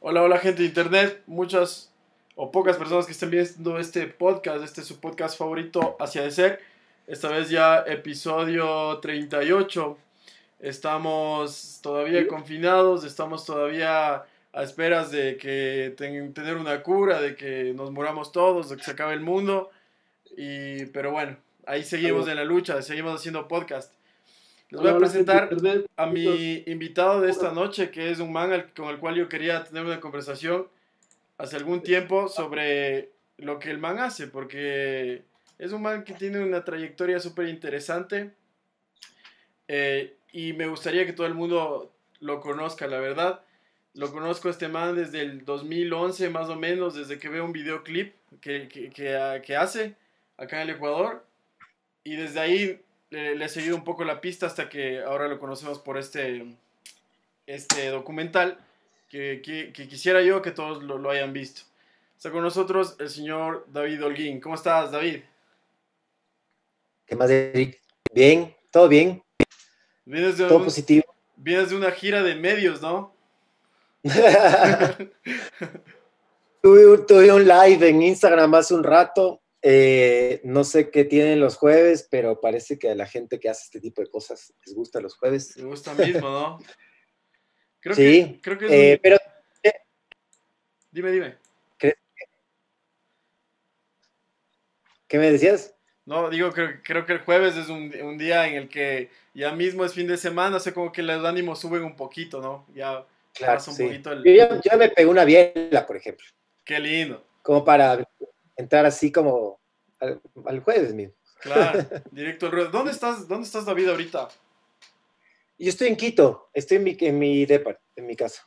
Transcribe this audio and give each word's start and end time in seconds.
Hola, 0.00 0.22
hola 0.22 0.38
gente 0.38 0.62
de 0.62 0.68
internet, 0.68 1.24
muchas 1.26 1.92
o 2.36 2.52
pocas 2.52 2.76
personas 2.76 3.04
que 3.04 3.10
estén 3.10 3.30
viendo 3.30 3.80
este 3.80 4.06
podcast, 4.06 4.62
este 4.62 4.82
es 4.82 4.86
su 4.86 5.00
podcast 5.00 5.36
favorito, 5.36 5.96
Hacia 5.98 6.22
de 6.22 6.30
Ser. 6.30 6.60
Esta 7.08 7.30
vez 7.30 7.50
ya 7.50 7.80
episodio 7.80 9.00
38. 9.00 9.98
Estamos 10.60 11.80
todavía 11.82 12.28
confinados, 12.28 13.02
estamos 13.02 13.44
todavía 13.44 14.22
a 14.52 14.62
esperas 14.62 15.10
de 15.10 15.36
que 15.36 15.96
tener 15.96 16.56
una 16.58 16.80
cura, 16.84 17.20
de 17.20 17.34
que 17.34 17.72
nos 17.74 17.90
muramos 17.90 18.30
todos, 18.30 18.68
de 18.68 18.76
que 18.76 18.84
se 18.84 18.92
acabe 18.92 19.14
el 19.14 19.20
mundo. 19.20 19.70
Y, 20.36 20.86
pero 20.86 21.10
bueno, 21.10 21.36
ahí 21.66 21.82
seguimos 21.82 22.28
en 22.28 22.36
la 22.36 22.44
lucha, 22.44 22.80
seguimos 22.82 23.16
haciendo 23.16 23.48
podcast. 23.48 23.97
Les 24.70 24.82
voy 24.82 24.90
a 24.90 24.98
presentar 24.98 25.48
a 25.96 26.06
mi 26.06 26.62
invitado 26.66 27.22
de 27.22 27.30
esta 27.30 27.52
noche, 27.52 27.90
que 27.90 28.10
es 28.10 28.20
un 28.20 28.32
man 28.32 28.70
con 28.76 28.90
el 28.90 28.98
cual 28.98 29.14
yo 29.14 29.26
quería 29.26 29.64
tener 29.64 29.84
una 29.84 29.98
conversación 29.98 30.68
hace 31.38 31.56
algún 31.56 31.82
tiempo 31.82 32.28
sobre 32.28 33.10
lo 33.38 33.58
que 33.58 33.70
el 33.70 33.78
man 33.78 33.98
hace, 33.98 34.26
porque 34.26 35.22
es 35.58 35.72
un 35.72 35.80
man 35.80 36.04
que 36.04 36.12
tiene 36.12 36.40
una 36.40 36.64
trayectoria 36.64 37.18
súper 37.18 37.48
interesante 37.48 38.32
eh, 39.68 40.16
y 40.32 40.52
me 40.52 40.66
gustaría 40.66 41.06
que 41.06 41.14
todo 41.14 41.26
el 41.26 41.34
mundo 41.34 41.90
lo 42.20 42.40
conozca, 42.40 42.86
la 42.88 42.98
verdad. 42.98 43.40
Lo 43.94 44.12
conozco 44.12 44.48
a 44.48 44.50
este 44.50 44.68
man 44.68 44.94
desde 44.96 45.22
el 45.22 45.46
2011 45.46 46.28
más 46.28 46.50
o 46.50 46.56
menos, 46.56 46.94
desde 46.94 47.18
que 47.18 47.30
veo 47.30 47.46
un 47.46 47.52
videoclip 47.52 48.14
que, 48.42 48.68
que, 48.68 48.90
que 48.90 49.56
hace 49.56 49.94
acá 50.36 50.60
en 50.60 50.68
el 50.68 50.76
Ecuador. 50.76 51.24
Y 52.04 52.16
desde 52.16 52.40
ahí 52.40 52.80
le, 53.10 53.44
he 53.44 53.48
seguido 53.48 53.76
un 53.76 53.84
poco 53.84 54.04
la 54.04 54.20
pista 54.20 54.46
hasta 54.46 54.68
que 54.68 55.02
ahora 55.02 55.28
lo 55.28 55.38
conocemos 55.38 55.78
por 55.78 55.96
este, 55.98 56.44
este 57.46 57.88
documental 57.88 58.58
que, 59.08 59.72
quisiera 59.72 60.22
yo 60.22 60.42
que 60.42 60.50
todos 60.50 60.82
lo, 60.82 61.10
hayan 61.10 61.32
visto. 61.32 61.62
Está 62.16 62.30
con 62.30 62.42
nosotros 62.42 62.96
el 62.98 63.08
señor 63.08 63.66
David 63.72 64.04
Holguín. 64.04 64.40
¿Cómo 64.40 64.56
estás, 64.56 64.90
David? 64.90 65.20
¿Qué 67.06 67.16
más, 67.16 67.30
Eric? 67.30 67.80
Bien, 68.12 68.54
todo 68.70 68.88
bien. 68.88 69.22
Vienes 70.04 70.36
de 70.38 70.48
todo 70.48 70.64
positivo. 70.64 71.04
Vienes 71.36 71.70
de 71.70 71.76
una 71.76 71.90
gira 71.92 72.22
de 72.22 72.34
medios, 72.34 72.82
¿no? 72.82 73.14
tuve, 76.62 76.98
tuve 77.06 77.32
un 77.32 77.46
live 77.46 77.88
en 77.88 78.02
Instagram 78.02 78.54
hace 78.54 78.74
un 78.74 78.82
rato 78.84 79.40
eh, 79.62 80.40
no 80.44 80.64
sé 80.64 80.90
qué 80.90 81.04
tienen 81.04 81.40
los 81.40 81.56
jueves, 81.56 82.06
pero 82.10 82.40
parece 82.40 82.78
que 82.78 82.90
a 82.90 82.94
la 82.94 83.06
gente 83.06 83.40
que 83.40 83.48
hace 83.48 83.64
este 83.64 83.80
tipo 83.80 84.02
de 84.02 84.08
cosas 84.08 84.54
les 84.64 84.74
gusta 84.74 85.00
los 85.00 85.16
jueves. 85.16 85.56
Les 85.56 85.66
gusta 85.66 85.94
mismo, 85.94 86.28
¿no? 86.28 86.58
Creo 87.80 87.94
sí, 87.94 88.02
que, 88.02 88.40
creo 88.40 88.58
que 88.58 88.64
es 88.66 88.72
eh, 88.72 89.00
pero... 89.00 89.16
Dime, 90.90 91.12
dime. 91.12 91.36
¿Qué 95.08 95.18
me 95.18 95.32
decías? 95.32 95.74
No, 96.04 96.28
digo, 96.28 96.52
creo, 96.52 96.80
creo 96.82 97.06
que 97.06 97.14
el 97.14 97.20
jueves 97.20 97.56
es 97.56 97.68
un, 97.68 98.18
día 98.18 98.46
en 98.46 98.54
el 98.54 98.68
que 98.68 99.10
ya 99.32 99.52
mismo 99.52 99.84
es 99.84 99.94
fin 99.94 100.06
de 100.06 100.16
semana, 100.16 100.56
o 100.56 100.60
sea, 100.60 100.74
como 100.74 100.92
que 100.92 101.02
los 101.02 101.24
ánimos 101.24 101.60
suben 101.60 101.82
un 101.82 101.96
poquito, 101.96 102.40
¿no? 102.40 102.66
Ya 102.74 103.06
pasa 103.38 103.70
un 103.70 103.76
poquito 103.76 104.12
el... 104.12 104.24
Yo 104.24 104.60
ya, 104.62 104.76
me 104.76 104.90
pego 104.90 105.10
una 105.10 105.24
biela, 105.24 105.86
por 105.86 105.96
ejemplo. 105.96 106.26
Qué 106.64 106.78
lindo. 106.78 107.24
Como 107.42 107.64
para 107.64 108.06
entrar 108.58 108.84
así 108.84 109.10
como 109.10 109.58
al, 110.00 110.60
jueves 110.60 110.92
mismo. 110.92 111.14
Claro, 111.40 111.78
directo 112.10 112.46
al 112.46 112.52
ruedo. 112.52 112.70
¿Dónde 112.70 112.92
estás, 112.92 113.26
¿Dónde 113.26 113.46
estás, 113.46 113.64
David, 113.64 113.88
ahorita? 113.88 114.28
Yo 115.58 115.70
estoy 115.70 115.88
en 115.88 115.96
Quito, 115.96 116.50
estoy 116.52 116.76
en 116.76 116.84
mi, 116.84 116.96
en 117.00 117.18
mi 117.18 117.46
depart, 117.46 117.80
en 117.96 118.06
mi 118.06 118.14
casa. 118.14 118.42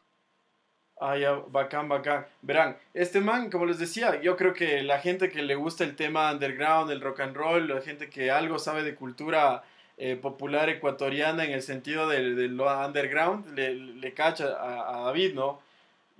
Ah, 0.99 1.17
ya, 1.17 1.31
bacán, 1.47 1.89
bacán. 1.89 2.27
Verán, 2.41 2.77
este 2.93 3.21
man, 3.21 3.49
como 3.49 3.65
les 3.65 3.79
decía, 3.79 4.21
yo 4.21 4.37
creo 4.37 4.53
que 4.53 4.83
la 4.83 4.99
gente 4.99 5.31
que 5.31 5.41
le 5.41 5.55
gusta 5.55 5.83
el 5.83 5.95
tema 5.95 6.31
underground, 6.31 6.91
el 6.91 7.01
rock 7.01 7.21
and 7.21 7.35
roll, 7.35 7.67
la 7.67 7.81
gente 7.81 8.09
que 8.09 8.29
algo 8.29 8.59
sabe 8.59 8.83
de 8.83 8.93
cultura 8.93 9.63
eh, 9.97 10.15
popular 10.15 10.69
ecuatoriana 10.69 11.43
en 11.43 11.51
el 11.51 11.63
sentido 11.63 12.07
del, 12.07 12.55
lo 12.55 12.65
underground, 12.85 13.57
le, 13.57 13.73
le 13.73 14.13
cacha 14.13 14.55
a, 14.55 14.99
a 14.99 15.01
David, 15.05 15.33
¿no? 15.33 15.59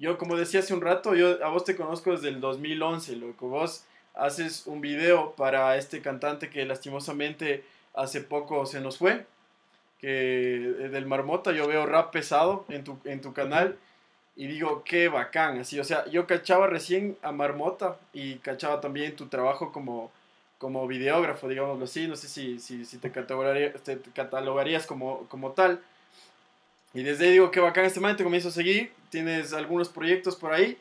Yo, 0.02 0.18
como 0.18 0.36
decía 0.36 0.62
hace 0.62 0.74
un 0.74 0.82
rato, 0.82 1.14
yo 1.14 1.46
a 1.46 1.50
vos 1.50 1.64
te 1.64 1.76
conozco 1.76 2.10
desde 2.10 2.30
el 2.30 2.42
2011, 2.42 3.18
lo 3.18 3.38
que 3.38 3.46
vos 3.46 3.86
haces 4.16 4.66
un 4.66 4.82
video 4.82 5.34
para 5.34 5.78
este 5.78 6.02
cantante 6.02 6.50
que 6.50 6.66
lastimosamente 6.66 7.64
hace 7.94 8.22
poco 8.22 8.66
se 8.66 8.82
nos 8.82 8.98
fue, 8.98 9.28
que 10.00 10.56
eh, 10.56 10.90
del 10.90 11.06
Marmota, 11.06 11.52
yo 11.52 11.68
veo 11.68 11.86
rap 11.86 12.12
pesado 12.12 12.66
en 12.70 12.84
tu, 12.84 12.98
en 13.06 13.22
tu 13.22 13.32
canal 13.34 13.78
y 14.36 14.48
digo, 14.48 14.84
qué 14.84 15.08
bacán, 15.08 15.60
así, 15.60 15.80
o 15.80 15.84
sea, 15.84 16.08
yo 16.08 16.26
cachaba 16.26 16.66
recién 16.66 17.16
a 17.22 17.32
Marmota 17.32 18.00
y 18.12 18.38
cachaba 18.38 18.82
también 18.82 19.16
tu 19.16 19.28
trabajo 19.28 19.72
como, 19.72 20.12
como 20.58 20.88
videógrafo, 20.88 21.48
digámoslo 21.48 21.86
así, 21.86 22.08
no 22.08 22.16
sé 22.16 22.28
si, 22.28 22.58
si, 22.58 22.86
si 22.86 22.98
te, 22.98 23.12
catalogarías, 23.12 23.80
te 23.84 24.00
catalogarías 24.16 24.88
como, 24.88 25.28
como 25.28 25.52
tal, 25.52 25.80
y 26.94 27.04
desde 27.04 27.26
ahí 27.26 27.32
digo, 27.32 27.52
qué 27.52 27.60
bacán 27.60 27.86
este 27.86 28.00
man, 28.00 28.18
te 28.18 28.24
comienzo 28.24 28.50
a 28.50 28.52
seguir, 28.52 28.92
tienes 29.10 29.54
algunos 29.54 29.90
proyectos 29.90 30.36
por 30.36 30.54
ahí. 30.54 30.78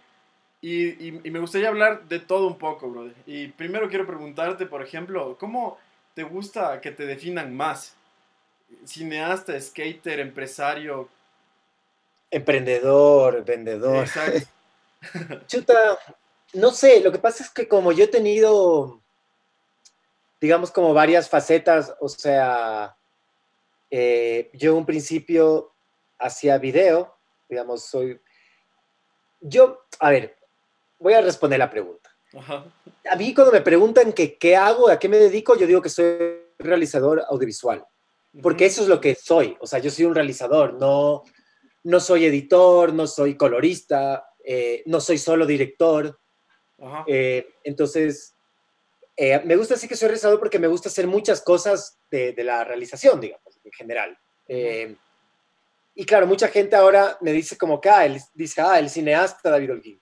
Y, 0.62 1.08
y, 1.08 1.30
me 1.30 1.38
gustaría 1.38 1.68
hablar 1.68 2.04
de 2.06 2.18
todo 2.18 2.46
un 2.46 2.58
poco, 2.58 2.90
brother. 2.90 3.14
Y 3.26 3.48
primero 3.48 3.88
quiero 3.88 4.06
preguntarte, 4.06 4.66
por 4.66 4.82
ejemplo, 4.82 5.36
¿cómo 5.38 5.78
te 6.14 6.22
gusta 6.22 6.80
que 6.82 6.90
te 6.90 7.06
definan 7.06 7.56
más? 7.56 7.94
Cineasta, 8.84 9.58
skater, 9.58 10.20
empresario. 10.20 11.08
Emprendedor, 12.30 13.42
vendedor. 13.44 14.06
Chuta, 15.46 15.98
no 16.52 16.72
sé, 16.72 17.00
lo 17.00 17.10
que 17.10 17.18
pasa 17.18 17.42
es 17.42 17.50
que 17.50 17.66
como 17.66 17.92
yo 17.92 18.04
he 18.04 18.08
tenido, 18.08 19.00
digamos, 20.40 20.70
como 20.70 20.92
varias 20.92 21.28
facetas, 21.28 21.94
o 22.00 22.08
sea, 22.08 22.96
eh, 23.90 24.50
yo 24.52 24.72
en 24.72 24.78
un 24.78 24.86
principio 24.86 25.69
hacía 26.20 26.58
video, 26.58 27.16
digamos, 27.48 27.84
soy... 27.84 28.20
Yo, 29.40 29.86
a 29.98 30.10
ver, 30.10 30.36
voy 30.98 31.14
a 31.14 31.20
responder 31.20 31.58
la 31.58 31.70
pregunta. 31.70 32.10
A 33.10 33.16
mí 33.16 33.34
cuando 33.34 33.52
me 33.52 33.60
preguntan 33.60 34.12
que, 34.12 34.38
qué 34.38 34.54
hago, 34.54 34.88
a 34.88 34.98
qué 34.98 35.08
me 35.08 35.18
dedico, 35.18 35.56
yo 35.56 35.66
digo 35.66 35.82
que 35.82 35.88
soy 35.88 36.42
realizador 36.58 37.24
audiovisual, 37.28 37.84
porque 38.42 38.66
eso 38.66 38.82
es 38.82 38.88
lo 38.88 39.00
que 39.00 39.14
soy, 39.16 39.56
o 39.60 39.66
sea, 39.66 39.80
yo 39.80 39.90
soy 39.90 40.04
un 40.04 40.14
realizador, 40.14 40.74
no, 40.74 41.24
no 41.82 41.98
soy 41.98 42.26
editor, 42.26 42.92
no 42.92 43.06
soy 43.06 43.36
colorista, 43.36 44.30
eh, 44.44 44.82
no 44.86 45.00
soy 45.00 45.18
solo 45.18 45.46
director. 45.46 46.20
Eh, 47.06 47.46
entonces, 47.64 48.36
eh, 49.16 49.40
me 49.44 49.56
gusta 49.56 49.74
decir 49.74 49.88
que 49.88 49.96
soy 49.96 50.08
realizador 50.08 50.38
porque 50.38 50.58
me 50.58 50.68
gusta 50.68 50.88
hacer 50.88 51.06
muchas 51.06 51.42
cosas 51.42 51.98
de, 52.10 52.32
de 52.32 52.44
la 52.44 52.64
realización, 52.64 53.20
digamos, 53.20 53.58
en 53.64 53.72
general. 53.72 54.18
Y 56.00 56.06
claro, 56.06 56.26
mucha 56.26 56.48
gente 56.48 56.74
ahora 56.76 57.18
me 57.20 57.30
dice 57.30 57.58
como 57.58 57.78
que, 57.78 57.90
ah, 57.90 58.08
dice, 58.32 58.62
ah, 58.62 58.78
el 58.78 58.88
cineasta 58.88 59.50
David 59.50 59.72
Holguín, 59.72 60.00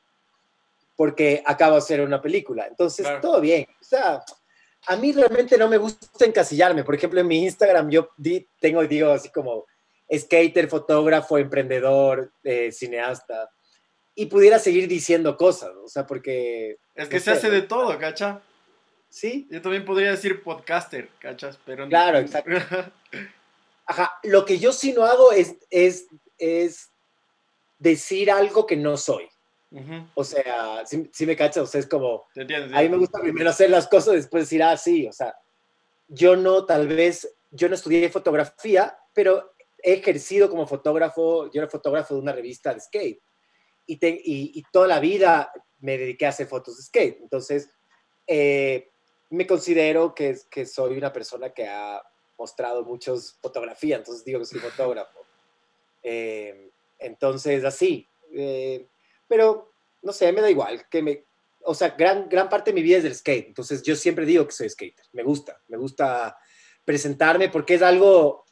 porque 0.94 1.42
acaba 1.44 1.72
de 1.72 1.78
hacer 1.78 2.00
una 2.03 2.22
película. 2.22 2.69
Entonces, 2.69 3.04
todo 3.20 3.41
bien. 3.41 3.66
O 3.81 3.84
sea, 3.84 4.22
a 4.86 4.94
mí 4.94 5.10
realmente 5.10 5.59
no 5.59 5.66
me 5.66 5.76
gusta 5.76 6.25
encasillarme. 6.25 6.84
Por 6.84 6.94
ejemplo, 6.94 7.19
en 7.19 7.26
mi 7.26 7.42
Instagram 7.42 7.91
yo 7.91 8.10
di, 8.16 8.47
tengo, 8.60 8.86
digo, 8.86 9.10
así 9.10 9.31
como 9.31 9.66
skater, 10.16 10.69
fotógrafo, 10.69 11.36
emprendedor, 11.36 12.30
eh, 12.44 12.70
cineasta. 12.70 13.50
Y 14.15 14.26
pudiera 14.26 14.60
seguir 14.60 14.86
diciendo 14.86 15.36
cosas, 15.36 15.72
o 15.82 15.88
sea, 15.88 16.06
porque... 16.06 16.76
Es 16.94 17.09
que 17.09 17.19
se 17.19 17.32
hace 17.32 17.50
de 17.50 17.62
todo, 17.62 17.98
¿cacha? 17.98 18.41
Sí. 19.09 19.48
Yo 19.50 19.60
también 19.60 19.84
podría 19.84 20.12
decir 20.12 20.44
podcaster, 20.44 21.09
¿cachas? 21.19 21.59
Pero 21.65 21.88
claro, 21.88 22.19
exacto. 22.19 22.53
Ajá, 23.88 24.19
lo 24.22 24.44
que 24.44 24.59
yo 24.59 24.71
sí 24.72 24.93
no 24.93 25.04
hago 25.04 25.32
es, 25.32 25.56
es, 25.71 26.06
es 26.37 26.93
decir 27.78 28.31
algo 28.31 28.66
que 28.66 28.76
no 28.76 28.97
soy. 28.99 29.26
O 30.15 30.24
sea, 30.24 30.84
si, 30.86 31.27
me 31.27 31.36
cachas, 31.36 31.63
o 31.63 31.66
sea, 31.66 31.80
es 31.80 31.86
como, 31.86 32.27
a 32.36 32.83
mí 32.83 32.89
me 32.89 32.97
gusta 32.97 33.21
primero 33.21 33.51
hacer 33.51 33.68
las 33.71 33.86
cosas, 33.86 34.15
después 34.15 34.45
decir, 34.45 34.63
ah, 34.63 34.77
sí, 34.77 35.07
o 35.07 35.13
sea, 35.13 35.34
yo 36.07 36.36
no, 36.36 36.65
tal 36.65 36.89
vez, 36.89 37.36
yo 37.51 37.68
no 37.68 37.74
estudié 37.74 38.09
fotografía, 38.09 38.98
pero 39.13 39.53
he 39.83 39.95
ejercido 39.95 40.48
como 40.48 40.66
fotógrafo, 40.66 41.51
yo 41.51 41.60
era 41.60 41.68
fotógrafo 41.68 42.15
de 42.15 42.21
una 42.21 42.33
revista 42.33 42.72
de 42.72 42.80
skate, 42.80 43.21
y, 43.86 43.98
y, 44.59 44.63
toda 44.72 44.86
la 44.86 45.01
vida 45.01 45.53
me 45.80 45.98
dediqué 45.98 46.24
a 46.27 46.30
hacer 46.30 46.47
fotos 46.47 46.78
de 46.78 46.84
skate, 46.84 47.21
entonces, 47.21 47.71
eh, 48.27 48.91
me 49.30 49.47
considero 49.47 50.15
que, 50.15 50.39
que 50.51 50.65
soy 50.65 50.97
una 50.97 51.13
persona 51.13 51.51
que 51.51 51.66
ha 51.66 52.03
mostrado 52.39 52.85
muchos 52.85 53.37
fotografías, 53.41 53.99
entonces 53.99 54.25
digo 54.25 54.39
que 54.39 54.47
soy 54.47 54.61
fotógrafo. 54.61 55.19
Eh, 56.03 56.71
entonces, 56.99 57.65
así. 57.65 58.07
Eh, 58.33 58.87
pero, 59.27 59.73
no 60.03 60.13
sé, 60.13 60.33
me 60.33 60.41
da 60.41 60.51
igual. 60.51 60.87
Que 60.89 61.03
me, 61.03 61.25
o 61.63 61.75
sea, 61.75 61.91
gran, 61.91 62.29
gran 62.29 62.49
parte 62.49 62.71
de 62.71 62.75
mi 62.75 62.83
vida 62.83 62.99
es 62.99 63.03
del 63.03 63.15
skate. 63.15 63.49
Entonces, 63.49 63.83
yo 63.83 63.97
siempre 63.97 64.25
digo 64.25 64.47
que 64.47 64.53
soy 64.53 64.69
skater. 64.69 65.05
Me 65.13 65.23
gusta, 65.23 65.61
me 65.69 65.77
gusta 65.77 66.39
presentarme 66.89 67.51
porque 67.51 67.75
es 67.75 67.83
algo, 67.83 68.47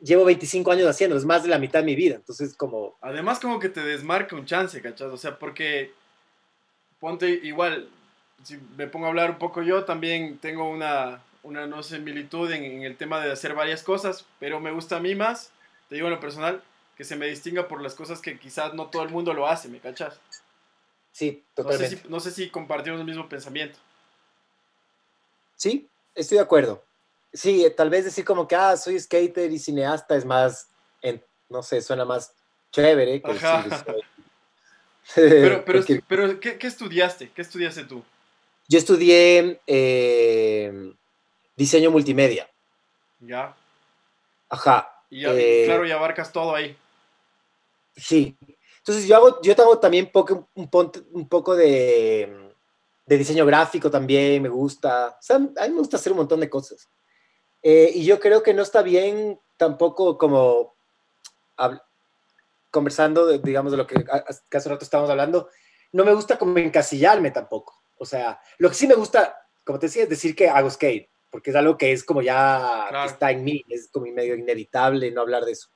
llevo 0.00 0.24
25 0.24 0.72
años 0.72 0.88
haciendo, 0.88 1.18
es 1.18 1.26
más 1.26 1.42
de 1.42 1.50
la 1.50 1.58
mitad 1.58 1.80
de 1.80 1.84
mi 1.84 1.94
vida, 1.94 2.14
entonces 2.14 2.56
como... 2.56 2.96
Además 3.02 3.38
como 3.40 3.58
que 3.58 3.68
te 3.68 3.82
desmarca 3.82 4.34
un 4.34 4.46
chance, 4.46 4.80
¿cachas? 4.80 5.12
O 5.12 5.18
sea, 5.18 5.38
porque 5.38 5.92
ponte 6.98 7.28
igual, 7.28 7.90
si 8.42 8.56
me 8.78 8.86
pongo 8.86 9.04
a 9.04 9.08
hablar 9.10 9.32
un 9.32 9.38
poco 9.38 9.62
yo, 9.62 9.84
también 9.84 10.38
tengo 10.38 10.66
una, 10.66 11.22
una 11.46 11.66
no 11.66 11.82
similitud 11.82 12.50
en, 12.50 12.64
en, 12.64 12.82
el 12.82 12.96
tema 12.96 13.20
de 13.20 13.32
hacer 13.32 13.54
varias 13.54 13.82
cosas, 13.82 14.26
pero 14.40 14.60
me 14.60 14.72
gusta 14.72 14.96
a 14.96 15.00
mí 15.00 15.14
más, 15.14 15.52
te 15.88 15.94
digo 15.94 16.08
en 16.08 16.14
lo 16.14 16.20
personal, 16.20 16.62
que 16.96 17.04
se 17.04 17.16
me 17.16 17.26
distinga 17.26 17.68
por 17.68 17.80
las 17.80 17.94
cosas 17.94 18.20
que 18.20 18.38
quizás 18.38 18.74
no 18.74 18.86
todo 18.86 19.02
el 19.02 19.10
mundo 19.10 19.32
lo 19.32 19.46
hace, 19.46 19.68
¿me 19.68 19.78
cachas? 19.78 20.18
Sí, 21.12 21.44
totalmente. 21.54 21.84
No 21.84 21.96
sé 21.96 22.02
si, 22.02 22.08
no 22.08 22.20
sé 22.20 22.30
si 22.30 22.50
compartimos 22.50 23.00
el 23.00 23.06
mismo 23.06 23.28
pensamiento. 23.28 23.78
Sí, 25.54 25.88
estoy 26.14 26.38
de 26.38 26.44
acuerdo. 26.44 26.82
Sí, 27.32 27.66
tal 27.76 27.90
vez 27.90 28.04
decir 28.04 28.24
como 28.24 28.48
que, 28.48 28.56
ah, 28.56 28.76
soy 28.76 28.98
skater 28.98 29.50
y 29.50 29.58
cineasta 29.58 30.16
es 30.16 30.24
más, 30.24 30.68
en, 31.02 31.22
no 31.48 31.62
sé, 31.62 31.80
suena 31.80 32.04
más 32.04 32.32
chévere. 32.72 33.22
Que 33.22 33.32
pero, 35.14 35.64
pero, 35.64 35.84
pero 36.08 36.40
¿qué, 36.40 36.58
¿qué, 36.58 36.66
estudiaste? 36.66 37.30
¿Qué 37.30 37.42
estudiaste 37.42 37.84
tú? 37.84 38.02
Yo 38.68 38.78
estudié 38.78 39.60
eh, 39.66 40.92
diseño 41.56 41.90
multimedia. 41.90 42.48
Ya. 43.20 43.56
Ajá. 44.48 44.92
Y 45.10 45.24
eh, 45.24 45.64
claro, 45.66 45.86
y 45.86 45.90
abarcas 45.90 46.32
todo 46.32 46.54
ahí. 46.54 46.76
Sí. 47.96 48.36
Entonces 48.78 49.06
yo 49.06 49.16
hago, 49.16 49.42
yo 49.42 49.52
hago 49.52 49.78
también 49.78 50.10
poco, 50.12 50.48
un, 50.54 50.70
un 51.12 51.28
poco 51.28 51.56
de, 51.56 52.52
de, 53.04 53.18
diseño 53.18 53.44
gráfico 53.46 53.90
también, 53.90 54.42
me 54.42 54.48
gusta. 54.48 55.16
O 55.18 55.22
sea, 55.22 55.36
a 55.36 55.38
mí 55.38 55.70
me 55.70 55.78
gusta 55.78 55.96
hacer 55.96 56.12
un 56.12 56.18
montón 56.18 56.40
de 56.40 56.50
cosas. 56.50 56.88
Eh, 57.62 57.90
y 57.94 58.04
yo 58.04 58.20
creo 58.20 58.42
que 58.42 58.54
no 58.54 58.62
está 58.62 58.82
bien 58.82 59.40
tampoco 59.56 60.16
como 60.18 60.76
conversando, 62.70 63.38
digamos, 63.38 63.72
de 63.72 63.78
lo 63.78 63.86
que, 63.86 64.04
hace 64.52 64.68
rato 64.68 64.84
estábamos 64.84 65.10
hablando, 65.10 65.48
no 65.92 66.04
me 66.04 66.12
gusta 66.12 66.38
como 66.38 66.56
encasillarme 66.58 67.30
tampoco. 67.30 67.82
O 67.98 68.04
sea, 68.04 68.38
lo 68.58 68.68
que 68.68 68.74
sí 68.74 68.86
me 68.86 68.94
gusta, 68.94 69.48
como 69.64 69.78
te 69.78 69.86
decía, 69.86 70.02
es 70.02 70.10
decir 70.10 70.36
que 70.36 70.48
hago 70.48 70.70
skate, 70.70 71.08
porque 71.36 71.50
es 71.50 71.56
algo 71.56 71.76
que 71.76 71.92
es 71.92 72.02
como 72.02 72.22
ya 72.22 72.88
está 73.04 73.30
en 73.30 73.44
mí, 73.44 73.62
es 73.68 73.90
como 73.92 74.06
medio 74.06 74.34
inevitable 74.34 75.10
no 75.10 75.20
hablar 75.20 75.44
de 75.44 75.52
eso. 75.52 75.68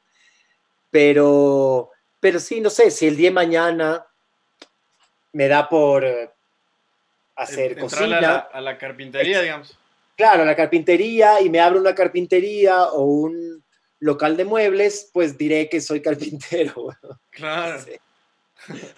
Pero, 0.90 1.90
pero 2.18 2.40
sí, 2.40 2.62
no 2.62 2.70
sé, 2.70 2.90
si 2.90 3.06
el 3.06 3.14
día 3.14 3.28
de 3.28 3.34
mañana 3.34 4.06
me 5.34 5.48
da 5.48 5.68
por 5.68 6.02
eh, 6.02 6.30
hacer 7.36 7.76
cocina. 7.76 8.16
A 8.16 8.20
la, 8.22 8.36
a 8.38 8.60
la 8.62 8.78
carpintería, 8.78 9.42
digamos. 9.42 9.76
Claro, 10.16 10.44
a 10.44 10.46
la 10.46 10.56
carpintería 10.56 11.42
y 11.42 11.50
me 11.50 11.60
abro 11.60 11.78
una 11.78 11.94
carpintería 11.94 12.84
o 12.84 13.02
un 13.02 13.62
local 13.98 14.38
de 14.38 14.46
muebles, 14.46 15.10
pues 15.12 15.36
diré 15.36 15.68
que 15.68 15.82
soy 15.82 16.00
carpintero. 16.02 16.88
Claro. 17.28 17.84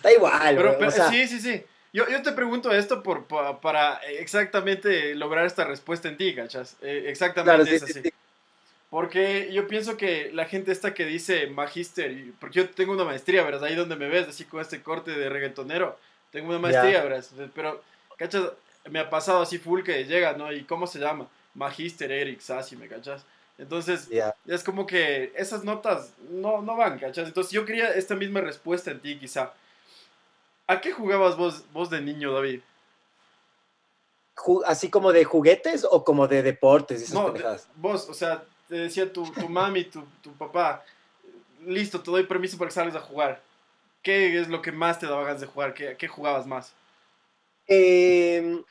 Da 0.01 0.13
igual. 0.13 0.55
Pero, 0.55 0.93
sí, 1.11 1.27
sí, 1.27 1.41
sí. 1.41 1.65
Yo, 1.93 2.09
yo, 2.09 2.23
te 2.23 2.33
pregunto 2.33 2.73
esto 2.73 3.03
por, 3.03 3.27
para 3.61 3.97
exactamente 3.97 5.15
lograr 5.15 5.45
esta 5.45 5.65
respuesta 5.65 6.09
en 6.09 6.17
ti, 6.17 6.35
¿cachas? 6.35 6.77
Eh, 6.81 7.05
exactamente 7.09 7.75
es 7.75 7.83
así. 7.83 8.03
Porque 8.89 9.51
yo 9.53 9.67
pienso 9.69 9.97
que 9.97 10.31
la 10.33 10.45
gente 10.45 10.71
esta 10.71 10.93
que 10.93 11.07
dice 11.07 11.47
magíster, 11.47 12.15
porque 12.39 12.61
yo 12.61 12.71
tengo 12.71 12.93
una 12.93 13.05
maestría, 13.05 13.43
¿verdad? 13.43 13.65
Ahí 13.65 13.75
donde 13.75 13.97
me 13.97 14.09
ves, 14.09 14.29
así 14.29 14.45
con 14.45 14.61
este 14.61 14.83
corte 14.83 15.13
de 15.13 15.31
reggaetonero, 15.31 15.99
tengo 16.31 16.51
una 16.51 16.59
maestría, 16.59 17.03
¿verdad? 17.03 17.25
Pero, 17.55 17.83
¿cachas? 18.17 18.51
Me 18.91 18.99
ha 18.99 19.09
pasado 19.09 19.43
así 19.43 19.59
full 19.59 19.83
que 19.83 20.05
llega, 20.05 20.35
¿no? 20.35 20.53
¿Y 20.53 20.65
cómo 20.65 20.87
se 20.87 20.99
llama? 20.99 21.27
Magíster 21.55 22.13
Eric 22.13 22.41
Sassi, 22.41 22.77
¿me 22.77 22.89
cachas? 22.89 23.25
Entonces, 23.57 24.09
es 24.47 24.65
como 24.65 24.87
que 24.87 25.33
esas 25.37 25.65
notas 25.65 26.13
no, 26.31 26.63
no 26.63 26.77
van, 26.77 26.99
¿cachas? 26.99 27.29
Entonces 27.29 27.53
yo 27.53 27.65
quería 27.65 27.95
esta 27.95 28.15
misma 28.15 28.41
respuesta 28.41 28.91
en 28.91 29.01
ti, 29.01 29.19
quizá. 29.19 29.53
¿A 30.73 30.81
qué 30.81 30.91
jugabas 30.91 31.37
vos, 31.37 31.71
vos 31.71 31.91
de 31.91 32.01
niño, 32.01 32.33
David? 32.33 32.63
¿Así 34.65 34.89
como 34.89 35.13
de 35.13 35.23
juguetes 35.25 35.87
o 35.89 36.03
como 36.03 36.27
de 36.27 36.43
deportes? 36.43 37.03
Esas 37.03 37.15
no, 37.15 37.35
vos, 37.77 38.09
o 38.09 38.15
sea, 38.15 38.47
te 38.69 38.77
decía 38.77 39.13
tu, 39.13 39.31
tu 39.33 39.51
mami, 39.51 39.85
tu, 39.85 40.03
tu, 40.23 40.33
papá, 40.33 40.83
listo, 41.67 42.01
te 42.03 42.11
doy 42.11 42.25
permiso 42.25 42.57
para 42.57 42.71
que 42.71 42.75
salgas 42.75 42.97
a 42.97 43.01
jugar. 43.01 43.43
¿Qué 44.03 44.41
es 44.41 44.49
lo 44.49 44.63
que 44.63 44.73
más 44.73 44.99
te 44.99 45.07
daba 45.07 45.25
ganas 45.25 45.43
de 45.43 45.47
jugar? 45.47 45.75
¿Qué, 45.75 45.95
qué 45.99 46.09
jugabas 46.09 46.47
más? 46.47 46.73
Eh, 47.67 48.65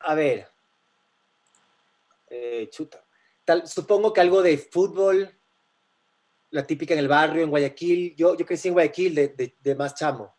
a 0.00 0.14
ver, 0.14 0.48
eh, 2.28 2.68
chuta. 2.70 3.02
Tal, 3.46 3.66
supongo 3.66 4.12
que 4.12 4.20
algo 4.20 4.42
de 4.42 4.58
fútbol, 4.58 5.34
la 6.50 6.66
típica 6.66 6.94
en 6.94 7.00
el 7.00 7.08
barrio, 7.08 7.42
en 7.42 7.50
Guayaquil. 7.50 8.14
Yo, 8.16 8.36
yo 8.36 8.46
crecí 8.46 8.68
en 8.68 8.74
Guayaquil 8.74 9.14
de, 9.14 9.54
de, 9.58 9.74
más 9.74 9.94
chamo. 9.94 10.34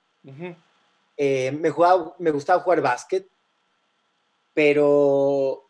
Eh, 1.17 1.51
me, 1.51 1.69
jugaba, 1.69 2.15
me 2.19 2.31
gustaba 2.31 2.61
jugar 2.61 2.81
básquet, 2.81 3.27
pero 4.53 5.69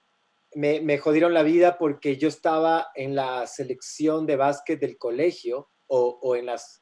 me, 0.55 0.81
me, 0.81 0.97
jodieron 0.97 1.33
la 1.33 1.43
vida 1.43 1.77
porque 1.77 2.17
yo 2.17 2.27
estaba 2.27 2.91
en 2.95 3.15
la 3.15 3.47
selección 3.47 4.25
de 4.25 4.35
básquet 4.35 4.79
del 4.79 4.97
colegio 4.97 5.69
o, 5.87 6.19
o 6.21 6.35
en 6.35 6.47
las 6.47 6.81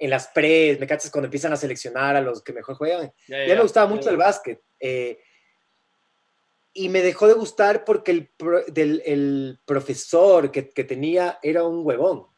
en 0.00 0.10
las 0.10 0.28
pres, 0.28 0.80
me 0.80 0.86
cachas 0.86 1.10
cuando 1.10 1.26
empiezan 1.26 1.52
a 1.52 1.56
seleccionar 1.56 2.16
a 2.16 2.22
los 2.22 2.42
que 2.42 2.54
mejor 2.54 2.74
juegan. 2.74 3.12
Ya, 3.28 3.54
me 3.54 3.60
gustaba 3.60 3.86
mucho 3.86 4.08
el 4.08 4.16
básquet. 4.16 4.62
Eh, 4.80 5.20
y 6.72 6.88
me 6.88 7.02
dejó 7.02 7.28
de 7.28 7.34
gustar 7.34 7.84
porque 7.84 8.10
el, 8.12 8.30
del, 8.68 9.02
el 9.04 9.60
profesor 9.66 10.50
que, 10.50 10.70
que, 10.70 10.84
tenía 10.84 11.38
era 11.42 11.64
un 11.64 11.86
huevón. 11.86 12.29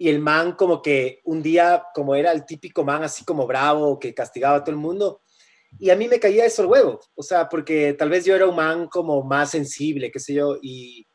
Y 0.00 0.08
el 0.08 0.18
man 0.18 0.52
como 0.52 0.80
que 0.80 1.20
un 1.24 1.42
día, 1.42 1.84
como 1.92 2.14
era 2.14 2.32
el 2.32 2.46
típico 2.46 2.82
man 2.84 3.02
así 3.02 3.22
como 3.22 3.46
bravo, 3.46 3.98
que 3.98 4.14
castigaba 4.14 4.56
a 4.56 4.64
todo 4.64 4.70
el 4.70 4.80
mundo, 4.80 5.20
y 5.78 5.90
a 5.90 5.96
mí 5.96 6.08
me 6.08 6.18
caía 6.18 6.46
eso 6.46 6.62
el 6.62 6.68
huevo, 6.68 7.00
o 7.14 7.22
sea, 7.22 7.50
porque 7.50 7.92
tal 7.92 8.08
vez 8.08 8.24
yo 8.24 8.34
era 8.34 8.46
un 8.46 8.56
man 8.56 8.88
como 8.88 9.22
más 9.22 9.50
sensible, 9.50 10.10
qué 10.10 10.18
sé 10.18 10.32
yo, 10.32 10.56
y, 10.62 11.06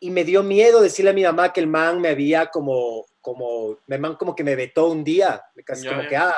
y 0.00 0.10
me 0.10 0.24
dio 0.24 0.42
miedo 0.42 0.82
decirle 0.82 1.12
a 1.12 1.14
mi 1.14 1.22
mamá 1.22 1.52
que 1.52 1.60
el 1.60 1.68
man 1.68 2.00
me 2.00 2.08
había 2.08 2.46
como, 2.46 3.06
como, 3.20 3.78
el 3.86 4.00
man 4.00 4.16
como 4.16 4.34
que 4.34 4.42
me 4.42 4.56
vetó 4.56 4.88
un 4.88 5.04
día, 5.04 5.40
casi 5.64 5.86
como 5.86 6.02
que, 6.08 6.16
ah, 6.16 6.34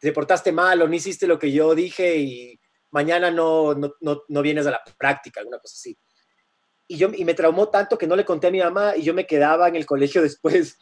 te 0.00 0.10
portaste 0.10 0.50
mal 0.50 0.82
o 0.82 0.88
no 0.88 0.94
hiciste 0.96 1.28
lo 1.28 1.38
que 1.38 1.52
yo 1.52 1.76
dije 1.76 2.16
y 2.16 2.60
mañana 2.90 3.30
no, 3.30 3.72
no, 3.74 3.94
no, 4.00 4.42
vienes 4.42 4.66
a 4.66 4.72
la 4.72 4.82
práctica, 4.98 5.38
alguna 5.38 5.60
cosa 5.60 5.74
así. 5.78 5.96
Y, 6.92 6.98
yo, 6.98 7.08
y 7.10 7.24
me 7.24 7.32
traumó 7.32 7.70
tanto 7.70 7.96
que 7.96 8.06
no 8.06 8.16
le 8.16 8.24
conté 8.26 8.48
a 8.48 8.50
mi 8.50 8.58
mamá 8.58 8.94
y 8.94 9.02
yo 9.02 9.14
me 9.14 9.26
quedaba 9.26 9.66
en 9.66 9.76
el 9.76 9.86
colegio 9.86 10.20
después 10.22 10.76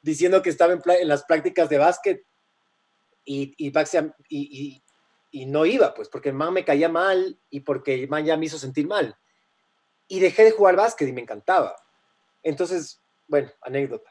diciendo 0.00 0.40
que 0.40 0.50
estaba 0.50 0.72
en, 0.72 0.80
en 0.86 1.08
las 1.08 1.24
prácticas 1.24 1.68
de 1.68 1.78
básquet 1.78 2.24
y, 3.24 3.54
y, 3.58 3.72
y, 4.28 4.82
y, 5.32 5.46
no 5.46 5.66
iba, 5.66 5.94
pues, 5.94 6.08
porque 6.08 6.28
el 6.28 6.36
man 6.36 6.54
me 6.54 6.64
caía 6.64 6.88
mal 6.88 7.40
y 7.50 7.60
porque 7.60 7.94
el 7.94 8.08
man 8.08 8.24
ya 8.24 8.36
me 8.36 8.46
hizo 8.46 8.56
sentir 8.56 8.86
mal. 8.86 9.16
Y 10.06 10.20
dejé 10.20 10.44
de 10.44 10.52
jugar 10.52 10.76
básquet 10.76 11.08
y 11.08 11.12
me 11.12 11.22
encantaba. 11.22 11.74
Entonces, 12.44 13.02
bueno, 13.26 13.50
anécdota. 13.60 14.10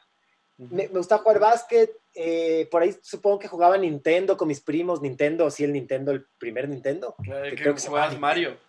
Me, 0.58 0.88
me 0.88 0.98
gustaba 0.98 1.22
jugar 1.22 1.40
básquet, 1.40 1.96
eh, 2.14 2.68
por 2.70 2.82
ahí 2.82 2.94
supongo 3.00 3.38
que 3.38 3.48
jugaba 3.48 3.78
Nintendo 3.78 4.36
con 4.36 4.48
mis 4.48 4.60
primos, 4.60 5.00
Nintendo, 5.00 5.50
sí, 5.50 5.64
el 5.64 5.72
Nintendo, 5.72 6.12
el 6.12 6.26
primer 6.38 6.68
Nintendo. 6.68 7.14
Claro, 7.22 7.48
que 7.48 7.56
creo 7.56 7.74
que 7.74 7.80
jugabas 7.80 8.18
Mario. 8.18 8.67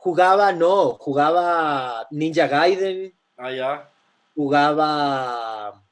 Jugaba, 0.00 0.50
no, 0.50 0.92
jugaba 0.92 2.06
Ninja 2.10 2.48
Gaiden. 2.48 3.14
Ah, 3.36 3.50
ya. 3.52 3.90
Jugaba 4.34 5.84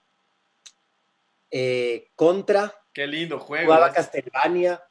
eh, 1.51 2.09
Contra. 2.17 2.75
Qué 2.95 3.07
lindo 3.07 3.39
juego. 3.39 3.67
Jugaba 3.67 3.93
Castlevania. 3.93 4.83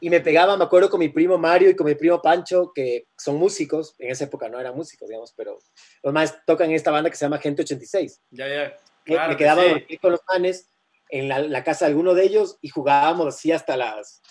Y 0.00 0.08
me 0.08 0.22
pegaba, 0.22 0.56
me 0.56 0.64
acuerdo, 0.64 0.88
con 0.88 1.00
mi 1.00 1.10
primo 1.10 1.36
Mario 1.36 1.68
y 1.68 1.76
con 1.76 1.86
mi 1.86 1.94
primo 1.94 2.22
Pancho, 2.22 2.72
que 2.74 3.08
son 3.14 3.36
músicos. 3.36 3.94
En 3.98 4.10
esa 4.10 4.24
época 4.24 4.48
no 4.48 4.58
eran 4.58 4.74
músicos, 4.74 5.06
digamos, 5.06 5.34
pero 5.36 5.58
los 6.02 6.14
más 6.14 6.42
tocan 6.46 6.70
en 6.70 6.76
esta 6.76 6.90
banda 6.90 7.10
que 7.10 7.16
se 7.16 7.26
llama 7.26 7.38
Gente 7.38 7.60
86. 7.60 8.22
Ya, 8.30 8.48
ya. 8.48 9.28
me 9.28 9.36
quedaba 9.36 9.62
con 10.00 10.12
los 10.12 10.20
manes 10.26 10.72
en 11.10 11.28
la, 11.28 11.62
casa 11.62 11.84
de 11.84 11.90
alguno 11.90 12.14
de 12.14 12.24
ellos 12.24 12.56
y 12.62 12.70
jugábamos 12.70 13.26
así 13.26 13.52
hasta 13.52 13.76
las 13.76 14.22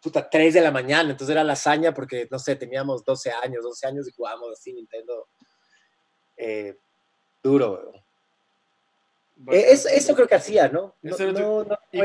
puta 0.00 0.28
3 0.28 0.54
de 0.54 0.60
la 0.60 0.70
mañana. 0.70 1.10
Entonces 1.10 1.32
era 1.32 1.44
la 1.44 1.54
hazaña 1.54 1.92
porque, 1.92 2.28
no 2.30 2.38
sé, 2.38 2.56
teníamos 2.56 3.04
12 3.04 3.30
años, 3.30 3.62
12 3.62 3.86
años 3.86 4.08
y 4.08 4.12
jugábamos 4.12 4.52
así 4.52 4.72
Nintendo 4.72 5.28
eh, 6.36 6.76
duro. 7.42 7.92
Eh, 9.50 9.66
eso, 9.70 10.14
creo 10.14 10.26
que 10.26 10.34
hacía, 10.34 10.68
¿no? 10.68 10.94
no, 11.02 11.64
no, 11.64 11.78
¿Y 11.92 11.98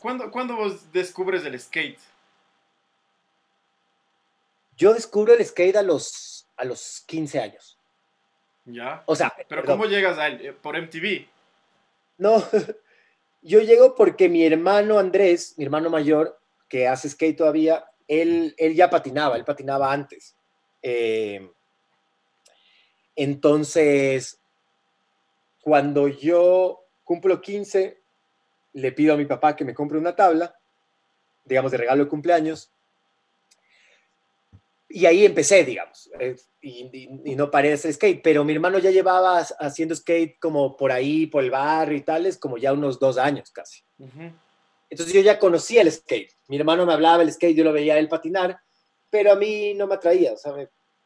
cuándo, 0.00 0.30
cuándo, 0.30 0.56
vos 0.56 0.92
descubres 0.92 1.44
el 1.44 1.58
skate? 1.58 1.98
Yo 4.76 4.94
descubro 4.94 5.32
el 5.32 5.44
skate 5.44 5.76
a 5.76 5.82
los, 5.82 6.46
a 6.56 6.64
los 6.64 7.02
15 7.06 7.40
años. 7.40 7.78
Ya. 8.66 9.02
O 9.06 9.16
sea, 9.16 9.32
pero 9.48 9.64
¿cómo 9.64 9.86
llegas 9.86 10.18
a 10.18 10.28
él? 10.28 10.54
¿Por 10.54 10.80
MTV? 10.80 11.26
No, 12.18 12.42
Yo 13.46 13.60
llego 13.60 13.94
porque 13.94 14.28
mi 14.28 14.44
hermano 14.44 14.98
Andrés, 14.98 15.54
mi 15.56 15.64
hermano 15.64 15.88
mayor, 15.88 16.36
que 16.68 16.88
hace 16.88 17.08
skate 17.08 17.36
todavía, 17.36 17.84
él, 18.08 18.54
él 18.58 18.74
ya 18.74 18.90
patinaba, 18.90 19.36
él 19.36 19.44
patinaba 19.44 19.92
antes. 19.92 20.36
Eh, 20.82 21.50
Entonces, 23.16 24.38
cuando 25.62 26.08
yo 26.08 26.84
cumplo 27.02 27.40
15, 27.40 28.00
le 28.74 28.92
pido 28.92 29.14
a 29.14 29.16
mi 29.16 29.24
papá 29.24 29.56
que 29.56 29.64
me 29.64 29.74
compre 29.74 29.98
una 29.98 30.14
tabla, 30.14 30.54
digamos, 31.44 31.72
de 31.72 31.78
regalo 31.78 32.04
de 32.04 32.10
cumpleaños. 32.10 32.70
Y 34.88 35.06
ahí 35.06 35.24
empecé, 35.24 35.64
digamos, 35.64 36.10
eh, 36.20 36.36
y, 36.60 37.34
no 37.34 37.50
paré 37.50 37.68
de 37.68 37.74
hacer 37.74 37.92
skate, 37.92 38.22
pero 38.22 38.44
mi 38.44 38.52
hermano 38.52 38.78
ya 38.78 38.90
llevaba 38.90 39.38
haciendo 39.38 39.96
skate 39.96 40.38
como 40.38 40.76
por 40.76 40.92
ahí, 40.92 41.26
por 41.26 41.42
el 41.42 41.50
barrio 41.50 41.98
y 41.98 42.02
tales, 42.02 42.38
como 42.38 42.58
ya 42.58 42.72
unos 42.72 43.00
dos 43.00 43.18
años 43.18 43.50
casi. 43.50 43.82
Entonces 44.88 45.14
yo 45.14 45.20
ya 45.20 45.38
conocía 45.38 45.82
el 45.82 45.90
skate. 45.90 46.35
Mi 46.48 46.56
hermano 46.56 46.86
me 46.86 46.92
hablaba 46.92 47.18
del 47.18 47.32
skate, 47.32 47.56
yo 47.56 47.64
lo 47.64 47.72
veía 47.72 47.98
él 47.98 48.08
patinar, 48.08 48.60
pero 49.10 49.32
a 49.32 49.36
mí 49.36 49.74
no 49.74 49.86
me 49.86 49.94
atraía, 49.94 50.32
o 50.32 50.36
sea, 50.36 50.52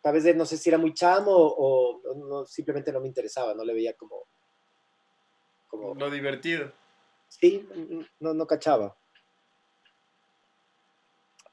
tal 0.01 0.15
vez 0.15 0.37
no 0.37 0.45
sé 0.45 0.57
si 0.57 0.69
era 0.69 0.79
muy 0.79 0.95
chamo 0.95 1.33
o, 1.33 2.45
simplemente 2.47 2.93
no 2.93 3.01
me 3.01 3.09
interesaba, 3.09 3.55
no 3.55 3.65
le 3.65 3.75
veía 3.75 3.95
como... 3.95 4.27
como 5.69 5.95
lo 5.95 6.11
divertido. 6.11 6.73
Sí, 7.29 7.67
no, 8.19 8.35
no 8.35 8.47
cachaba. 8.47 8.97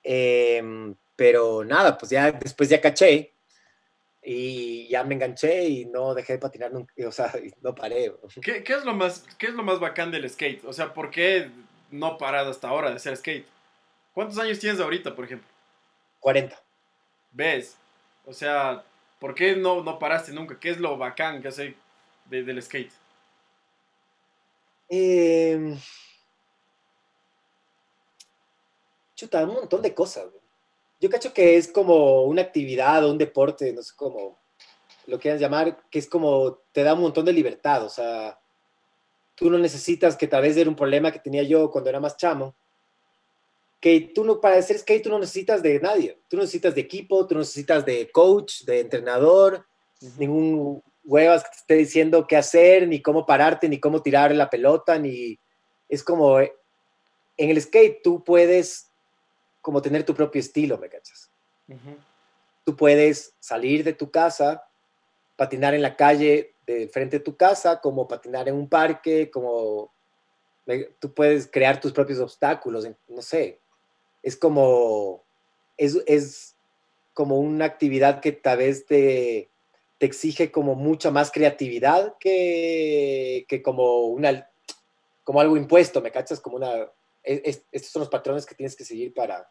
Em, 0.03 0.95
pero 1.15 1.63
nada, 1.63 1.97
pues 1.97 2.09
ya 2.11 2.31
después 2.31 2.69
ya 2.69 2.81
caché 2.81 3.33
y 4.23 4.87
ya 4.87 5.03
me 5.03 5.15
enganché 5.15 5.67
y 5.67 5.85
no 5.85 6.13
dejé 6.13 6.33
de 6.33 6.39
patinar 6.39 6.71
nunca, 6.71 6.93
o 7.07 7.11
sea, 7.11 7.31
no 7.61 7.75
paré. 7.75 8.13
¿Qué, 8.41 8.63
es 8.67 8.85
lo 8.85 8.93
más, 8.93 9.25
¿Qué 9.37 9.47
es 9.47 9.53
lo 9.53 9.63
más 9.63 9.79
bacán 9.79 10.11
del 10.11 10.29
skate? 10.29 10.65
O 10.65 10.73
sea, 10.73 10.93
¿por 10.93 11.11
qué 11.11 11.49
no 11.91 12.17
parado 12.17 12.51
hasta 12.51 12.69
ahora 12.69 12.89
de 12.89 12.95
hacer 12.95 13.15
skate? 13.15 13.45
¿Cuántos 14.17 14.39
años 14.39 14.57
tienes 14.57 14.81
ahorita, 14.81 15.15
por 15.15 15.25
ejemplo? 15.25 15.47
40. 16.21 16.59
¿Ves? 17.33 17.77
O 18.25 18.33
sea, 18.33 18.83
¿por 19.19 19.35
qué 19.35 19.55
no, 19.55 19.83
no 19.83 19.99
paraste 19.99 20.31
nunca? 20.31 20.59
¿Qué 20.59 20.71
es 20.71 20.79
lo 20.79 20.97
bacán 20.97 21.39
que 21.39 21.49
hace 21.49 21.75
del 22.25 22.59
skate? 22.59 22.91
Eh, 24.89 25.77
chuta, 29.13 29.45
un 29.45 29.53
montón 29.53 29.83
de 29.83 29.93
cosas. 29.93 30.25
Yo 30.99 31.11
cacho 31.11 31.31
que 31.31 31.55
es 31.55 31.67
como 31.67 32.23
una 32.23 32.41
actividad 32.41 33.05
o 33.05 33.11
un 33.11 33.19
deporte, 33.19 33.71
no 33.71 33.83
sé 33.83 33.93
cómo 33.95 34.39
lo 35.05 35.19
quieran 35.19 35.39
llamar, 35.39 35.79
que 35.91 35.99
es 35.99 36.09
como 36.09 36.55
te 36.71 36.81
da 36.81 36.95
un 36.95 37.01
montón 37.01 37.23
de 37.23 37.33
libertad. 37.33 37.85
O 37.85 37.89
sea, 37.89 38.39
tú 39.35 39.51
no 39.51 39.59
necesitas 39.59 40.17
que 40.17 40.25
tal 40.25 40.41
vez 40.41 40.57
era 40.57 40.71
un 40.71 40.75
problema 40.75 41.11
que 41.11 41.19
tenía 41.19 41.43
yo 41.43 41.69
cuando 41.69 41.91
era 41.91 41.99
más 41.99 42.17
chamo, 42.17 42.55
que 43.79 44.11
tú 44.13 44.23
no, 44.23 44.41
para 44.41 44.57
hacer 44.57 44.77
skate 44.79 45.03
tú 45.03 45.09
no 45.09 45.19
necesitas 45.19 45.61
de 45.61 45.79
nadie. 45.79 46.19
Tú 46.27 46.37
no 46.37 46.43
necesitas 46.43 46.73
de 46.73 46.81
equipo, 46.81 47.27
tú 47.27 47.35
no 47.35 47.41
necesitas 47.41 47.85
de 47.85 48.09
coach, 48.11 48.63
de 48.63 48.79
entrenador, 48.79 49.65
ningún 50.17 50.81
huevas 51.03 51.43
que 51.43 51.49
te 51.49 51.57
esté 51.57 51.73
diciendo 51.75 52.27
qué 52.27 52.37
hacer, 52.37 52.87
ni 52.87 53.01
cómo 53.01 53.25
pararte, 53.25 53.69
ni 53.69 53.79
cómo 53.79 54.01
tirar 54.01 54.33
la 54.33 54.49
pelota, 54.49 54.99
ni... 54.99 55.39
Es 55.87 56.03
como, 56.03 56.39
eh, 56.39 56.53
en 57.37 57.49
el 57.49 57.61
skate 57.61 58.01
tú 58.03 58.23
puedes 58.23 58.91
como 59.61 59.81
tener 59.81 60.03
tu 60.03 60.13
propio 60.13 60.39
estilo, 60.39 60.77
¿me 60.77 60.89
cachas? 60.89 61.29
Tú 62.63 62.75
puedes 62.75 63.33
salir 63.39 63.83
de 63.83 63.93
tu 63.93 64.11
casa, 64.11 64.63
patinar 65.35 65.73
en 65.73 65.81
la 65.81 65.95
calle 65.95 66.55
de 66.65 66.87
frente 66.89 67.17
a 67.17 67.23
tu 67.23 67.37
casa, 67.37 67.79
como 67.79 68.07
patinar 68.07 68.47
en 68.49 68.55
un 68.55 68.67
parque, 68.67 69.29
como 69.29 69.93
tú 70.99 71.13
puedes 71.13 71.47
crear 71.47 71.79
tus 71.79 71.93
propios 71.93 72.19
obstáculos, 72.19 72.87
no 73.07 73.21
sé. 73.21 73.59
Es 74.27 74.35
como, 74.35 75.23
es, 75.77 75.97
es 76.05 76.55
como 77.13 77.39
una 77.39 77.63
actividad 77.63 78.19
que 78.19 78.33
tal 78.33 78.57
vez 78.57 78.85
te, 78.85 79.49
te 79.97 80.05
exige 80.05 80.51
como 80.51 80.75
mucha 80.75 81.11
más 81.11 81.31
creatividad 81.31 82.17
que, 82.19 83.45
que 83.47 83.61
como, 83.61 84.01
una, 84.07 84.49
como 85.23 85.39
algo 85.39 85.55
impuesto, 85.55 86.01
¿me 86.01 86.11
cachas? 86.11 86.41
Como 86.41 86.57
una... 86.57 86.91
estos 87.23 87.89
son 87.89 88.01
los 88.01 88.09
patrones 88.09 88.45
que 88.45 88.55
tienes 88.55 88.75
que 88.75 88.83
seguir 88.83 89.13
para... 89.13 89.49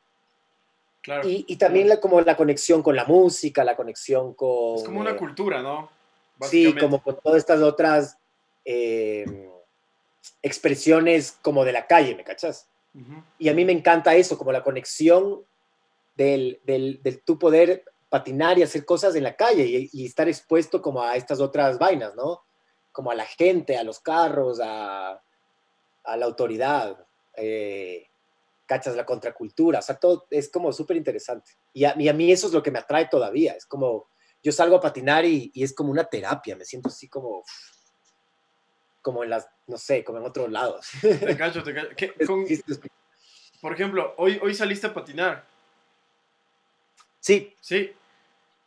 Claro. 1.00 1.26
Y, 1.26 1.46
y 1.48 1.56
también 1.56 1.88
la, 1.88 1.98
como 1.98 2.20
la 2.20 2.36
conexión 2.36 2.82
con 2.82 2.96
la 2.96 3.06
música, 3.06 3.64
la 3.64 3.76
conexión 3.76 4.34
con... 4.34 4.76
Es 4.76 4.84
como 4.84 5.00
una 5.00 5.16
cultura, 5.16 5.62
¿no? 5.62 5.88
Sí, 6.42 6.74
como 6.74 7.02
con 7.02 7.18
todas 7.20 7.38
estas 7.38 7.62
otras 7.62 8.18
eh, 8.66 9.48
expresiones 10.42 11.32
como 11.40 11.64
de 11.64 11.72
la 11.72 11.86
calle, 11.86 12.14
¿me 12.14 12.24
cachas? 12.24 12.68
Y 13.38 13.48
a 13.48 13.54
mí 13.54 13.64
me 13.64 13.72
encanta 13.72 14.14
eso, 14.14 14.38
como 14.38 14.52
la 14.52 14.62
conexión 14.62 15.44
del, 16.14 16.60
del, 16.64 17.02
del 17.02 17.22
tu 17.22 17.38
poder 17.38 17.84
patinar 18.08 18.58
y 18.58 18.62
hacer 18.62 18.84
cosas 18.84 19.14
en 19.16 19.24
la 19.24 19.36
calle 19.36 19.88
y, 19.92 20.06
estar 20.06 20.28
expuesto 20.28 20.80
como 20.80 21.02
a 21.02 21.16
estas 21.16 21.40
otras 21.40 21.78
vainas, 21.78 22.14
¿no? 22.14 22.44
Como 22.92 23.10
a 23.10 23.14
la 23.14 23.26
gente, 23.26 23.76
a 23.76 23.84
los 23.84 24.00
carros, 24.00 24.60
a, 24.62 25.22
a 26.04 26.16
la 26.16 26.26
autoridad, 26.26 27.06
eh, 27.36 28.08
cachas 28.64 28.96
la 28.96 29.04
contracultura, 29.04 29.80
o 29.80 29.82
sea, 29.82 29.96
todo 29.96 30.26
es 30.30 30.48
como 30.50 30.72
súper 30.72 30.96
interesante. 30.96 31.52
Y 31.72 31.84
a, 31.84 31.92
a, 31.92 32.12
mí 32.14 32.32
eso 32.32 32.46
es 32.46 32.52
lo 32.52 32.62
que 32.62 32.70
me 32.70 32.78
atrae 32.78 33.06
todavía, 33.06 33.52
es 33.52 33.66
como, 33.66 34.08
yo 34.42 34.52
salgo 34.52 34.76
a 34.76 34.80
patinar 34.80 35.24
y, 35.24 35.50
y 35.52 35.62
es 35.62 35.74
como 35.74 35.90
una 35.90 36.04
terapia, 36.04 36.56
me 36.56 36.64
siento 36.64 36.88
así 36.88 37.08
como, 37.08 37.44
como 39.06 39.22
en 39.22 39.30
las, 39.30 39.48
no 39.68 39.78
sé, 39.78 40.02
como 40.02 40.18
en 40.18 40.24
otros 40.24 40.50
lados. 40.50 40.88
Te 41.00 41.36
cacho, 41.36 41.62
te 41.62 41.72
cacho. 41.72 41.94
por 43.60 43.72
ejemplo, 43.72 44.14
hoy, 44.16 44.36
hoy 44.42 44.52
saliste 44.52 44.88
a 44.88 44.92
patinar. 44.92 45.44
Sí. 47.20 47.54
Sí. 47.60 47.94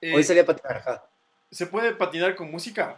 Hoy 0.02 0.22
eh, 0.22 0.24
salí 0.24 0.40
a 0.40 0.46
patinar, 0.46 1.04
¿Se 1.52 1.66
puede 1.66 1.94
patinar 1.94 2.38
con 2.38 2.50
música? 2.50 2.98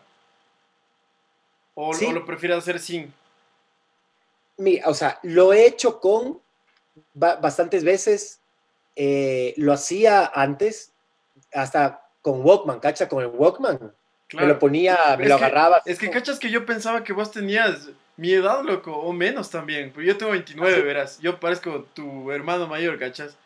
¿O, 1.74 1.92
lo 1.96 2.28
prefieres 2.28 2.60
hacer 2.60 2.80
sin? 2.80 3.12
Mira, 4.58 4.88
o 4.88 4.94
sea, 4.94 5.18
lo 5.24 5.52
he 5.52 5.66
hecho 5.66 6.00
con 6.00 6.40
bastantes 7.16 7.84
veces. 7.84 8.40
Eh, 8.96 9.56
lo 9.58 9.74
hacía 9.74 10.28
antes, 10.28 10.92
hasta 11.52 12.08
con 12.22 12.46
Walkman, 12.46 12.80
¿cacha? 12.80 13.10
Con 13.10 13.24
el 13.24 13.30
Walkman. 13.30 13.96
Me 14.34 14.46
lo 14.46 14.60
ponía, 14.60 15.16
me 15.18 15.28
lo 15.28 15.36
agarraba. 15.36 15.82
Es 15.86 16.00
que, 16.00 16.10
¿cachas 16.10 16.40
que 16.40 16.50
yo 16.50 16.66
pensaba 16.66 17.04
que 17.04 17.14
vos 17.14 17.32
tenías 17.32 17.90
mi 18.16 18.32
edad, 18.32 18.64
loco, 18.64 18.96
o 18.96 19.12
menos 19.12 19.50
también? 19.50 19.92
Pues 19.92 20.08
yo 20.08 20.18
tengo 20.18 20.32
29, 20.32 20.74
¿Ah, 20.74 20.84
verás. 20.84 21.20
Yo 21.20 21.40
parezco 21.40 21.86
tu 21.94 22.32
hermano 22.32 22.68
mayor, 22.68 22.98
¿cachas? 22.98 23.36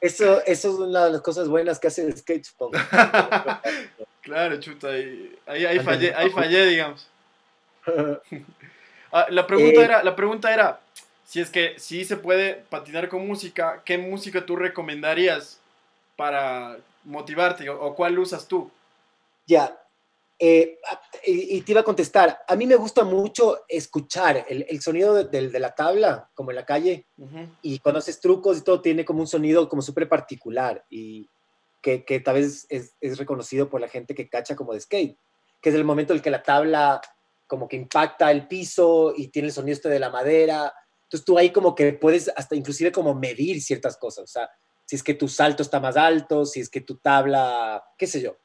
Eso, 0.00 0.42
eso 0.46 0.70
es 0.70 0.74
una 0.76 1.04
de 1.04 1.12
las 1.12 1.20
cosas 1.20 1.46
buenas 1.46 1.78
que 1.78 1.88
hace 1.88 2.02
el 2.06 2.16
skate, 2.16 2.42
supongo. 2.42 2.72
claro, 4.22 4.58
chuta, 4.58 4.88
ahí, 4.88 5.36
ahí, 5.46 5.78
fallé, 5.80 6.14
ahí 6.14 6.30
fallé, 6.30 6.66
digamos. 6.66 7.06
Ah, 9.12 9.26
la, 9.28 9.44
pregunta 9.44 9.80
eh, 9.80 9.84
era, 9.84 10.04
la 10.04 10.14
pregunta 10.14 10.54
era, 10.54 10.78
si 11.24 11.40
es 11.40 11.50
que 11.50 11.74
si 11.80 12.04
se 12.04 12.16
puede 12.16 12.62
patinar 12.70 13.08
con 13.08 13.26
música, 13.26 13.82
¿qué 13.84 13.98
música 13.98 14.46
tú 14.46 14.54
recomendarías 14.54 15.58
para 16.14 16.76
motivarte 17.02 17.68
o 17.68 17.92
cuál 17.96 18.16
usas 18.20 18.46
tú? 18.46 18.70
Ya, 19.46 19.80
eh, 20.42 20.78
y, 21.26 21.60
te 21.60 21.72
iba 21.72 21.82
a 21.82 21.84
contestar, 21.84 22.40
a 22.48 22.56
mí 22.56 22.66
me 22.66 22.76
gusta 22.76 23.04
mucho 23.04 23.58
escuchar 23.68 24.46
el, 24.48 24.80
sonido 24.80 25.22
de, 25.22 25.60
la 25.60 25.74
tabla, 25.74 26.30
como 26.32 26.50
en 26.50 26.56
la 26.56 26.64
calle, 26.64 27.06
y 27.60 27.78
cuando 27.80 27.98
haces 27.98 28.20
trucos 28.20 28.56
y 28.56 28.62
todo, 28.62 28.80
tiene 28.80 29.04
como 29.04 29.20
un 29.20 29.26
sonido 29.26 29.68
como 29.68 29.82
súper 29.82 30.08
particular 30.08 30.82
y 30.88 31.28
que, 31.82 32.06
que, 32.06 32.20
tal 32.20 32.36
vez 32.36 32.66
es, 32.70 32.96
es, 33.02 33.18
reconocido 33.18 33.68
por 33.68 33.82
la 33.82 33.88
gente 33.88 34.14
que 34.14 34.30
cacha 34.30 34.56
como 34.56 34.72
de 34.72 34.80
skate, 34.80 35.18
que 35.60 35.68
es 35.68 35.74
el 35.74 35.84
momento 35.84 36.14
en 36.14 36.18
el 36.18 36.22
que 36.22 36.30
la 36.30 36.42
tabla 36.42 37.02
como 37.46 37.68
que 37.68 37.76
impacta 37.76 38.30
el 38.30 38.48
piso 38.48 39.12
y 39.14 39.28
tiene 39.28 39.48
el 39.48 39.54
sonido 39.54 39.74
este 39.74 39.88
de 39.90 39.98
la 39.98 40.08
madera. 40.08 40.72
Entonces 41.02 41.24
tú 41.24 41.36
ahí 41.36 41.50
como 41.50 41.74
que 41.74 41.92
puedes 41.92 42.30
hasta 42.34 42.54
inclusive 42.54 42.92
como 42.92 43.14
medir 43.14 43.60
ciertas 43.60 43.98
cosas, 43.98 44.24
o 44.24 44.26
sea, 44.26 44.48
si 44.86 44.96
es 44.96 45.02
que 45.02 45.14
tu 45.14 45.28
salto 45.28 45.62
está 45.62 45.80
más 45.80 45.96
alto, 45.96 46.46
si 46.46 46.60
es 46.60 46.70
que 46.70 46.80
tu 46.80 46.96
tabla, 46.96 47.84
qué 47.98 48.06
sé 48.06 48.22
yo, 48.22 48.38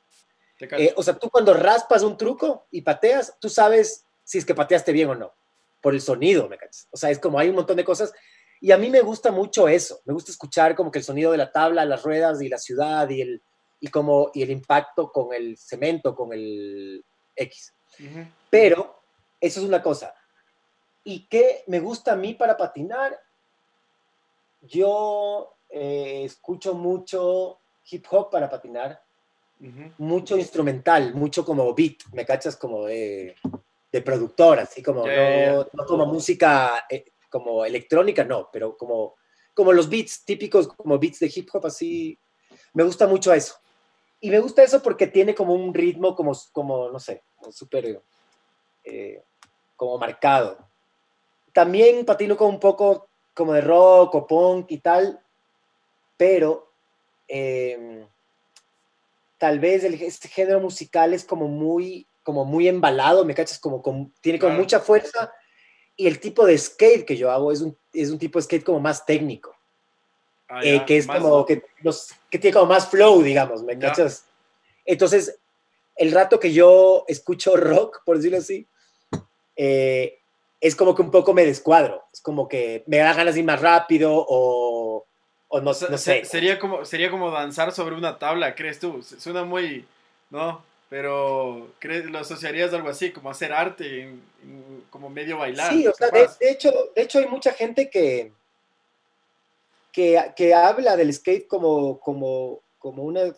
eh, 0.59 0.93
o 0.95 1.03
sea, 1.03 1.17
tú 1.17 1.29
cuando 1.29 1.53
raspas 1.53 2.03
un 2.03 2.17
truco 2.17 2.67
y 2.71 2.81
pateas, 2.81 3.35
tú 3.39 3.49
sabes 3.49 4.05
si 4.23 4.37
es 4.37 4.45
que 4.45 4.55
pateaste 4.55 4.91
bien 4.91 5.09
o 5.09 5.15
no, 5.15 5.33
por 5.81 5.93
el 5.93 6.01
sonido, 6.01 6.47
¿me 6.47 6.57
cachas? 6.57 6.87
O 6.91 6.97
sea, 6.97 7.09
es 7.09 7.19
como 7.19 7.37
hay 7.37 7.49
un 7.49 7.55
montón 7.55 7.77
de 7.77 7.83
cosas. 7.83 8.13
Y 8.61 8.71
a 8.71 8.77
mí 8.77 8.89
me 8.89 9.01
gusta 9.01 9.31
mucho 9.31 9.67
eso, 9.67 9.99
me 10.05 10.13
gusta 10.13 10.31
escuchar 10.31 10.75
como 10.75 10.91
que 10.91 10.99
el 10.99 11.05
sonido 11.05 11.31
de 11.31 11.37
la 11.37 11.51
tabla, 11.51 11.85
las 11.85 12.03
ruedas 12.03 12.41
y 12.41 12.49
la 12.49 12.57
ciudad 12.57 13.09
y 13.09 13.21
el, 13.21 13.43
y 13.79 13.87
como, 13.89 14.31
y 14.33 14.41
el 14.43 14.49
impacto 14.49 15.11
con 15.11 15.33
el 15.33 15.57
cemento, 15.57 16.15
con 16.15 16.31
el 16.33 17.03
X. 17.35 17.73
Pero 18.49 19.01
eso 19.39 19.59
es 19.59 19.65
una 19.65 19.83
cosa. 19.83 20.15
¿Y 21.03 21.27
qué 21.27 21.63
me 21.67 21.79
gusta 21.79 22.13
a 22.13 22.15
mí 22.15 22.33
para 22.33 22.57
patinar? 22.57 23.19
Yo 24.61 25.55
eh, 25.69 26.23
escucho 26.23 26.73
mucho 26.73 27.59
hip 27.91 28.05
hop 28.09 28.31
para 28.31 28.49
patinar 28.49 29.04
mucho 29.97 30.37
instrumental, 30.37 31.13
mucho 31.13 31.45
como 31.45 31.73
beat, 31.73 31.97
me 32.13 32.25
cachas 32.25 32.55
como 32.57 32.85
de, 32.85 33.35
de 33.91 34.01
productor, 34.01 34.59
así 34.59 34.83
como 34.83 35.05
no, 35.07 35.85
como 35.87 36.05
música 36.05 36.85
eh, 36.89 37.05
como 37.29 37.65
electrónica, 37.65 38.23
no, 38.23 38.49
pero 38.51 38.77
como, 38.77 39.15
como 39.53 39.73
los 39.73 39.89
beats 39.89 40.25
típicos, 40.25 40.67
como 40.67 40.99
beats 40.99 41.19
de 41.19 41.31
hip 41.33 41.49
hop, 41.53 41.65
así, 41.65 42.17
me 42.73 42.83
gusta 42.83 43.07
mucho 43.07 43.33
eso. 43.33 43.55
y 44.21 44.29
me 44.29 44.39
gusta 44.39 44.63
eso 44.63 44.81
porque 44.81 45.07
tiene 45.07 45.33
como 45.33 45.53
un 45.53 45.73
ritmo 45.73 46.15
como, 46.15 46.33
como 46.51 46.89
no 46.89 46.99
sé, 46.99 47.23
súper, 47.51 48.01
eh, 48.83 49.23
como 49.75 49.97
marcado. 49.97 50.57
También 51.53 52.05
patino 52.05 52.35
con 52.35 52.49
un 52.49 52.59
poco 52.59 53.07
como 53.33 53.53
de 53.53 53.61
rock 53.61 54.15
o 54.15 54.27
punk 54.27 54.71
y 54.71 54.79
tal, 54.79 55.19
pero 56.17 56.71
em, 57.27 58.05
tal 59.45 59.59
vez 59.59 59.83
el, 59.83 59.93
este 60.01 60.27
género 60.27 60.59
musical 60.59 61.13
es 61.13 61.23
como 61.23 61.47
muy, 61.47 62.07
como 62.23 62.45
muy 62.45 62.67
embalado, 62.67 63.23
¿me 63.25 63.35
cachas? 63.35 63.59
Como, 63.59 64.11
tiene 64.19 64.39
como 64.39 64.55
mucha 64.55 64.79
fuerza 64.79 65.31
y 65.95 66.07
el 66.07 66.19
tipo 66.19 66.47
de 66.47 66.57
skate 66.57 67.05
que 67.05 67.15
yo 67.15 67.29
hago 67.29 67.51
es 67.51 67.61
un, 67.61 67.77
es 67.93 68.09
un 68.09 68.17
tipo 68.17 68.39
de 68.39 68.43
skate 68.43 68.63
como 68.63 68.79
más 68.79 69.05
técnico. 69.05 69.55
Ah, 70.49 70.61
eh, 70.63 70.83
que 70.87 70.97
es 70.97 71.05
como 71.05 71.45
que, 71.45 71.61
los, 71.83 72.09
que 72.31 72.39
tiene 72.39 72.55
como 72.55 72.65
más 72.65 72.89
flow, 72.89 73.21
digamos, 73.21 73.61
¿me 73.61 73.77
cachas? 73.77 74.25
Entonces, 74.83 75.37
el 75.95 76.11
rato 76.11 76.39
que 76.39 76.51
yo 76.51 77.05
escucho 77.07 77.55
rock, 77.55 78.01
por 78.03 78.15
decirlo 78.15 78.39
así, 78.39 78.67
eh, 79.55 80.17
es 80.59 80.75
como 80.75 80.95
que 80.95 81.03
un 81.03 81.11
poco 81.11 81.35
me 81.35 81.45
descuadro. 81.45 82.03
Es 82.11 82.19
como 82.19 82.47
que 82.47 82.83
me 82.87 82.97
da 82.97 83.13
ganas 83.13 83.35
de 83.35 83.41
ir 83.41 83.45
más 83.45 83.61
rápido 83.61 84.11
o, 84.27 85.05
o 85.47 85.59
no, 85.59 85.71
no, 85.71 85.97
sé. 85.97 86.25
Sería 86.25 86.59
como, 86.59 86.85
sería 86.85 87.09
como 87.09 87.31
danzar 87.31 87.71
sobre 87.71 87.95
una 87.95 88.17
tabla, 88.17 88.55
¿crees 88.55 88.79
tú? 88.79 89.03
Suena 89.03 89.43
muy, 89.43 89.85
¿no? 90.29 90.63
Pero 90.89 91.71
¿crees, 91.79 92.05
lo 92.05 92.19
asociarías 92.19 92.71
a 92.73 92.77
algo 92.77 92.89
así, 92.89 93.11
como 93.11 93.29
hacer 93.29 93.53
arte, 93.53 94.15
como 94.89 95.09
medio 95.09 95.37
bailar. 95.37 95.73
Sí, 95.73 95.87
o 95.87 95.93
sea, 95.93 96.09
de, 96.09 96.27
hecho, 96.39 96.71
de 96.95 97.01
hecho 97.01 97.19
hay 97.19 97.27
mucha 97.27 97.53
gente 97.53 97.89
que, 97.89 98.31
que, 99.91 100.53
habla 100.53 100.95
del 100.95 101.13
skate 101.13 101.47
como, 101.47 101.99
como, 101.99 102.61
como 102.77 103.03
una 103.03 103.33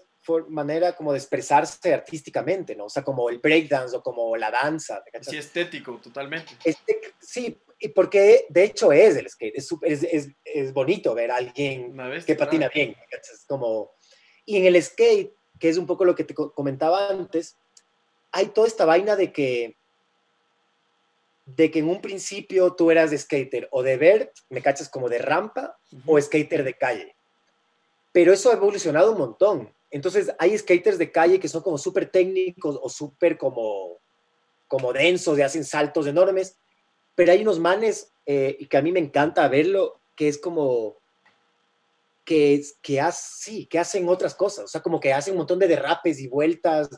manera 0.49 0.93
como 0.93 1.13
de 1.13 1.19
expresarse 1.19 1.93
artísticamente, 1.93 2.75
¿no? 2.75 2.85
O 2.85 2.89
sea, 2.89 3.03
como 3.03 3.29
el 3.29 3.39
breakdance 3.39 3.95
o 3.95 4.03
como 4.03 4.35
la 4.35 4.51
danza. 4.51 5.03
Sí, 5.21 5.37
estético, 5.37 5.99
totalmente. 6.03 6.53
Este, 6.63 6.99
sí, 7.19 7.57
porque 7.93 8.46
de 8.50 8.63
hecho 8.63 8.91
es 8.91 9.15
el 9.15 9.29
skate, 9.29 9.55
es, 9.55 9.69
es, 9.81 10.03
es, 10.03 10.29
es 10.43 10.74
bonito 10.74 11.13
ver 11.13 11.31
a 11.31 11.38
alguien 11.38 11.96
que 12.25 12.36
patina 12.36 12.69
bien, 12.74 12.96
como... 13.48 13.91
Y 14.46 14.57
en 14.57 14.65
el 14.65 14.81
skate, 14.81 15.34
que 15.60 15.69
es 15.69 15.77
un 15.77 15.86
poco 15.86 16.05
lo 16.05 16.15
que 16.15 16.24
te 16.24 16.34
comentaba 16.34 17.10
antes, 17.10 17.55
hay 18.31 18.48
toda 18.48 18.67
esta 18.67 18.86
vaina 18.86 19.15
de 19.15 19.31
que 19.31 19.77
de 21.48 21.72
que 21.72 21.79
en 21.79 21.88
un 21.88 22.01
principio 22.01 22.74
tú 22.74 22.91
eras 22.91 23.10
de 23.10 23.17
skater 23.17 23.69
o 23.72 23.81
de 23.81 23.96
ver, 23.96 24.34
me 24.50 24.62
cachas 24.62 24.89
como 24.89 25.07
de 25.07 25.19
rampa 25.19 25.77
o 26.05 26.19
skater 26.19 26.63
de 26.63 26.74
calle. 26.74 27.15
Pero 28.12 28.34
eso 28.34 28.50
ha 28.50 28.55
evolucionado 28.55 29.13
un 29.13 29.17
montón. 29.17 29.74
Entonces 29.89 30.29
hay 30.39 30.57
skaters 30.57 30.98
de 30.98 31.12
calle 31.12 31.39
que 31.39 31.48
son 31.48 31.62
como 31.62 31.77
súper 31.77 32.10
técnicos 32.10 32.77
o 32.81 32.89
súper 32.89 33.38
como, 33.38 33.98
como 34.67 34.91
densos 34.91 35.39
y 35.39 35.41
hacen 35.41 35.63
saltos 35.63 36.05
enormes. 36.07 36.57
Pero 37.17 37.31
hay 37.31 37.41
unos 37.41 37.59
manes, 37.59 38.13
eh, 38.25 38.65
que 38.69 38.77
a 38.77 38.81
mí 38.81 38.91
me 38.91 39.00
encanta 39.00 39.47
verlo, 39.47 40.00
que 40.15 40.27
es 40.27 40.38
como 40.38 40.97
que, 42.24 42.63
que, 42.81 43.01
sí, 43.12 43.65
que 43.65 43.79
hacen 43.79 44.07
otras 44.07 44.36
cosas. 44.36 44.65
O 44.65 44.67
sea, 44.67 44.81
como 44.81 45.00
que 45.00 45.13
hacen 45.13 45.33
un 45.33 45.39
montón 45.39 45.57
de 45.57 45.67
derrapes 45.67 46.19
y 46.19 46.27
vueltas 46.27 46.89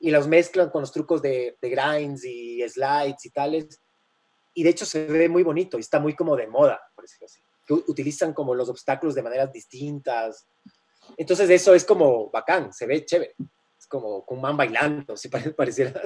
y 0.00 0.10
los 0.10 0.26
mezclan 0.26 0.70
con 0.70 0.80
los 0.80 0.92
trucos 0.92 1.20
de, 1.20 1.58
de 1.60 1.68
grinds 1.68 2.24
y 2.24 2.66
slides 2.66 3.26
y 3.26 3.30
tales 3.30 3.80
y 4.58 4.64
de 4.64 4.70
hecho 4.70 4.84
se 4.84 5.06
ve 5.06 5.28
muy 5.28 5.44
bonito 5.44 5.76
y 5.76 5.80
está 5.82 6.00
muy 6.00 6.16
como 6.16 6.34
de 6.34 6.48
moda, 6.48 6.80
por 6.92 7.04
decirlo 7.04 7.26
así. 7.26 7.40
Utilizan 7.86 8.32
como 8.32 8.56
los 8.56 8.68
obstáculos 8.68 9.14
de 9.14 9.22
maneras 9.22 9.52
distintas. 9.52 10.48
Entonces 11.16 11.48
eso 11.48 11.74
es 11.74 11.84
como 11.84 12.28
bacán, 12.28 12.72
se 12.72 12.84
ve 12.84 13.04
chévere. 13.04 13.36
Es 13.78 13.86
como 13.86 14.24
un 14.26 14.40
man 14.40 14.56
bailando, 14.56 15.16
si 15.16 15.28
pareciera. 15.28 16.02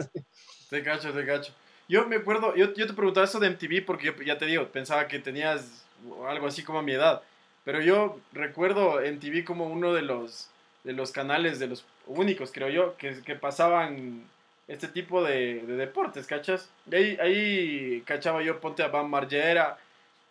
Te 0.69 0.83
cacho, 0.83 1.15
te 1.15 1.25
cacho. 1.25 1.55
Yo 1.89 2.07
me 2.07 2.17
acuerdo, 2.17 2.55
yo, 2.55 2.73
yo 2.75 2.87
te 2.87 2.95
preguntaba 2.95 3.27
eso 3.27 3.41
de 3.41 3.51
MTV 3.51 3.85
porque 3.85 4.15
ya 4.25 4.39
te 4.39 4.47
digo, 4.47 4.67
pensaba 4.69 5.09
que 5.09 5.19
tenías 5.19 5.85
algo 6.27 6.47
así 6.47 6.63
como 6.63 6.79
a 6.79 6.83
mi 6.83 6.93
edad. 6.93 7.23
Pero 7.65 7.81
yo 7.81 8.19
recuerdo 8.33 9.01
MTV 9.01 9.45
como 9.45 9.67
uno 9.67 9.93
de 9.93 10.03
los, 10.03 10.49
de 10.85 10.93
los 10.93 11.13
canales, 11.13 11.59
de 11.59 11.69
los 11.69 11.85
únicos, 12.07 12.51
creo 12.53 12.69
yo, 12.69 12.97
que, 12.97 13.23
que 13.23 13.37
pasaban 13.37 14.25
este 14.69 14.89
tipo 14.89 15.23
de, 15.23 15.63
deportes, 15.67 16.27
¿cachas? 16.27 16.69
Y 16.91 16.95
ahí, 16.95 17.19
ahí 17.21 18.03
cachaba 18.07 18.43
yo, 18.43 18.61
ponte 18.61 18.83
a 18.83 18.89
Van 18.89 19.09
Margera, 19.09 19.79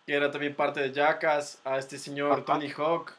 que 0.06 0.14
era 0.14 0.32
también 0.32 0.56
parte 0.56 0.82
de 0.82 0.92
Jackass, 0.92 1.60
a 1.64 1.78
este 1.78 1.98
señor 1.98 2.44
Tony 2.44 2.72
Hawk, 2.76 3.14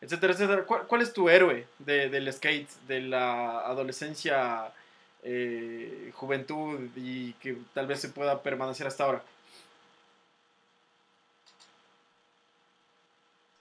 etcétera, 0.00 0.32
etcétera. 0.32 0.64
¿Cuál, 0.64 1.02
es 1.02 1.12
tu 1.12 1.28
héroe 1.28 1.66
del 1.78 2.32
skate, 2.32 2.70
de 2.88 3.00
la 3.02 3.60
adolescencia, 3.60 4.72
eh, 5.22 6.10
juventud 6.14 6.90
y 6.96 7.32
que 7.34 7.56
tal 7.74 7.86
vez 7.86 8.00
se 8.00 8.08
pueda 8.08 8.42
permanecer 8.42 8.86
hasta 8.86 9.04
ahora? 9.04 9.24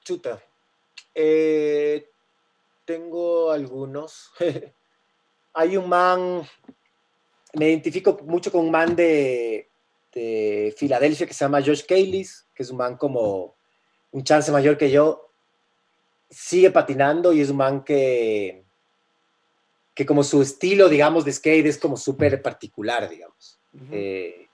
Chuta. 0.04 0.42
Eh, 1.14 2.10
tengo 2.86 3.52
algunos. 3.52 4.32
Hay 5.54 5.78
un 5.78 5.90
man 5.90 6.48
me 7.54 7.70
identifico 7.70 8.18
mucho 8.24 8.52
con 8.52 8.66
un 8.66 8.72
man 8.72 8.96
de, 8.96 9.70
de 10.14 10.74
Filadelfia 10.78 11.28
que 11.28 11.34
se 11.34 11.44
llama 11.44 11.62
Josh 11.62 11.86
Kaylis, 11.86 12.48
que 12.54 12.64
es 12.64 12.70
un 12.70 12.78
man 12.78 12.98
como 12.98 13.56
un 14.12 14.24
chance 14.24 14.52
mayor 14.52 14.78
que 14.78 14.92
yo. 14.92 15.30
Sigue 16.30 16.72
patinando 16.72 17.34
y 17.34 17.42
es 17.42 17.50
un 17.50 17.58
man 17.58 17.84
que, 17.84 18.64
que 19.94 20.06
como 20.06 20.24
su 20.24 20.42
estilo, 20.42 20.90
digamos, 20.90 21.26
de 21.26 21.34
skate 21.34 21.66
es 21.66 21.78
como 21.78 21.98
súper 21.98 22.42
particular, 22.42 23.10
digamos. 23.10 23.60
Eh, 23.92 24.48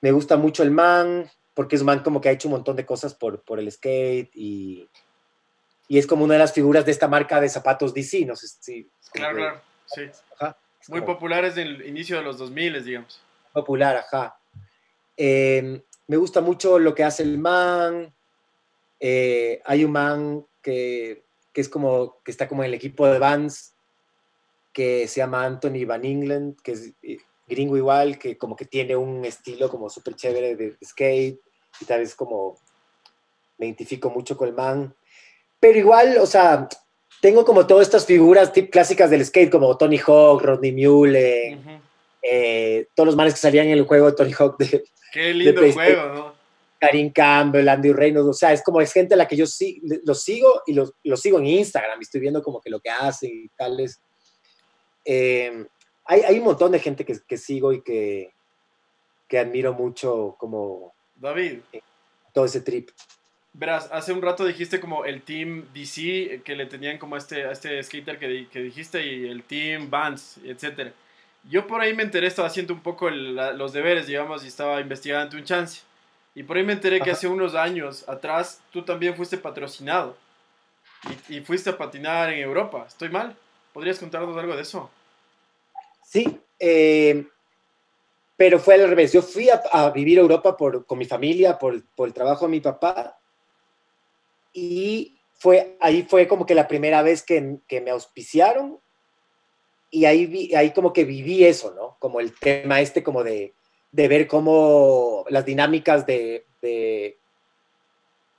me 0.00 0.12
gusta 0.12 0.36
mucho 0.36 0.62
el 0.62 0.70
man, 0.70 1.30
porque 1.54 1.76
es 1.76 1.82
un 1.82 1.86
man 1.86 2.02
como 2.02 2.20
que 2.20 2.28
ha 2.28 2.32
hecho 2.32 2.48
un 2.48 2.54
montón 2.54 2.76
de 2.76 2.86
cosas 2.86 3.14
por, 3.14 3.42
por 3.42 3.58
el 3.58 3.70
skate 3.70 4.30
y, 4.34 4.88
y, 5.88 5.98
es 5.98 6.06
como 6.06 6.24
una 6.24 6.34
de 6.34 6.40
las 6.40 6.52
figuras 6.52 6.84
de 6.84 6.92
esta 6.92 7.08
marca 7.08 7.40
de 7.40 7.48
zapatos 7.48 7.94
DC, 7.94 8.24
no 8.26 8.36
sé 8.36 8.48
si... 8.48 8.90
Claro, 9.12 9.36
claro, 9.36 9.60
sí. 9.86 10.02
Ajá. 10.38 10.58
Muy 10.88 11.00
populares 11.00 11.54
del 11.54 11.86
inicio 11.86 12.16
de 12.16 12.22
los 12.22 12.38
2000, 12.38 12.84
digamos. 12.84 13.20
Popular, 13.52 13.96
ajá. 13.96 14.38
Em, 15.16 15.80
me 16.06 16.16
gusta 16.16 16.40
mucho 16.40 16.78
lo 16.78 16.94
que 16.94 17.04
hace 17.04 17.22
el 17.22 17.38
man. 17.38 18.14
Eh, 19.00 19.62
hay 19.64 19.84
un 19.84 19.92
man 19.92 20.46
que, 20.60 21.24
que, 21.52 21.60
es 21.60 21.68
como, 21.68 22.20
que 22.22 22.30
está 22.30 22.48
como 22.48 22.62
en 22.62 22.68
el 22.68 22.74
equipo 22.74 23.06
de 23.06 23.18
Vans, 23.18 23.73
que 24.74 25.08
se 25.08 25.20
llama 25.20 25.44
Anthony 25.44 25.86
Van 25.86 26.04
England, 26.04 26.56
que 26.62 26.72
es 26.72 26.92
eh, 27.02 27.16
gringo 27.48 27.76
igual, 27.76 28.18
que 28.18 28.36
como 28.36 28.56
que 28.56 28.66
tiene 28.66 28.96
un 28.96 29.24
estilo 29.24 29.70
como 29.70 29.88
súper 29.88 30.14
chévere 30.14 30.56
de, 30.56 30.70
de, 30.72 30.76
skate, 30.84 31.40
y 31.80 31.84
tal 31.86 32.00
vez 32.00 32.14
como 32.14 32.58
me 33.56 33.66
identifico 33.66 34.10
mucho 34.10 34.36
con 34.36 34.48
el 34.48 34.54
man. 34.54 34.94
Pero 35.60 35.78
igual, 35.78 36.18
o 36.18 36.26
sea, 36.26 36.68
tengo 37.22 37.44
como 37.44 37.66
todas 37.66 37.86
estas 37.86 38.04
figuras 38.04 38.52
tip 38.52 38.70
clásicas 38.70 39.08
del 39.08 39.24
skate, 39.24 39.50
como 39.50 39.78
Tony 39.78 39.98
Hawk, 39.98 40.42
Rodney 40.42 40.72
Mullen, 40.72 41.80
eh, 42.20 42.88
todos 42.94 43.06
los 43.06 43.16
manes 43.16 43.34
que 43.34 43.40
salían 43.40 43.68
en 43.68 43.78
el 43.78 43.86
juego 43.86 44.10
de 44.10 44.16
Tony 44.16 44.32
Hawk. 44.32 44.58
De, 44.58 44.84
Qué 45.12 45.32
lindo 45.32 45.62
juego, 45.72 46.14
¿no? 46.14 46.34
Karim 46.84 47.10
Campbell, 47.12 47.68
Andy 47.68 47.92
Reynolds, 47.92 48.28
o 48.28 48.34
sea, 48.34 48.52
es 48.52 48.62
como 48.62 48.80
es 48.80 48.92
gente 48.92 49.14
a 49.14 49.16
la 49.16 49.26
que 49.26 49.36
yo 49.36 49.46
sí, 49.46 49.80
los 50.04 50.22
sigo 50.22 50.62
y 50.66 50.74
los, 50.74 50.92
sigo 51.16 51.38
en 51.38 51.46
Instagram 51.46 51.98
y 51.98 52.02
estoy 52.02 52.20
viendo 52.20 52.42
como 52.42 52.60
que 52.60 52.68
lo 52.68 52.80
que 52.80 52.90
hacen 52.90 53.30
y 53.32 53.48
tales. 53.56 54.02
Eh, 55.04 55.66
hay, 56.04 56.20
hay, 56.22 56.38
un 56.38 56.44
montón 56.44 56.72
de 56.72 56.80
gente 56.80 57.04
que, 57.04 57.16
que 57.26 57.36
sigo 57.36 57.72
y 57.72 57.82
que, 57.82 58.32
que 59.28 59.38
admiro 59.38 59.72
mucho 59.72 60.36
como... 60.38 60.94
David. 61.16 61.60
todo 62.32 62.44
ese 62.44 62.60
trip. 62.60 62.90
Verás, 63.52 63.88
hace 63.92 64.12
un 64.12 64.20
rato 64.20 64.44
dijiste 64.44 64.80
como 64.80 65.04
el 65.04 65.22
team 65.22 65.66
DC, 65.72 66.42
que 66.44 66.56
le 66.56 66.66
tenían 66.66 66.98
como 66.98 67.14
a 67.14 67.18
este, 67.18 67.50
este 67.50 67.80
skater 67.82 68.18
que, 68.18 68.48
que 68.48 68.60
dijiste, 68.60 69.06
y 69.06 69.28
el 69.28 69.44
team 69.44 69.90
Vans, 69.90 70.38
etc. 70.44 70.92
Yo 71.48 71.66
por 71.66 71.80
ahí 71.80 71.94
me 71.94 72.02
enteré, 72.02 72.26
estaba 72.26 72.48
haciendo 72.48 72.74
un 72.74 72.80
poco 72.80 73.08
los 73.10 73.72
deberes, 73.72 74.06
digamos, 74.06 74.44
y 74.44 74.48
estaba 74.48 74.80
investigando 74.80 75.24
ante 75.24 75.36
un 75.36 75.44
chance. 75.44 75.82
Y 76.34 76.42
por 76.42 76.56
ahí 76.56 76.64
me 76.64 76.72
enteré 76.72 77.00
que 77.00 77.12
hace 77.12 77.28
unos 77.28 77.54
años 77.54 78.08
atrás 78.08 78.60
tú 78.72 78.82
también 78.82 79.14
fuiste 79.14 79.38
patrocinado 79.38 80.16
y, 81.28 81.40
fuiste 81.40 81.70
a 81.70 81.78
patinar 81.78 82.32
en 82.32 82.40
Europa. 82.40 82.86
¿Estoy 82.88 83.08
mal? 83.08 83.36
¿Podrías 83.74 83.98
contarnos 83.98 84.36
algo 84.36 84.54
de 84.54 84.62
eso? 84.62 84.88
Sí, 86.04 86.40
eh, 86.60 87.26
pero 88.36 88.60
fue 88.60 88.74
al 88.74 88.88
revés. 88.88 89.12
Yo 89.12 89.20
fui 89.20 89.48
a, 89.50 89.90
vivir 89.90 90.16
a 90.18 90.22
Europa 90.22 90.56
por, 90.56 90.86
con 90.86 90.96
mi 90.96 91.06
familia, 91.06 91.58
por, 91.58 91.74
el 91.74 92.12
trabajo 92.12 92.44
de 92.44 92.52
mi 92.52 92.60
papá, 92.60 93.18
y 94.52 95.18
fue, 95.32 95.76
ahí 95.80 96.04
fue 96.04 96.28
como 96.28 96.46
que 96.46 96.54
la 96.54 96.68
primera 96.68 97.02
vez 97.02 97.24
que, 97.24 97.40
me 97.80 97.90
auspiciaron 97.90 98.78
y 99.90 100.04
ahí, 100.04 100.26
vi, 100.26 100.54
ahí 100.54 100.70
como 100.72 100.92
que 100.92 101.04
viví 101.04 101.44
eso, 101.44 101.74
¿no? 101.74 101.96
Como 101.98 102.20
el 102.20 102.32
tema 102.38 102.80
este 102.80 103.02
como 103.02 103.24
de, 103.24 103.54
de 103.90 104.08
ver 104.08 104.28
cómo 104.28 105.24
las 105.30 105.44
dinámicas 105.44 106.06
de, 106.06 106.46
de, 106.62 107.18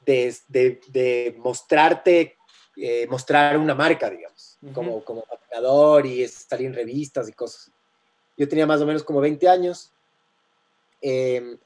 de 0.05 1.35
mostrarte, 1.39 2.34
eh, 2.77 3.07
mostrar 3.07 3.57
una 3.57 3.75
marca, 3.75 4.09
digamos. 4.09 4.57
como, 4.73 5.03
como 5.03 5.23
patinador 5.23 6.05
y 6.05 6.27
salir 6.27 6.67
en 6.67 6.73
revistas 6.73 7.29
y 7.29 7.33
cosas. 7.33 7.71
Yo 8.37 8.47
tenía 8.47 8.67
más 8.67 8.81
o 8.81 8.85
menos 8.85 9.03
como 9.03 9.21
20 9.21 9.47
años. 9.47 9.91
Em, 11.01 11.57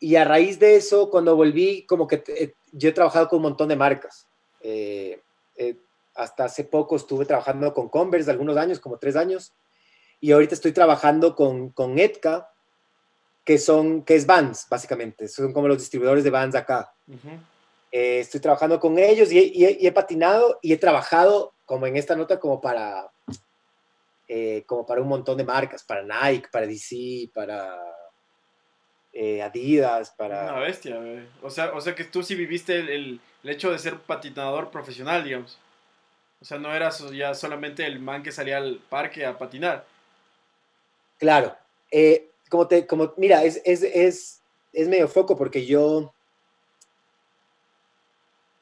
y 0.00 0.16
a 0.16 0.24
raíz 0.24 0.58
de 0.58 0.76
eso, 0.76 1.08
cuando 1.10 1.36
volví, 1.36 1.86
como 1.86 2.06
que 2.06 2.22
eh, 2.28 2.54
yo 2.72 2.88
he 2.88 2.92
trabajado 2.92 3.28
con 3.28 3.38
un 3.38 3.44
montón 3.44 3.68
de 3.68 3.76
marcas. 3.76 4.26
Eh, 4.60 5.20
eh, 5.56 5.76
hasta 6.14 6.44
hace 6.44 6.64
poco 6.64 6.96
estuve 6.96 7.24
trabajando 7.24 7.72
con 7.72 7.88
Converse 7.88 8.30
algunos 8.30 8.56
años, 8.56 8.80
como 8.80 8.98
tres 8.98 9.16
años. 9.16 9.54
Y 10.20 10.32
ahorita 10.32 10.54
estoy 10.54 10.72
trabajando 10.72 11.34
con, 11.34 11.70
con 11.70 11.98
Edka, 11.98 12.50
que, 13.44 13.58
son, 13.58 14.02
que 14.02 14.14
es 14.14 14.26
Vans, 14.26 14.66
básicamente. 14.68 15.28
Son 15.28 15.52
como 15.52 15.68
los 15.68 15.78
distribuidores 15.78 16.24
de 16.24 16.30
Vans 16.30 16.54
acá. 16.54 16.94
Estoy 17.96 18.40
trabajando 18.40 18.80
con 18.80 18.98
ellos 18.98 19.30
y, 19.30 19.38
y, 19.54 19.86
he 19.86 19.92
patinado 19.92 20.58
y 20.62 20.72
he 20.72 20.76
trabajado 20.76 21.54
como 21.64 21.86
en 21.86 21.96
esta 21.96 22.16
nota 22.16 22.40
como 22.40 22.60
para, 22.60 23.10
como 24.66 24.84
para 24.84 25.00
un 25.00 25.08
montón 25.08 25.38
de 25.38 25.44
marcas, 25.44 25.84
para 25.84 26.02
Nike, 26.02 26.48
para 26.50 26.66
DC, 26.66 27.30
para 27.32 27.78
eh, 29.14 29.40
Adidas, 29.40 30.10
para... 30.10 30.42
Una 30.42 30.58
bestia, 30.58 31.00
O 31.40 31.48
sea, 31.48 31.72
o 31.72 31.80
sea 31.80 31.94
que 31.94 32.02
tú 32.02 32.24
sí 32.24 32.34
viviste 32.34 32.80
el, 32.80 33.20
hecho 33.44 33.70
de 33.70 33.78
ser 33.78 34.00
patinador 34.00 34.70
profesional, 34.70 35.22
digamos. 35.22 35.56
O 36.40 36.44
sea, 36.44 36.58
no 36.58 36.74
eras 36.74 37.08
ya 37.12 37.32
solamente 37.34 37.86
el 37.86 38.00
man 38.00 38.24
que 38.24 38.32
salía 38.32 38.56
al 38.56 38.80
parque 38.88 39.24
a 39.24 39.38
patinar. 39.38 39.86
Claro. 41.18 41.56
Eh, 41.92 42.28
como 42.48 42.66
te, 42.66 42.88
como, 42.88 43.14
mira, 43.16 43.44
es, 43.44 43.62
es, 43.64 43.82
es, 43.82 44.40
es, 44.72 44.88
medio 44.88 45.06
foco 45.06 45.36
porque 45.36 45.64
yo, 45.64 46.12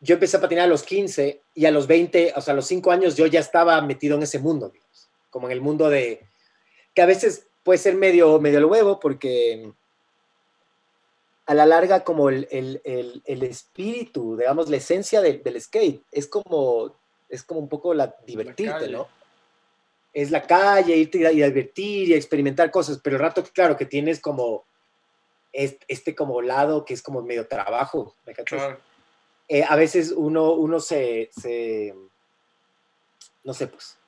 yo 0.02 0.14
empecé 0.14 0.36
a 0.36 0.40
patinar 0.40 0.64
a 0.64 0.68
los 0.68 0.82
15 0.82 1.42
y 1.54 1.64
a 1.64 1.70
los 1.70 1.86
20, 1.86 2.34
o 2.34 2.40
sea, 2.40 2.52
a 2.52 2.56
los 2.56 2.66
5 2.66 2.90
años 2.90 3.16
yo 3.16 3.26
ya 3.26 3.38
estaba 3.38 3.80
metido 3.82 4.16
en 4.16 4.24
ese 4.24 4.40
mundo, 4.40 4.68
digamos, 4.68 5.08
como 5.30 5.46
en 5.46 5.52
el 5.52 5.60
mundo 5.60 5.88
de, 5.88 6.26
que 6.92 7.02
a 7.02 7.06
veces 7.06 7.46
puede 7.62 7.78
ser 7.78 7.94
medio, 7.94 8.40
medio 8.40 8.58
el 8.58 8.64
huevo 8.64 8.98
porque 8.98 9.72
a 11.46 11.54
la 11.54 11.66
larga 11.66 12.02
como 12.02 12.30
el, 12.30 12.48
espíritu, 13.24 14.36
digamos, 14.36 14.68
la 14.68 14.76
esencia 14.76 15.20
del 15.20 15.60
skate, 15.60 16.02
es 16.10 16.26
como, 16.26 16.96
es 17.28 17.44
como 17.44 17.60
un 17.60 17.68
poco 17.68 17.94
la 17.94 18.14
divertirte, 18.26 18.88
¿no? 18.88 19.06
Es 20.12 20.30
la 20.30 20.42
calle, 20.42 20.96
irte 20.96 21.18
y, 21.18 21.34
divertir 21.34 22.08
y 22.08 22.14
experimentar 22.14 22.70
cosas, 22.70 23.00
pero 23.02 23.16
el 23.16 23.22
rato, 23.22 23.44
claro, 23.54 23.76
que 23.76 23.86
tienes 23.86 24.20
como 24.20 24.64
este, 25.52 26.14
como 26.14 26.42
lado 26.42 26.84
que 26.84 26.94
es 26.94 27.02
como 27.02 27.22
medio 27.22 27.46
trabajo, 27.46 28.16
¿me 28.26 28.32
eh, 29.58 29.64
a 29.68 29.76
veces 29.76 30.12
uno, 30.16 30.52
uno 30.52 30.80
se, 30.80 31.30
se, 31.32 31.94
no 33.44 33.54
sé, 33.54 33.66
pues. 33.66 33.98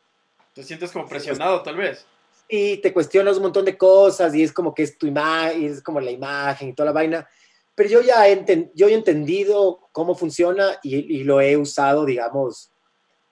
Te 0.54 0.62
sientes 0.62 0.92
como 0.92 1.07
presionado, 1.07 1.62
tal 1.62 1.76
vez 1.76 2.07
y 2.48 2.76
te 2.78 2.92
cuestionas 2.92 3.37
un 3.37 3.44
montón 3.44 3.64
de 3.64 3.76
cosas 3.76 4.35
y 4.35 4.42
es 4.42 4.52
como 4.52 4.74
que 4.74 4.83
es 4.83 4.98
tu 4.98 5.07
imagen, 5.07 5.64
es 5.64 5.83
como 5.83 6.00
la 6.00 6.11
imagen 6.11 6.68
y 6.68 6.72
toda 6.72 6.87
la 6.87 6.92
vaina. 6.92 7.28
Pero 7.74 7.88
yo 7.88 8.00
ya 8.02 8.28
he, 8.28 8.70
yo 8.74 8.88
he 8.88 8.94
entendido 8.94 9.88
cómo 9.92 10.14
funciona 10.14 10.78
y, 10.83 11.24
lo 11.24 11.40
he 11.40 11.57
usado, 11.57 12.04
digamos, 12.04 12.70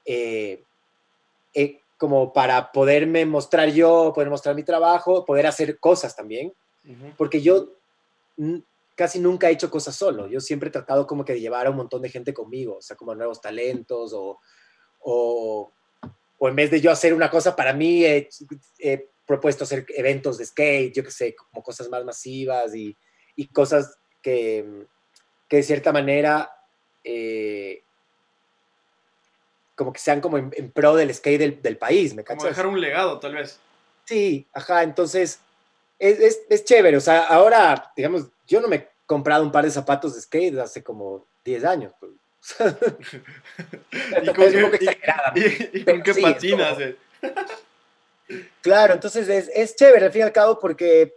eh, 0.05 0.65
eh, 1.55 1.79
como 1.97 2.33
para 2.33 2.73
poderme 2.73 3.25
mostrar 3.25 3.71
yo, 3.71 4.13
poder 4.13 4.31
mostrar 4.31 4.57
mi 4.57 4.65
trabajo, 4.65 5.25
poder 5.25 5.47
hacer 5.47 5.79
cosas 5.79 6.17
también. 6.17 6.53
Porque 7.17 7.41
yo 7.41 7.69
casi 8.95 9.19
nunca 9.21 9.49
he 9.49 9.53
hecho 9.53 9.71
cosas 9.71 9.97
solo. 9.97 10.27
Yo 10.29 10.41
siempre 10.41 10.69
he 10.69 10.73
tratado 10.73 11.07
como 11.07 11.25
que 11.25 11.35
de 11.35 11.41
llevar 11.41 11.67
a 11.67 11.71
un 11.71 11.77
montón 11.77 12.03
de 12.03 12.11
gente 12.11 12.33
conmigo, 12.33 12.77
o 12.77 12.83
sea, 12.83 12.97
como 12.97 13.15
nuevos 13.15 13.41
talentos 13.41 14.13
o, 14.13 14.39
o 15.01 15.73
o 16.45 16.49
en 16.49 16.57
vez 16.57 16.73
de 16.73 16.81
yo 16.81 16.91
hacer 16.91 17.15
una 17.15 17.31
cosa 17.31 17.55
para 17.55 17.73
mí, 17.73 18.05
he, 18.05 18.29
propuesto 19.25 19.63
hacer 19.63 19.87
eventos 19.91 20.39
de 20.39 20.45
skate, 20.45 20.93
yo 20.93 21.05
que 21.05 21.13
sé, 21.13 21.37
como 21.37 21.63
cosas 21.63 21.89
más 21.89 22.05
masivas 22.05 22.75
y, 22.75 22.99
y 23.37 23.47
cosas 23.47 23.97
que, 24.21 24.89
que, 25.49 25.59
de 25.59 25.63
cierta 25.63 25.93
manera 25.93 26.51
eh, 27.05 27.85
como 29.77 29.93
que 29.93 30.01
sean 30.01 30.21
como 30.21 30.37
en, 30.37 30.73
pro 30.73 30.97
del 30.97 31.15
skate 31.15 31.39
del, 31.39 31.63
del 31.63 31.79
país, 31.79 32.13
¿me 32.13 32.25
Como 32.25 32.43
dejar 32.43 32.67
un 32.67 32.81
legado, 32.81 33.21
tal 33.21 33.37
vez. 33.37 33.61
Sí, 34.05 34.49
ajá, 34.53 34.83
entonces 34.83 35.39
es, 36.01 36.19
es, 36.19 36.41
es, 36.51 36.65
chévere, 36.65 36.97
o 36.97 37.01
sea, 37.01 37.23
ahora, 37.23 37.93
digamos, 37.97 38.32
yo 38.53 38.61
no 38.61 38.69
me 38.69 38.77
he 38.77 38.89
comprado 39.07 39.43
un 39.45 39.51
par 39.51 39.65
de 39.65 39.71
zapatos 39.71 40.15
de 40.15 40.21
skate 40.21 40.59
hace 40.59 40.83
como 40.83 41.27
10 41.43 41.65
años, 41.65 41.95
pues, 41.99 42.13
¿Y 45.73 45.85
con 45.85 46.03
qué, 46.03 46.15
patinas? 46.21 46.81
Eh? 46.81 46.97
claro, 48.61 48.95
entonces 48.95 49.29
es, 49.29 49.49
es, 49.55 49.77
chévere 49.77 50.07
al 50.07 50.13
fin 50.13 50.23
y 50.23 50.25
al 50.25 50.33
cabo 50.33 50.59
porque 50.59 51.15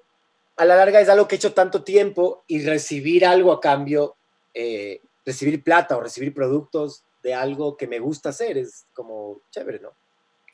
a 0.56 0.66
la 0.66 0.76
larga 0.76 1.02
es 1.02 1.10
algo 1.10 1.28
que 1.28 1.34
he 1.36 1.38
hecho 1.38 1.54
tanto 1.54 1.84
tiempo 1.84 2.44
y 2.48 2.64
recibir 2.64 3.26
algo 3.26 3.52
a 3.52 3.60
cambio, 3.60 4.16
eh, 4.54 5.02
recibir 5.26 5.64
plata 5.64 5.98
o 5.98 6.02
recibir 6.02 6.32
productos 6.32 7.04
de 7.24 7.34
algo 7.34 7.76
que 7.76 7.88
me 7.88 7.98
gusta 7.98 8.30
hacer 8.30 8.60
es 8.60 8.86
como 8.94 9.42
chévere, 9.50 9.80
¿no? 9.80 9.94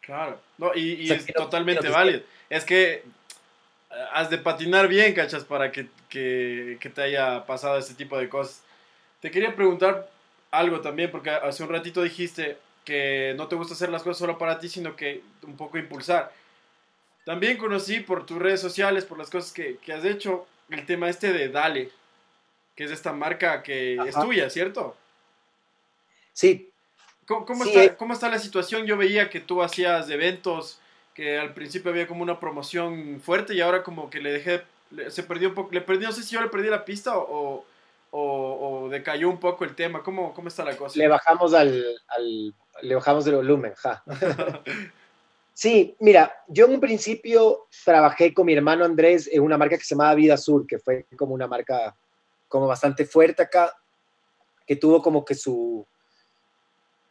Claro, 0.01 0.39
no, 0.57 0.73
y, 0.73 1.11
es 1.11 1.25
totalmente 1.27 1.89
válido. 1.89 2.21
Es 2.49 2.63
que 2.63 3.03
has 4.13 4.29
de 4.29 4.37
patinar 4.37 4.87
bien, 4.87 5.13
cachas, 5.13 5.43
para 5.43 5.71
que, 5.71 5.87
que, 6.09 6.77
que 6.79 6.89
te 6.89 7.01
haya 7.01 7.45
pasado 7.45 7.77
este 7.77 7.93
tipo 7.93 8.17
de 8.17 8.29
cosas. 8.29 8.61
Te 9.19 9.31
quería 9.31 9.55
preguntar 9.55 10.09
algo 10.49 10.81
también, 10.81 11.11
porque 11.11 11.29
hace 11.29 11.63
un 11.63 11.69
ratito 11.69 12.01
dijiste 12.01 12.57
que 12.83 13.33
no 13.37 13.47
te 13.47 13.55
gusta 13.55 13.73
hacer 13.73 13.89
las 13.89 14.03
cosas 14.03 14.17
solo 14.17 14.37
para 14.37 14.59
ti, 14.59 14.69
sino 14.69 14.95
que 14.95 15.21
un 15.43 15.55
poco 15.55 15.77
impulsar. 15.77 16.31
También 17.25 17.57
conocí 17.57 17.99
por 17.99 18.25
tus 18.25 18.39
redes 18.39 18.59
sociales, 18.59 19.05
por 19.05 19.17
las 19.17 19.29
cosas 19.29 19.51
que, 19.51 19.77
que 19.77 19.93
has 19.93 20.03
hecho, 20.03 20.47
el 20.69 20.85
tema 20.85 21.09
este 21.09 21.31
de 21.33 21.49
Dale, 21.49 21.91
que 22.75 22.85
es 22.85 22.91
esta 22.91 23.13
marca 23.13 23.61
que 23.61 23.95
es 24.07 24.15
tuya, 24.15 24.49
¿cierto? 24.49 24.95
Sí. 26.33 26.69
¿Cómo, 27.27 27.63
está, 27.63 27.83
eh. 27.83 27.95
¿Cómo 27.95 28.13
está 28.13 28.29
la 28.29 28.39
situación? 28.39 28.85
Yo 28.85 28.97
veía 28.97 29.29
que 29.29 29.39
tú 29.39 29.61
hacías 29.61 30.09
eventos, 30.09 30.79
que 31.13 31.37
al 31.37 31.53
principio 31.53 31.91
había 31.91 32.07
como 32.07 32.23
una 32.23 32.39
promoción 32.39 33.19
fuerte 33.21 33.53
y 33.53 33.61
ahora 33.61 33.83
como 33.83 34.09
que 34.09 34.19
le 34.19 34.31
dejé, 34.31 34.63
se 35.09 35.23
perdió 35.23 35.49
un 35.49 35.55
poco, 35.55 35.71
le 35.71 35.81
perdí, 35.81 36.05
no 36.05 36.11
sé 36.11 36.23
si 36.23 36.35
yo 36.35 36.41
le 36.41 36.49
perdí 36.49 36.69
la 36.69 36.85
pista 36.85 37.17
o, 37.17 37.65
o, 38.11 38.89
decayó 38.89 39.29
un 39.29 39.39
poco 39.39 39.63
el 39.63 39.75
tema? 39.75 40.03
¿Cómo, 40.03 40.33
cómo 40.33 40.47
está 40.47 40.63
la 40.63 40.75
cosa? 40.75 40.97
Le 40.97 41.07
bajamos 41.07 41.53
al, 41.53 42.01
le 42.81 42.95
bajamos 42.95 43.25
el 43.27 43.35
volumen, 43.35 43.73
ja. 43.75 44.03
sí, 45.53 45.95
mira, 45.99 46.43
yo 46.47 46.65
en 46.65 46.73
un 46.73 46.79
principio 46.79 47.67
trabajé 47.85 48.33
con 48.33 48.45
mi 48.45 48.53
hermano 48.53 48.85
Andrés 48.85 49.29
en 49.31 49.41
una 49.41 49.57
marca 49.57 49.77
que 49.77 49.83
se 49.83 49.95
llamaba 49.95 50.15
Vida 50.15 50.37
Sur, 50.37 50.65
que 50.67 50.79
fue 50.79 51.05
como 51.17 51.33
una 51.33 51.47
marca 51.47 51.95
como 52.47 52.67
bastante 52.67 53.05
fuerte 53.05 53.43
acá, 53.43 53.73
que 54.67 54.75
tuvo 54.75 55.01
como 55.01 55.23
que 55.23 55.35
su, 55.35 55.85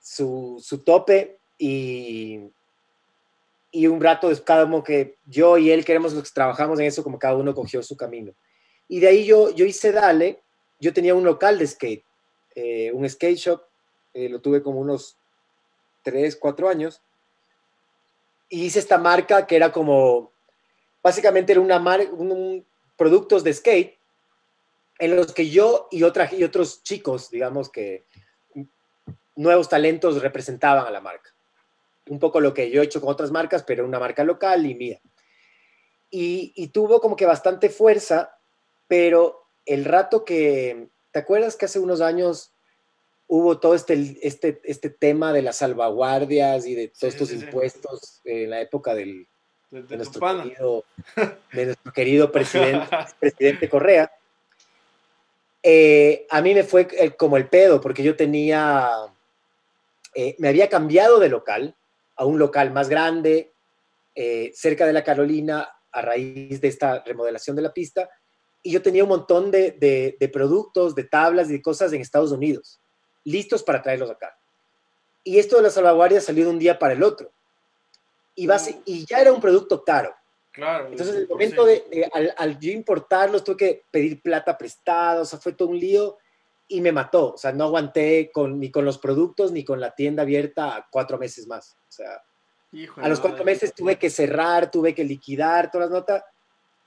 su, 0.00 0.60
su 0.62 0.78
tope 0.84 1.38
y, 1.56 2.40
y 3.70 3.86
un 3.86 4.00
rato 4.00 4.30
cada 4.44 4.64
uno 4.64 4.82
que 4.82 5.18
yo 5.24 5.58
y 5.58 5.70
él 5.70 5.84
queremos, 5.84 6.14
trabajamos 6.32 6.78
en 6.80 6.86
eso, 6.86 7.02
como 7.02 7.18
cada 7.18 7.36
uno 7.36 7.54
cogió 7.54 7.82
su 7.82 7.96
camino. 7.96 8.34
Y 8.88 9.00
de 9.00 9.08
ahí 9.08 9.24
yo, 9.24 9.50
yo 9.50 9.64
hice 9.64 9.92
Dale, 9.92 10.42
yo 10.80 10.92
tenía 10.92 11.14
un 11.14 11.24
local 11.24 11.58
de 11.58 11.66
skate, 11.66 12.04
eh, 12.54 12.90
un 12.92 13.08
skate 13.08 13.38
shop, 13.38 13.62
eh, 14.14 14.28
lo 14.28 14.40
tuve 14.40 14.62
como 14.62 14.80
unos 14.80 15.16
3, 16.02 16.36
4 16.36 16.68
años, 16.68 17.02
y 18.48 18.64
hice 18.64 18.80
esta 18.80 18.98
marca 18.98 19.46
que 19.46 19.54
era 19.54 19.70
como, 19.70 20.32
básicamente 21.02 21.52
era 21.52 21.60
una 21.60 21.78
marca, 21.78 22.10
un, 22.10 22.66
productos 22.96 23.44
de 23.44 23.54
skate, 23.54 23.98
en 24.98 25.16
los 25.16 25.32
que 25.32 25.48
yo 25.48 25.88
y, 25.90 26.02
otra, 26.02 26.28
y 26.32 26.42
otros 26.44 26.82
chicos, 26.82 27.30
digamos 27.30 27.70
que 27.70 28.04
nuevos 29.36 29.68
talentos 29.68 30.20
representaban 30.20 30.86
a 30.86 30.90
la 30.90 31.00
marca. 31.00 31.30
Un 32.10 32.18
poco 32.18 32.40
lo 32.40 32.52
que 32.52 32.70
yo 32.70 32.82
he 32.82 32.84
hecho 32.84 33.00
con 33.00 33.10
otras 33.10 33.30
marcas, 33.30 33.62
pero 33.62 33.84
una 33.84 34.00
marca 34.00 34.24
local 34.24 34.66
y 34.66 34.74
mía. 34.74 35.00
Y, 36.10 36.52
y 36.56 36.68
tuvo 36.68 37.00
como 37.00 37.14
que 37.14 37.24
bastante 37.24 37.70
fuerza, 37.70 38.36
pero 38.88 39.46
el 39.64 39.84
rato 39.84 40.24
que, 40.24 40.88
¿te 41.12 41.20
acuerdas 41.20 41.54
que 41.54 41.66
hace 41.66 41.78
unos 41.78 42.00
años 42.00 42.52
hubo 43.28 43.60
todo 43.60 43.76
este, 43.76 44.18
este, 44.22 44.60
este 44.64 44.90
tema 44.90 45.32
de 45.32 45.42
las 45.42 45.58
salvaguardias 45.58 46.66
y 46.66 46.74
de 46.74 46.88
todos 46.88 47.14
estos 47.14 47.30
impuestos 47.30 48.20
en 48.24 48.50
la 48.50 48.60
época 48.60 48.92
del, 48.92 49.28
de, 49.70 49.96
nuestro 49.96 50.20
querido, 50.20 50.84
de, 51.52 51.66
nuestro 51.66 51.92
querido, 51.92 52.32
presidente, 52.32 52.88
presidente 53.20 53.68
Correa? 53.68 54.10
Eh, 55.62 56.26
a 56.28 56.42
mí 56.42 56.54
me 56.54 56.64
fue 56.64 56.88
como 57.16 57.36
el 57.36 57.46
pedo, 57.46 57.80
porque 57.80 58.02
yo 58.02 58.16
tenía, 58.16 58.90
eh, 60.16 60.34
me 60.38 60.48
había 60.48 60.68
cambiado 60.68 61.20
de 61.20 61.28
local 61.28 61.76
a 62.20 62.26
un 62.26 62.38
local 62.38 62.70
más 62.70 62.90
grande, 62.90 63.54
eh, 64.14 64.52
cerca 64.54 64.86
de 64.86 64.92
la 64.92 65.02
Carolina, 65.02 65.66
a 65.90 66.02
raíz 66.02 66.60
de 66.60 66.68
esta 66.68 67.02
remodelación 67.02 67.56
de 67.56 67.62
la 67.62 67.72
pista, 67.72 68.10
y 68.62 68.72
yo 68.72 68.82
tenía 68.82 69.04
un 69.04 69.08
montón 69.08 69.50
de, 69.50 70.30
productos, 70.30 70.94
de 70.94 71.04
tablas 71.04 71.48
y 71.48 71.52
de 71.54 71.62
cosas 71.62 71.94
en 71.94 72.02
Estados 72.02 72.30
Unidos, 72.30 72.78
listos 73.24 73.62
para 73.62 73.80
traerlos 73.80 74.10
acá. 74.10 74.36
Y 75.24 75.38
esto 75.38 75.56
de 75.56 75.62
la 75.62 75.70
salvaguardia 75.70 76.20
salió 76.20 76.44
de 76.44 76.50
un 76.50 76.58
día 76.58 76.78
para 76.78 76.92
el 76.92 77.02
otro. 77.02 77.32
Y, 78.34 78.46
base, 78.46 78.74
mm. 78.74 78.82
y 78.84 79.06
ya 79.06 79.22
era 79.22 79.32
un 79.32 79.40
producto 79.40 79.82
caro. 79.82 80.14
Claro. 80.52 80.88
Entonces, 80.88 81.16
el 81.16 81.28
momento 81.28 81.64
de, 81.64 82.06
al, 82.12 82.34
al, 82.36 82.60
yo 82.60 82.70
importarlos, 82.70 83.42
tuve 83.42 83.56
que 83.56 83.84
pedir 83.90 84.20
plata 84.20 84.58
prestada, 84.58 85.22
o 85.22 85.24
sea, 85.24 85.38
fue 85.38 85.54
todo 85.54 85.68
un 85.68 85.80
lío 85.80 86.18
y 86.70 86.80
me 86.80 86.92
mató. 86.92 87.34
O 87.34 87.36
sea, 87.36 87.52
no 87.52 87.64
aguanté 87.64 88.30
con, 88.32 88.58
ni 88.58 88.70
con 88.70 88.84
los 88.84 88.98
productos 88.98 89.52
ni 89.52 89.64
con 89.64 89.80
la 89.80 89.94
tienda 89.94 90.22
abierta 90.22 90.86
cuatro 90.90 91.18
meses 91.18 91.46
más. 91.46 91.76
O 91.88 91.92
sea, 91.92 92.22
a 92.96 93.08
los 93.08 93.20
cuatro 93.20 93.44
meses 93.44 93.74
tuve 93.74 93.96
que 93.96 94.08
cerrar, 94.08 94.70
tuve 94.70 94.94
que 94.94 95.04
liquidar 95.04 95.70
todas 95.70 95.90
las 95.90 95.98
notas 95.98 96.24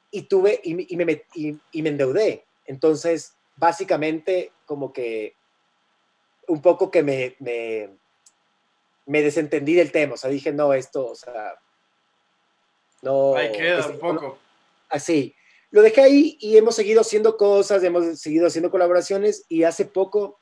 y 0.09 0.23
tuve 0.23 0.59
y, 0.63 0.73
me, 0.73 1.25
y, 1.35 1.57
y 1.71 1.81
me 1.81 1.89
endeudé. 1.89 2.45
Entonces, 2.65 3.35
básicamente, 3.57 4.53
como 4.65 4.93
que 4.93 5.35
un 6.47 6.61
poco 6.61 6.89
que 6.89 7.03
me, 7.03 7.35
me, 7.39 7.89
me, 9.05 9.21
desentendí 9.21 9.73
del 9.73 9.91
tema. 9.91 10.13
O 10.13 10.17
sea, 10.17 10.29
dije, 10.29 10.53
no, 10.53 10.73
esto, 10.73 11.07
o 11.07 11.15
sea, 11.15 11.55
no. 13.01 13.35
Ahí 13.35 13.51
queda 13.51 13.87
un 13.87 13.99
poco. 13.99 14.39
así. 14.89 15.35
Lo 15.73 15.81
dejé 15.81 16.01
ahí 16.01 16.37
y 16.39 16.55
hemos 16.55 16.75
seguido 16.75 17.01
haciendo 17.01 17.35
cosas, 17.35 17.83
hemos 17.83 18.19
seguido 18.19 18.45
haciendo 18.45 18.69
colaboraciones 18.69 19.43
y 19.49 19.63
hace 19.63 19.85
poco 19.85 20.39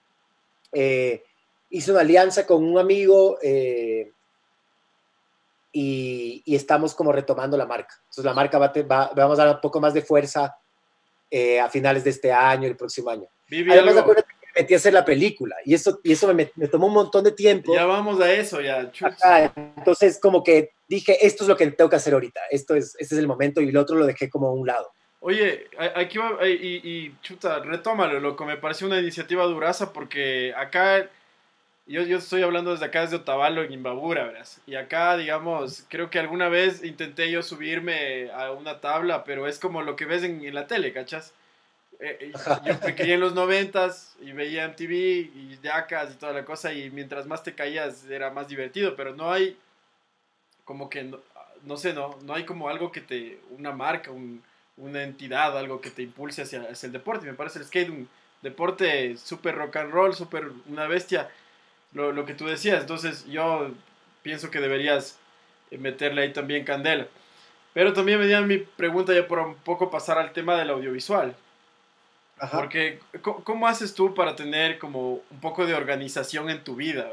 eh, 0.74 1.24
hice 1.70 1.92
una 1.92 2.02
alianza 2.02 2.46
con 2.46 2.66
un 2.66 2.78
amigo 2.78 3.40
eh, 3.42 4.12
y, 5.72 6.44
y, 6.44 6.54
estamos 6.54 6.94
como 6.94 7.14
retomando 7.14 7.56
la 7.56 7.66
marca. 7.66 7.96
Entonces 8.02 8.26
la 8.26 8.34
marca 8.34 8.58
va, 8.58 8.74
va 8.92 9.12
vamos 9.16 9.40
a 9.40 9.46
dar 9.46 9.56
un 9.56 9.62
poco 9.62 9.80
más 9.80 9.94
de 9.94 10.02
fuerza 10.02 10.54
eh, 11.30 11.62
a 11.62 11.70
finales 11.70 12.04
de 12.04 12.10
este 12.10 12.30
año, 12.30 12.68
el 12.68 12.76
próximo 12.76 13.10
año. 13.10 13.30
Además, 13.50 13.96
acuérdate 13.96 14.28
que 14.38 14.48
me 14.48 14.62
metí 14.64 14.74
a 14.74 14.78
hacer 14.78 14.92
la 14.92 15.06
película 15.06 15.56
y 15.64 15.74
eso, 15.74 16.02
y 16.04 16.12
eso 16.12 16.28
me, 16.34 16.52
me, 16.58 16.68
tomó 16.68 16.88
un 16.88 16.94
montón 16.94 17.24
de 17.24 17.32
tiempo. 17.32 17.74
Ya 17.74 17.86
vamos 17.86 18.20
a 18.20 18.34
eso, 18.34 18.60
ya. 18.60 18.92
Ajá, 19.00 19.54
entonces, 19.78 20.20
como 20.20 20.44
que 20.44 20.72
dije, 20.90 21.26
esto 21.26 21.46
es 21.46 21.48
lo 21.48 21.56
que 21.56 21.72
tengo 21.72 21.90
que 21.90 21.96
hacer 21.96 22.14
ahorita, 22.14 22.42
esto 22.50 22.76
es, 22.76 22.98
este 23.00 23.16
es 23.16 23.20
el 23.20 23.28
momento 23.28 23.62
y 23.62 23.70
el 23.70 23.78
otro 23.78 23.96
lo 23.96 24.06
dejé 24.06 24.30
como 24.30 24.48
a 24.48 24.52
un 24.52 24.68
lado. 24.68 24.92
Oye, 25.24 25.68
aquí 25.96 26.18
va, 26.18 26.48
y, 26.48 26.82
y, 26.84 27.16
chuta, 27.22 27.60
retómalo, 27.60 28.20
loco, 28.20 28.44
me 28.44 28.58
pareció 28.58 28.88
una 28.88 29.00
iniciativa 29.00 29.46
duraza 29.46 29.94
porque 29.94 30.52
acá, 30.58 31.08
yo, 31.86 32.02
yo 32.02 32.18
estoy 32.18 32.42
hablando 32.42 32.72
desde 32.72 32.86
acá, 32.86 33.02
desde 33.02 33.18
Otavalo, 33.18 33.62
en 33.62 33.72
Imbabura, 33.72 34.26
¿verdad? 34.26 34.48
Y 34.66 34.74
acá, 34.74 35.16
digamos, 35.18 35.86
creo 35.90 36.10
que 36.10 36.18
alguna 36.18 36.50
vez 36.50 36.84
intenté 36.84 37.30
yo 37.30 37.44
subirme 37.44 38.32
a 38.32 38.52
una 38.52 38.82
tabla, 38.82 39.24
pero 39.24 39.48
es 39.48 39.60
como 39.60 39.84
lo 39.84 39.96
que 39.96 40.06
ves 40.06 40.24
en, 40.24 40.44
en 40.44 40.56
la 40.56 40.66
tele, 40.66 40.92
¿cachas? 40.92 41.36
Eh, 42.00 42.18
eh 42.20 42.32
yo 42.66 42.74
me 42.84 42.96
crié 42.96 43.14
en 43.14 43.20
los 43.20 43.36
noventas 43.36 44.16
y 44.22 44.32
veía 44.32 44.66
MTV 44.66 44.92
y 44.92 45.60
Jackas 45.62 46.14
y 46.14 46.18
toda 46.18 46.34
la 46.34 46.46
cosa 46.46 46.74
y 46.74 46.90
mientras 46.90 47.28
más 47.28 47.44
te 47.44 47.54
caías 47.54 48.06
era 48.10 48.32
más 48.32 48.48
divertido, 48.48 48.96
pero 48.96 49.16
no 49.16 49.32
hay 49.32 49.56
como 50.66 50.90
que, 50.90 51.04
no, 51.04 51.20
no 51.64 51.78
sé, 51.78 51.94
no, 51.94 52.18
no 52.24 52.34
hay 52.34 52.44
como 52.44 52.70
algo 52.70 52.92
que 52.92 53.02
te, 53.02 53.40
una 53.52 53.72
marca, 53.72 54.10
un 54.10 54.42
una 54.82 55.04
entidad, 55.04 55.58
algo 55.58 55.80
que 55.80 55.92
te 55.92 56.02
impulse 56.02 56.42
hacia, 56.42 56.68
el 56.68 56.92
deporte. 56.92 57.26
Me 57.26 57.34
parece 57.34 57.60
el 57.60 57.66
skate 57.66 57.90
un 57.90 58.10
deporte 58.42 59.16
súper 59.18 59.56
rock 59.56 59.78
and 59.78 59.92
roll, 59.92 60.16
súper 60.16 60.52
una 60.68 60.88
bestia, 60.88 61.30
lo, 61.94 62.12
lo, 62.12 62.26
que 62.26 62.34
tú 62.34 62.48
decías. 62.48 62.82
Entonces 62.82 63.26
yo 63.28 63.72
pienso 64.24 64.50
que 64.50 64.60
deberías 64.60 65.18
meterle 65.72 66.24
ahí 66.24 66.34
también 66.34 66.66
candela. 66.66 67.08
Pero 67.74 67.94
también 67.94 68.20
me 68.20 68.28
dio 68.28 68.42
mi 68.42 68.58
pregunta 68.58 69.14
ya 69.14 69.28
por 69.28 69.40
un 69.40 69.56
poco 69.56 69.90
pasar 69.90 70.18
al 70.18 70.34
tema 70.34 70.58
del 70.58 70.72
audiovisual. 70.72 71.36
Porque, 72.52 73.00
¿cómo 73.22 73.68
haces 73.68 73.94
tú 73.94 74.16
para 74.16 74.36
tener 74.36 74.80
como 74.80 75.22
un 75.30 75.40
poco 75.40 75.66
de 75.66 75.76
organización 75.76 76.50
en 76.50 76.64
tu 76.64 76.76
vida? 76.76 77.12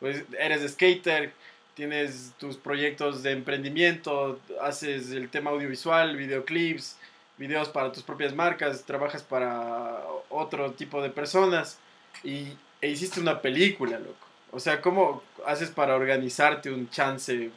Pues 0.00 0.22
eres 0.38 0.70
skater, 0.72 1.32
tienes 1.74 2.34
tus 2.38 2.58
proyectos 2.58 3.22
de 3.22 3.32
emprendimiento, 3.32 4.38
haces 4.60 5.10
el 5.12 5.30
tema 5.30 5.50
audiovisual, 5.50 6.16
videoclips, 6.16 6.98
videos 7.38 7.68
para 7.68 7.92
tus 7.92 8.02
propias 8.02 8.34
marcas, 8.34 8.84
trabajas 8.84 9.22
para 9.22 10.02
otro 10.30 10.72
tipo 10.72 11.02
de 11.02 11.10
personas 11.10 11.78
y 12.24 12.56
e 12.80 12.88
hiciste 12.88 13.20
una 13.20 13.40
película, 13.40 13.98
loco. 13.98 14.26
O 14.52 14.60
sea, 14.60 14.80
¿cómo 14.80 15.22
haces 15.44 15.70
para 15.70 15.96
organizarte 15.96 16.70
un 16.70 16.88
chance? 16.88 17.50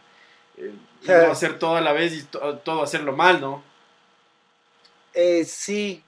Eh, 0.58 0.74
no 1.04 1.32
hacer 1.32 1.58
todo 1.60 1.76
a 1.76 1.82
la 1.82 1.94
vez 1.94 2.14
y 2.14 2.24
todo 2.24 2.84
hacerlo 2.84 3.14
mal, 3.14 3.40
¿no? 3.40 3.64
Eh, 5.14 5.46
sí, 5.46 6.04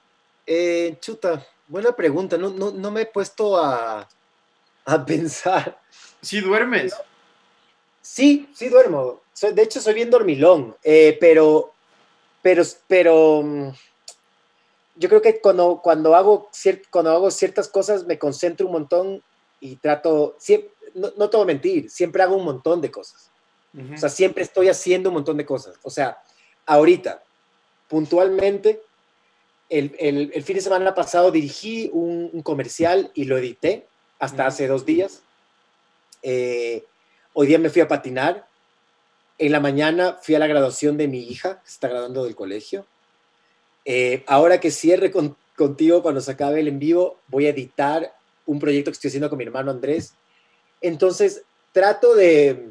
eh, 0.46 0.96
chuta, 1.00 1.46
buena 1.68 1.92
pregunta. 1.92 2.36
No, 2.36 2.50
no, 2.50 2.70
no, 2.70 2.90
me 2.90 3.02
he 3.02 3.06
puesto 3.06 3.56
a, 3.58 4.08
a 4.84 5.04
pensar. 5.06 5.78
¿Sí 6.20 6.40
duermes? 6.40 6.94
Sí, 8.00 8.48
sí 8.54 8.68
duermo. 8.68 9.22
de 9.40 9.62
hecho, 9.62 9.80
soy 9.80 9.94
bien 9.94 10.10
dormilón, 10.10 10.76
eh, 10.82 11.16
pero, 11.20 11.71
pero, 12.42 12.62
pero 12.86 13.42
mm, 13.42 13.68
yo 14.96 15.08
creo 15.08 15.22
que 15.22 15.40
cuando, 15.40 15.80
cuando, 15.82 16.14
hago 16.14 16.50
cuando 16.90 17.10
hago 17.10 17.30
ciertas 17.30 17.68
cosas 17.68 18.04
me 18.04 18.18
concentro 18.18 18.66
un 18.66 18.72
montón 18.72 19.22
y 19.60 19.76
trato, 19.76 20.36
siempre, 20.38 20.70
no, 20.94 21.12
no 21.16 21.30
te 21.30 21.36
voy 21.36 21.44
a 21.44 21.46
mentir, 21.46 21.90
siempre 21.90 22.22
hago 22.22 22.36
un 22.36 22.44
montón 22.44 22.80
de 22.80 22.90
cosas. 22.90 23.30
O 23.94 23.96
sea, 23.96 24.10
siempre 24.10 24.42
estoy 24.42 24.68
haciendo 24.68 25.08
un 25.08 25.14
montón 25.14 25.38
de 25.38 25.46
cosas. 25.46 25.76
O 25.82 25.88
sea, 25.88 26.18
ahorita, 26.66 27.22
puntualmente, 27.88 28.82
el, 29.70 29.96
el, 29.98 30.30
el 30.34 30.42
fin 30.42 30.56
de 30.56 30.62
semana 30.62 30.94
pasado 30.94 31.30
dirigí 31.30 31.88
un, 31.94 32.28
un 32.34 32.42
comercial 32.42 33.10
y 33.14 33.24
lo 33.24 33.38
edité 33.38 33.86
hasta 34.18 34.46
hace 34.46 34.66
dos 34.66 34.84
días. 34.84 35.22
Eh, 36.22 36.84
Hoy 37.34 37.46
día 37.46 37.58
me 37.58 37.70
fui 37.70 37.80
a 37.80 37.88
patinar. 37.88 38.46
En 39.42 39.50
la 39.50 39.58
mañana 39.58 40.18
fui 40.22 40.36
a 40.36 40.38
la 40.38 40.46
graduación 40.46 40.96
de 40.96 41.08
mi 41.08 41.18
hija, 41.24 41.60
que 41.60 41.68
se 41.68 41.72
está 41.72 41.88
graduando 41.88 42.22
del 42.22 42.36
colegio. 42.36 42.86
Eh, 43.84 44.22
ahora 44.28 44.60
que 44.60 44.70
cierre 44.70 45.10
contigo, 45.56 46.00
cuando 46.00 46.20
se 46.20 46.30
acabe 46.30 46.60
el 46.60 46.68
en 46.68 46.78
vivo, 46.78 47.18
voy 47.26 47.46
a 47.46 47.50
editar 47.50 48.14
un 48.46 48.60
proyecto 48.60 48.92
que 48.92 48.94
estoy 48.94 49.08
haciendo 49.08 49.28
con 49.28 49.38
mi 49.38 49.44
hermano 49.44 49.72
Andrés. 49.72 50.14
Entonces, 50.80 51.42
trato 51.72 52.14
de, 52.14 52.70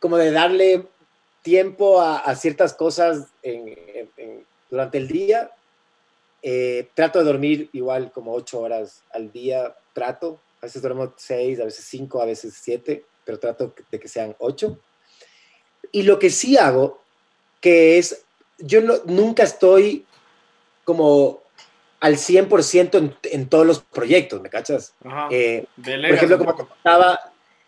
como 0.00 0.16
de 0.16 0.32
darle 0.32 0.86
tiempo 1.42 2.00
a, 2.00 2.34
ciertas 2.34 2.74
cosas 2.74 3.28
durante 4.68 4.98
el 4.98 5.06
día. 5.06 5.52
Eh, 6.42 6.88
trato 6.94 7.20
de 7.20 7.26
dormir 7.26 7.70
igual 7.72 8.10
como 8.10 8.32
ocho 8.32 8.58
horas 8.58 9.04
al 9.12 9.30
día, 9.30 9.76
trato. 9.92 10.40
A 10.60 10.66
veces 10.66 10.82
duermo 10.82 11.14
seis, 11.16 11.60
a 11.60 11.64
veces 11.64 11.84
cinco, 11.84 12.20
a 12.20 12.26
veces 12.26 12.54
siete 12.60 13.04
pero 13.24 13.38
trato 13.40 13.74
de 13.90 14.00
que 14.00 14.08
sean 14.08 14.34
ocho. 14.38 14.78
Y 15.92 16.02
lo 16.02 16.18
que 16.18 16.30
sí 16.30 16.56
hago, 16.56 17.00
que 17.60 17.98
es, 17.98 18.24
yo 18.58 18.80
no, 18.80 18.94
nunca 19.06 19.42
estoy 19.42 20.04
como 20.84 21.42
al 22.00 22.16
100% 22.16 22.98
en, 22.98 23.16
en 23.24 23.48
todos 23.48 23.66
los 23.66 23.80
proyectos, 23.80 24.40
¿me 24.40 24.50
cachas? 24.50 24.94
Eh, 25.30 25.66
por 25.76 25.94
ejemplo, 25.94 26.38
como 26.38 26.68
estaba, 26.76 27.18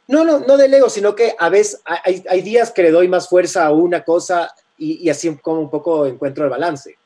no, 0.06 0.24
no, 0.24 0.40
no 0.40 0.56
delego, 0.56 0.88
sino 0.88 1.14
que 1.14 1.34
a 1.38 1.48
veces 1.48 1.80
hay, 1.84 2.24
hay, 2.28 2.42
días 2.42 2.70
que 2.70 2.82
le 2.82 2.90
doy 2.90 3.08
más 3.08 3.28
fuerza 3.28 3.66
a 3.66 3.72
una 3.72 4.04
cosa 4.04 4.54
y, 4.76 5.04
y 5.04 5.10
así 5.10 5.34
como 5.36 5.60
un 5.60 5.70
poco 5.70 6.06
encuentro 6.06 6.44
el 6.44 6.50
balance. 6.50 6.96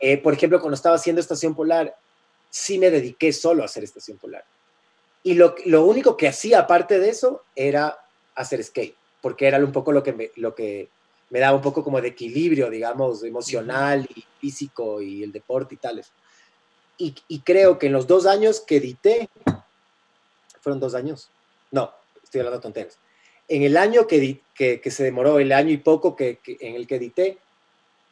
eh, 0.00 0.18
por 0.18 0.34
ejemplo, 0.34 0.60
cuando 0.60 0.74
estaba 0.74 0.96
haciendo 0.96 1.20
Estación 1.20 1.54
Polar, 1.54 1.94
sí 2.50 2.78
me 2.78 2.90
dediqué 2.90 3.32
solo 3.32 3.62
a 3.62 3.66
hacer 3.66 3.84
Estación 3.84 4.18
Polar. 4.18 4.44
Y 5.22 5.34
lo, 5.34 5.54
lo, 5.66 5.84
único 5.84 6.16
que 6.16 6.28
hacía 6.28 6.60
aparte 6.60 6.98
de 6.98 7.08
eso 7.08 7.42
era 7.56 7.98
hacer 8.34 8.62
skate, 8.62 8.96
porque 9.24 9.46
era 9.46 9.56
un 9.56 9.72
poco 9.72 9.90
lo 9.90 10.02
que 10.02 10.12
me, 10.12 10.30
lo 10.36 10.54
que 10.54 10.90
me 11.30 11.38
daba 11.38 11.56
un 11.56 11.62
poco 11.62 11.82
como 11.82 11.98
de 11.98 12.08
equilibrio, 12.08 12.68
digamos, 12.68 13.24
emocional 13.24 14.06
y 14.14 14.22
físico 14.38 15.00
y 15.00 15.22
el 15.22 15.32
deporte 15.32 15.76
y 15.76 15.78
tales. 15.78 16.12
Y, 16.98 17.14
y 17.26 17.40
creo 17.40 17.78
que 17.78 17.86
en 17.86 17.94
los 17.94 18.06
dos 18.06 18.26
años 18.26 18.60
que 18.60 18.76
edité, 18.76 19.30
fueron 20.60 20.78
dos 20.78 20.94
años, 20.94 21.30
no, 21.70 21.90
estoy 22.22 22.40
hablando 22.40 22.60
tonterías. 22.60 22.98
En 23.48 23.62
el 23.62 23.78
año 23.78 24.06
que, 24.06 24.42
que, 24.54 24.82
que, 24.82 24.90
se 24.90 25.04
demoró, 25.04 25.38
el 25.38 25.52
año 25.52 25.70
y 25.70 25.78
poco 25.78 26.14
que, 26.16 26.36
que, 26.36 26.58
en 26.60 26.74
el 26.74 26.86
que 26.86 26.96
edité, 26.96 27.38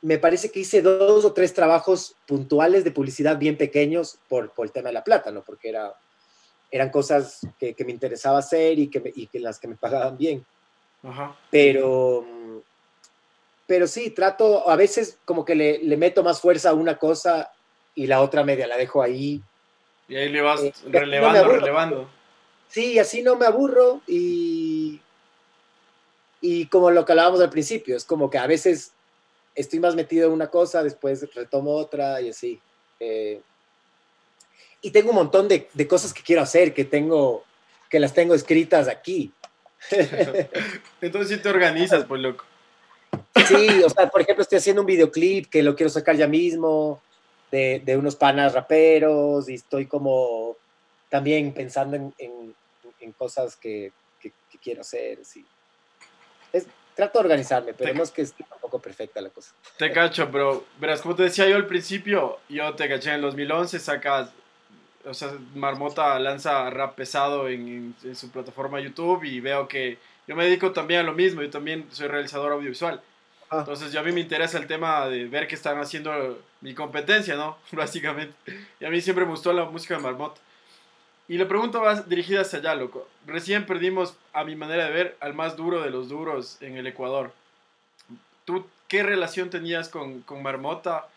me 0.00 0.16
parece 0.16 0.50
que 0.50 0.60
hice 0.60 0.80
dos 0.80 1.26
o 1.26 1.34
tres 1.34 1.52
trabajos 1.52 2.16
puntuales 2.26 2.84
de 2.84 2.90
publicidad 2.90 3.36
bien 3.36 3.58
pequeños 3.58 4.16
por, 4.30 4.52
por 4.52 4.64
el 4.64 4.72
tema 4.72 4.88
de 4.88 4.94
la 4.94 5.04
plata, 5.04 5.30
¿no? 5.30 5.42
Porque 5.42 5.68
era 5.68 5.92
eran 6.70 6.88
cosas 6.88 7.46
que, 7.58 7.74
que 7.74 7.84
me 7.84 7.92
interesaba 7.92 8.38
hacer 8.38 8.78
y 8.78 8.88
que, 8.88 9.12
y 9.14 9.26
que 9.26 9.38
las 9.40 9.58
que 9.58 9.68
me 9.68 9.76
pagaban 9.76 10.16
bien. 10.16 10.42
Ajá. 11.02 11.36
Pero, 11.50 12.24
pero 13.66 13.86
sí, 13.86 14.10
trato, 14.10 14.68
a 14.68 14.76
veces 14.76 15.18
como 15.24 15.44
que 15.44 15.54
le, 15.54 15.78
le, 15.78 15.96
meto 15.96 16.22
más 16.22 16.40
fuerza 16.40 16.70
a 16.70 16.74
una 16.74 16.98
cosa 16.98 17.52
y 17.94 18.06
la 18.06 18.20
otra 18.20 18.44
media 18.44 18.66
la 18.66 18.76
dejo 18.76 19.02
ahí. 19.02 19.42
Y 20.08 20.16
ahí 20.16 20.28
le 20.28 20.40
vas 20.40 20.62
eh, 20.62 20.72
relevando, 20.84 21.44
no 21.44 21.52
relevando. 21.52 22.10
Sí, 22.68 22.98
así 22.98 23.22
no 23.22 23.36
me 23.36 23.46
aburro 23.46 24.00
y, 24.06 25.00
y 26.40 26.66
como 26.66 26.90
lo 26.90 27.04
que 27.04 27.12
hablábamos 27.12 27.40
al 27.40 27.50
principio, 27.50 27.96
es 27.96 28.04
como 28.04 28.30
que 28.30 28.38
a 28.38 28.46
veces 28.46 28.92
estoy 29.54 29.80
más 29.80 29.94
metido 29.94 30.28
en 30.28 30.32
una 30.32 30.48
cosa, 30.48 30.82
después 30.82 31.32
retomo 31.34 31.72
otra 31.72 32.20
y 32.20 32.30
así. 32.30 32.60
Eh, 32.98 33.40
y 34.80 34.90
tengo 34.90 35.10
un 35.10 35.16
montón 35.16 35.48
de, 35.48 35.68
de, 35.72 35.86
cosas 35.86 36.12
que 36.12 36.22
quiero 36.22 36.42
hacer, 36.42 36.74
que 36.74 36.84
tengo, 36.84 37.44
que 37.88 38.00
las 38.00 38.14
tengo 38.14 38.34
escritas 38.34 38.88
aquí. 38.88 39.32
Entonces 41.00 41.36
sí 41.36 41.42
te 41.42 41.48
organizas, 41.48 42.04
pues 42.04 42.20
loco. 42.20 42.44
Sí, 43.46 43.82
o 43.82 43.90
sea, 43.90 44.08
por 44.08 44.20
ejemplo, 44.20 44.42
estoy 44.42 44.58
haciendo 44.58 44.82
un 44.82 44.86
videoclip 44.86 45.48
que 45.50 45.62
lo 45.62 45.74
quiero 45.74 45.90
sacar 45.90 46.16
ya 46.16 46.26
mismo, 46.26 47.00
de, 47.50 47.82
de 47.84 47.96
unos 47.96 48.16
panas 48.16 48.52
raperos, 48.52 49.48
y 49.48 49.54
estoy 49.54 49.86
como 49.86 50.56
también 51.08 51.52
pensando 51.52 51.96
en, 51.96 52.14
en, 52.18 53.12
cosas 53.12 53.56
que, 53.56 53.92
que, 54.20 54.32
quiero 54.62 54.80
hacer. 54.80 55.18
Sí. 55.24 55.44
Es, 56.52 56.66
trato 56.94 57.18
de 57.18 57.24
organizarme, 57.24 57.74
pero 57.74 57.92
no 57.94 58.02
es 58.02 58.10
que 58.10 58.22
esté 58.22 58.44
un 58.50 58.60
poco 58.60 58.78
perfecta 58.78 59.20
la 59.20 59.28
cosa. 59.28 59.52
Te 59.76 59.92
cacho, 59.92 60.26
bro. 60.28 60.64
Verás, 60.78 61.02
como 61.02 61.14
te 61.14 61.24
decía 61.24 61.48
yo 61.48 61.56
al 61.56 61.66
principio, 61.66 62.38
yo 62.48 62.74
te 62.74 62.88
caché 62.88 63.10
en 63.10 63.16
el 63.16 63.22
2011, 63.22 63.78
sacas, 63.78 64.30
o 65.04 65.14
sea, 65.14 65.32
Marmota 65.54 66.18
lanza 66.18 66.70
rap 66.70 66.94
pesado 66.94 67.48
en, 67.48 67.94
en, 68.04 68.16
su 68.16 68.30
plataforma 68.30 68.80
YouTube 68.80 69.24
y 69.24 69.40
veo 69.40 69.66
que 69.66 69.98
yo 70.26 70.36
me 70.36 70.44
dedico 70.44 70.72
también 70.72 71.00
a 71.00 71.02
lo 71.02 71.12
mismo, 71.12 71.42
yo 71.42 71.50
también 71.50 71.86
soy 71.90 72.08
realizador 72.08 72.52
audiovisual. 72.52 73.02
Ah. 73.50 73.58
Entonces, 73.60 73.92
yo 73.92 74.00
a 74.00 74.02
mí 74.02 74.12
me 74.12 74.20
interesa 74.20 74.58
el 74.58 74.66
tema 74.66 75.06
de 75.08 75.26
ver 75.26 75.46
qué 75.46 75.54
están 75.54 75.78
haciendo 75.78 76.42
mi 76.62 76.74
competencia, 76.74 77.36
¿no? 77.36 77.58
Básicamente. 77.72 78.34
Y 78.80 78.84
a 78.84 78.90
mí 78.90 79.00
siempre 79.00 79.24
me 79.24 79.32
gustó 79.32 79.52
la 79.52 79.66
música 79.66 79.96
de 79.96 80.02
Marmota. 80.02 80.40
Y 81.28 81.38
la 81.38 81.46
pregunta 81.46 81.78
va 81.78 82.00
dirigida 82.02 82.40
hacia 82.40 82.60
allá, 82.60 82.74
loco. 82.74 83.08
Recién 83.26 83.66
perdimos, 83.66 84.16
a 84.32 84.44
mi 84.44 84.56
manera 84.56 84.86
de 84.86 84.90
ver, 84.90 85.16
al 85.20 85.34
más 85.34 85.56
duro 85.56 85.82
de 85.82 85.90
los 85.90 86.08
duros 86.08 86.56
en 86.60 86.76
el 86.76 86.86
Ecuador. 86.86 87.32
¿Tú 88.44 88.66
qué 88.88 89.02
relación 89.02 89.50
tenías 89.50 89.88
con, 89.88 90.22
con 90.22 90.42
Marmota? 90.42 91.08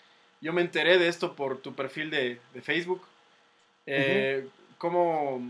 Yo 0.41 0.53
me 0.53 0.61
enteré 0.61 0.97
de 0.99 1.07
esto 1.07 1.35
por 1.35 1.57
tu 1.59 1.73
perfil 1.73 2.09
de, 2.09 2.39
de 2.53 2.61
Facebook. 2.61 3.01
Eh, 3.85 4.47
¿cómo, 4.77 5.41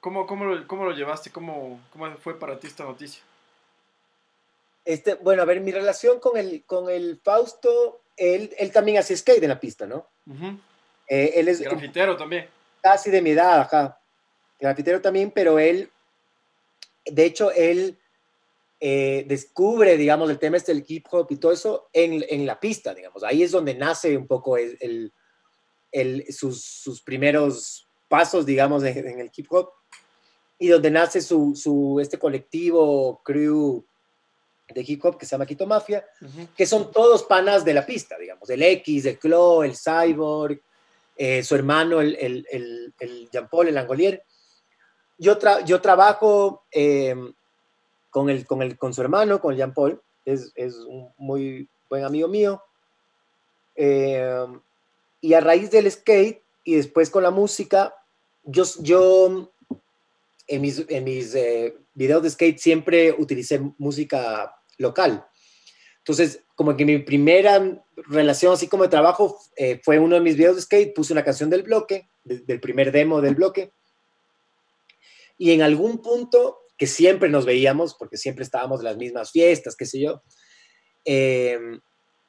cómo, 0.00 0.26
cómo, 0.26 0.44
lo, 0.44 0.66
cómo, 0.66 0.84
lo, 0.84 0.92
llevaste? 0.92 1.30
¿Cómo, 1.30 1.80
¿Cómo 1.92 2.16
fue 2.18 2.38
para 2.38 2.58
ti 2.58 2.66
esta 2.66 2.84
noticia? 2.84 3.22
Este, 4.84 5.14
bueno, 5.14 5.42
a 5.42 5.44
ver, 5.44 5.60
mi 5.60 5.72
relación 5.72 6.20
con 6.20 6.36
el, 6.36 6.64
con 6.64 6.88
el 6.88 7.20
Fausto, 7.22 8.00
él, 8.16 8.54
él 8.58 8.72
también 8.72 8.98
hace 8.98 9.16
skate 9.16 9.42
en 9.42 9.50
la 9.50 9.60
pista, 9.60 9.86
¿no? 9.86 10.06
eh, 11.06 11.32
él 11.34 11.48
es... 11.48 11.60
Grafitero 11.60 12.16
también 12.16 12.48
casi 12.80 13.10
de 13.10 13.22
mi 13.22 13.30
edad, 13.30 13.60
acá. 13.60 14.00
Grafitero 14.58 15.00
también, 15.00 15.30
pero 15.30 15.58
él, 15.58 15.90
de 17.04 17.24
hecho, 17.24 17.50
él 17.52 17.98
eh, 18.80 19.24
descubre, 19.26 19.96
digamos, 19.96 20.30
el 20.30 20.38
tema 20.38 20.56
este 20.56 20.74
del 20.74 20.84
hip 20.86 21.06
hop 21.10 21.26
y 21.30 21.36
todo 21.36 21.52
eso 21.52 21.88
en, 21.92 22.24
en 22.28 22.46
la 22.46 22.58
pista, 22.60 22.94
digamos. 22.94 23.22
Ahí 23.22 23.42
es 23.42 23.52
donde 23.52 23.74
nace 23.74 24.16
un 24.16 24.26
poco 24.26 24.56
el, 24.56 24.76
el, 24.80 25.12
sus, 26.30 26.64
sus, 26.64 27.02
primeros 27.02 27.88
pasos, 28.08 28.46
digamos, 28.46 28.82
en, 28.84 29.20
el 29.20 29.30
hip 29.34 29.46
hop 29.50 29.70
y 30.58 30.68
donde 30.68 30.90
nace 30.90 31.20
su, 31.20 31.54
su, 31.56 31.98
este 32.00 32.18
colectivo, 32.18 33.20
crew 33.24 33.84
de 34.68 34.84
hip 34.86 35.04
hop 35.04 35.18
que 35.18 35.26
se 35.26 35.32
llama 35.32 35.46
Quito 35.46 35.66
Mafia, 35.66 36.04
que 36.56 36.66
son 36.66 36.92
todos 36.92 37.24
panas 37.24 37.64
de 37.64 37.74
la 37.74 37.84
pista, 37.84 38.16
digamos, 38.18 38.48
el 38.50 38.62
X, 38.62 39.06
el 39.06 39.18
Clo, 39.18 39.64
el 39.64 39.74
Cyborg, 39.76 40.60
eh, 41.16 41.42
su 41.42 41.54
hermano, 41.54 42.00
el, 42.00 42.16
el, 42.20 42.46
el, 42.50 42.94
el 42.98 43.30
Jean-Paul, 43.30 43.68
el 43.68 43.78
Angolier. 43.78 44.22
Yo, 45.18 45.38
yo 45.66 45.80
trabajo 45.80 46.64
eh, 46.70 47.14
con, 48.10 48.30
el, 48.30 48.46
con, 48.46 48.62
el, 48.62 48.78
con 48.78 48.94
su 48.94 49.02
hermano, 49.02 49.40
con 49.40 49.56
Jean-Paul, 49.56 50.00
es, 50.24 50.52
es, 50.54 50.76
un 50.76 51.12
muy 51.18 51.68
buen 51.88 52.04
amigo 52.04 52.28
mío. 52.28 52.62
Eh, 53.74 54.46
y 55.20 55.34
a 55.34 55.40
raíz 55.40 55.70
del 55.70 55.90
skate 55.90 56.42
y 56.64 56.74
después 56.74 57.10
con 57.10 57.22
la 57.22 57.30
música, 57.30 57.94
yo, 58.42 58.64
yo 58.80 59.52
en 60.46 60.60
mis, 60.60 60.84
en 60.88 61.04
mis 61.04 61.34
videos 61.94 62.22
de 62.22 62.30
skate 62.30 62.58
siempre 62.58 63.12
utilicé 63.12 63.60
música 63.78 64.54
local. 64.78 65.26
Entonces, 65.98 66.44
como 66.54 66.76
que 66.76 66.84
mi 66.84 66.98
primera 66.98 67.84
relación 68.08 68.52
así 68.52 68.66
como 68.66 68.84
de 68.84 68.88
trabajo 68.88 69.38
eh, 69.56 69.80
fue 69.84 69.98
uno 69.98 70.16
de 70.16 70.20
mis 70.22 70.36
videos 70.36 70.56
de 70.56 70.62
skate, 70.62 70.94
puse 70.94 71.12
una 71.12 71.24
canción 71.24 71.50
del 71.50 71.62
bloque, 71.62 72.08
del 72.24 72.60
primer 72.60 72.90
demo 72.90 73.20
del 73.20 73.34
bloque, 73.34 73.72
y 75.38 75.52
en 75.52 75.62
algún 75.62 76.02
punto 76.02 76.58
que 76.76 76.86
siempre 76.86 77.28
nos 77.28 77.44
veíamos, 77.44 77.94
porque 77.94 78.16
siempre 78.16 78.44
estábamos 78.44 78.80
en 78.80 78.86
las 78.86 78.96
mismas 78.96 79.30
fiestas, 79.30 79.76
qué 79.76 79.86
sé 79.86 80.00
yo, 80.00 80.22
em, 81.04 81.80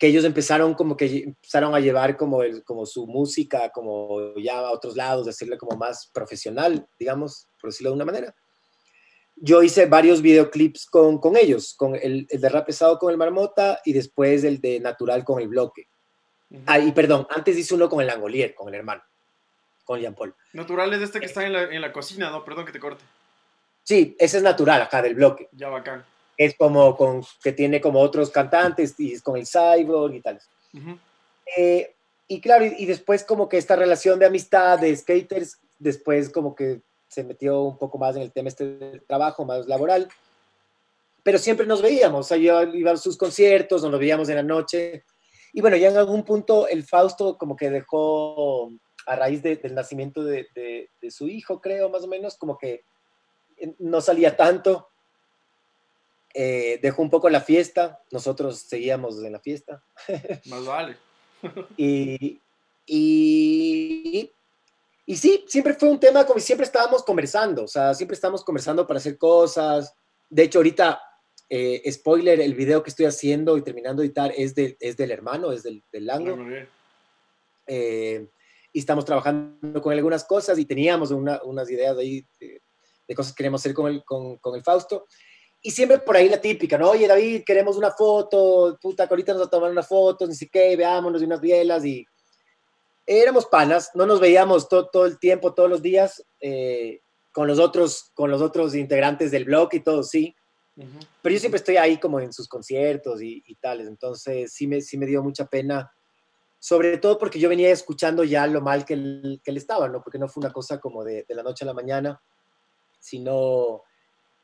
que 0.02 0.08
ellos 0.08 0.26
empezaron 0.26 0.74
como 0.74 0.98
que 0.98 1.26
empezaron 1.26 1.76
a 1.76 1.80
llevar 1.80 2.18
como, 2.18 2.42
el, 2.42 2.64
como 2.64 2.88
su 2.88 3.06
música 3.06 3.70
como 3.70 4.34
ya 4.38 4.58
a 4.58 4.72
otros 4.72 4.96
lados, 4.96 5.28
decirle 5.28 5.60
como 5.60 5.78
más 5.78 6.10
profesional, 6.12 6.88
digamos, 6.98 7.46
por 7.62 7.70
decirlo 7.70 7.92
de 7.92 7.98
una 7.98 8.06
manera 8.06 8.36
yo 9.36 9.62
hice 9.64 9.86
varios 9.86 10.22
videoclips 10.22 10.88
con, 10.88 11.20
con 11.20 11.38
ellos, 11.38 11.76
con 11.76 11.96
el, 11.96 12.28
el, 12.30 12.42
de 12.42 12.50
rap 12.50 12.66
pesado 12.66 12.98
con 12.98 13.12
el 13.12 13.18
Marmota 13.18 13.80
y 13.86 13.94
después 13.94 14.44
el 14.44 14.60
de 14.60 14.80
natural 14.80 15.24
con 15.24 15.42
el 15.42 15.48
bloque. 15.48 15.88
Ah, 16.66 16.80
y 16.80 16.92
perdón, 16.92 17.28
antes 17.30 17.58
hice 17.58 17.74
uno 17.76 17.90
con 17.90 18.02
el 18.02 18.10
Angolier, 18.10 18.54
con 18.54 18.68
el 18.68 18.76
hermano, 18.76 19.02
con 19.86 20.00
Jean 20.00 20.14
Paul. 20.14 20.36
Natural 20.54 20.94
es 20.94 21.02
este 21.02 21.20
que 21.20 21.26
está 21.28 21.46
en 21.46 21.54
la, 21.54 21.64
en 21.64 21.82
la 21.82 21.94
cocina, 21.94 22.30
¿no? 22.30 22.44
Perdón 22.44 22.66
que 22.66 22.72
te 22.72 22.80
corte. 22.80 23.04
Sí, 23.84 24.16
ese 24.20 24.38
es 24.38 24.44
natural, 24.44 24.82
acá 24.82 25.02
del 25.02 25.16
bloque. 25.16 25.48
Ya 25.54 25.70
bacán. 25.70 26.06
Es 26.38 26.56
como 26.56 26.96
con, 26.96 27.24
que 27.44 27.52
tiene 27.52 27.82
como 27.82 28.00
otros 28.00 28.30
cantantes 28.30 29.00
y 29.00 29.13
es 29.13 29.22
con 29.22 29.38
el 29.38 29.46
Cyborg 29.46 30.15
y 30.15 30.22
tal. 30.22 30.39
Eh, 31.58 31.94
y 32.28 32.41
claro, 32.41 32.65
y, 32.65 32.76
y, 32.78 32.86
después 32.86 33.24
como 33.24 33.50
que 33.50 33.58
esta 33.58 33.76
relación 33.76 34.17
de 34.17 34.26
amistad 34.26 34.80
de 34.80 34.96
skaters, 34.96 35.60
después 35.78 36.30
como 36.30 36.56
que 36.56 36.82
se 37.08 37.26
metió 37.26 37.62
un 37.62 37.78
poco 37.78 37.98
más 37.98 38.15
en 38.15 38.22
el 38.22 38.32
tema 38.32 38.48
este 38.48 38.78
del 38.78 39.04
trabajo, 39.04 39.44
más 39.44 39.67
laboral. 39.67 40.08
Pero 41.24 41.38
siempre 41.38 41.65
nos 41.65 41.82
veíamos, 41.82 42.26
o 42.26 42.30
sea, 42.30 42.38
yo 42.38 42.63
iba 42.63 42.91
a 42.91 42.98
sus 42.98 43.17
conciertos, 43.17 43.84
nos 43.84 44.00
veíamos 44.00 44.30
en 44.30 44.36
la 44.38 44.44
noche. 44.44 45.04
Y 45.54 45.60
bueno, 45.60 45.76
ya 45.76 45.89
en 45.89 45.98
algún 45.98 46.24
punto 46.24 46.67
el 46.67 46.84
Fausto 46.84 47.38
como 47.38 47.56
que 47.58 47.70
dejó, 47.70 48.72
a 49.06 49.15
raíz 49.15 49.41
del 49.44 49.76
nacimiento 49.76 50.24
de, 50.24 50.48
de, 50.56 51.12
su 51.12 51.28
hijo, 51.28 51.60
creo, 51.60 51.89
más 51.89 52.04
o 52.04 52.08
menos, 52.08 52.38
como 52.38 52.58
que 52.58 52.84
no 53.80 54.00
salía 54.02 54.38
tanto. 54.38 54.88
Eh, 56.34 56.80
dejó 56.82 57.02
un 57.02 57.10
poco 57.10 57.30
la 57.30 57.41
fiesta, 57.41 58.02
nosotros 58.12 58.60
seguíamos 58.60 59.22
en 59.24 59.34
la 59.34 59.39
fiesta. 59.39 59.84
Más 60.46 60.65
vale. 60.65 60.98
y, 61.78 62.39
y, 62.86 64.32
y 65.06 65.15
sí, 65.15 65.46
siempre 65.48 65.74
fue 65.74 65.89
un 65.89 66.00
tema 66.00 66.26
como 66.26 66.39
siempre 66.39 66.65
estábamos 66.65 67.04
conversando, 67.04 67.63
o 67.63 67.67
sea, 67.67 67.94
siempre 67.94 68.15
estábamos 68.15 68.44
conversando 68.44 68.88
para 68.88 69.00
hacer 69.00 69.17
cosas. 69.17 69.94
De 70.30 70.44
hecho, 70.44 70.60
ahorita, 70.60 71.02
eh, 71.50 71.91
spoiler, 71.91 72.39
el 72.39 72.54
video 72.54 72.82
que 72.82 72.91
estoy 72.91 73.06
haciendo 73.06 73.58
y 73.58 73.62
terminando 73.62 74.02
de 74.02 74.08
editar 74.08 74.32
es, 74.38 74.56
de, 74.56 74.78
es 74.80 74.96
del 74.96 75.12
hermano, 75.12 75.52
es 75.52 75.63
del, 75.63 75.84
del 75.91 76.06
Lango. 76.06 76.38
Eh, 77.67 78.28
y 78.74 78.80
estamos 78.80 79.04
trabajando 79.04 79.82
con 79.82 79.94
algunas 79.94 80.24
cosas 80.24 80.58
y 80.58 80.65
teníamos 80.65 81.12
unas 81.12 81.70
ideas 81.70 81.98
ahí 81.98 82.26
de, 82.39 82.62
cosas 83.15 83.34
que 83.34 83.38
queremos 83.38 83.62
hacer 83.62 83.74
con 83.74 83.91
el, 83.91 84.06
con, 84.06 84.38
con, 84.38 84.56
el 84.56 84.63
Fausto. 84.63 85.08
Y 85.63 85.71
siempre 85.71 86.00
por 86.00 86.17
ahí 86.17 86.28
la 86.28 86.41
típica, 86.41 86.78
¿no? 86.78 86.89
Oye, 86.89 87.08
David, 87.08 87.43
queremos 87.45 87.78
una 87.78 87.91
foto, 87.91 88.78
puta, 88.82 89.04
ahorita 89.04 89.34
nos 89.34 89.43
va 89.43 89.45
a 89.45 89.50
tomar 89.50 89.69
una 89.69 89.84
foto, 89.84 90.26
ni 90.26 90.34
siquiera, 90.34 90.76
veámonos 90.76 91.21
de 91.21 91.28
unas 91.28 91.39
bielas 91.39 91.86
y 91.86 92.06
éramos 93.06 93.45
panas, 93.45 93.91
no 93.93 94.06
nos 94.06 94.19
veíamos 94.19 94.67
todo, 94.67 95.06
el 95.06 95.19
tiempo, 95.19 95.54
todos 95.54 95.69
los 95.69 95.82
días, 95.82 96.24
eh, 96.39 97.02
con, 97.32 97.47
los 97.47 97.60
otros, 97.60 98.12
con 98.13 98.32
los 98.32 98.41
otros 98.41 98.74
integrantes 98.74 99.32
del 99.32 99.45
blog 99.45 99.69
y 99.74 99.82
todo, 99.82 100.04
sí. 100.04 100.36
Pero 101.21 101.34
yo 101.34 101.39
siempre 101.39 101.60
estoy 101.60 101.78
ahí 101.78 102.00
como 102.00 102.19
en 102.19 102.34
sus 102.34 102.47
conciertos 102.47 103.21
y, 103.21 103.43
tales, 103.62 103.88
entonces 103.88 104.52
sí 104.52 104.65
me, 104.65 104.82
sí 104.82 104.97
me 104.97 105.06
dio 105.06 105.21
mucha 105.21 105.45
pena, 105.45 105.91
sobre 106.58 106.97
todo 106.97 107.19
porque 107.19 107.39
yo 107.39 107.50
venía 107.50 107.69
escuchando 107.71 108.24
ya 108.24 108.47
lo 108.47 108.62
mal 108.62 108.84
que 108.84 108.93
él, 108.93 109.41
que 109.43 109.52
él 109.52 109.58
estaba, 109.58 109.88
¿no? 109.89 110.02
Porque 110.02 110.17
no 110.17 110.28
fue 110.28 110.41
una 110.41 110.54
cosa 110.54 110.80
como 110.80 111.04
de, 111.04 111.26
de 111.28 111.36
la 111.36 111.43
noche 111.43 111.65
a 111.65 111.67
la 111.67 111.74
mañana, 111.74 112.19
sino 113.00 113.84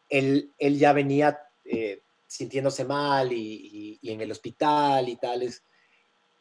él, 0.09 0.53
él 0.57 0.77
ya 0.77 0.93
venía 0.93 1.39
eh, 1.65 2.01
sintiéndose 2.25 2.85
mal 2.85 3.31
y, 3.31 3.99
y, 4.01 4.11
en 4.11 4.21
el 4.21 4.31
hospital 4.31 5.07
y 5.09 5.15
tales. 5.15 5.63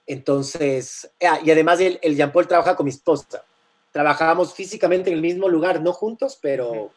Entonces, 0.06 1.10
ah, 1.26 1.40
y 1.44 1.50
además 1.50 1.80
el, 1.80 1.98
el 2.02 2.16
Jean 2.16 2.32
Paul 2.32 2.46
trabaja 2.46 2.76
con 2.76 2.84
mi 2.84 2.90
esposa. 2.90 3.44
Trabajábamos 3.92 4.54
físicamente 4.54 5.10
en 5.10 5.16
el 5.16 5.22
mismo 5.22 5.48
lugar, 5.48 5.80
no 5.80 5.92
juntos, 5.92 6.38
pero 6.40 6.92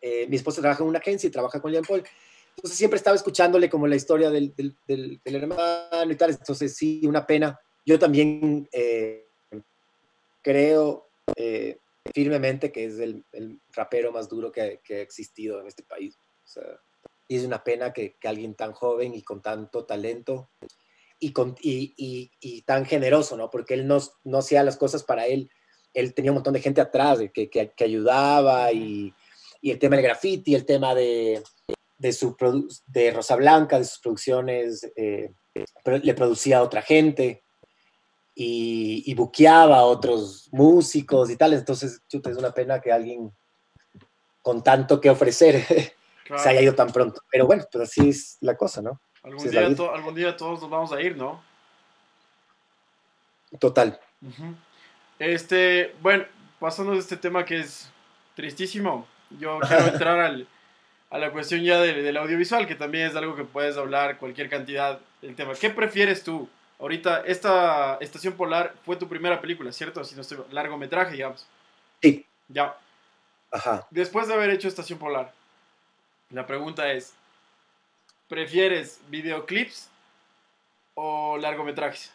eh, 0.00 0.26
mi 0.28 0.36
esposa 0.36 0.60
trabaja 0.60 0.82
en 0.82 0.88
una 0.88 0.98
agencia 0.98 1.28
y 1.28 1.30
trabaja 1.30 1.60
con 1.60 1.72
Jean 1.72 1.84
Paul. 1.84 2.02
Entonces 2.56 2.76
siempre 2.76 2.96
estaba 2.96 3.16
escuchándole 3.16 3.70
como 3.70 3.86
la 3.86 3.96
historia 3.96 4.30
del, 4.30 4.54
del, 4.54 4.76
del, 4.86 5.20
hermano 5.24 6.10
y 6.10 6.16
tal. 6.16 6.30
Entonces 6.30 6.76
sí, 6.76 7.00
una 7.06 7.26
pena. 7.26 7.58
Yo 7.86 7.98
también 7.98 8.68
eh, 8.72 9.26
creo 10.42 11.08
eh, 11.36 11.78
firmemente 12.14 12.72
que 12.72 12.84
es 12.84 12.98
el, 12.98 13.24
el, 13.32 13.60
rapero 13.72 14.12
más 14.12 14.28
duro 14.28 14.50
que, 14.50 14.80
que, 14.82 14.96
ha 14.96 15.00
existido 15.00 15.60
en 15.60 15.66
este 15.66 15.82
país. 15.82 16.16
O 16.44 16.46
sea, 16.46 16.64
y 17.28 17.36
es 17.36 17.44
una 17.44 17.62
pena 17.62 17.92
que, 17.92 18.16
que 18.18 18.28
alguien 18.28 18.54
tan 18.54 18.72
joven 18.72 19.14
y 19.14 19.22
con 19.22 19.40
tanto 19.40 19.84
talento 19.84 20.50
y, 21.18 21.32
con, 21.32 21.56
y, 21.62 21.94
y, 22.40 22.62
tan 22.62 22.84
generoso, 22.84 23.36
¿no? 23.36 23.48
Porque 23.48 23.74
él 23.74 23.86
no, 23.86 23.98
no 24.24 24.38
hacía 24.38 24.64
las 24.64 24.76
cosas 24.76 25.04
para 25.04 25.26
él, 25.26 25.48
él 25.94 26.14
tenía 26.14 26.32
un 26.32 26.36
montón 26.36 26.54
de 26.54 26.60
gente 26.60 26.80
atrás 26.80 27.20
que, 27.32 27.48
que, 27.48 27.84
ayudaba 27.84 28.72
y, 28.72 29.14
y, 29.60 29.70
el 29.70 29.78
tema 29.78 29.96
del 29.96 30.04
graffiti, 30.04 30.54
el 30.54 30.66
tema 30.66 30.94
de, 30.94 31.40
de, 31.96 32.12
su 32.12 32.36
de 32.86 33.10
Rosa 33.12 33.36
Blanca, 33.36 33.78
de 33.78 33.84
sus 33.84 34.00
producciones, 34.00 34.90
eh, 34.96 35.32
le 35.84 36.14
producía 36.14 36.58
a 36.58 36.62
otra 36.62 36.82
gente 36.82 37.44
y, 38.34 39.02
y 39.06 39.14
buqueaba 39.14 39.78
a 39.78 39.84
otros 39.84 40.48
músicos 40.52 41.30
y 41.30 41.36
tal. 41.36 41.52
Entonces, 41.52 42.02
chuta, 42.08 42.30
es 42.30 42.36
una 42.36 42.52
pena 42.52 42.80
que 42.80 42.92
alguien 42.92 43.32
con 44.42 44.62
tanto 44.62 45.00
que 45.00 45.10
ofrecer 45.10 45.64
se 46.36 46.48
haya 46.48 46.62
ido 46.62 46.74
tan 46.74 46.92
pronto. 46.92 47.22
Pero 47.30 47.46
bueno, 47.46 47.64
pues 47.70 47.90
así 47.90 48.08
es 48.08 48.38
la 48.40 48.56
cosa, 48.56 48.82
¿no? 48.82 49.00
Algún, 49.22 49.50
día, 49.50 49.66
algún 49.66 50.14
día 50.14 50.36
todos 50.36 50.60
nos 50.60 50.70
vamos 50.70 50.92
a 50.92 51.00
ir, 51.00 51.16
¿no? 51.16 51.42
Total. 53.58 54.00
Este, 55.18 55.94
bueno, 56.00 56.24
pasando 56.58 56.92
de 56.92 56.98
este 56.98 57.16
tema 57.16 57.44
que 57.44 57.60
es 57.60 57.90
tristísimo, 58.34 59.06
yo 59.38 59.60
quiero 59.68 59.86
entrar 59.86 60.18
al, 60.18 60.48
a 61.10 61.18
la 61.18 61.30
cuestión 61.30 61.62
ya 61.62 61.80
del, 61.80 62.16
audiovisual, 62.16 62.66
que 62.66 62.74
también 62.74 63.06
es 63.06 63.16
algo 63.16 63.36
que 63.36 63.44
puedes 63.44 63.76
hablar 63.76 64.18
cualquier 64.18 64.48
cantidad 64.48 64.98
del 65.20 65.36
tema. 65.36 65.52
¿Qué 65.54 65.70
prefieres 65.70 66.24
tú? 66.24 66.48
Ahorita, 66.82 67.20
esta 67.20 67.96
Estación 68.00 68.34
Polar 68.34 68.74
fue 68.84 68.96
tu 68.96 69.08
primera 69.08 69.40
película, 69.40 69.70
¿cierto? 69.70 70.02
Si 70.02 70.16
no 70.16 70.22
estoy, 70.22 70.38
largometraje, 70.50 71.12
digamos. 71.12 71.46
Sí. 72.02 72.26
Ya. 72.48 72.76
Ajá. 73.52 73.86
Después 73.90 74.26
de 74.26 74.34
haber 74.34 74.50
hecho 74.50 74.66
Estación 74.66 74.98
Polar, 74.98 75.32
la 76.30 76.44
pregunta 76.44 76.90
es, 76.90 77.12
¿prefieres 78.28 78.98
videoclips 79.08 79.90
o 80.94 81.38
largometrajes? 81.38 82.10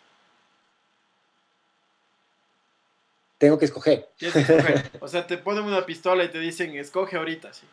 Tengo 3.37 3.57
que 3.57 3.65
escoger. 3.65 4.09
O 4.99 5.07
sea, 5.07 5.25
te 5.25 5.37
ponen 5.37 5.63
una 5.63 5.85
pistola 5.85 6.25
y 6.25 6.29
te 6.29 6.39
dicen, 6.39 6.75
escoge 6.75 7.15
ahorita, 7.15 7.53
sí. 7.53 7.65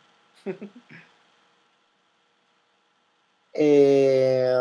Eh, 3.53 4.53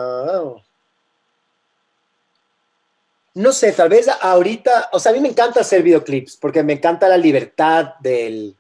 no 3.36 3.52
sé, 3.52 3.72
tal 3.72 3.90
vez 3.90 4.08
ahorita, 4.08 4.90
o 4.92 5.00
sea, 5.00 5.12
a 5.12 5.16
mí 5.16 5.22
me 5.22 5.30
encanta 5.30 5.62
hacer 5.62 5.82
videoclips 5.82 6.38
porque 6.38 6.64
me 6.64 6.74
encanta 6.74 7.08
la 7.08 7.18
libertad 7.18 7.96
del, 8.00 8.56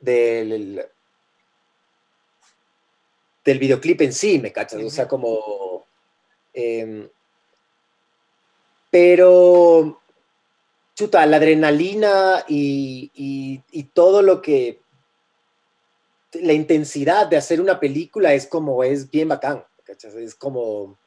del, 0.00 0.86
del 3.44 3.58
videoclip 3.58 4.00
en 4.02 4.12
sí, 4.12 4.38
¿me 4.38 4.52
cachas? 4.52 4.82
O 4.82 4.90
sea, 4.90 5.08
como... 5.08 5.86
Em, 6.52 7.08
pero, 8.90 10.00
chuta, 10.94 11.26
la 11.26 11.36
adrenalina 11.36 12.44
y, 12.48 13.10
y 13.70 13.82
todo 13.84 14.22
lo 14.22 14.40
que 14.40 14.80
la 16.32 16.52
intensidad 16.52 17.26
de 17.26 17.36
hacer 17.36 17.60
una 17.60 17.80
película 17.80 18.34
es 18.34 18.46
como, 18.46 18.82
es 18.84 19.10
bien 19.10 19.28
bacán, 19.28 19.64
¿cachas? 19.84 20.14
Es 20.14 20.34
como, 20.34 20.98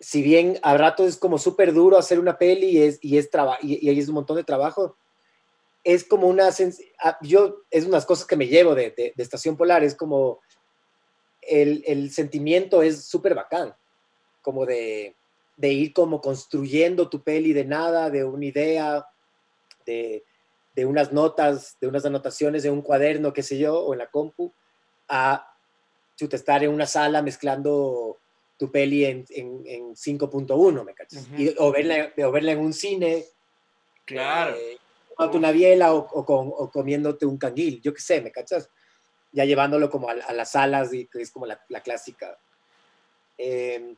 si 0.00 0.22
bien 0.22 0.58
a 0.62 0.76
rato 0.76 1.06
es 1.06 1.16
como 1.16 1.38
súper 1.38 1.72
duro 1.72 1.96
hacer 1.96 2.18
una 2.18 2.38
peli 2.38 2.66
y 2.66 2.82
es, 2.82 2.98
y 3.00 3.18
es, 3.18 3.30
y, 3.62 3.90
y 3.90 3.98
es 3.98 4.08
un 4.08 4.14
montón 4.14 4.36
de 4.36 4.44
trabajo, 4.44 4.96
es 5.82 6.04
como 6.04 6.28
una, 6.28 6.48
ah, 7.02 7.18
yo, 7.22 7.62
es 7.70 7.84
unas 7.84 8.06
cosas 8.06 8.26
que 8.26 8.36
me 8.36 8.48
llevo 8.48 8.74
de, 8.74 8.90
de, 8.90 9.12
Estación 9.16 9.56
Polar, 9.56 9.84
es 9.84 9.94
como, 9.94 10.40
el, 11.42 11.84
el 11.86 12.10
sentimiento 12.10 12.82
es 12.82 13.04
súper 13.04 13.34
bacán, 13.34 13.74
como 14.40 14.64
de, 14.64 15.14
de 15.56 15.72
ir 15.72 15.92
como 15.92 16.20
construyendo 16.20 17.08
tu 17.08 17.22
peli 17.22 17.52
de 17.52 17.64
nada, 17.64 18.10
de 18.10 18.24
una 18.24 18.46
idea, 18.46 19.06
de, 19.84 20.24
de 20.74 20.86
unas 20.86 21.12
notas, 21.12 21.76
de 21.80 21.86
unas 21.86 22.04
anotaciones 22.04 22.62
de 22.62 22.70
un 22.70 22.82
cuaderno, 22.82 23.32
qué 23.32 23.42
sé 23.42 23.58
yo, 23.58 23.78
o 23.78 23.92
en 23.92 23.98
la 23.98 24.10
compu, 24.10 24.52
a 25.08 25.50
estar 26.18 26.64
en 26.64 26.70
una 26.70 26.86
sala 26.86 27.22
mezclando 27.22 28.18
tu 28.64 28.70
peli 28.70 29.04
en, 29.04 29.24
en, 29.30 29.94
5.1, 29.94 30.84
¿me 30.84 30.94
cachas? 30.94 31.28
o, 31.58 31.70
verla, 31.70 32.12
o 32.16 32.30
verla 32.30 32.52
en 32.52 32.60
un 32.60 32.72
cine. 32.72 33.24
Claro. 34.06 34.56
Eh, 34.56 34.78
una 35.34 35.52
biela 35.52 35.92
o, 35.92 36.24
con, 36.24 36.50
o, 36.56 36.70
comiéndote 36.70 37.26
un 37.26 37.36
canguil, 37.36 37.80
yo 37.82 37.92
qué 37.92 38.00
sé, 38.00 38.20
¿me 38.20 38.32
cachas? 38.32 38.70
Ya 39.32 39.44
llevándolo 39.44 39.90
como 39.90 40.08
a, 40.08 40.14
las 40.14 40.52
salas, 40.52 40.94
y 40.94 41.06
que 41.06 41.20
es 41.20 41.30
como 41.30 41.46
la, 41.46 41.62
la 41.68 41.80
clásica. 41.80 42.38
Eh, 43.36 43.94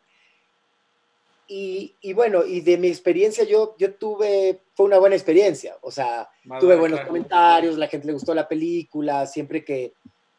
y, 1.48 2.12
bueno, 2.12 2.44
y 2.44 2.60
de 2.60 2.76
mi 2.76 2.88
experiencia 2.88 3.44
yo, 3.44 3.76
yo 3.78 3.94
tuve, 3.94 4.62
fue 4.74 4.86
una 4.86 4.98
buena 4.98 5.14
experiencia, 5.14 5.76
o 5.80 5.92
sea, 5.92 6.28
tuve 6.58 6.74
buenos 6.74 7.00
comentarios, 7.02 7.78
la 7.78 7.86
gente 7.86 8.08
le 8.08 8.14
gustó 8.14 8.34
la 8.34 8.48
película, 8.48 9.26
siempre 9.26 9.64
que, 9.64 9.94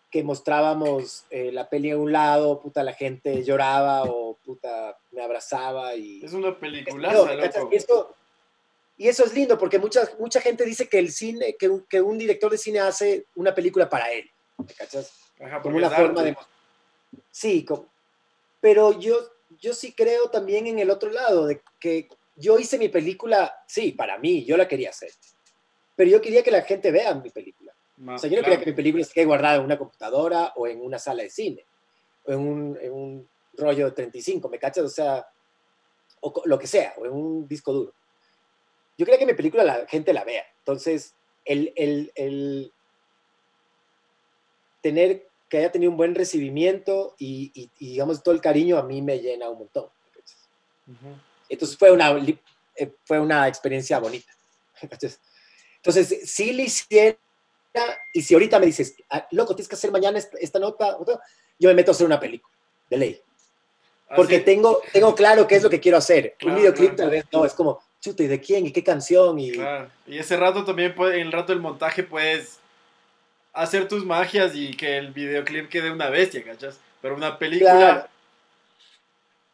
que 0.09 0.23
mostrábamos 0.23 1.25
eh, 1.29 1.51
la 1.51 1.69
peli 1.69 1.91
a 1.91 1.97
un 1.97 2.11
lado, 2.11 2.59
puta, 2.61 2.83
la 2.83 2.93
gente 2.93 3.43
lloraba 3.43 4.03
o 4.03 4.37
puta, 4.43 4.97
me 5.11 5.21
abrazaba 5.21 5.95
y... 5.95 6.23
Es 6.23 6.33
una 6.33 6.57
película, 6.57 7.13
y 7.71 7.75
eso, 7.75 8.15
y 8.97 9.07
eso 9.07 9.25
es 9.25 9.33
lindo 9.33 9.57
porque 9.57 9.79
mucha, 9.79 10.09
mucha 10.19 10.39
gente 10.39 10.63
dice 10.65 10.87
que 10.87 10.99
el 10.99 11.11
cine, 11.11 11.55
que 11.57 11.67
un, 11.67 11.81
que 11.81 12.01
un 12.01 12.17
director 12.17 12.51
de 12.51 12.57
cine 12.57 12.79
hace 12.79 13.25
una 13.35 13.53
película 13.53 13.89
para 13.89 14.11
él, 14.11 14.29
¿me 14.57 14.73
cachas? 14.73 15.11
como 15.61 15.77
una 15.77 15.89
forma 15.89 16.23
de... 16.23 16.35
Sí, 17.31 17.65
pero 18.59 18.97
yo 18.99 19.17
yo 19.59 19.73
sí 19.73 19.93
creo 19.93 20.29
también 20.29 20.67
en 20.67 20.79
el 20.79 20.89
otro 20.89 21.09
lado, 21.11 21.47
de 21.47 21.61
que 21.79 22.07
yo 22.35 22.59
hice 22.59 22.77
mi 22.77 22.89
película, 22.89 23.63
sí, 23.67 23.91
para 23.91 24.17
mí, 24.17 24.45
yo 24.45 24.57
la 24.57 24.67
quería 24.67 24.89
hacer, 24.89 25.11
pero 25.95 26.09
yo 26.09 26.21
quería 26.21 26.43
que 26.43 26.51
la 26.51 26.61
gente 26.61 26.91
vea 26.91 27.13
mi 27.15 27.29
película. 27.29 27.66
O 28.05 28.17
sea, 28.17 28.29
yo 28.29 28.37
no 28.37 28.43
quería 28.43 28.59
que 28.59 28.67
mi 28.67 28.75
película 28.75 29.01
esté 29.01 29.25
guardada 29.25 29.55
en 29.55 29.63
una 29.63 29.77
computadora 29.77 30.53
o 30.55 30.67
en 30.67 30.81
una 30.81 30.99
sala 30.99 31.23
de 31.23 31.29
cine, 31.29 31.65
o 32.25 32.31
en 32.31 32.39
un, 32.39 32.77
en 32.81 32.93
un 32.93 33.29
rollo 33.53 33.85
de 33.85 33.91
35, 33.91 34.49
¿me 34.49 34.59
cachas? 34.59 34.85
O 34.85 34.89
sea, 34.89 35.27
o 36.21 36.41
lo 36.45 36.59
que 36.59 36.67
sea, 36.67 36.93
o 36.97 37.05
en 37.05 37.11
un 37.11 37.47
disco 37.47 37.73
duro. 37.73 37.93
Yo 38.97 39.05
quería 39.05 39.19
que 39.19 39.25
mi 39.25 39.33
película 39.33 39.63
la 39.63 39.87
gente 39.87 40.13
la 40.13 40.23
vea. 40.23 40.45
Entonces, 40.59 41.13
el, 41.45 41.71
el, 41.75 42.11
el 42.15 42.71
tener 44.81 45.27
que 45.49 45.57
haya 45.59 45.71
tenido 45.71 45.91
un 45.91 45.97
buen 45.97 46.15
recibimiento 46.15 47.15
y, 47.17 47.69
digamos 47.79 48.21
todo 48.21 48.33
el 48.33 48.41
cariño 48.41 48.77
a 48.77 48.83
mí 48.83 49.01
me 49.01 49.19
llena 49.19 49.49
un 49.49 49.59
montón. 49.59 49.89
Entonces 51.49 51.77
fue 51.77 51.91
una, 51.91 52.11
eh, 52.75 52.91
fue 53.05 53.19
una 53.19 53.47
experiencia 53.47 53.99
bonita. 53.99 54.31
Entonces, 55.77 56.29
si 56.29 56.53
le 56.53 56.63
hiciera, 56.63 57.17
y 58.13 58.21
si 58.21 58.34
ahorita 58.34 58.59
me 58.59 58.65
dices, 58.65 58.95
ah, 59.09 59.28
loco, 59.32 59.55
tienes 59.55 59.67
que 59.67 59.75
hacer 59.75 59.91
mañana 59.91 60.19
esta, 60.39 60.59
nota, 60.59 60.97
yo 61.59 61.69
me 61.69 61.75
meto 61.75 61.91
a 61.91 61.93
hacer 61.93 62.05
una 62.05 62.19
película, 62.19 62.55
de 62.89 62.97
ley. 62.97 63.21
Porque 64.15 64.39
tengo, 64.39 64.82
tengo 64.93 65.13
claro 65.15 65.47
qué 65.47 65.55
es 65.55 65.63
lo 65.63 65.69
que 65.69 65.82
quiero 65.82 65.97
hacer. 65.97 66.36
un 66.45 66.55
videoclip 66.55 66.95
tal 66.95 67.09
vez 67.09 67.25
no, 67.32 67.45
es 67.45 67.53
como, 67.53 67.82
chuta, 67.99 68.23
¿y 68.23 68.28
de 68.28 68.39
quién? 68.39 68.65
¿Y 68.65 68.71
qué 68.71 68.84
canción? 68.84 69.38
Y, 69.38 69.53
y 70.05 70.17
ese 70.17 70.38
rato 70.38 70.63
también, 70.63 70.95
puede, 70.95 71.19
en 71.19 71.28
el 71.28 71.34
rato 71.34 71.51
del 71.51 71.61
montaje, 71.61 72.03
puedes 72.03 72.59
hacer 73.53 73.88
tus 73.88 74.05
magias 74.05 74.55
y 74.55 74.71
que 74.75 74.97
el 74.97 75.11
videoclip 75.11 75.67
quede 75.67 75.91
una 75.91 76.09
bestia, 76.09 76.43
¿cachas? 76.43 76.80
Pero 77.01 77.15
una 77.15 77.38
película... 77.38 78.09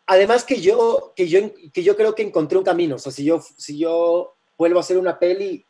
Además 0.05 0.43
que 0.43 0.59
yo, 0.59 1.13
que, 1.15 1.29
yo, 1.29 1.39
que 1.73 1.81
yo 1.81 1.95
creo 1.95 2.13
que 2.13 2.23
encontré 2.23 2.57
un 2.57 2.65
camino. 2.65 2.97
O 2.97 2.99
sea, 2.99 3.11
si 3.11 3.23
yo, 3.23 3.41
si 3.57 3.77
yo 3.77 4.35
vuelvo 4.57 4.77
a 4.77 4.81
hacer 4.81 4.97
una 4.97 5.17
peli, 5.17 5.65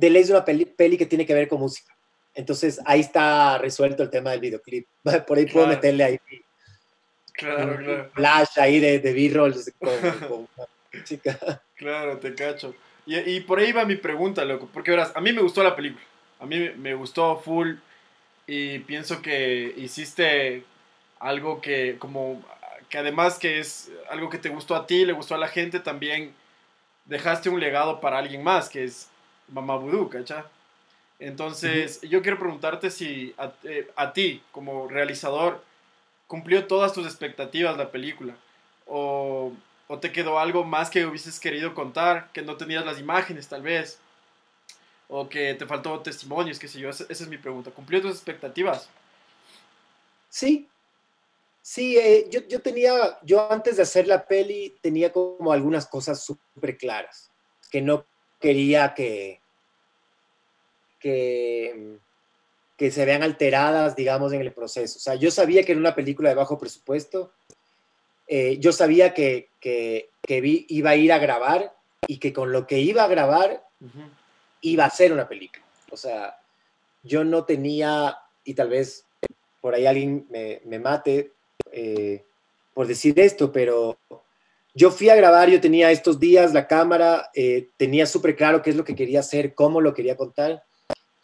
de 0.00 0.10
ley 0.10 0.22
es 0.22 0.30
una 0.30 0.44
peli, 0.44 0.96
que 0.96 1.04
tiene 1.04 1.26
que 1.26 1.34
ver 1.34 1.46
con 1.46 1.60
música. 1.60 1.94
Entonces 2.34 2.80
ahí 2.86 3.00
está 3.00 3.58
resuelto 3.58 4.02
el 4.02 4.10
tema 4.10 4.30
del 4.30 4.40
videoclip. 4.40 4.86
Por 5.26 5.36
ahí 5.36 5.46
puedo 5.46 5.66
meterle 5.66 6.04
ahí. 6.04 6.20
Claro, 7.34 7.76
claro. 7.76 8.10
Flash 8.14 8.58
ahí 8.58 8.80
de, 8.80 8.98
de 8.98 9.12
B-rolls 9.12 9.72
con, 9.78 10.48
chica. 11.04 11.62
Claro, 11.76 12.18
te 12.18 12.34
cacho. 12.34 12.74
Y, 13.06 13.16
y, 13.18 13.40
por 13.40 13.58
ahí 13.58 13.72
va 13.72 13.84
mi 13.86 13.96
pregunta, 13.96 14.44
loco. 14.44 14.68
Porque 14.72 14.90
verás, 14.90 15.10
a 15.14 15.20
mí 15.20 15.32
me 15.32 15.40
gustó 15.40 15.62
la 15.62 15.74
película. 15.74 16.04
A 16.38 16.46
mí 16.46 16.70
me 16.76 16.94
gustó 16.94 17.38
full 17.38 17.76
y 18.46 18.80
pienso 18.80 19.22
que 19.22 19.72
hiciste 19.76 20.64
algo 21.18 21.60
que 21.60 21.96
como 21.98 22.44
que 22.88 22.98
además 22.98 23.38
que 23.38 23.58
es 23.58 23.90
algo 24.10 24.28
que 24.28 24.38
te 24.38 24.48
gustó 24.48 24.74
a 24.74 24.86
ti, 24.86 25.04
le 25.04 25.12
gustó 25.12 25.34
a 25.34 25.38
la 25.38 25.48
gente, 25.48 25.80
también 25.80 26.34
dejaste 27.04 27.48
un 27.48 27.60
legado 27.60 28.00
para 28.00 28.18
alguien 28.18 28.42
más, 28.42 28.68
que 28.68 28.84
es 28.84 29.09
Mamá 29.52 29.76
Vudú, 29.76 30.08
¿cacha? 30.08 30.46
Entonces, 31.18 32.00
yo 32.02 32.22
quiero 32.22 32.38
preguntarte 32.38 32.90
si 32.90 33.34
a, 33.36 33.52
eh, 33.64 33.90
a, 33.94 34.12
ti, 34.12 34.42
como 34.52 34.88
realizador, 34.88 35.62
cumplió 36.26 36.66
todas 36.66 36.92
tus 36.92 37.04
expectativas 37.04 37.76
la 37.76 37.90
película, 37.90 38.36
o, 38.86 39.52
o 39.88 39.98
te 39.98 40.12
quedó 40.12 40.38
algo 40.38 40.64
más 40.64 40.88
que 40.88 41.04
hubieses 41.04 41.38
querido 41.38 41.74
contar, 41.74 42.30
que 42.32 42.42
no 42.42 42.56
tenías 42.56 42.86
las 42.86 42.98
imágenes 42.98 43.48
tal 43.48 43.62
vez 43.62 44.00
o 45.10 45.28
que 45.28 45.54
te 45.54 45.66
faltó 45.66 46.00
testimonios, 46.00 46.58
qué 46.58 46.68
sé 46.68 46.78
yo. 46.78 46.88
Esa, 46.88 47.04
es 47.08 47.26
mi 47.26 47.36
pregunta. 47.36 47.70
¿Cumplió 47.70 48.00
tus 48.00 48.12
expectativas? 48.12 48.88
Sí, 50.28 50.68
sí, 51.60 51.98
eh, 51.98 52.28
yo, 52.30 52.40
yo, 52.46 52.60
tenía, 52.60 53.18
yo 53.22 53.50
antes 53.50 53.76
de 53.76 53.82
hacer 53.82 54.06
la 54.06 54.24
peli 54.24 54.76
tenía 54.80 55.12
como 55.12 55.52
algunas 55.52 55.86
cosas 55.86 56.24
súper 56.24 56.78
claras, 56.78 57.28
que 57.70 57.82
no 57.82 58.06
quería 58.38 58.94
que, 58.94 59.39
que, 61.00 61.96
que 62.76 62.90
se 62.90 63.04
vean 63.04 63.22
alteradas, 63.22 63.96
digamos, 63.96 64.32
en 64.32 64.42
el 64.42 64.52
proceso. 64.52 64.98
O 64.98 65.00
sea, 65.00 65.16
yo 65.16 65.30
sabía 65.30 65.64
que 65.64 65.72
era 65.72 65.80
una 65.80 65.94
película 65.94 66.28
de 66.28 66.36
bajo 66.36 66.58
presupuesto, 66.58 67.32
eh, 68.28 68.58
yo 68.58 68.70
sabía 68.72 69.12
que, 69.12 69.48
que, 69.58 70.10
que 70.22 70.64
iba 70.68 70.90
a 70.90 70.96
ir 70.96 71.12
a 71.12 71.18
grabar 71.18 71.74
y 72.06 72.18
que 72.18 72.32
con 72.32 72.52
lo 72.52 72.66
que 72.66 72.78
iba 72.78 73.02
a 73.02 73.08
grabar 73.08 73.64
iba 74.60 74.84
a 74.84 74.90
ser 74.90 75.12
una 75.12 75.28
película. 75.28 75.64
O 75.90 75.96
sea, 75.96 76.38
yo 77.02 77.24
no 77.24 77.44
tenía, 77.44 78.16
y 78.44 78.54
tal 78.54 78.68
vez 78.68 79.04
por 79.60 79.74
ahí 79.74 79.86
alguien 79.86 80.26
me, 80.30 80.60
me 80.64 80.78
mate 80.78 81.32
eh, 81.72 82.24
por 82.72 82.86
decir 82.86 83.18
esto, 83.18 83.52
pero 83.52 83.98
yo 84.74 84.90
fui 84.90 85.08
a 85.08 85.16
grabar, 85.16 85.50
yo 85.50 85.60
tenía 85.60 85.90
estos 85.90 86.20
días 86.20 86.54
la 86.54 86.66
cámara, 86.66 87.30
eh, 87.34 87.68
tenía 87.76 88.06
súper 88.06 88.36
claro 88.36 88.62
qué 88.62 88.70
es 88.70 88.76
lo 88.76 88.84
que 88.84 88.94
quería 88.94 89.20
hacer, 89.20 89.54
cómo 89.54 89.80
lo 89.80 89.94
quería 89.94 90.16
contar, 90.16 90.62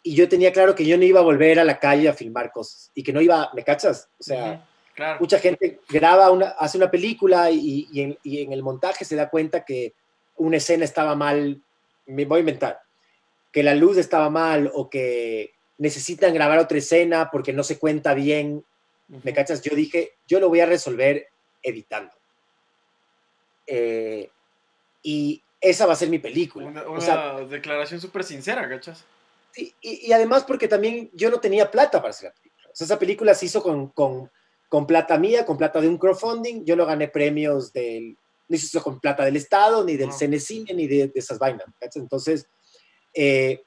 y 0.07 0.15
yo 0.15 0.29
tenía 0.29 0.53
claro 0.53 0.73
que 0.73 0.85
yo 0.85 0.97
no 0.97 1.03
iba 1.03 1.19
a 1.19 1.23
volver 1.23 1.59
a 1.59 1.65
la 1.65 1.79
calle 1.79 2.07
a 2.07 2.13
filmar 2.13 2.49
cosas, 2.49 2.91
y 2.95 3.03
que 3.03 3.11
no 3.11 3.19
iba, 3.19 3.51
¿me 3.53 3.63
cachas? 3.65 4.09
O 4.17 4.23
sea, 4.23 4.65
mucha 5.19 5.37
gente 5.37 5.81
graba, 5.89 6.31
una, 6.31 6.51
hace 6.51 6.77
una 6.77 6.89
película 6.89 7.51
y, 7.51 7.89
y, 7.91 8.41
en, 8.43 8.53
el 8.53 8.63
montaje 8.63 9.03
se 9.03 9.17
da 9.17 9.29
cuenta 9.29 9.65
que 9.65 9.93
una 10.37 10.57
escena 10.57 10.85
estaba 10.85 11.13
mal, 11.13 11.61
me 12.05 12.23
voy 12.23 12.37
a 12.37 12.39
inventar, 12.39 12.79
que 13.51 13.63
la 13.63 13.75
luz 13.75 13.97
estaba 13.97 14.29
mal 14.29 14.71
o 14.73 14.89
que 14.89 15.51
necesitan 15.77 16.33
grabar 16.33 16.59
otra 16.59 16.77
escena 16.77 17.29
porque 17.29 17.51
no 17.51 17.63
se 17.63 17.77
cuenta 17.77 18.13
bien, 18.13 18.63
¿me 19.23 19.33
cachas? 19.33 19.61
Yo 19.61 19.75
dije, 19.75 20.13
yo 20.25 20.39
lo 20.39 20.47
voy 20.47 20.61
a 20.61 20.65
resolver 20.65 21.27
editando. 21.61 22.13
Eh, 23.65 24.29
y 25.03 25.43
esa 25.59 25.85
va 25.85 25.93
a 25.93 25.97
ser 25.97 26.07
mi 26.07 26.19
película. 26.19 26.67
Una, 26.87 27.41
declaración 27.41 27.99
súper 27.99 28.23
sincera, 28.23 28.69
¿cachas? 28.69 29.05
Y, 29.57 30.11
además 30.11 30.43
porque 30.43 30.67
también 30.67 31.09
yo 31.13 31.29
no 31.29 31.39
tenía 31.39 31.69
plata 31.71 31.99
para 31.99 32.11
hacer 32.11 32.29
la 32.29 32.35
película. 32.35 32.69
O 32.71 32.75
sea, 32.75 32.85
esa 32.85 32.99
película 32.99 33.33
se 33.33 33.47
hizo 33.47 33.63
con, 33.63 33.89
con, 33.89 34.31
con 34.69 34.85
plata 34.85 35.17
mía, 35.17 35.45
con 35.45 35.57
plata 35.57 35.81
de 35.81 35.87
un 35.87 35.97
crowdfunding. 35.97 36.63
Yo 36.63 36.75
no 36.75 36.85
gané 36.85 37.07
premios 37.07 37.73
del, 37.73 38.17
ni 38.47 38.57
se 38.57 38.67
hizo 38.67 38.83
con 38.83 38.99
plata 38.99 39.25
del 39.25 39.35
Estado, 39.35 39.83
ni 39.83 39.97
del 39.97 40.11
CNCine, 40.11 40.73
ni 40.73 40.87
de, 40.87 41.11
esas 41.15 41.39
vainas. 41.39 41.65
¿cachas? 41.79 42.01
Entonces, 42.01 42.47
eh, 43.13 43.61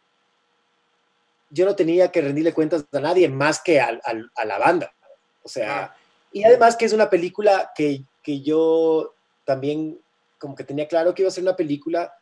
yo 1.51 1.65
no 1.65 1.75
tenía 1.75 2.11
que 2.13 2.21
rendirle 2.21 2.55
cuentas 2.55 2.85
a 2.93 3.01
nadie 3.01 3.29
más 3.29 3.61
que 3.61 3.81
a, 3.81 3.99
la 4.45 4.59
banda. 4.59 4.95
O 5.43 5.49
sea, 5.49 5.95
y 6.33 6.45
además 6.45 6.77
que 6.77 6.85
es 6.85 6.93
una 6.93 7.11
película 7.11 7.73
que, 7.75 8.05
que 8.23 8.41
yo 8.41 9.15
también 9.45 10.01
como 10.39 10.55
que 10.55 10.65
tenía 10.65 10.89
claro 10.89 11.15
que 11.15 11.23
iba 11.23 11.29
a 11.29 11.33
ser 11.33 11.43
una 11.43 11.57
película 11.57 12.15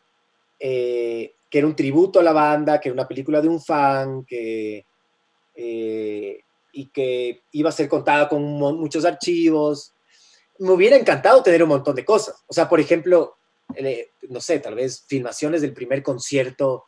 eh, 0.58 1.34
que 1.50 1.58
era 1.58 1.66
un 1.66 1.76
tributo 1.76 2.20
a 2.20 2.22
la 2.22 2.32
banda, 2.32 2.80
que 2.80 2.88
era 2.88 2.94
una 2.94 3.08
película 3.08 3.40
de 3.40 3.48
un 3.48 3.60
fan, 3.60 4.24
que, 4.24 4.84
eh, 5.54 6.40
y 6.72 6.86
que 6.86 7.42
iba 7.52 7.68
a 7.70 7.72
ser 7.72 7.88
contada 7.88 8.28
con 8.28 8.42
muchos 8.42 9.04
archivos. 9.04 9.94
Me 10.58 10.70
hubiera 10.70 10.96
encantado 10.96 11.42
tener 11.42 11.62
un 11.62 11.70
montón 11.70 11.96
de 11.96 12.04
cosas. 12.04 12.42
O 12.46 12.52
sea, 12.52 12.68
por 12.68 12.80
ejemplo, 12.80 13.36
eh, 13.74 14.10
no 14.28 14.40
sé, 14.40 14.60
tal 14.60 14.74
vez 14.74 15.04
filmaciones 15.06 15.62
del 15.62 15.72
primer 15.72 16.02
concierto 16.02 16.84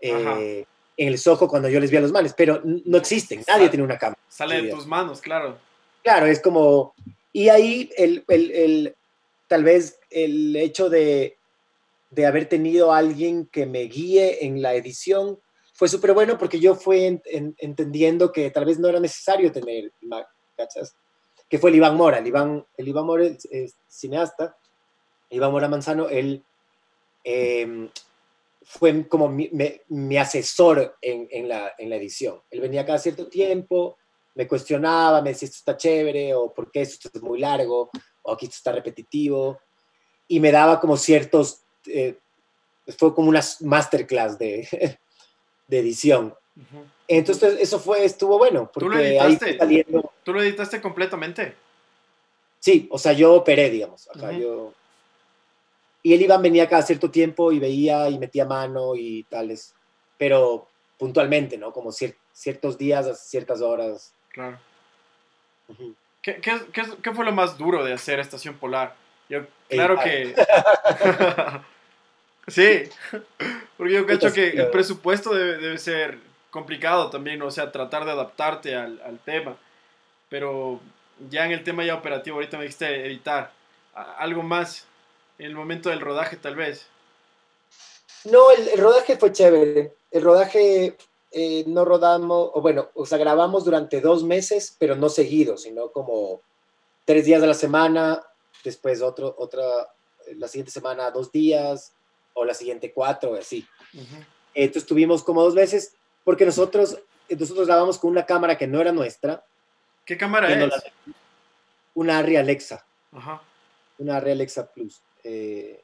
en 0.00 0.66
el 0.96 1.18
Soho 1.18 1.46
cuando 1.46 1.68
yo 1.68 1.78
les 1.78 1.90
vi 1.90 1.98
a 1.98 2.00
los 2.00 2.12
males, 2.12 2.34
pero 2.34 2.62
no 2.64 2.96
existen, 2.96 3.42
nadie 3.46 3.68
tiene 3.68 3.84
una 3.84 3.98
cámara. 3.98 4.20
Sale 4.28 4.62
de 4.62 4.70
tus 4.70 4.86
manos, 4.86 5.20
claro. 5.20 5.58
Claro, 6.02 6.26
es 6.26 6.40
como... 6.40 6.94
Y 7.32 7.48
ahí 7.48 7.90
el, 7.96 8.24
el 8.28 8.94
tal 9.46 9.64
vez 9.64 9.98
el 10.10 10.56
hecho 10.56 10.88
de, 10.88 11.36
haber 12.26 12.48
tenido 12.48 12.92
alguien 12.92 13.46
que 13.46 13.66
me 13.66 13.82
guíe 13.82 14.44
en 14.44 14.62
la 14.62 14.74
edición 14.74 15.38
fue 15.74 15.88
súper 15.88 16.12
bueno 16.12 16.36
porque 16.36 16.60
yo 16.60 16.74
fui 16.74 17.20
entendiendo 17.58 18.32
que 18.32 18.50
tal 18.50 18.64
vez 18.64 18.78
no 18.78 18.88
era 18.88 19.00
necesario 19.00 19.50
tener, 19.50 19.92
¿cachas? 20.56 20.94
Que 21.48 21.58
fue 21.58 21.70
el 21.70 21.76
Iván 21.76 21.96
Mora. 21.96 22.18
El 22.18 22.26
Iván, 22.26 22.66
el 22.76 22.88
Iván 22.88 23.06
Mora 23.06 23.24
es, 23.24 23.76
cineasta. 23.88 24.56
Iván 25.30 25.52
Mora 25.52 25.68
Manzano, 25.68 26.08
él 26.08 26.44
em, 27.24 27.88
fue 28.62 29.08
como 29.08 29.28
mi, 29.28 30.16
asesor 30.18 30.96
en, 31.00 31.48
la, 31.48 31.72
en 31.78 31.88
la 31.88 31.96
edición. 31.96 32.42
Él 32.50 32.60
venía 32.60 32.84
cada 32.84 32.98
cierto 32.98 33.28
tiempo, 33.28 33.96
me 34.34 34.46
cuestionaba, 34.46 35.22
me 35.22 35.30
decía 35.30 35.46
esto 35.46 35.58
está 35.58 35.76
chévere 35.76 36.34
o 36.34 36.52
por 36.52 36.70
qué 36.70 36.82
esto 36.82 37.08
es 37.12 37.22
muy 37.22 37.40
largo 37.40 37.90
o 38.22 38.32
aquí 38.32 38.46
está 38.46 38.72
repetitivo, 38.72 39.58
y 40.28 40.38
me 40.40 40.52
daba 40.52 40.78
como 40.80 40.96
ciertos, 40.96 41.62
eh, 41.86 42.16
fue 42.98 43.14
como 43.14 43.28
una 43.28 43.40
masterclass 43.60 44.38
de, 44.38 44.68
de 45.68 45.78
edición. 45.78 46.34
Entonces 47.08 47.58
eso 47.60 47.80
fue, 47.80 48.04
estuvo 48.04 48.38
bueno, 48.38 48.70
porque 48.72 48.88
¿Tú 48.88 48.90
lo 48.90 48.98
editaste? 48.98 49.58
saliendo... 49.58 50.12
¿Tú 50.22 50.32
lo 50.32 50.42
editaste 50.42 50.80
completamente? 50.80 51.54
Sí, 52.58 52.86
o 52.90 52.98
sea, 52.98 53.12
yo 53.12 53.34
operé, 53.34 53.70
digamos, 53.70 54.08
acá 54.08 54.32
yo... 54.32 54.74
Y 56.02 56.14
él 56.14 56.22
Iván 56.22 56.42
venía 56.42 56.68
cada 56.68 56.82
cierto 56.82 57.10
tiempo 57.10 57.52
y 57.52 57.58
veía 57.58 58.08
y 58.08 58.18
metía 58.18 58.44
mano 58.46 58.96
y 58.96 59.24
tales, 59.24 59.74
pero 60.16 60.66
puntualmente, 60.98 61.58
¿no? 61.58 61.72
Como 61.72 61.92
ciertos 61.92 62.78
días 62.78 63.06
a 63.06 63.14
ciertas 63.14 63.60
horas. 63.60 64.14
Claro. 64.30 64.58
¿Qué, 66.22 66.40
fue 67.14 67.24
lo 67.24 67.32
más 67.32 67.56
duro 67.56 67.84
de 67.84 67.92
hacer 67.92 68.20
Estación 68.20 68.56
Polar? 68.56 68.94
Yo, 69.30 69.46
claro 69.68 69.96
que... 70.00 70.34
sí, 72.48 72.82
porque 73.76 73.92
yo 73.92 74.04
creo 74.04 74.32
que 74.32 74.48
el 74.48 74.70
presupuesto 74.70 75.32
debe, 75.32 75.78
ser 75.78 76.18
complicado 76.50 77.10
también, 77.10 77.40
o 77.40 77.50
sea, 77.50 77.70
tratar 77.70 78.04
de 78.04 78.10
adaptarte 78.10 78.74
al, 78.74 79.20
tema. 79.24 79.56
Pero 80.28 80.80
ya 81.30 81.46
en 81.46 81.52
el 81.52 81.62
tema 81.62 81.84
ya 81.84 81.94
operativo, 81.94 82.36
ahorita 82.36 82.58
me 82.58 82.64
dijiste 82.64 83.06
editar. 83.06 83.52
¿Algo 83.94 84.42
más 84.42 84.86
en 85.38 85.46
el 85.46 85.54
momento 85.54 85.90
del 85.90 86.00
rodaje 86.00 86.36
tal 86.36 86.56
vez? 86.56 86.88
No, 88.24 88.50
el 88.50 88.78
rodaje 88.78 89.16
fue 89.16 89.32
chévere. 89.32 89.92
El 90.10 90.22
rodaje 90.22 90.96
eh, 91.30 91.62
no 91.68 91.84
rodamos, 91.84 92.50
o 92.52 92.60
bueno, 92.60 92.88
o 92.94 93.06
sea, 93.06 93.18
grabamos 93.18 93.64
durante 93.64 94.00
dos 94.00 94.24
meses, 94.24 94.74
pero 94.76 94.96
no 94.96 95.08
seguidos, 95.08 95.62
sino 95.62 95.92
como 95.92 96.40
tres 97.04 97.24
días 97.24 97.40
de 97.40 97.46
la 97.46 97.54
semana, 97.54 98.24
después 98.64 99.02
otro, 99.02 99.34
otra, 99.38 99.62
la 100.36 100.48
siguiente 100.48 100.72
semana 100.72 101.10
dos 101.10 101.30
días, 101.32 101.92
o 102.34 102.44
la 102.44 102.54
siguiente 102.54 102.92
cuatro, 102.92 103.34
así. 103.34 103.66
Entonces 104.54 104.86
tuvimos 104.86 105.22
como 105.22 105.42
dos 105.42 105.54
veces, 105.54 105.94
porque 106.24 106.46
nosotros, 106.46 106.98
nosotros 107.28 107.66
grabamos 107.66 107.98
con 107.98 108.10
una 108.10 108.26
cámara 108.26 108.56
que 108.56 108.66
no 108.66 108.80
era 108.80 108.92
nuestra. 108.92 109.44
¿Qué 110.04 110.16
cámara 110.16 110.52
es? 110.52 110.72
una 111.94 112.18
Arri 112.18 112.36
Alexa. 112.36 112.84
Una 113.98 114.16
Arri 114.16 114.30
Alexa 114.30 114.70
Plus. 114.72 115.02
Eh, 115.22 115.82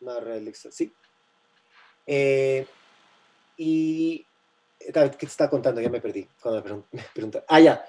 una 0.00 0.16
Arri 0.16 0.32
Alexa, 0.32 0.70
sí. 0.72 0.92
Eh, 2.06 2.66
y, 3.56 4.26
¿qué 4.78 4.92
te 4.92 5.26
estaba 5.26 5.50
contando? 5.50 5.80
Ya 5.80 5.88
me 5.88 6.00
perdí 6.00 6.26
cuando 6.40 6.84
me, 6.90 7.02
preguntaron. 7.14 7.46
Ah, 7.48 7.60
ya. 7.60 7.86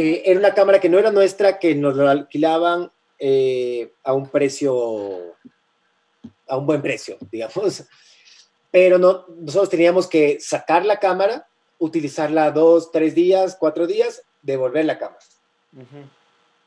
Eh, 0.00 0.22
era 0.30 0.38
una 0.38 0.54
cámara 0.54 0.78
que 0.78 0.88
no 0.88 0.96
era 0.96 1.10
nuestra, 1.10 1.58
que 1.58 1.74
nos 1.74 1.96
lo 1.96 2.08
alquilaban 2.08 2.92
eh, 3.18 3.94
a 4.04 4.12
un 4.12 4.28
precio, 4.28 5.34
a 6.46 6.56
un 6.56 6.66
buen 6.66 6.80
precio, 6.80 7.16
digamos. 7.32 7.82
Pero 8.70 8.96
no, 8.96 9.26
nosotros 9.40 9.70
teníamos 9.70 10.06
que 10.06 10.38
sacar 10.38 10.86
la 10.86 11.00
cámara, 11.00 11.48
utilizarla 11.80 12.52
dos, 12.52 12.92
tres 12.92 13.12
días, 13.16 13.56
cuatro 13.58 13.88
días, 13.88 14.22
devolver 14.40 14.84
la 14.84 15.00
cámara. 15.00 15.24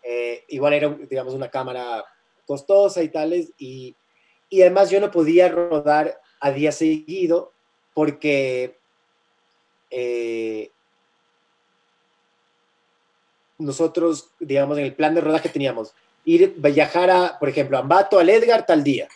Eh, 0.03 0.43
igual 0.49 0.73
era, 0.73 0.89
digamos, 1.09 1.33
una 1.33 1.49
cámara 1.49 2.03
costosa 2.45 3.01
y 3.01 3.07
tales, 3.07 3.53
y, 3.57 3.95
y 4.49 4.61
además 4.61 4.89
yo 4.89 4.99
no 4.99 5.09
podía 5.09 5.47
rodar 5.47 6.19
a 6.41 6.51
día 6.51 6.73
seguido 6.73 7.53
porque 7.93 8.77
eh, 9.89 10.69
nosotros, 13.61 14.31
digamos, 14.39 14.77
en 14.77 14.85
el 14.85 14.93
plan 14.93 15.15
de 15.15 15.21
rodaje 15.21 15.49
teníamos 15.49 15.93
ir, 16.25 16.55
viajar 16.57 17.09
a, 17.09 17.39
por 17.39 17.49
ejemplo, 17.49 17.77
a 17.77 17.81
Ambato, 17.81 18.19
al 18.19 18.29
Edgar 18.29 18.65
tal 18.65 18.83
día, 18.83 19.07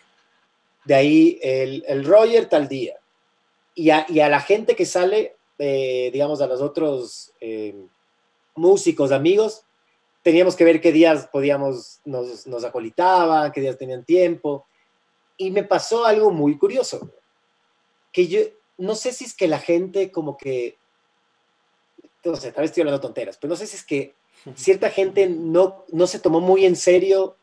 de 0.86 0.96
ahí 0.96 1.39
el, 1.41 1.84
el 1.88 2.06
Roger 2.06 2.48
tal 2.48 2.68
día, 2.68 2.96
y 3.74 3.89
a, 3.89 4.06
y 4.08 4.20
a, 4.20 4.30
la 4.30 4.39
gente 4.39 4.76
que 4.76 4.86
sale, 4.86 5.36
eh, 5.58 6.10
digamos, 6.14 6.41
a 6.41 6.48
los 6.48 6.62
otros 6.62 7.34
eh, 7.41 7.76
músicos, 8.56 9.12
amigos, 9.12 9.64
teníamos 10.22 10.56
que 10.56 10.64
ver 10.64 10.82
qué 10.82 10.91
días 10.91 11.28
podíamos, 11.28 12.00
nos, 12.06 12.48
nos 12.48 12.64
acolitaban, 12.64 13.52
qué 13.52 13.62
días 13.62 13.78
tenían 13.78 14.06
tiempo, 14.06 14.66
y 15.38 15.52
me 15.52 15.64
pasó 15.64 16.06
algo 16.06 16.32
muy 16.32 16.58
curioso, 16.58 17.12
que 18.12 18.28
yo, 18.28 18.39
no 18.78 18.96
sé 18.96 19.12
si 19.12 19.26
es 19.26 19.36
que 19.36 19.48
la 19.48 19.60
gente 19.60 20.12
como 20.12 20.38
que, 20.38 20.78
no 22.24 22.36
sé, 22.36 22.52
tal 22.52 22.64
vez 22.64 22.72
estoy 22.72 22.82
hablando 22.82 23.02
tonteras, 23.02 23.38
pero 23.38 23.50
no 23.50 23.56
sé 23.56 23.68
si 23.68 23.76
es 23.76 23.84
que 23.84 24.16
cierta 24.54 24.89
gente 24.89 25.28
no, 25.28 25.86
no 25.91 26.08
se 26.08 26.20
tomó 26.20 26.39
muy 26.39 26.66
en 26.66 26.76
serio, 26.76 27.36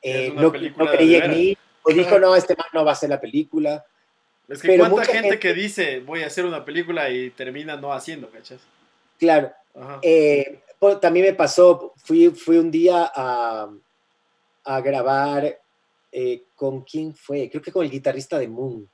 eh, 0.00 0.32
no, 0.34 0.50
creía 0.50 1.24
en 1.26 1.30
mí, 1.30 1.58
o 1.82 1.92
dijo, 1.92 2.18
no, 2.18 2.34
este 2.34 2.56
man 2.56 2.66
no 2.72 2.84
va 2.84 2.92
a 2.92 2.94
hacer 2.94 3.10
la 3.10 3.20
película. 3.20 3.84
Es 4.48 4.60
que 4.60 4.68
Pero 4.68 4.90
cuánta 4.90 5.12
gente, 5.12 5.38
que 5.38 5.52
dice, 5.52 6.00
voy 6.00 6.22
a 6.22 6.26
hacer 6.26 6.44
una 6.44 6.64
película 6.64 7.10
y 7.10 7.30
termina 7.30 7.76
no 7.76 7.92
haciendo, 7.92 8.30
¿cachas? 8.30 8.60
Claro. 9.18 9.52
Eh, 10.02 10.60
también 11.00 11.26
me 11.26 11.34
pasó, 11.34 11.92
fui, 11.96 12.30
fui 12.30 12.56
un 12.56 12.70
día 12.70 13.10
a, 13.14 13.70
a 14.64 14.80
grabar 14.80 15.58
eh, 16.10 16.42
con 16.56 16.82
quién 16.82 17.14
fue, 17.14 17.48
creo 17.48 17.62
que 17.62 17.72
con 17.72 17.84
el 17.84 17.90
guitarrista 17.90 18.38
de 18.38 18.48
Moon. 18.48 18.88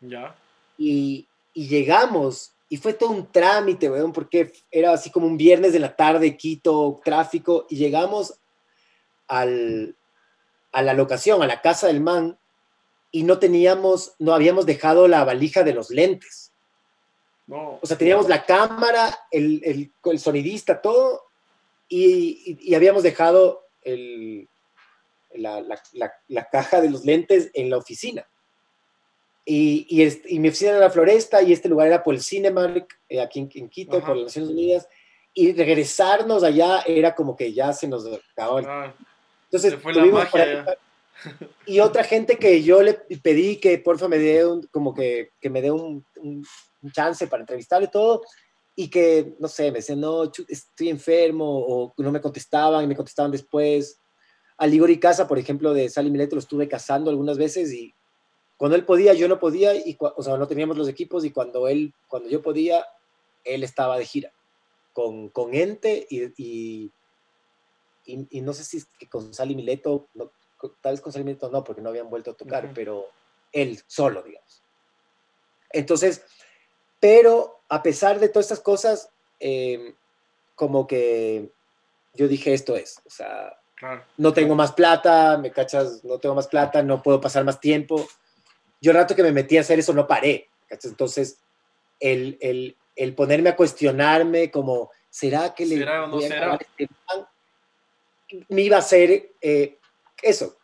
Ya. 0.00 0.36
Y, 0.76 1.26
y 1.54 1.68
llegamos 1.68 2.52
y 2.68 2.76
fue 2.78 2.94
todo 2.94 3.10
un 3.10 3.30
trámite, 3.30 3.90
weón, 3.90 4.12
porque 4.12 4.52
era 4.70 4.92
así 4.92 5.10
como 5.10 5.26
un 5.26 5.36
viernes 5.36 5.72
de 5.72 5.78
la 5.78 5.94
tarde, 5.94 6.36
Quito, 6.36 7.00
tráfico, 7.04 7.66
y 7.70 7.76
llegamos 7.76 8.34
al, 9.28 9.96
a 10.72 10.82
la 10.82 10.94
locación, 10.94 11.42
a 11.42 11.46
la 11.46 11.60
casa 11.60 11.86
del 11.86 12.00
man, 12.00 12.38
y 13.12 13.22
no 13.22 13.38
teníamos, 13.38 14.14
no 14.18 14.34
habíamos 14.34 14.66
dejado 14.66 15.06
la 15.06 15.24
valija 15.24 15.62
de 15.62 15.74
los 15.74 15.90
lentes. 15.90 16.52
No. 17.46 17.78
O 17.80 17.86
sea, 17.86 17.96
teníamos 17.96 18.28
la 18.28 18.44
cámara, 18.44 19.16
el, 19.30 19.62
el, 19.64 19.92
el 20.04 20.18
sonidista, 20.18 20.82
todo, 20.82 21.22
y, 21.88 22.58
y, 22.60 22.74
habíamos 22.74 23.04
dejado 23.04 23.62
el, 23.82 24.48
la, 25.34 25.60
la, 25.60 25.80
la, 26.26 26.48
caja 26.50 26.80
de 26.80 26.90
los 26.90 27.04
lentes 27.04 27.50
en 27.54 27.70
la 27.70 27.76
oficina. 27.76 28.26
Y, 29.48 29.86
y, 29.88 30.40
mi 30.40 30.48
oficina 30.48 30.72
era 30.72 30.80
la 30.80 30.90
Floresta 30.90 31.40
y 31.40 31.52
este 31.52 31.68
lugar 31.68 31.86
era 31.86 32.02
por 32.02 32.16
el 32.16 32.20
Cinemark, 32.20 32.88
eh, 33.08 33.20
aquí 33.20 33.48
en, 33.54 33.68
Quito, 33.68 34.00
por 34.00 34.16
las 34.16 34.24
Naciones 34.24 34.50
Unidas. 34.50 34.88
Y 35.32 35.52
regresarnos 35.52 36.42
allá 36.42 36.80
era 36.84 37.14
como 37.14 37.36
que 37.36 37.52
ya 37.52 37.72
se 37.72 37.86
nos 37.86 38.04
acabó. 38.32 38.58
Ah, 38.58 38.92
Entonces, 39.44 39.76
fue 39.80 39.94
la 39.94 40.04
magia. 40.06 40.66
y 41.66 41.78
otra 41.78 42.02
gente 42.02 42.36
que 42.38 42.60
yo 42.64 42.82
le 42.82 42.94
pedí 42.94 43.58
que 43.58 43.78
porfa 43.78 44.08
me 44.08 44.18
dé 44.18 44.44
un, 44.44 44.66
como 44.66 44.92
que, 44.92 45.30
que 45.40 45.48
me 45.48 45.62
dé 45.62 45.70
un, 45.70 46.04
un, 46.16 46.44
chance 46.92 47.26
para 47.28 47.42
entrevistarle 47.42 47.88
todo 47.88 48.22
y 48.74 48.88
que, 48.88 49.34
no 49.38 49.48
sé, 49.48 49.72
me 49.72 49.78
decían, 49.78 50.00
no, 50.00 50.24
estoy 50.24 50.88
enfermo 50.88 51.44
o 51.44 51.94
no 51.98 52.12
me 52.12 52.20
contestaban 52.20 52.84
y 52.84 52.86
me 52.88 52.96
contestaban 52.96 53.30
después. 53.30 54.00
A 54.58 54.66
Ligori 54.66 54.98
Casa, 54.98 55.28
por 55.28 55.38
ejemplo, 55.38 55.72
de 55.72 55.88
Sally 55.88 56.10
Mileto 56.10 56.34
lo 56.34 56.40
estuve 56.40 56.68
casando 56.68 57.10
algunas 57.10 57.38
veces 57.38 57.72
y 57.72 57.95
cuando 58.56 58.76
él 58.76 58.84
podía, 58.84 59.12
yo 59.12 59.28
no 59.28 59.38
podía, 59.38 59.74
y, 59.74 59.96
o 59.98 60.22
sea, 60.22 60.36
no 60.36 60.48
teníamos 60.48 60.78
los 60.78 60.88
equipos, 60.88 61.24
y 61.24 61.30
cuando 61.30 61.68
él, 61.68 61.92
cuando 62.08 62.28
yo 62.28 62.42
podía, 62.42 62.86
él 63.44 63.62
estaba 63.62 63.98
de 63.98 64.06
gira 64.06 64.32
con, 64.92 65.28
con 65.28 65.54
Ente 65.54 66.06
y, 66.08 66.24
y, 66.42 66.92
y, 68.06 68.40
no 68.40 68.54
sé 68.54 68.64
si 68.64 68.78
es 68.78 68.86
que 68.98 69.06
con 69.06 69.34
Sally 69.34 69.54
Mileto, 69.54 70.08
no, 70.14 70.30
tal 70.80 70.94
vez 70.94 71.02
con 71.02 71.12
Sally 71.12 71.24
Mileto 71.24 71.50
no, 71.50 71.62
porque 71.62 71.82
no 71.82 71.90
habían 71.90 72.08
vuelto 72.08 72.30
a 72.30 72.34
tocar, 72.34 72.72
pero 72.74 73.04
él 73.52 73.78
solo, 73.86 74.22
digamos. 74.22 74.62
Entonces, 75.70 76.24
pero 76.98 77.60
a 77.68 77.82
pesar 77.82 78.18
de 78.18 78.30
todas 78.30 78.46
estas 78.46 78.60
cosas, 78.60 79.10
em, 79.38 79.94
como 80.54 80.86
que 80.86 81.50
yo 82.14 82.26
dije, 82.26 82.54
esto 82.54 82.74
es, 82.74 83.02
o 83.04 83.10
sea, 83.10 83.60
no 84.16 84.32
tengo 84.32 84.54
más 84.54 84.72
plata, 84.72 85.36
me 85.36 85.52
cachas, 85.52 86.02
no 86.04 86.18
tengo 86.18 86.34
más 86.34 86.46
plata, 86.46 86.82
no 86.82 87.02
puedo 87.02 87.20
pasar 87.20 87.44
más 87.44 87.60
tiempo 87.60 88.08
yo 88.86 88.92
el 88.92 88.98
rato 88.98 89.16
que 89.16 89.22
me 89.24 89.32
metí 89.32 89.56
a 89.58 89.62
hacer 89.62 89.80
eso 89.80 89.92
no 89.92 90.06
paré. 90.06 90.48
Entonces, 90.70 91.40
el, 91.98 92.38
el, 92.40 92.76
el, 92.94 93.14
ponerme 93.16 93.48
a 93.50 93.56
cuestionarme 93.56 94.48
como, 94.48 94.92
¿será 95.10 95.52
que 95.52 95.66
le... 95.66 95.78
¿Será 95.78 96.04
o 96.04 96.06
no 96.06 96.20
será? 96.20 96.54
Este 96.54 96.88
me 98.48 98.62
iba 98.62 98.76
a 98.76 98.80
hacer 98.80 99.32
eh, 99.40 99.78
eso, 100.22 100.56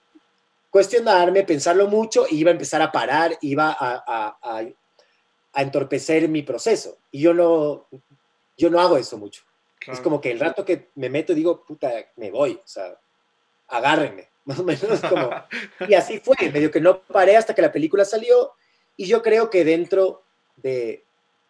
cuestionarme, 0.71 1.43
pensarlo 1.43 1.89
mucho, 1.89 2.27
y 2.31 2.39
iba 2.39 2.51
a 2.51 2.53
empezar 2.53 2.81
a 2.81 2.93
parar, 2.93 3.37
iba 3.41 3.73
a, 3.73 4.05
a, 4.07 4.39
a, 4.41 4.65
a 5.53 5.63
entorpecer 5.63 6.29
mi 6.29 6.43
proceso. 6.43 6.99
Y 7.11 7.23
yo 7.23 7.35
no, 7.35 7.89
yo 8.57 8.71
no 8.71 8.81
hago 8.81 8.97
eso 8.99 9.19
mucho. 9.19 9.43
Es 9.85 10.01
como 10.01 10.21
que 10.21 10.31
el 10.31 10.39
rato 10.39 10.65
que 10.65 10.91
me 10.95 11.11
meto 11.11 11.35
digo, 11.35 11.65
puta, 11.65 11.91
me 12.15 12.31
voy, 12.31 12.53
o 12.53 12.67
sea, 12.67 12.97
agárrenme. 13.67 14.29
Más 14.45 14.59
o 14.59 14.65
menos 14.65 15.01
como... 15.09 15.31
y 15.89 15.95
así 15.95 16.19
fue, 16.21 16.37
medio 16.51 16.71
que 16.71 16.81
no 16.81 17.01
paré 17.03 17.37
hasta 17.37 17.55
que 17.55 17.63
la 17.63 17.73
película 17.73 18.05
salió 18.05 18.53
y 18.97 19.07
yo 19.07 19.23
creo 19.23 19.51
que 19.51 19.65
dentro 19.65 20.25
de, 20.57 21.05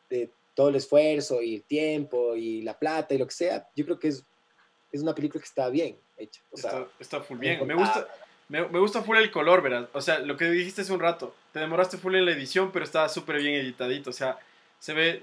de 0.08 0.30
todo 0.54 0.68
el 0.68 0.76
esfuerzo 0.76 1.42
y 1.42 1.56
el 1.56 1.62
tiempo 1.62 2.36
y 2.36 2.62
la 2.62 2.78
plata 2.78 3.14
y 3.14 3.18
lo 3.18 3.26
que 3.26 3.34
sea, 3.34 3.68
yo 3.74 3.84
creo 3.84 3.98
que 3.98 4.08
es, 4.08 4.24
es 4.90 5.02
una 5.02 5.14
película 5.14 5.40
que 5.40 5.48
está 5.48 5.68
bien 5.68 5.98
hecha. 6.16 6.40
O 6.50 6.56
está, 6.56 6.86
está 6.98 7.20
full 7.20 7.38
bien. 7.38 7.66
Me 7.66 7.74
gusta, 7.74 8.06
me, 8.48 8.68
me, 8.68 8.78
gusta 8.78 9.02
full 9.02 9.16
el 9.16 9.30
color, 9.30 9.62
¿verdad? 9.62 9.88
O 9.92 10.00
sea, 10.00 10.18
lo 10.20 10.36
que 10.36 10.50
dijiste 10.50 10.82
hace 10.82 10.92
un 10.92 11.00
rato, 11.00 11.34
te 11.52 11.60
demoraste 11.60 11.98
full 11.98 12.14
en 12.14 12.26
la 12.26 12.32
edición, 12.32 12.70
pero 12.72 12.84
está 12.84 13.08
súper 13.08 13.38
bien 13.38 13.54
editadito. 13.54 14.10
O 14.10 14.12
sea, 14.12 14.38
se 14.78 14.92
ve, 14.92 15.22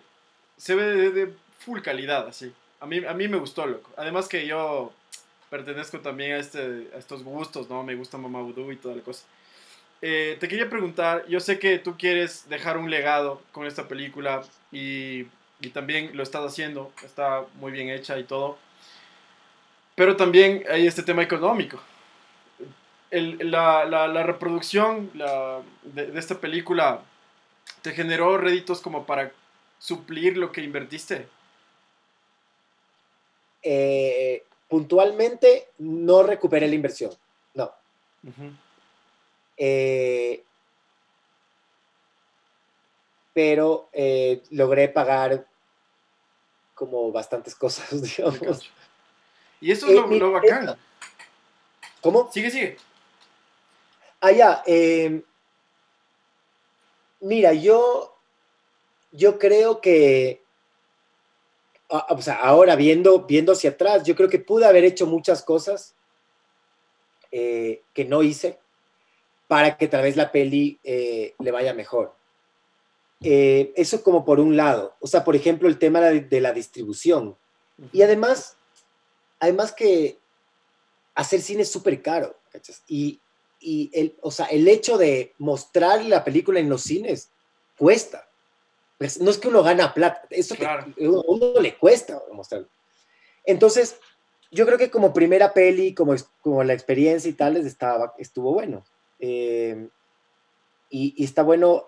se 0.57 0.75
ve 0.75 0.83
de, 0.83 1.11
de, 1.11 1.33
full 1.59 1.81
calidad, 1.81 2.27
así. 2.27 2.53
A 2.79 2.85
mí, 2.85 3.03
a 3.05 3.13
mí 3.13 3.27
me 3.27 3.37
gustó, 3.37 3.65
loco. 3.65 3.91
Además 3.97 4.27
que 4.27 4.47
yo 4.47 4.93
pertenezco 5.49 5.99
también 5.99 6.33
a, 6.33 6.37
este, 6.37 6.89
a 6.93 6.97
estos 6.97 7.23
gustos, 7.23 7.69
¿no? 7.69 7.83
Me 7.83 7.95
gusta 7.95 8.17
Mamá 8.17 8.41
Voodoo 8.41 8.71
y 8.71 8.77
toda 8.77 8.95
la 8.95 9.01
cosa. 9.01 9.25
Eh, 10.01 10.37
te 10.39 10.47
quería 10.47 10.69
preguntar, 10.69 11.25
yo 11.27 11.39
sé 11.39 11.59
que 11.59 11.77
tú 11.77 11.97
quieres 11.97 12.47
dejar 12.47 12.77
un 12.77 12.89
legado 12.89 13.41
con 13.51 13.65
esta 13.65 13.87
película 13.87 14.43
y, 14.71 15.25
y, 15.59 15.69
también 15.73 16.15
lo 16.15 16.23
estás 16.23 16.45
haciendo, 16.45 16.93
está 17.03 17.43
muy 17.55 17.73
bien 17.73 17.89
hecha 17.89 18.17
y 18.17 18.23
todo, 18.23 18.57
pero 19.95 20.15
también 20.15 20.63
hay 20.69 20.87
este 20.87 21.03
tema 21.03 21.21
económico. 21.23 21.81
El, 23.11 23.51
la, 23.51 23.85
la, 23.85 24.07
la, 24.07 24.23
reproducción 24.23 25.11
de, 25.13 26.05
de, 26.05 26.19
esta 26.19 26.39
película 26.39 27.01
te 27.81 27.91
generó 27.91 28.37
réditos 28.37 28.81
como 28.81 29.05
para 29.05 29.31
suplir 29.79 30.37
lo 30.37 30.51
que 30.51 30.61
invertiste. 30.61 31.27
Eh, 33.63 34.43
puntualmente 34.69 35.69
no 35.79 36.23
recuperé 36.23 36.67
la 36.67 36.75
inversión, 36.75 37.11
no. 37.55 37.71
eh, 39.57 40.43
pero 43.33 43.89
eh, 43.91 44.41
logré 44.51 44.89
pagar 44.89 45.45
como 46.75 47.11
bastantes 47.11 47.55
cosas, 47.55 47.89
digamos. 48.01 48.71
Y 49.59 49.71
eso 49.71 49.87
es 49.87 49.93
lo, 49.93 50.09
eh, 50.09 50.19
lo 50.19 50.31
bacán. 50.31 50.77
¿Cómo? 52.01 52.31
Sigue, 52.31 52.49
sigue. 52.49 52.77
Ah, 54.21 54.31
ya. 54.31 54.63
Eh, 54.65 55.21
mira, 57.21 57.53
yo, 57.53 58.15
yo 59.11 59.37
creo 59.37 59.81
que 59.81 60.38
o 61.89 62.21
sea, 62.21 62.35
ahora 62.35 62.75
viendo, 62.75 63.25
viendo 63.25 63.53
hacia 63.53 63.71
atrás, 63.71 64.03
yo 64.03 64.15
creo 64.15 64.29
que 64.29 64.39
pude 64.39 64.65
haber 64.65 64.83
hecho 64.83 65.07
muchas 65.07 65.41
cosas 65.41 65.95
eh, 67.31 67.81
que 67.93 68.05
no 68.05 68.21
hice 68.21 68.59
para 69.47 69.75
que 69.77 69.87
tal 69.87 70.03
vez 70.03 70.15
la 70.15 70.31
peli 70.31 70.79
eh, 70.83 71.33
le 71.39 71.51
vaya 71.51 71.73
mejor. 71.73 72.15
Eh, 73.21 73.73
eso 73.75 74.03
como 74.03 74.23
por 74.23 74.39
un 74.39 74.55
lado. 74.55 74.95
O 74.99 75.07
sea, 75.07 75.23
por 75.23 75.35
ejemplo, 75.35 75.67
el 75.67 75.79
tema 75.79 75.99
de, 76.01 76.41
la 76.41 76.53
distribución. 76.53 77.35
Y 77.91 78.03
además, 78.03 78.55
además 79.39 79.71
que 79.71 80.19
hacer 81.15 81.41
cine 81.41 81.63
es 81.63 81.71
súper 81.71 82.01
caro. 82.03 82.35
Y, 82.87 83.19
y 83.59 83.89
el, 83.93 84.15
o 84.21 84.29
sea, 84.29 84.45
el 84.45 84.67
hecho 84.67 84.97
de 84.99 85.33
mostrar 85.39 86.05
la 86.05 86.23
película 86.23 86.59
en 86.59 86.69
los 86.69 86.83
cines 86.83 87.31
cuesta. 87.77 88.28
Pues, 88.99 89.21
no 89.21 89.31
es 89.31 89.37
que 89.37 89.47
uno 89.47 89.63
gana 89.63 89.93
plata, 89.93 90.27
eso 90.29 90.55
a 90.67 90.85
uno 90.97 91.61
le 91.61 91.77
cuesta 91.77 92.21
mostrarlo. 92.33 92.67
Entonces, 93.45 93.97
yo 94.51 94.65
creo 94.65 94.77
que 94.77 94.91
como 94.91 95.13
primera 95.13 95.53
peli, 95.53 95.93
como, 95.93 96.13
como 96.41 96.65
la 96.65 96.73
experiencia 96.73 97.29
y 97.29 97.33
tal, 97.33 97.55
estaba, 97.55 98.13
estuvo 98.17 98.51
bueno. 98.53 98.83
Eh, 99.19 99.87
y, 100.89 101.23
está 101.23 101.43
bueno 101.43 101.85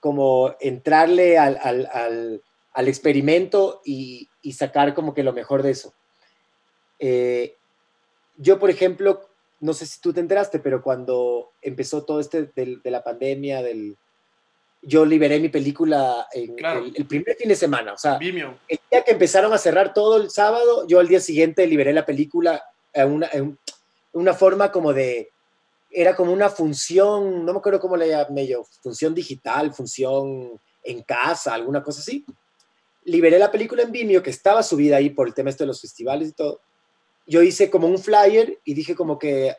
como 0.00 0.56
entrarle 0.58 1.38
al, 1.38 1.60
al, 1.62 2.42
al, 2.72 2.88
experimento 2.88 3.80
y, 3.84 4.28
y, 4.42 4.54
sacar 4.54 4.94
como 4.94 5.14
que 5.14 5.22
lo 5.22 5.32
mejor 5.32 5.62
de 5.62 5.70
eso. 5.70 5.94
Eh, 6.98 7.56
yo, 8.36 8.58
por 8.58 8.68
ejemplo, 8.68 9.28
no 9.60 9.74
sé 9.74 9.86
si 9.86 10.00
tú 10.00 10.12
te 10.12 10.18
enteraste, 10.18 10.58
pero 10.58 10.82
cuando 10.82 11.52
empezó 11.62 12.04
todo 12.04 12.18
este 12.18 12.50
de, 12.56 12.80
de 12.82 12.90
la 12.90 13.04
pandemia, 13.04 13.62
del, 13.62 13.96
yo 14.82 15.04
liberé 15.04 15.38
mi 15.38 15.48
película 15.48 16.26
en 16.32 16.56
el, 16.94 17.06
primer 17.06 17.36
fin 17.36 17.48
de 17.48 17.54
semana. 17.54 17.92
O 17.92 17.98
sea, 17.98 18.18
el 18.20 18.80
día 18.90 19.04
que 19.04 19.12
empezaron 19.12 19.52
a 19.52 19.58
cerrar 19.58 19.94
todo 19.94 20.16
el 20.16 20.28
sábado, 20.30 20.86
yo 20.88 20.98
al 20.98 21.06
día 21.06 21.20
siguiente 21.20 21.66
liberé 21.68 21.92
la 21.92 22.04
película 22.04 22.64
en 22.92 23.12
una, 23.12 23.28
en 23.32 23.56
una 24.12 24.34
forma 24.34 24.72
como 24.72 24.92
de. 24.92 25.30
Era 25.94 26.16
como 26.16 26.32
una 26.32 26.48
función, 26.48 27.44
no 27.44 27.52
me 27.52 27.58
acuerdo 27.58 27.78
cómo 27.78 27.96
le 27.96 28.08
llamé 28.08 28.46
yo, 28.46 28.64
función 28.82 29.14
digital, 29.14 29.74
función 29.74 30.58
en 30.82 31.02
casa, 31.02 31.54
alguna 31.54 31.82
cosa 31.82 32.00
así. 32.00 32.24
Liberé 33.04 33.38
la 33.38 33.50
película 33.50 33.82
en 33.82 33.92
Vimeo, 33.92 34.22
que 34.22 34.30
estaba 34.30 34.62
subida 34.62 34.96
ahí 34.96 35.10
por 35.10 35.28
el 35.28 35.34
tema 35.34 35.50
este 35.50 35.64
de 35.64 35.68
los 35.68 35.80
festivales 35.80 36.30
y 36.30 36.32
todo. 36.32 36.60
Yo 37.26 37.42
hice 37.42 37.70
como 37.70 37.86
un 37.88 37.98
flyer 37.98 38.58
y 38.64 38.74
dije 38.74 38.96
como 38.96 39.18
que 39.18 39.54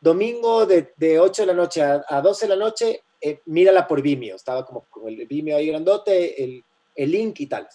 domingo 0.00 0.66
de, 0.66 0.92
de 0.96 1.20
8 1.20 1.42
de 1.42 1.46
la 1.46 1.54
noche 1.54 1.82
a, 1.82 2.04
a 2.08 2.20
12 2.20 2.46
de 2.46 2.48
la 2.48 2.62
noche, 2.62 3.03
eh, 3.26 3.40
mírala 3.46 3.86
por 3.86 4.02
Vimeo. 4.02 4.36
Estaba 4.36 4.66
como 4.66 4.86
el 5.08 5.26
Vimeo 5.26 5.56
ahí 5.56 5.68
grandote, 5.68 6.44
el, 6.44 6.62
el 6.94 7.10
link 7.10 7.40
y 7.40 7.46
tal. 7.46 7.66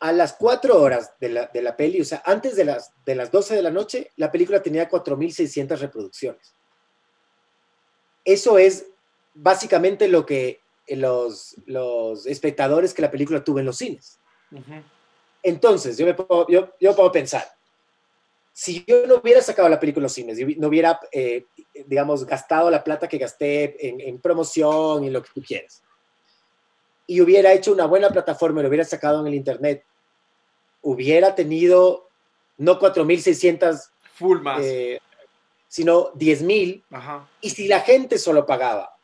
A 0.00 0.10
las 0.10 0.32
4 0.32 0.82
horas 0.82 1.14
de 1.20 1.28
la, 1.28 1.46
de 1.46 1.62
la 1.62 1.76
peli, 1.76 2.00
o 2.00 2.04
sea, 2.04 2.20
antes 2.26 2.56
de 2.56 2.64
las, 2.64 2.92
de 3.06 3.14
las 3.14 3.30
12 3.30 3.54
de 3.54 3.62
la 3.62 3.70
noche, 3.70 4.10
la 4.16 4.32
película 4.32 4.60
tenía 4.60 4.90
4.600 4.90 5.78
reproducciones. 5.78 6.52
Eso 8.24 8.58
es 8.58 8.86
básicamente 9.34 10.08
lo 10.08 10.26
que 10.26 10.58
los, 10.88 11.54
los 11.66 12.26
espectadores 12.26 12.92
que 12.92 13.02
la 13.02 13.10
película 13.12 13.44
tuvo 13.44 13.60
en 13.60 13.66
los 13.66 13.78
cines. 13.78 14.18
Entonces, 15.44 15.96
yo 15.96 16.06
me 16.06 16.14
puedo, 16.14 16.48
yo, 16.48 16.72
yo 16.80 16.96
puedo 16.96 17.12
pensar, 17.12 17.44
si 18.52 18.84
yo 18.86 19.06
no 19.06 19.16
hubiera 19.16 19.40
sacado 19.40 19.68
la 19.68 19.80
película 19.80 20.02
en 20.02 20.04
los 20.04 20.12
cines, 20.12 20.38
no 20.58 20.68
hubiera, 20.68 21.00
eh, 21.10 21.46
digamos, 21.86 22.26
gastado 22.26 22.70
la 22.70 22.84
plata 22.84 23.08
que 23.08 23.18
gasté 23.18 23.88
en, 23.88 24.00
en, 24.00 24.20
promoción 24.20 25.04
y 25.04 25.10
lo 25.10 25.22
que 25.22 25.30
tú 25.34 25.42
quieras, 25.42 25.82
y 27.06 27.20
hubiera 27.20 27.52
hecho 27.52 27.72
una 27.72 27.86
buena 27.86 28.10
plataforma 28.10 28.60
y 28.60 28.62
lo 28.62 28.68
hubiera 28.68 28.84
sacado 28.84 29.20
en 29.20 29.26
el 29.28 29.34
Internet, 29.34 29.84
hubiera 30.82 31.34
tenido 31.34 32.08
no 32.58 32.78
4.600 32.78 33.90
full 34.14 34.40
más, 34.40 34.62
eh, 34.62 35.00
sino 35.66 36.12
10.000, 36.12 36.82
y 37.40 37.50
si 37.50 37.68
la 37.68 37.80
gente 37.80 38.18
solo 38.18 38.44
pagaba 38.44 38.94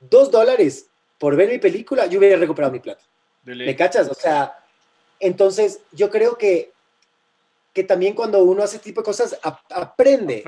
2 0.00 0.30
dólares 0.30 0.86
por 1.18 1.36
ver 1.36 1.48
mi 1.48 1.58
película, 1.58 2.06
yo 2.06 2.18
hubiera 2.18 2.38
recuperado 2.38 2.72
mi 2.72 2.80
plata. 2.80 3.02
¿Me 3.44 3.74
cachas? 3.74 4.08
O 4.08 4.14
sea, 4.14 4.58
entonces 5.18 5.80
yo 5.92 6.10
creo 6.10 6.36
que 6.36 6.72
que 7.72 7.84
también 7.84 8.14
cuando 8.14 8.42
uno 8.42 8.62
hace 8.62 8.76
este 8.76 8.90
tipo 8.90 9.00
de 9.00 9.04
cosas 9.06 9.38
aprende. 9.70 10.44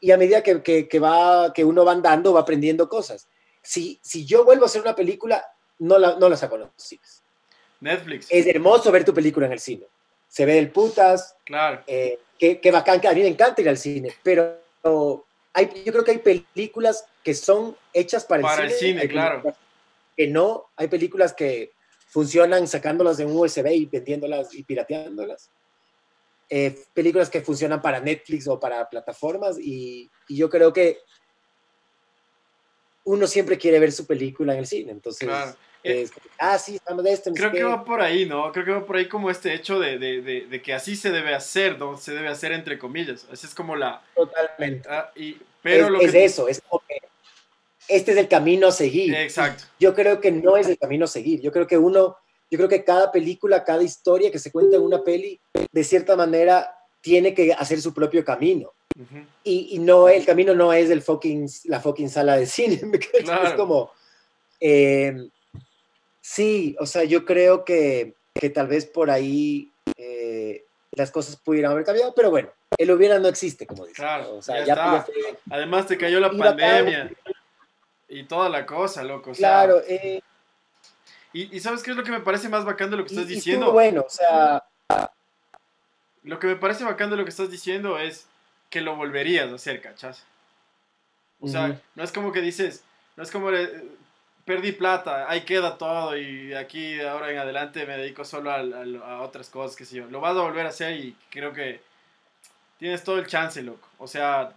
y, 0.00 0.10
a 0.10 0.16
medida 0.16 0.42
que, 0.42 0.62
que, 0.62 0.98
va, 0.98 1.52
que 1.52 1.64
uno 1.64 1.84
va 1.84 1.92
andando, 1.92 2.32
va 2.32 2.40
aprendiendo 2.40 2.88
cosas. 2.88 3.28
Si, 3.62 3.98
si 4.02 4.24
yo 4.24 4.44
vuelvo 4.44 4.64
a 4.64 4.66
hacer 4.66 4.82
una 4.82 4.94
película, 4.94 5.44
no 5.78 5.98
la, 5.98 6.16
no 6.16 6.28
la 6.28 6.36
saco 6.36 6.56
en 6.56 6.62
los 6.62 6.70
cines. 6.76 7.22
Netflix. 7.80 8.26
Es 8.30 8.46
hermoso 8.46 8.92
ver 8.92 9.04
tu 9.04 9.14
película 9.14 9.46
en 9.46 9.52
el 9.52 9.60
cine. 9.60 9.86
Se 10.28 10.44
ve 10.44 10.58
el 10.58 10.70
putas. 10.70 11.34
Claro. 11.44 11.82
Eh, 11.86 12.18
qué, 12.38 12.70
bacán, 12.70 13.00
que 13.00 13.08
a 13.08 13.12
mí 13.12 13.20
me 13.20 13.28
encanta 13.28 13.60
ir 13.60 13.68
al 13.68 13.78
cine, 13.78 14.12
pero 14.22 14.58
hay, 15.52 15.82
yo 15.84 15.92
creo 15.92 16.04
que 16.04 16.12
hay 16.12 16.18
películas 16.18 17.04
que 17.22 17.34
son 17.34 17.76
hechas 17.92 18.24
para, 18.24 18.42
para 18.42 18.64
el 18.64 18.70
cine. 18.70 19.08
claro. 19.08 19.54
Que 20.16 20.26
no, 20.26 20.66
hay 20.76 20.88
películas 20.88 21.32
que 21.32 21.72
funcionan 22.08 22.66
sacándolas 22.66 23.16
de 23.16 23.24
un 23.24 23.36
USB 23.36 23.66
y 23.72 23.86
vendiéndolas 23.86 24.52
y 24.54 24.62
pirateándolas. 24.64 25.50
Eh, 26.52 26.76
películas 26.92 27.30
que 27.30 27.42
funcionan 27.42 27.80
para 27.80 28.00
Netflix 28.00 28.48
o 28.48 28.58
para 28.58 28.90
plataformas 28.90 29.56
y, 29.56 30.10
y, 30.28 30.36
yo 30.36 30.50
creo 30.50 30.72
que 30.72 30.98
uno 33.04 33.28
siempre 33.28 33.56
quiere 33.56 33.78
ver 33.78 33.92
su 33.92 34.04
película 34.04 34.54
en 34.54 34.58
el 34.58 34.66
cine, 34.66 34.90
entonces... 34.90 35.28
Claro. 35.28 35.54
Es, 35.82 36.12
ah, 36.38 36.58
sí, 36.58 36.74
estamos 36.74 37.04
de 37.04 37.12
esto. 37.12 37.32
Creo 37.32 37.52
que 37.52 37.62
va 37.62 37.84
por 37.84 38.02
ahí, 38.02 38.26
¿no? 38.26 38.52
Creo 38.52 38.64
que 38.66 38.72
va 38.72 38.84
por 38.84 38.96
ahí 38.96 39.08
como 39.08 39.30
este 39.30 39.54
hecho 39.54 39.78
de, 39.78 39.98
de, 39.98 40.20
de, 40.20 40.46
de, 40.46 40.60
que 40.60 40.74
así 40.74 40.94
se 40.94 41.10
debe 41.10 41.34
hacer, 41.34 41.78
¿no? 41.78 41.96
Se 41.96 42.12
debe 42.12 42.28
hacer 42.28 42.52
entre 42.52 42.78
comillas. 42.78 43.26
Así 43.32 43.46
es 43.46 43.54
como 43.54 43.76
la... 43.76 44.02
Totalmente. 44.14 44.86
Ah, 44.90 45.10
y, 45.16 45.38
pero 45.62 45.86
es, 45.86 45.90
lo 45.90 46.00
es 46.00 46.12
que... 46.12 46.24
eso, 46.24 46.48
es 46.48 46.60
como 46.60 46.82
que 46.86 47.00
este 47.88 48.12
es 48.12 48.18
el 48.18 48.28
camino 48.28 48.68
a 48.68 48.72
seguir. 48.72 49.14
Exacto. 49.14 49.64
Yo 49.78 49.94
creo 49.94 50.20
que 50.20 50.30
no 50.30 50.56
es 50.56 50.68
el 50.68 50.78
camino 50.78 51.06
a 51.06 51.08
seguir. 51.08 51.40
Yo 51.40 51.50
creo 51.50 51.66
que 51.66 51.78
uno 51.78 52.16
yo 52.50 52.58
creo 52.58 52.68
que 52.68 52.84
cada 52.84 53.12
película, 53.12 53.64
cada 53.64 53.82
historia 53.82 54.30
que 54.30 54.38
se 54.38 54.50
cuenta 54.50 54.76
en 54.76 54.82
una 54.82 55.02
peli, 55.02 55.40
de 55.70 55.84
cierta 55.84 56.16
manera, 56.16 56.76
tiene 57.00 57.32
que 57.32 57.52
hacer 57.52 57.80
su 57.80 57.94
propio 57.94 58.24
camino. 58.24 58.72
Uh 58.98 59.02
-huh. 59.02 59.26
y, 59.44 59.68
y, 59.76 59.78
no, 59.78 60.08
el 60.08 60.26
camino 60.26 60.52
no 60.52 60.72
es 60.72 60.90
el 60.90 61.00
fucking, 61.00 61.48
la 61.66 61.80
fucking 61.80 62.10
sala 62.10 62.36
de 62.36 62.46
cine. 62.46 62.80
Claro. 63.24 63.48
Es 63.48 63.54
como, 63.54 63.92
eh, 64.58 65.28
sí, 66.20 66.76
o 66.80 66.86
sea, 66.86 67.04
yo 67.04 67.24
creo 67.24 67.64
que, 67.64 68.14
que 68.34 68.50
tal 68.50 68.66
vez 68.66 68.86
por 68.86 69.10
ahí 69.10 69.70
eh, 69.96 70.64
las 70.92 71.10
cosas 71.10 71.36
pudieran 71.36 71.72
haber 71.72 71.84
cambiado, 71.84 72.12
pero 72.14 72.30
bueno, 72.30 72.50
el 72.76 72.90
hubiera 72.90 73.18
no 73.18 73.28
existe, 73.28 73.66
como 73.66 73.84
dices. 73.84 73.96
Claro, 73.96 74.36
o 74.36 74.42
sea, 74.42 74.58
ya, 74.60 74.66
ya, 74.66 74.74
ya 74.74 75.02
fue, 75.02 75.14
Además 75.50 75.86
te 75.86 75.96
cayó 75.96 76.18
la 76.18 76.30
pandemia 76.30 77.04
acá, 77.04 77.14
y 78.08 78.24
toda 78.24 78.48
la 78.48 78.66
cosa, 78.66 79.04
loco. 79.04 79.30
O 79.30 79.34
sea, 79.34 79.48
claro, 79.48 79.82
eh, 79.86 80.20
y, 81.32 81.56
y, 81.56 81.60
¿sabes 81.60 81.82
qué 81.82 81.92
es 81.92 81.96
lo 81.96 82.04
que 82.04 82.10
me 82.10 82.20
parece 82.20 82.48
más 82.48 82.64
bacán 82.64 82.90
de 82.90 82.96
lo 82.96 83.04
que 83.04 83.14
estás 83.14 83.30
y, 83.30 83.34
diciendo? 83.34 83.68
Y 83.68 83.72
bueno, 83.72 84.04
o 84.06 84.10
sea... 84.10 84.64
Lo 86.22 86.38
que 86.38 86.46
me 86.46 86.56
parece 86.56 86.84
bacán 86.84 87.10
de 87.10 87.16
lo 87.16 87.24
que 87.24 87.30
estás 87.30 87.50
diciendo 87.50 87.98
es 87.98 88.26
que 88.68 88.80
lo 88.82 88.94
volverías 88.94 89.50
a 89.50 89.54
hacer, 89.54 89.80
¿cachas? 89.80 90.24
O 91.40 91.48
sea, 91.48 91.62
uh 91.62 91.68
-huh. 91.68 91.80
no 91.94 92.04
es 92.04 92.12
como 92.12 92.30
que 92.30 92.42
dices, 92.42 92.84
no 93.16 93.22
es 93.22 93.30
como 93.30 93.50
perdí 94.44 94.72
plata, 94.72 95.30
ahí 95.30 95.42
queda 95.42 95.78
todo 95.78 96.16
y 96.16 96.52
aquí 96.54 96.94
de 96.94 97.08
ahora 97.08 97.30
en 97.30 97.38
adelante 97.38 97.86
me 97.86 97.96
dedico 97.96 98.24
solo 98.24 98.50
a, 98.50 98.56
a, 98.56 99.14
a, 99.14 99.22
otras 99.22 99.48
cosas, 99.48 99.76
que 99.76 99.84
sé 99.84 99.96
yo. 99.96 100.06
Lo 100.06 100.20
vas 100.20 100.36
a 100.36 100.42
volver 100.42 100.66
a 100.66 100.70
hacer 100.70 100.96
y 100.96 101.16
creo 101.30 101.52
que 101.52 101.80
tienes 102.78 103.02
todo 103.02 103.18
el 103.18 103.26
chance, 103.26 103.62
loco. 103.62 103.88
O 103.98 104.06
sea, 104.06 104.52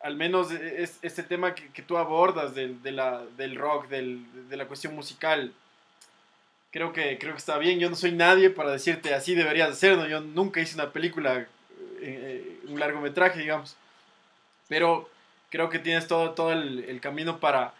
al 0.00 0.16
menos 0.16 0.50
es, 0.50 0.98
este 1.02 1.22
tema 1.22 1.54
que, 1.54 1.68
que 1.72 1.82
tú 1.82 1.96
abordas 1.96 2.54
de, 2.54 2.74
de 2.74 2.92
la, 2.92 3.24
del 3.36 3.56
rock, 3.56 3.88
del, 3.88 4.48
de 4.48 4.56
la 4.56 4.66
cuestión 4.66 4.94
musical, 4.94 5.52
creo 6.70 6.92
que, 6.92 7.18
creo 7.18 7.32
que 7.32 7.38
está 7.38 7.58
bien. 7.58 7.78
Yo 7.78 7.90
no 7.90 7.96
soy 7.96 8.12
nadie 8.12 8.50
para 8.50 8.70
decirte 8.70 9.14
así 9.14 9.34
deberías 9.34 9.70
hacerlo. 9.70 10.06
Yo 10.06 10.20
nunca 10.20 10.60
hice 10.60 10.74
una 10.74 10.92
película, 10.92 11.46
eh, 12.00 12.60
un 12.68 12.78
largometraje, 12.78 13.40
digamos. 13.40 13.76
Pero 14.68 15.08
creo 15.50 15.68
que 15.68 15.78
tienes 15.78 16.06
todo, 16.06 16.32
todo 16.32 16.52
el, 16.52 17.00
camino 17.00 17.40
para, 17.40 17.74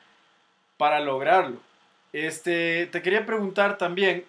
para 0.76 1.00
lograrlo. 1.00 1.58
Este, 2.12 2.86
te 2.86 3.02
quería 3.02 3.24
preguntar 3.24 3.78
también 3.78 4.24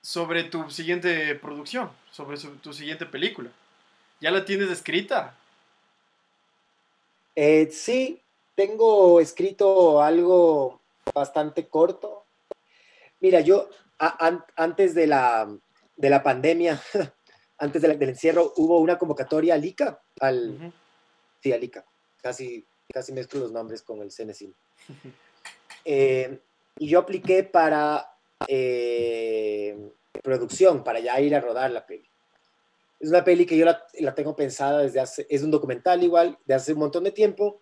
sobre 0.00 0.44
tu 0.44 0.70
siguiente 0.70 1.34
producción, 1.34 1.90
sobre 2.12 2.38
tu 2.38 2.72
siguiente 2.72 3.06
película. 3.06 3.50
¿Ya 4.20 4.30
la 4.30 4.44
tienes 4.44 4.70
escrita? 4.70 5.34
Eh, 7.34 7.68
sí, 7.72 8.22
tengo 8.54 9.20
escrito 9.20 10.00
algo 10.02 10.80
bastante 11.12 11.66
corto, 11.66 12.25
Mira, 13.20 13.40
yo 13.40 13.68
a, 13.98 14.26
an, 14.26 14.44
antes 14.56 14.94
de 14.94 15.06
la, 15.06 15.48
de 15.96 16.10
la 16.10 16.22
pandemia, 16.22 16.80
antes 17.58 17.82
de 17.82 17.88
la, 17.88 17.94
del 17.94 18.10
encierro, 18.10 18.52
hubo 18.56 18.78
una 18.80 18.98
convocatoria 18.98 19.54
al 19.54 19.64
ICA, 19.64 20.00
al, 20.20 20.50
uh 20.50 20.58
-huh. 20.58 20.72
sí, 21.40 21.52
al 21.52 21.64
ICA, 21.64 21.84
casi, 22.22 22.66
casi 22.92 23.12
mezclo 23.12 23.40
los 23.40 23.52
nombres 23.52 23.82
con 23.82 24.00
el 24.02 24.10
CNCIN. 24.10 24.54
eh, 25.84 26.40
y 26.78 26.88
yo 26.88 26.98
apliqué 26.98 27.44
para 27.44 28.06
eh, 28.48 29.76
producción, 30.22 30.84
para 30.84 31.00
ya 31.00 31.20
ir 31.20 31.34
a 31.34 31.40
rodar 31.40 31.70
la 31.70 31.86
peli. 31.86 32.08
Es 32.98 33.10
una 33.10 33.24
peli 33.24 33.44
que 33.44 33.56
yo 33.56 33.64
la, 33.64 33.82
la, 34.00 34.14
tengo 34.14 34.34
pensada 34.34 34.82
desde 34.82 35.00
hace, 35.00 35.26
es 35.28 35.42
un 35.42 35.50
documental 35.50 36.02
igual, 36.02 36.38
de 36.46 36.54
hace 36.54 36.72
un 36.72 36.78
montón 36.78 37.04
de 37.04 37.12
tiempo, 37.12 37.60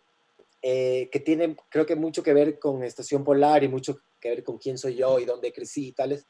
eh, 0.62 1.10
que 1.12 1.20
tiene 1.20 1.56
creo 1.68 1.84
que 1.84 1.94
mucho 1.94 2.22
que 2.22 2.32
ver 2.32 2.58
con 2.58 2.82
Estación 2.82 3.22
Polar 3.22 3.62
y 3.64 3.68
mucho 3.68 4.00
que 4.24 4.30
ver 4.30 4.42
con 4.42 4.56
quién 4.56 4.78
soy 4.78 4.96
yo 4.96 5.18
y 5.18 5.26
dónde 5.26 5.52
crecí 5.52 5.88
y 5.88 5.92
tales. 5.92 6.26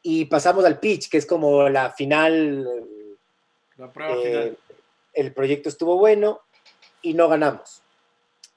Y 0.00 0.24
pasamos 0.24 0.64
al 0.64 0.80
pitch, 0.80 1.10
que 1.10 1.18
es 1.18 1.26
como 1.26 1.68
la 1.68 1.90
final. 1.90 2.66
La 3.76 3.92
prueba 3.92 4.14
eh, 4.16 4.22
final. 4.22 4.58
El 5.12 5.34
proyecto 5.34 5.68
estuvo 5.68 5.98
bueno 5.98 6.40
y 7.02 7.12
no 7.12 7.28
ganamos. 7.28 7.82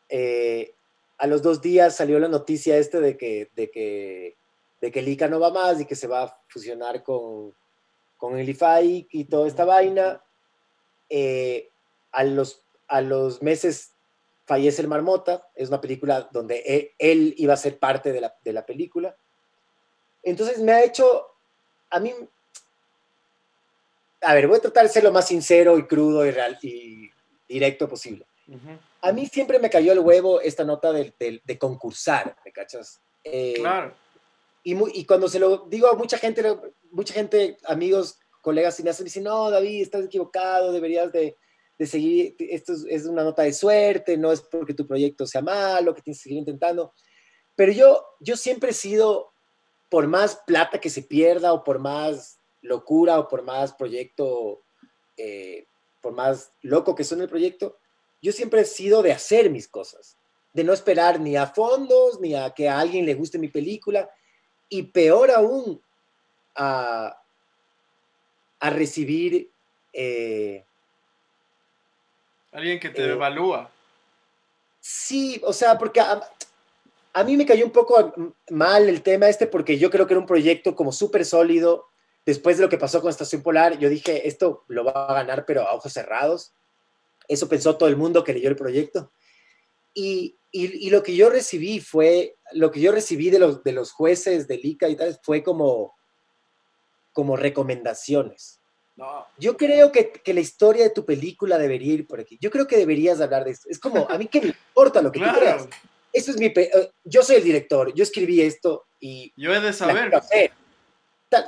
Eh, 0.07 0.73
a 1.17 1.27
los 1.27 1.41
dos 1.41 1.61
días 1.61 1.95
salió 1.95 2.19
la 2.19 2.29
noticia 2.29 2.77
este 2.77 3.01
de 3.01 3.17
que, 3.17 3.51
de 3.53 3.69
que, 3.69 4.37
de 4.79 4.91
que 4.91 4.99
el 4.99 5.09
ICA 5.09 5.27
no 5.27 5.41
va 5.41 5.51
más 5.51 5.81
y 5.81 5.85
que 5.85 5.95
se 5.95 6.07
va 6.07 6.23
a 6.23 6.41
fusionar 6.47 7.03
con, 7.03 7.53
con 8.15 8.37
el 8.37 8.47
IFAI 8.47 9.07
y 9.11 9.25
toda 9.25 9.47
esta 9.47 9.65
vaina. 9.65 10.23
Eh, 11.09 11.69
a, 12.13 12.23
los, 12.23 12.63
a 12.87 13.01
los 13.01 13.41
meses 13.41 13.96
fallece 14.47 14.81
el 14.81 14.87
Marmota, 14.87 15.49
es 15.53 15.67
una 15.67 15.81
película 15.81 16.29
donde 16.31 16.63
él, 16.65 16.91
él 16.97 17.33
iba 17.37 17.53
a 17.53 17.57
ser 17.57 17.77
parte 17.77 18.13
de 18.13 18.21
la, 18.21 18.33
de 18.41 18.53
la, 18.53 18.65
película. 18.65 19.15
Entonces 20.23 20.59
me 20.59 20.71
ha 20.71 20.83
hecho, 20.85 21.27
a 21.89 21.99
mí, 21.99 22.13
a 24.21 24.33
ver, 24.33 24.47
voy 24.47 24.57
a 24.57 24.61
tratar 24.61 24.83
de 24.83 24.89
ser 24.89 25.03
lo 25.03 25.11
más 25.11 25.27
sincero 25.27 25.77
y 25.77 25.85
crudo 25.85 26.25
y, 26.25 26.31
real, 26.31 26.57
y 26.61 27.11
directo 27.47 27.89
posible. 27.89 28.25
Uh 28.47 28.53
-huh. 28.53 28.79
A 29.01 29.11
mí 29.11 29.25
siempre 29.25 29.59
me 29.59 29.69
cayó 29.69 29.91
el 29.91 29.99
huevo 29.99 30.39
esta 30.39 30.63
nota 30.63 30.93
de, 30.93 31.13
de, 31.19 31.41
de 31.43 31.57
concursar, 31.57 32.37
¿me 32.45 32.53
cachas? 32.53 33.01
Eh, 33.25 33.55
claro. 33.57 33.93
Y, 34.63 34.75
muy, 34.75 34.91
y, 34.93 35.05
cuando 35.05 35.27
se 35.27 35.39
lo 35.39 35.65
digo 35.67 35.87
a 35.89 35.95
mucha 35.95 36.17
gente, 36.17 36.41
mucha 36.91 37.13
gente, 37.13 37.57
amigos, 37.65 38.17
colegas 38.41 38.77
cineastas, 38.77 39.03
me 39.03 39.07
dicen, 39.07 39.23
no, 39.23 39.51
David, 39.51 39.81
estás 39.81 40.05
equivocado, 40.05 40.71
deberías 40.71 41.11
de 41.11 41.35
de 41.77 41.85
seguir, 41.85 42.35
esto 42.39 42.73
es, 42.73 42.85
es, 42.89 43.05
una 43.05 43.23
nota 43.23 43.43
de 43.43 43.53
suerte, 43.53 44.17
no 44.17 44.31
es 44.31 44.41
porque 44.41 44.73
tu 44.73 44.87
proyecto 44.87 45.27
sea 45.27 45.41
malo, 45.41 45.93
que 45.93 46.01
tienes 46.01 46.19
que 46.19 46.23
seguir 46.23 46.39
intentando. 46.39 46.93
Pero 47.55 47.71
yo, 47.71 48.03
yo 48.19 48.35
siempre 48.35 48.71
he 48.71 48.73
sido, 48.73 49.31
por 49.89 50.07
más 50.07 50.41
plata 50.47 50.79
que 50.79 50.89
se 50.89 51.03
pierda 51.03 51.53
o 51.53 51.63
por 51.63 51.79
más 51.79 52.39
locura 52.61 53.19
o 53.19 53.27
por 53.27 53.43
más 53.43 53.73
proyecto, 53.73 54.63
eh, 55.17 55.67
por 56.01 56.13
más 56.13 56.51
loco 56.61 56.95
que 56.95 57.03
suene 57.03 57.23
el 57.23 57.29
proyecto, 57.29 57.77
yo 58.21 58.31
siempre 58.31 58.61
he 58.61 58.65
sido 58.65 59.03
de 59.03 59.11
hacer 59.11 59.51
mis 59.51 59.67
cosas, 59.67 60.17
de 60.53 60.63
no 60.63 60.73
esperar 60.73 61.19
ni 61.19 61.37
a 61.37 61.45
fondos, 61.45 62.19
ni 62.19 62.33
a 62.33 62.49
que 62.51 62.67
a 62.67 62.79
alguien 62.79 63.05
le 63.05 63.13
guste 63.13 63.37
mi 63.37 63.49
película, 63.49 64.09
y 64.67 64.83
peor 64.83 65.29
aún, 65.29 65.79
a, 66.55 67.21
a 68.59 68.69
recibir... 68.71 69.51
Eh, 69.93 70.66
alguien 72.57 72.79
que 72.79 72.89
te 72.89 73.03
eh, 73.03 73.11
evalúa. 73.11 73.69
Sí, 74.79 75.39
o 75.43 75.53
sea, 75.53 75.77
porque 75.77 75.99
a, 75.99 77.23
mí 77.23 77.37
me 77.37 77.45
cayó 77.45 77.65
un 77.65 77.71
poco 77.71 78.13
mal 78.49 78.89
el 78.89 79.01
tema 79.01 79.29
este 79.29 79.47
porque 79.47 79.77
yo 79.77 79.89
creo 79.89 80.07
que 80.07 80.13
era 80.13 80.19
un 80.19 80.25
proyecto 80.25 80.75
como 80.75 80.91
súper 80.91 81.25
sólido. 81.25 81.85
Después 82.25 82.57
de 82.57 82.63
lo 82.63 82.69
que 82.69 82.77
pasó 82.77 82.99
con 82.99 83.09
Estación 83.09 83.41
Polar, 83.41 83.77
yo 83.77 83.89
dije, 83.89 84.27
esto 84.27 84.65
lo 84.67 84.83
va 84.83 85.07
a 85.07 85.13
ganar, 85.13 85.45
pero 85.45 85.61
a 85.61 85.73
ojos 85.73 85.93
cerrados. 85.93 86.53
Eso 87.27 87.47
pensó 87.47 87.77
todo 87.77 87.89
el 87.89 87.95
mundo 87.95 88.23
que 88.23 88.33
leyó 88.33 88.49
el 88.49 88.55
proyecto. 88.55 89.11
Y, 89.93 90.37
y, 90.51 90.89
lo 90.89 91.03
que 91.03 91.15
yo 91.15 91.29
recibí 91.29 91.79
fue, 91.79 92.37
lo 92.51 92.71
que 92.71 92.81
yo 92.81 92.91
recibí 92.91 93.29
de 93.29 93.39
los, 93.39 93.63
de 93.63 93.71
los 93.71 93.91
jueces 93.91 94.47
de 94.47 94.59
ICA 94.61 94.89
y 94.89 94.95
tal, 94.95 95.19
fue 95.23 95.41
como, 95.41 95.95
como 97.13 97.35
recomendaciones. 97.35 98.56
No. 98.97 99.27
Yo 99.37 99.55
creo 99.55 99.91
que, 99.91 100.11
que, 100.11 100.33
la 100.33 100.39
historia 100.39 100.83
de 100.83 100.89
tu 100.89 101.05
película 101.05 101.59
debería 101.59 101.93
ir 101.93 102.07
por 102.07 102.19
aquí. 102.19 102.37
Yo 102.41 102.49
creo 102.49 102.65
que 102.65 102.77
deberías 102.77 103.21
hablar 103.21 103.45
de 103.45 103.51
esto. 103.51 103.69
Es 103.69 103.77
como, 103.79 104.07
a 104.09 104.17
mí 104.17 104.25
que 104.25 104.41
me 104.41 104.47
importa 104.47 105.03
lo 105.03 105.11
que 105.11 105.19
tú 105.19 105.25
creas. 105.39 105.67
Eso 106.11 106.31
es 106.31 106.37
mi... 106.37 106.47
Eh, 106.47 106.91
yo 107.03 107.21
soy 107.21 107.35
el 107.35 107.43
director, 107.43 107.93
yo 107.93 108.03
escribí 108.03 108.41
esto 108.41 108.87
y... 108.99 109.31
Yo 109.37 109.53
he 109.53 109.59
de 109.59 109.71
saber. 109.71 110.11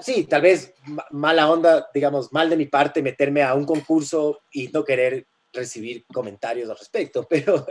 sí, 0.01 0.25
tal 0.25 0.41
vez 0.43 0.73
mala 1.09 1.49
onda, 1.49 1.89
digamos, 1.91 2.31
mal 2.31 2.51
de 2.51 2.57
mi 2.57 2.67
parte 2.67 3.01
meterme 3.01 3.41
a 3.41 3.55
un 3.55 3.65
concurso 3.65 4.41
y 4.51 4.67
no 4.67 4.83
querer 4.83 5.25
recibir 5.51 6.05
comentarios 6.13 6.69
al 6.69 6.77
respecto, 6.77 7.23
pero... 7.29 7.65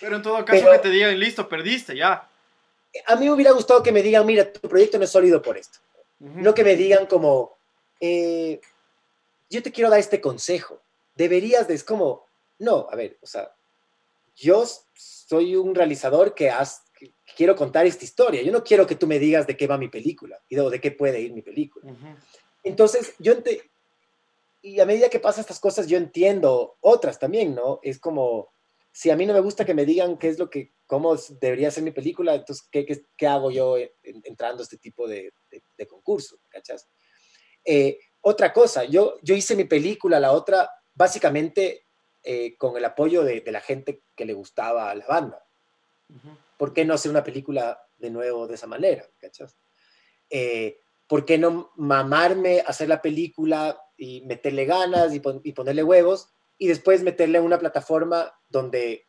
Pero 0.00 0.16
en 0.16 0.22
todo 0.22 0.44
caso 0.44 0.70
que 0.70 0.78
te 0.78 0.90
digan, 0.90 1.18
listo, 1.18 1.48
perdiste, 1.48 1.96
ya. 1.96 2.28
A 3.06 3.16
mí 3.16 3.24
me 3.24 3.32
hubiera 3.32 3.52
gustado 3.52 3.82
que 3.82 3.92
me 3.92 4.02
digan, 4.02 4.26
mira, 4.26 4.52
tu 4.52 4.68
proyecto 4.68 4.98
no 4.98 5.04
es 5.04 5.10
sólido 5.10 5.40
por 5.40 5.56
esto. 5.56 5.78
No 6.18 6.52
que 6.52 6.64
me 6.64 6.76
digan 6.76 7.06
como, 7.06 7.56
eh, 8.00 8.60
yo 9.50 9.62
te 9.62 9.72
quiero 9.72 9.90
dar 9.90 10.00
este 10.00 10.20
consejo. 10.20 10.82
Deberías 11.14 11.68
de, 11.68 11.74
es 11.74 11.84
como, 11.84 12.26
no, 12.58 12.86
a 12.90 12.96
ver, 12.96 13.18
o 13.22 13.26
sea, 13.26 13.54
yo 14.36 14.64
soy 14.94 15.56
un 15.56 15.74
realizador 15.74 16.34
que, 16.34 16.50
has, 16.50 16.82
quiero 17.36 17.56
contar 17.56 17.86
esta 17.86 18.04
historia. 18.04 18.42
Yo 18.42 18.52
no 18.52 18.62
quiero 18.62 18.86
que 18.86 18.94
tú 18.94 19.06
me 19.06 19.18
digas 19.18 19.46
de 19.46 19.56
qué 19.56 19.66
va 19.66 19.78
mi 19.78 19.88
película 19.88 20.40
y 20.48 20.56
de, 20.56 20.70
de 20.70 20.80
qué 20.80 20.92
puede 20.92 21.20
ir 21.20 21.32
mi 21.32 21.42
película. 21.42 21.92
Entonces, 22.62 23.14
yo 23.18 23.34
y 24.60 24.80
a 24.80 24.86
medida 24.86 25.08
que 25.08 25.20
pasan 25.20 25.42
estas 25.42 25.60
cosas, 25.60 25.86
yo 25.86 25.96
entiendo 25.96 26.76
otras 26.80 27.18
también, 27.18 27.54
¿no? 27.54 27.78
Es 27.82 27.98
como, 27.98 28.48
si 28.92 29.10
a 29.10 29.16
mí 29.16 29.26
no 29.26 29.32
me 29.32 29.40
gusta 29.40 29.64
que 29.64 29.74
me 29.74 29.84
digan 29.84 30.18
qué 30.18 30.28
es 30.28 30.38
lo 30.38 30.50
que, 30.50 30.72
cómo 30.86 31.16
debería 31.40 31.70
ser 31.70 31.84
mi 31.84 31.92
película, 31.92 32.34
entonces, 32.34 32.66
¿qué, 32.70 32.84
qué, 33.16 33.26
hago 33.26 33.50
yo 33.50 33.76
entrando 34.02 34.62
a 34.62 34.64
este 34.64 34.78
tipo 34.78 35.06
de, 35.06 35.32
de, 35.76 35.86
concurso? 35.86 36.38
¿Cachas? 36.48 36.88
Eh, 37.64 37.98
otra 38.20 38.52
cosa, 38.52 38.84
yo, 38.84 39.16
yo 39.22 39.34
hice 39.34 39.56
mi 39.56 39.64
película, 39.64 40.20
la 40.20 40.32
otra, 40.32 40.70
básicamente 40.94 41.86
eh, 42.22 42.56
con 42.56 42.76
el 42.76 42.84
apoyo 42.84 43.22
de, 43.22 43.42
la 43.46 43.60
gente 43.60 44.02
que 44.14 44.24
le 44.24 44.34
gustaba 44.34 44.90
a 44.90 44.94
la 44.94 45.06
banda. 45.06 45.44
¿Por 46.56 46.72
qué 46.72 46.84
no 46.84 46.94
hacer 46.94 47.10
una 47.10 47.22
película 47.22 47.80
de 47.96 48.10
nuevo 48.10 48.46
de 48.46 48.54
esa 48.54 48.66
manera? 48.66 49.04
¿Cachas? 49.18 49.56
Eh, 50.30 50.80
¿Por 51.06 51.24
qué 51.24 51.38
no 51.38 51.72
mamarme, 51.76 52.62
hacer 52.66 52.88
la 52.88 53.00
película 53.00 53.80
y 53.96 54.22
meterle 54.22 54.64
ganas 54.64 55.14
y, 55.14 55.22
y 55.44 55.52
ponerle 55.52 55.82
huevos 55.82 56.30
y 56.58 56.66
después 56.66 57.02
meterle 57.02 57.38
en 57.38 57.44
una 57.44 57.58
plataforma 57.58 58.32
donde 58.48 59.06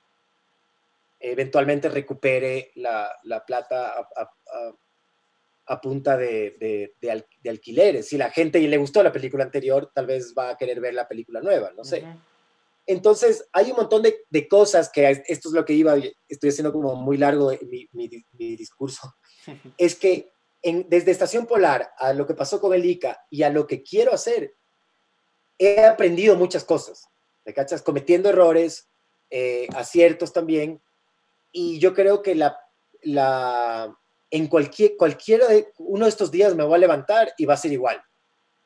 eventualmente 1.20 1.89
recupere 1.89 2.72
la, 2.76 3.12
la 3.24 3.45
plata 3.45 3.93
a, 3.93 4.22
a, 4.22 4.76
punta 5.80 6.17
de, 6.17 6.55
de, 6.59 6.95
de, 6.99 7.49
alquileres. 7.49 8.07
Si 8.07 8.17
la 8.17 8.32
gente 8.32 8.59
le 8.59 8.78
gustó 8.78 9.03
la 9.03 9.11
película 9.11 9.43
anterior, 9.43 9.91
tal 9.93 10.07
vez 10.07 10.34
va 10.38 10.49
a 10.49 10.57
querer 10.57 10.80
ver 10.80 10.93
la 10.93 11.07
película 11.07 11.41
nueva, 11.41 11.72
no 11.76 11.84
sé. 11.84 12.03
Entonces, 12.86 13.47
hay 13.53 13.70
un 13.70 13.78
montón 13.78 14.01
de, 14.01 14.47
cosas 14.47 14.89
que 14.91 15.07
esto 15.28 15.49
es 15.49 15.53
lo 15.53 15.63
que 15.63 15.74
iba, 15.74 15.95
estoy 16.28 16.49
haciendo 16.49 16.74
como 16.74 16.95
muy 16.95 17.17
largo 17.17 17.51
mi, 17.70 17.88
mi, 17.91 18.09
mi 18.34 18.55
discurso, 18.55 19.13
es 19.78 19.95
que 19.95 20.32
en, 20.61 20.88
desde 20.89 21.11
Estación 21.11 21.45
Polar 21.45 21.91
a 21.97 22.13
lo 22.13 22.26
que 22.26 22.34
pasó 22.34 22.59
con 22.59 22.74
el 22.74 22.86
ICA 22.86 23.26
y 23.30 23.43
a 23.43 23.49
lo 23.49 23.67
que 23.67 23.84
quiero 23.84 24.13
hacer, 24.13 24.55
he 25.57 25.86
aprendido 25.86 26.36
muchas 26.36 26.63
cosas. 26.63 27.07
¿Me 27.45 27.53
cachas? 27.53 27.82
Cometiendo 27.82 28.30
errores, 28.30 28.89
eh, 29.30 29.67
aciertos 29.76 30.34
también. 30.34 30.82
Y 31.51 31.80
yo 31.80 31.93
creo 31.93 32.22
que 32.22 32.36
la, 32.36 32.59
la, 33.01 33.95
en 34.32 34.47
cualquier, 34.47 34.95
cualquiera 34.97 35.47
de 35.47 35.71
uno 35.77 36.05
de 36.05 36.09
estos 36.09 36.32
días 36.32 36.55
me 36.55 36.63
voy 36.63 36.75
a 36.75 36.80
levantar 36.80 37.34
y 37.38 37.45
va 37.45 37.55
a 37.55 37.57
ser 37.57 37.71
igual 37.71 38.01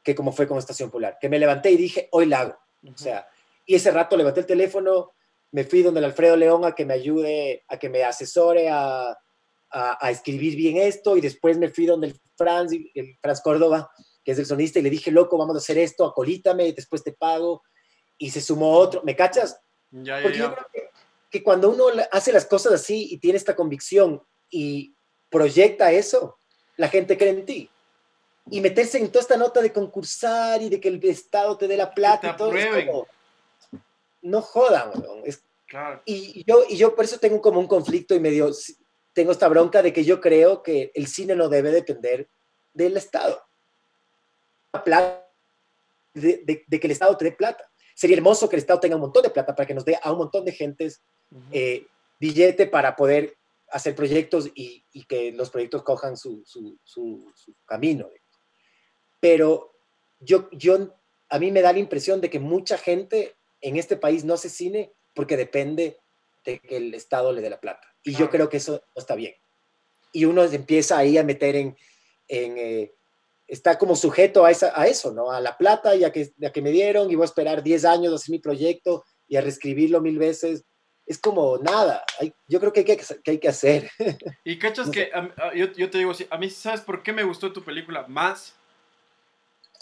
que 0.03 0.13
como 0.13 0.31
fue 0.31 0.47
con 0.47 0.57
Estación 0.57 0.91
Polar. 0.91 1.17
Que 1.19 1.29
me 1.29 1.39
levanté 1.39 1.71
y 1.71 1.77
dije, 1.77 2.09
hoy 2.11 2.25
la 2.25 2.41
hago. 2.41 2.59
O 2.83 2.97
sea, 2.97 3.25
y 3.65 3.75
ese 3.75 3.89
rato 3.91 4.17
levanté 4.17 4.41
el 4.41 4.45
teléfono, 4.45 5.13
me 5.51 5.63
fui 5.63 5.81
donde 5.81 5.99
el 5.99 6.05
Alfredo 6.05 6.35
León 6.35 6.65
a 6.65 6.73
que 6.73 6.85
me 6.85 6.93
ayude, 6.93 7.63
a 7.69 7.77
que 7.77 7.89
me 7.89 8.03
asesore 8.03 8.69
a, 8.69 9.17
a, 9.71 10.11
escribir 10.11 10.55
bien 10.55 10.77
esto, 10.77 11.15
y 11.15 11.21
después 11.21 11.57
me 11.57 11.69
fui 11.69 11.85
donde 11.85 12.07
el 12.07 12.19
Franz, 12.35 12.73
el 12.73 13.17
Franz 13.21 13.41
Córdoba, 13.41 13.89
que 14.23 14.33
es 14.33 14.39
el 14.39 14.45
sonista, 14.45 14.79
y 14.79 14.81
le 14.81 14.89
dije, 14.89 15.11
loco, 15.11 15.37
vamos 15.37 15.55
a 15.55 15.59
hacer 15.59 15.77
esto, 15.77 16.05
acolítame, 16.05 16.73
después 16.73 17.03
te 17.03 17.13
pago 17.13 17.63
y 18.17 18.29
se 18.29 18.41
sumó 18.41 18.71
otro, 18.71 19.01
¿me 19.03 19.15
cachas? 19.15 19.59
Porque 19.89 20.37
yo 20.37 20.53
creo 20.53 20.67
que, 21.31 21.43
cuando 21.43 21.69
uno 21.69 21.85
hace 22.11 22.31
las 22.31 22.45
cosas 22.45 22.73
así 22.73 23.07
y 23.11 23.17
tiene 23.17 23.37
esta 23.37 23.55
convicción 23.55 24.21
y 24.49 24.92
proyecta 25.33 25.91
eso, 25.91 26.37
la 26.77 26.87
gente 26.87 27.17
cree 27.17 27.31
en 27.31 27.45
ti. 27.45 27.69
Y 28.51 28.61
meterse 28.61 28.99
en 28.99 29.07
toda 29.07 29.21
esta 29.21 29.37
nota 29.37 29.61
de 29.61 29.73
concursar 29.73 30.61
y 30.61 30.69
de 30.69 30.79
que 30.79 30.89
el 30.89 31.03
Estado 31.03 31.57
te 31.57 31.67
dé 31.67 31.75
la 31.75 31.93
plata 31.93 32.29
y 32.29 32.37
todo 32.37 32.53
eso, 32.53 33.07
no 34.21 34.41
jodan, 34.41 34.91
es, 35.25 35.43
y, 36.05 36.43
yo, 36.45 36.63
y 36.69 36.77
yo 36.77 36.95
por 36.95 37.05
eso 37.05 37.17
tengo 37.17 37.41
como 37.41 37.59
un 37.59 37.67
conflicto 37.67 38.13
y 38.13 38.19
medio, 38.19 38.51
tengo 39.13 39.31
esta 39.31 39.47
bronca 39.47 39.81
de 39.81 39.91
que 39.91 40.03
yo 40.03 40.21
creo 40.21 40.61
que 40.61 40.91
el 40.93 41.07
cine 41.07 41.35
no 41.35 41.49
debe 41.49 41.71
depender 41.71 42.29
del 42.73 42.95
Estado. 42.97 43.41
De, 46.13 46.43
de, 46.67 46.79
que 46.79 46.87
el 46.87 46.91
Estado 46.91 47.17
te 47.17 47.25
dé 47.25 47.31
plata. 47.31 47.69
Sería 47.95 48.17
hermoso 48.17 48.47
que 48.47 48.55
el 48.55 48.61
Estado 48.61 48.79
tenga 48.79 48.95
un 48.95 49.01
montón 49.01 49.23
de 49.23 49.29
plata 49.29 49.55
para 49.55 49.65
que 49.65 49.73
nos 49.73 49.85
dé 49.85 49.99
a 50.01 50.11
un 50.11 50.19
montón 50.19 50.45
de 50.45 50.51
gentes 50.51 51.01
eh, 51.51 51.87
billete 52.19 52.67
para 52.67 52.95
poder 52.95 53.35
hacer 53.73 53.95
proyectos 53.95 54.49
y, 54.53 54.85
que 55.07 55.31
los 55.31 55.49
proyectos 55.49 55.81
cojan 55.81 56.15
su, 56.15 56.43
camino. 57.65 58.09
Pero 59.19 59.73
yo, 60.19 60.47
yo, 60.51 60.95
a 61.29 61.39
mí 61.39 61.51
me 61.51 61.61
da 61.61 61.73
la 61.73 61.79
impresión 61.79 62.21
de 62.21 62.29
que 62.29 62.39
mucha 62.39 62.77
gente 62.77 63.35
en 63.61 63.77
este 63.77 63.97
país 63.97 64.23
no 64.23 64.35
hace 64.35 64.49
cine 64.49 64.93
porque 65.15 65.37
depende 65.37 65.99
de 66.45 66.59
que 66.59 66.77
el 66.77 66.93
Estado 66.93 67.31
le 67.31 67.41
dé 67.41 67.49
la 67.49 67.59
plata. 67.59 67.87
Y 68.03 68.13
yo 68.13 68.29
creo 68.29 68.47
que 68.47 68.57
eso 68.57 68.73
no 68.95 68.99
está 68.99 69.15
bien. 69.15 69.33
Y 70.11 70.25
uno 70.25 70.43
empieza 70.43 70.97
ahí 70.97 71.17
a 71.17 71.23
meter 71.23 71.55
en, 71.55 71.75
en 72.27 72.57
eh, 72.57 72.93
está 73.47 73.79
como 73.79 73.95
sujeto 73.95 74.45
a, 74.45 74.51
esa, 74.51 74.79
a 74.79 74.85
eso, 74.85 75.11
¿no? 75.11 75.31
A 75.31 75.41
la 75.41 75.57
plata 75.57 75.95
y 75.95 76.03
a 76.03 76.11
que, 76.11 76.31
que 76.53 76.61
me 76.61 76.71
dieron 76.71 77.09
y 77.09 77.15
voy 77.15 77.23
a 77.23 77.25
esperar 77.25 77.63
10 77.63 77.85
años 77.85 78.13
a 78.13 78.17
hacer 78.17 78.31
mi 78.31 78.39
proyecto 78.39 79.03
y 79.27 79.35
a 79.35 79.41
reescribirlo 79.41 79.99
mil 79.99 80.19
veces. 80.19 80.63
Es 81.05 81.17
como 81.17 81.57
nada, 81.57 82.03
yo 82.47 82.59
creo 82.59 82.71
que 82.71 82.79
hay 82.79 82.85
que, 82.85 82.97
que, 83.23 83.31
hay 83.31 83.39
que 83.39 83.49
hacer. 83.49 83.91
Y 84.45 84.57
cachas 84.57 84.89
que 84.89 85.11
yo, 85.55 85.71
yo, 85.73 85.89
te 85.89 85.97
digo, 85.97 86.13
a 86.29 86.37
mí, 86.37 86.49
¿sabes 86.49 86.81
por 86.81 87.03
qué 87.03 87.11
me 87.11 87.23
gustó 87.23 87.51
tu 87.51 87.63
película 87.63 88.05
más? 88.07 88.55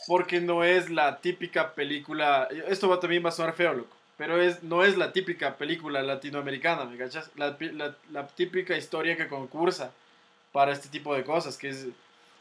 Porque 0.08 0.42
no 0.42 0.64
es 0.64 0.90
la 0.90 1.20
típica 1.20 1.74
película, 1.74 2.48
esto 2.68 2.90
va, 2.90 3.00
también 3.00 3.24
va 3.24 3.30
a 3.30 3.34
sonar 3.34 3.54
feo, 3.54 3.74
loco, 3.74 3.96
pero 4.18 4.42
es, 4.42 4.64
no 4.64 4.84
es 4.84 4.98
la 4.98 5.14
típica 5.14 5.58
película 5.58 6.02
latinoamericana, 6.02 6.86
¿me 6.86 6.98
cachas? 6.98 7.30
La, 7.36 7.56
la, 7.60 7.96
la 8.12 8.28
típica 8.28 8.76
historia 8.76 9.16
que 9.16 9.28
concursa 9.28 9.92
para 10.52 10.72
este 10.72 10.90
tipo 10.90 11.14
de 11.16 11.24
cosas, 11.24 11.56
que 11.56 11.70
es 11.70 11.88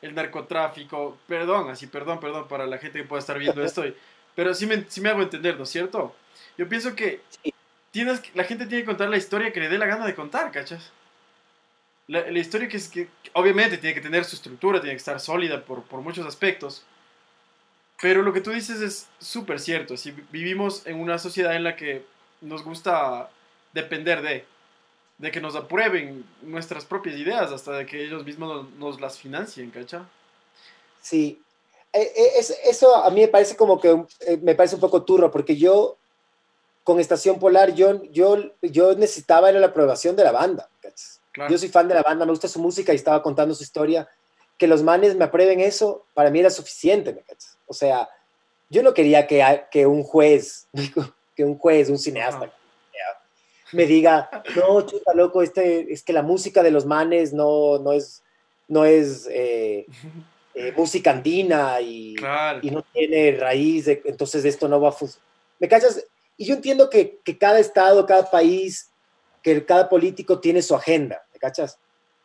el 0.03 0.15
narcotráfico, 0.15 1.19
perdón, 1.27 1.71
así, 1.71 1.87
perdón, 1.87 2.21
perdón 2.21 2.49
para 2.49 2.67
la 2.67 2.79
gente 2.79 2.99
que 2.99 3.07
pueda 3.07 3.21
estar 3.21 3.39
viendo 3.39 3.63
esto, 3.65 3.85
pero 4.35 4.55
sí 4.55 4.67
me, 4.67 4.85
sí 4.89 5.01
me 5.01 5.11
hago 5.11 5.23
entender, 5.23 5.57
¿no 5.57 5.65
es 5.65 5.71
cierto? 5.71 6.15
Yo 6.57 6.69
pienso 6.69 6.95
que 6.95 7.21
tienes, 7.91 8.23
la 8.35 8.45
gente 8.45 8.67
tiene 8.67 8.83
que 8.83 8.87
contar 8.87 9.09
la 9.09 9.17
historia 9.17 9.53
que 9.53 9.61
le 9.61 9.69
dé 9.69 9.79
la 9.79 9.87
gana 9.87 10.07
de 10.07 10.15
contar, 10.15 10.51
¿cachas? 10.51 10.93
La, 12.07 12.29
historia 12.31 12.69
que 12.69 12.77
es 12.77 12.89
que, 12.89 13.09
obviamente, 13.35 13.79
tiene 13.79 13.95
que 13.95 14.01
tener 14.01 14.25
su 14.25 14.35
estructura, 14.35 14.81
tiene 14.81 14.95
que 14.95 14.99
estar 14.99 15.21
sólida 15.21 15.65
por, 15.65 15.85
por 15.85 16.01
muchos 16.01 16.27
aspectos, 16.27 16.85
pero 18.01 18.23
lo 18.23 18.33
que 18.33 18.41
tú 18.41 18.51
dices 18.51 18.81
es 18.81 19.09
súper 19.21 19.61
cierto, 19.61 19.97
si 19.97 20.11
vivimos 20.33 20.87
en 20.87 20.99
una 20.99 21.19
sociedad 21.19 21.55
en 21.55 21.65
la 21.65 21.77
que 21.77 22.05
nos 22.41 22.65
gusta 22.65 23.31
depender 23.73 24.23
de, 24.23 24.45
de 25.19 25.31
que 25.31 25.41
nos 25.41 25.55
aprueben 25.55 26.25
nuestras 26.43 26.87
propias 26.87 27.17
ideas 27.17 27.53
hasta 27.53 27.73
de 27.73 27.87
que 27.87 28.03
ellos 28.03 28.25
mismos 28.25 28.73
nos, 28.79 29.01
las 29.01 29.19
financien, 29.19 29.71
¿cacha? 29.71 30.09
Sí, 31.03 31.43
eh, 31.93 32.11
eh, 32.17 32.45
eso 32.65 32.97
a 32.97 33.11
mí 33.11 33.21
me 33.21 33.29
parece 33.29 33.55
como 33.55 33.79
que 33.79 34.03
eh, 34.21 34.39
me 34.39 34.55
parece 34.55 34.77
un 34.77 34.81
poco 34.81 35.03
turro, 35.03 35.31
porque 35.31 35.57
yo 35.57 35.99
con 36.91 36.99
Estación 36.99 37.39
Polar, 37.39 37.73
yo, 37.73 38.03
yo, 38.11 38.37
yo 38.63 38.97
necesitaba 38.97 39.53
la 39.53 39.65
aprobación 39.65 40.17
de 40.17 40.25
la 40.25 40.33
banda. 40.33 40.69
Yo 41.49 41.57
soy 41.57 41.69
fan 41.69 41.87
de 41.87 41.95
la 41.95 42.03
banda, 42.03 42.25
me 42.25 42.33
gusta 42.33 42.49
su 42.49 42.59
música 42.59 42.93
y 42.93 42.97
estaba 42.97 43.23
contando 43.23 43.55
su 43.55 43.63
historia. 43.63 44.09
Que 44.59 44.67
los 44.67 44.83
manes 44.83 45.15
me 45.15 45.25
aprueben 45.25 45.61
eso, 45.61 46.05
para 46.15 46.31
mí 46.31 46.41
era 46.41 46.51
suficiente, 46.51 47.13
¿me 47.13 47.23
O 47.69 47.75
sea, 47.75 48.09
yo 48.69 48.83
no 48.83 48.93
quería 48.93 49.29
que, 49.29 49.63
que 49.71 49.87
un 49.87 50.03
juez, 50.03 50.67
que 51.37 51.45
un 51.45 51.57
juez, 51.57 51.91
un 51.91 51.99
cineasta, 51.99 52.53
me 53.71 53.87
diga, 53.87 54.29
no, 54.57 54.85
chuta, 54.85 55.15
loco, 55.15 55.43
este, 55.43 55.93
es 55.93 56.03
que 56.03 56.13
la 56.13 56.23
música 56.23 56.61
de 56.65 56.73
los 56.73 56.87
manes 56.87 57.33
no, 57.33 57.79
no 57.79 57.93
es, 57.93 58.25
no 58.67 58.85
es 58.85 59.29
eh, 59.31 59.87
eh, 60.57 60.73
música 60.77 61.13
andina 61.13 61.81
y, 61.81 62.17
y, 62.63 62.71
no 62.73 62.83
tiene 62.93 63.31
raíz, 63.39 63.87
entonces 63.87 64.45
esto 64.45 64.67
no 64.67 64.81
va 64.81 64.89
a 64.89 64.93
funcionar. 64.93 65.31
¿Me 65.61 65.69
cachas? 65.69 66.05
Y 66.41 66.47
yo 66.47 66.55
entiendo 66.55 66.89
que, 66.89 67.21
que, 67.23 67.37
cada 67.37 67.59
estado, 67.59 68.07
cada 68.07 68.31
país, 68.31 68.91
que 69.43 69.63
cada 69.67 69.91
político 69.91 70.41
tiene 70.41 70.63
su 70.63 70.75
agenda, 70.75 71.23
¿me 71.35 71.39
cachas? 71.39 71.79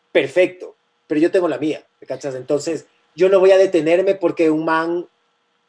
Perfecto, 0.09 0.77
pero 1.05 1.19
yo 1.19 1.29
tengo 1.29 1.49
la 1.49 1.57
mía, 1.57 1.85
¿me 1.99 2.07
cachas? 2.07 2.33
Entonces, 2.33 2.85
yo 3.13 3.27
no 3.27 3.41
voy 3.41 3.51
a 3.51 3.57
detenerme 3.57 4.15
porque 4.15 4.49
un 4.49 4.63
man, 4.63 5.05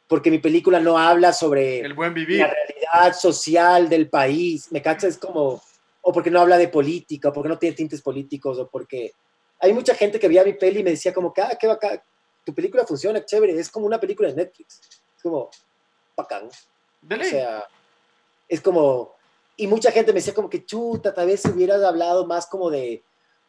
porque 0.07 0.31
mi 0.31 0.37
película 0.37 0.79
no 0.79 0.97
habla 0.97 1.33
sobre 1.33 1.81
el 1.81 1.93
buen 1.93 2.13
vivir. 2.13 2.39
la 2.39 2.47
realidad 2.47 3.19
social 3.19 3.89
del 3.89 4.09
país, 4.09 4.71
¿me 4.71 4.81
cachas? 4.81 5.15
Es 5.15 5.17
como, 5.17 5.61
o 5.99 6.13
porque 6.13 6.31
no 6.31 6.39
habla 6.39 6.57
de 6.57 6.69
política, 6.69 7.27
o 7.27 7.33
porque 7.33 7.49
no 7.49 7.59
tiene 7.59 7.75
tintes 7.75 8.01
políticos, 8.01 8.57
o 8.59 8.69
porque 8.69 9.11
hay 9.59 9.73
mucha 9.73 9.93
gente 9.93 10.21
que 10.21 10.29
veía 10.29 10.45
mi 10.45 10.53
peli 10.53 10.79
y 10.79 10.83
me 10.85 10.91
decía 10.91 11.13
como 11.13 11.33
ah, 11.35 11.57
qué 11.59 11.67
bacán, 11.67 12.01
tu 12.45 12.55
película 12.55 12.85
funciona, 12.85 13.25
chévere, 13.25 13.59
es 13.59 13.69
como 13.69 13.85
una 13.85 13.99
película 13.99 14.29
de 14.29 14.35
Netflix, 14.35 14.79
es 15.17 15.21
como, 15.21 15.49
bacán. 16.15 16.47
O 16.47 17.23
sea, 17.25 17.67
es 18.47 18.61
como, 18.61 19.15
y 19.55 19.67
mucha 19.67 19.91
gente 19.91 20.13
me 20.13 20.19
decía 20.19 20.33
como 20.33 20.49
que, 20.49 20.65
chuta, 20.65 21.13
tal 21.13 21.27
vez 21.27 21.41
si 21.41 21.49
hubieras 21.49 21.83
hablado 21.83 22.25
más 22.25 22.47
como 22.47 22.69
de, 22.69 23.03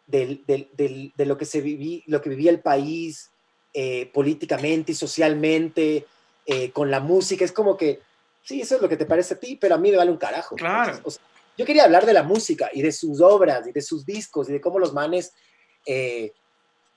de, 0.06 0.42
de, 0.46 1.12
de 1.14 1.26
lo, 1.26 1.36
que 1.36 1.44
se 1.44 1.60
viví, 1.60 2.02
lo 2.06 2.20
que 2.20 2.30
vivía 2.30 2.50
el 2.50 2.60
país 2.60 3.30
eh, 3.74 4.10
políticamente 4.12 4.92
y 4.92 4.94
socialmente, 4.94 6.06
eh, 6.46 6.72
con 6.72 6.90
la 6.90 7.00
música, 7.00 7.44
es 7.44 7.52
como 7.52 7.76
que, 7.76 8.00
sí, 8.42 8.62
eso 8.62 8.76
es 8.76 8.80
lo 8.80 8.88
que 8.88 8.96
te 8.96 9.04
parece 9.04 9.34
a 9.34 9.38
ti, 9.38 9.56
pero 9.56 9.74
a 9.74 9.78
mí 9.78 9.90
me 9.90 9.98
vale 9.98 10.10
un 10.10 10.16
carajo. 10.16 10.56
Claro. 10.56 10.98
yo 11.56 11.66
quería 11.66 11.84
hablar 11.84 12.06
de 12.06 12.14
la 12.14 12.22
música 12.22 12.70
y 12.72 12.80
de 12.80 12.90
sus 12.90 13.20
obras 13.20 13.66
y 13.66 13.72
de 13.72 13.82
sus 13.82 14.06
discos 14.06 14.48
y 14.48 14.52
de 14.52 14.60
cómo 14.60 14.78
los 14.78 14.94
manes 14.94 15.34
eh, 15.84 16.32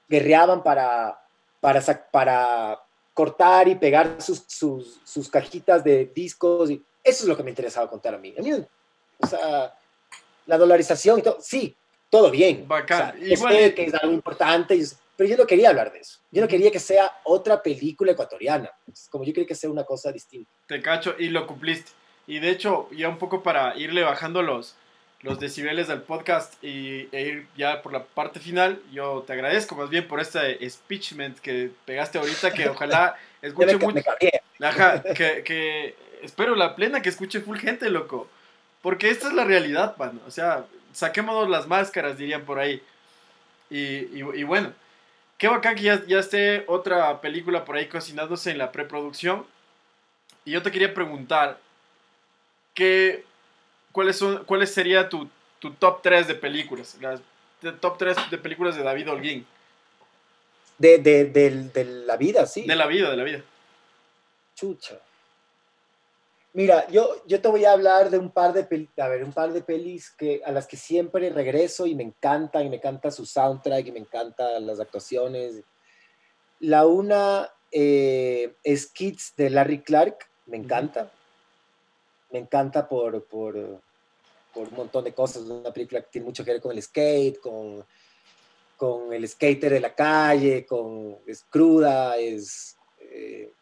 guerreaban 0.08 0.64
para, 0.64 1.20
para, 1.60 1.82
para 2.12 2.80
cortar 3.14 3.68
y 3.68 3.76
pegar 3.76 4.22
sus, 4.22 4.46
sus, 4.48 5.02
sus, 5.04 5.30
cajitas 5.30 5.84
de 5.84 6.06
discos. 6.16 6.72
Y 6.72 6.82
eso 7.04 7.24
es 7.24 7.28
lo 7.28 7.38
que 7.38 7.44
me 7.44 7.50
interesaba 7.50 7.90
contar 7.90 8.16
a 8.16 8.18
mí. 8.18 8.34
A 8.38 8.42
mí, 8.42 8.52
o 8.54 9.28
sea, 9.28 9.76
la 10.46 10.58
dolarización 10.58 11.20
y 11.20 11.22
todo, 11.22 11.38
sí, 11.42 11.76
todo 12.10 12.30
bien. 12.32 12.68
Bacán. 12.68 13.16
Igual... 13.22 13.74
que 13.74 13.86
es 13.86 13.94
algo 13.94 14.14
importante, 14.14 14.80
pero 15.16 15.30
yo 15.30 15.38
no 15.38 15.46
quería 15.46 15.70
hablar 15.70 15.92
de 15.92 16.00
eso. 16.00 16.20
Yo 16.32 16.42
no 16.42 16.48
quería 16.48 16.72
que 16.72 16.80
sea 16.80 17.20
otra 17.24 17.62
película 17.62 18.12
ecuatoriana. 18.12 18.72
Como 19.10 19.24
yo 19.24 19.34
quería 19.34 19.48
que 19.48 19.56
sea 19.56 19.70
una 19.70 19.84
cosa 19.84 20.12
distinta. 20.12 20.50
Te 20.68 20.82
cacho 20.82 21.16
y 21.18 21.30
lo 21.30 21.46
cumpliste. 21.46 21.92
Y 22.28 22.40
de 22.40 22.50
hecho, 22.50 22.88
ya 22.92 23.10
un 23.10 23.18
poco 23.18 23.44
para 23.44 23.76
irle 23.78 24.04
bajando 24.04 24.42
los, 24.42 24.76
los 25.22 25.40
decibeles 25.40 25.88
del 25.88 26.02
podcast 26.02 26.54
y, 26.64 27.08
e 27.12 27.22
ir 27.22 27.48
ya 27.56 27.82
por 27.82 27.94
la 27.94 28.04
parte 28.04 28.40
final. 28.40 28.82
Yo 28.92 29.24
te 29.26 29.34
agradezco 29.34 29.76
más 29.76 29.90
bien 29.90 30.08
por 30.08 30.20
este 30.20 30.70
speechment 30.70 31.40
que 31.40 31.72
pegaste 31.86 32.18
ahorita, 32.18 32.52
que 32.52 32.70
ojalá 32.70 33.16
escuche 33.42 33.78
mucho. 33.78 34.02
que, 34.20 35.44
que, 35.44 35.96
espero 36.22 36.56
la 36.56 36.76
plena 36.76 37.02
que 37.02 37.10
escuche 37.10 37.42
full 37.42 37.58
gente, 37.58 37.90
loco. 37.90 38.28
Porque 38.82 39.10
esta 39.10 39.28
es 39.28 39.34
la 39.34 39.46
realidad, 39.46 39.96
mano. 39.98 40.20
O 40.28 40.32
sea, 40.32 40.66
saquémonos 40.94 41.50
las 41.50 41.68
máscaras, 41.68 42.18
dirían 42.18 42.46
por 42.46 42.60
ahí. 42.60 42.82
Y, 43.70 44.20
y, 44.20 44.44
bueno, 44.44 44.74
qué 45.38 45.48
bacán 45.48 45.76
que 45.76 45.84
ya, 45.84 46.06
ya 46.06 46.20
esté 46.20 46.66
otra 46.68 47.22
película 47.22 47.64
por 47.64 47.78
ahí 47.78 47.88
cocinándose 47.88 48.52
en 48.52 48.58
la 48.58 48.72
preproducción. 48.72 49.46
Y 50.44 50.52
yo 50.52 50.62
te 50.62 50.72
quería 50.72 50.94
preguntar, 50.94 51.60
¿qué, 52.74 53.24
¿cuáles, 53.92 54.18
son, 54.18 54.44
¿cuáles 54.46 54.74
sería 54.74 55.08
tu, 55.08 55.30
tu 55.60 55.72
top 55.72 56.02
3 56.02 56.28
de 56.28 56.36
películas? 56.36 56.98
Las 57.00 57.22
top 57.80 57.98
3 57.98 58.18
de 58.32 58.38
películas 58.38 58.76
de 58.76 58.84
David 58.84 59.10
Holguín. 59.10 59.46
De, 60.78 60.98
de, 60.98 61.26
de, 61.26 61.86
la 61.86 62.18
vida, 62.18 62.48
sí. 62.48 62.66
De 62.66 62.76
la 62.76 62.88
vida, 62.88 63.12
de 63.12 63.18
la 63.18 63.24
vida. 63.24 63.42
Chucha. 64.56 64.98
Mira, 66.54 66.88
yo, 66.90 67.26
yo 67.28 67.42
te 67.42 67.48
voy 67.48 67.64
a 67.64 67.72
hablar 67.72 68.10
de 68.10 68.18
un 68.18 68.30
par 68.30 68.54
de 68.54 68.90
a 68.98 69.08
ver, 69.08 69.24
un 69.24 69.32
par 69.32 69.54
de 69.54 69.62
pelis 69.62 70.12
que, 70.12 70.42
a 70.46 70.52
las 70.52 70.68
que 70.68 70.76
siempre 70.76 71.30
regreso 71.30 71.88
y 71.88 71.96
me 71.96 72.04
encantan, 72.04 72.66
y 72.66 72.70
me 72.70 72.76
encanta 72.76 73.10
su 73.10 73.26
soundtrack, 73.26 73.88
y 73.88 73.92
me 73.92 74.00
encantan 74.00 74.68
las 74.68 74.80
actuaciones. 74.80 75.64
La 76.60 76.86
una 76.86 77.50
eh, 77.72 78.54
es 78.64 78.88
Kids 78.88 79.34
de 79.38 79.50
Larry 79.50 79.82
Clark, 79.82 80.30
me 80.46 80.58
encanta 80.58 81.12
me 82.32 82.40
encanta 82.40 82.88
por, 82.88 83.24
por, 83.26 83.82
por, 84.54 84.68
un 84.68 84.76
montón 84.76 85.04
de 85.04 85.14
cosas. 85.14 85.44
Una 85.44 85.72
película 85.72 86.02
que 86.02 86.10
tiene 86.12 86.26
mucho 86.26 86.44
que 86.44 86.52
ver 86.52 86.62
con 86.62 86.72
el 86.72 86.82
skate, 86.82 87.40
con, 87.40 87.86
con 88.78 89.14
el 89.14 89.28
skater 89.28 89.74
de 89.74 89.80
la 89.80 89.94
calle, 89.94 90.66
con, 90.66 91.18
es 91.26 91.44
cruda, 91.50 92.18
es, 92.18 92.78
eh, 93.00 93.54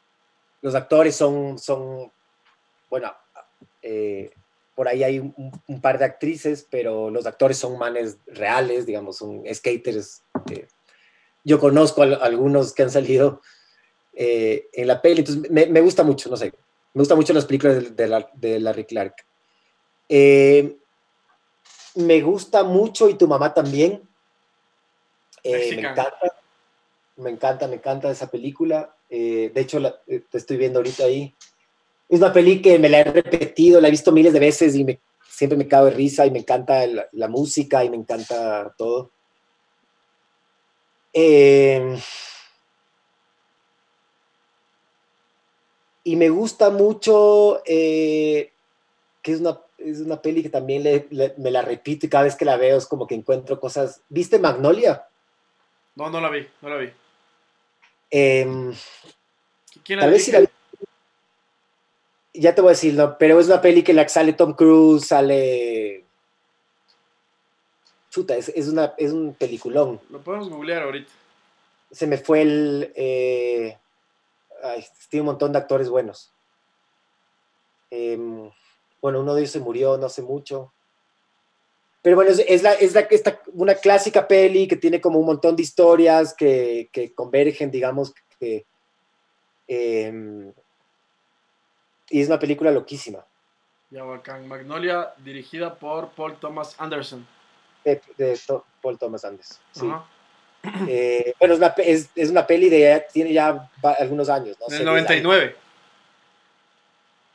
los 0.61 0.75
actores 0.75 1.15
son, 1.15 1.57
son 1.57 2.11
bueno, 2.89 3.13
eh, 3.81 4.31
por 4.75 4.87
ahí 4.87 5.03
hay 5.03 5.19
un, 5.19 5.81
par 5.81 5.99
de 5.99 6.05
actrices, 6.05 6.65
pero 6.69 7.09
los 7.09 7.25
actores 7.25 7.57
son 7.57 7.77
manes 7.77 8.17
reales, 8.27 8.85
digamos, 8.85 9.17
son 9.17 9.43
skaters. 9.53 10.23
Eh, 10.51 10.67
yo 11.43 11.59
conozco 11.59 12.03
a, 12.03 12.15
algunos 12.15 12.73
que 12.73 12.83
han 12.83 12.91
salido 12.91 13.41
en 14.13 14.87
la 14.87 15.01
peli, 15.01 15.19
entonces 15.19 15.49
me, 15.49 15.65
me 15.67 15.79
gusta 15.79 16.03
mucho, 16.03 16.29
no 16.29 16.35
sé, 16.35 16.53
me 16.93 17.01
gustan 17.01 17.17
mucho 17.17 17.33
las 17.33 17.45
películas 17.45 17.95
de, 17.95 18.59
Larry 18.59 18.85
Clark. 18.85 19.15
Eh, 20.07 20.77
me 21.95 22.21
gusta 22.21 22.63
mucho 22.63 23.09
y 23.09 23.13
tu 23.13 23.27
mamá 23.27 23.53
también. 23.53 24.01
Eh, 25.43 25.75
me 25.75 25.81
encanta. 25.81 26.13
Me 27.15 27.29
encanta, 27.29 27.67
me 27.67 27.75
encanta 27.75 28.09
esa 28.09 28.31
película. 28.31 28.95
Eh, 29.09 29.51
de 29.53 29.61
hecho, 29.61 29.79
te 30.05 30.37
estoy 30.37 30.57
viendo 30.57 30.79
ahorita 30.79 31.03
ahí. 31.03 31.35
Es 32.09 32.19
una 32.19 32.33
peli 32.33 32.61
que 32.61 32.79
me 32.79 32.89
la 32.89 33.01
he 33.01 33.03
repetido, 33.03 33.79
la 33.79 33.87
he 33.87 33.91
visto 33.91 34.11
miles 34.11 34.33
de 34.33 34.39
veces 34.39 34.75
y 34.75 34.83
me, 34.83 34.99
siempre 35.29 35.57
me 35.57 35.67
cago 35.67 35.85
de 35.85 35.91
risa 35.91 36.25
y 36.25 36.31
me 36.31 36.39
encanta 36.39 36.85
la, 36.87 37.27
música 37.27 37.83
y 37.85 37.89
me 37.89 37.97
encanta 37.97 38.73
todo. 38.75 39.11
Eh, 41.13 41.97
y 46.03 46.15
me 46.15 46.29
gusta 46.29 46.71
mucho, 46.71 47.61
eh, 47.65 48.51
que 49.21 49.31
es 49.31 49.39
una, 49.39 49.61
es 49.77 49.99
una 49.99 50.19
peli 50.19 50.41
que 50.41 50.49
también 50.49 51.07
me 51.37 51.51
la 51.51 51.61
repito 51.61 52.07
y 52.07 52.09
cada 52.09 52.23
vez 52.23 52.35
que 52.35 52.45
la 52.45 52.57
veo 52.57 52.77
es 52.77 52.87
como 52.87 53.05
que 53.05 53.13
encuentro 53.13 53.59
cosas. 53.59 54.01
¿Viste 54.09 54.39
Magnolia? 54.39 55.07
No, 55.95 56.09
no 56.09 56.19
la 56.19 56.29
vi, 56.29 56.47
no 56.61 56.69
la 56.69 56.77
vi. 56.77 56.89
Em, 58.09 58.73
¿Quién 59.83 59.99
la 59.99 60.05
tal 60.05 60.11
vez 60.11 60.25
si 60.25 60.31
la 60.31 60.39
Ya 62.39 62.55
te 62.55 62.61
voy 62.61 62.69
a 62.69 62.71
decir, 62.71 62.93
no, 62.93 63.17
pero 63.17 63.37
es 63.37 63.47
una 63.47 63.59
peli 63.59 63.83
que 63.83 63.93
la 63.93 64.07
sale 64.07 64.31
Tom 64.31 64.53
Cruise, 64.53 65.05
sale. 65.05 66.05
Chuta, 68.09 68.37
es, 68.37 68.67
una, 68.69 68.93
es 68.97 69.11
un 69.11 69.33
peliculón. 69.33 69.99
Lo 70.09 70.21
podemos 70.21 70.49
googlear 70.49 70.83
ahorita. 70.83 71.11
Se 71.91 72.07
me 72.07 72.17
fue 72.17 72.41
el. 72.43 72.93
Eh, 72.95 73.77
tiene 75.09 75.21
un 75.21 75.27
montón 75.27 75.51
de 75.51 75.57
actores 75.57 75.89
buenos. 75.89 76.31
Em, 77.91 78.49
bueno, 79.01 79.19
uno 79.19 79.35
de 79.35 79.41
ellos 79.41 79.51
se 79.51 79.59
murió 79.59 79.97
no 79.97 80.05
hace 80.05 80.21
mucho. 80.21 80.71
Pero 82.01 82.15
bueno, 82.15 82.31
es, 82.31 82.63
la, 82.63 82.71
es 82.73 82.93
la, 82.93 83.01
esta, 83.01 83.41
una 83.51 83.75
clásica 83.75 84.25
peli 84.25 84.65
que 84.65 84.77
tiene 84.77 85.01
como 85.01 85.19
un 85.19 85.25
montón 85.25 85.57
de 85.57 85.63
historias 85.63 86.33
que, 86.33 86.89
que 86.93 87.13
convergen, 87.13 87.69
digamos, 87.69 88.13
que, 88.39 88.65
em, 89.67 90.53
y 92.09 92.21
es 92.21 92.27
una 92.27 92.39
película 92.39 92.71
loquísima. 92.71 93.25
Ya, 93.89 94.03
bacán. 94.03 94.47
Magnolia, 94.47 95.13
dirigida 95.17 95.75
por 95.75 96.09
Paul 96.09 96.37
Thomas 96.39 96.75
Anderson. 96.77 97.25
De, 97.83 98.01
Paul 98.81 98.97
Thomas 98.97 99.25
Anderson, 99.25 99.57
sí. 99.71 99.91
Eh, 100.87 101.33
bueno, 101.39 101.53
es 101.53 101.59
una, 101.59 101.67
es, 101.77 102.09
es 102.15 102.29
una, 102.29 102.45
peli 102.45 102.69
de, 102.69 103.05
tiene 103.13 103.31
ya 103.31 103.69
algunos 103.97 104.27
años, 104.27 104.57
¿no? 104.59 104.67
Del 104.67 104.83
99. 104.83 105.55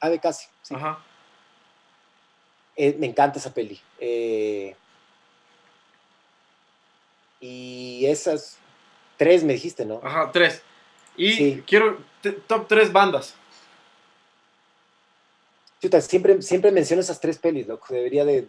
Ah, 0.01 0.11
de 0.11 0.21
casi. 0.21 0.47
Ajá. 0.71 0.99
Eh, 2.77 2.95
me 2.99 3.07
encanta 3.07 3.39
esa 3.39 3.55
peli. 3.55 3.81
Eh, 3.99 4.77
y 7.41 8.05
esas 8.07 8.59
tres 9.17 9.43
me 9.43 9.55
dijiste, 9.55 9.87
¿no? 9.87 10.01
Ajá, 10.05 10.31
tres. 10.31 10.63
Y 11.17 11.63
quiero 11.63 11.99
top 12.47 12.67
tres 12.69 12.93
bandas. 12.93 13.35
Chuta, 15.85 16.01
siempre, 16.01 16.41
siempre 16.41 16.71
menciono 16.71 17.03
esas 17.03 17.21
tres 17.21 17.37
pelis, 17.37 17.67
loco. 17.67 17.93
Debería 17.93 18.25
de, 18.25 18.49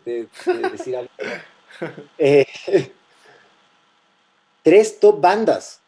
decir 0.71 0.95
algo. 0.95 1.11
Eh, 2.17 2.47
tres 4.63 4.97
top 4.97 5.19
bandas. 5.19 5.81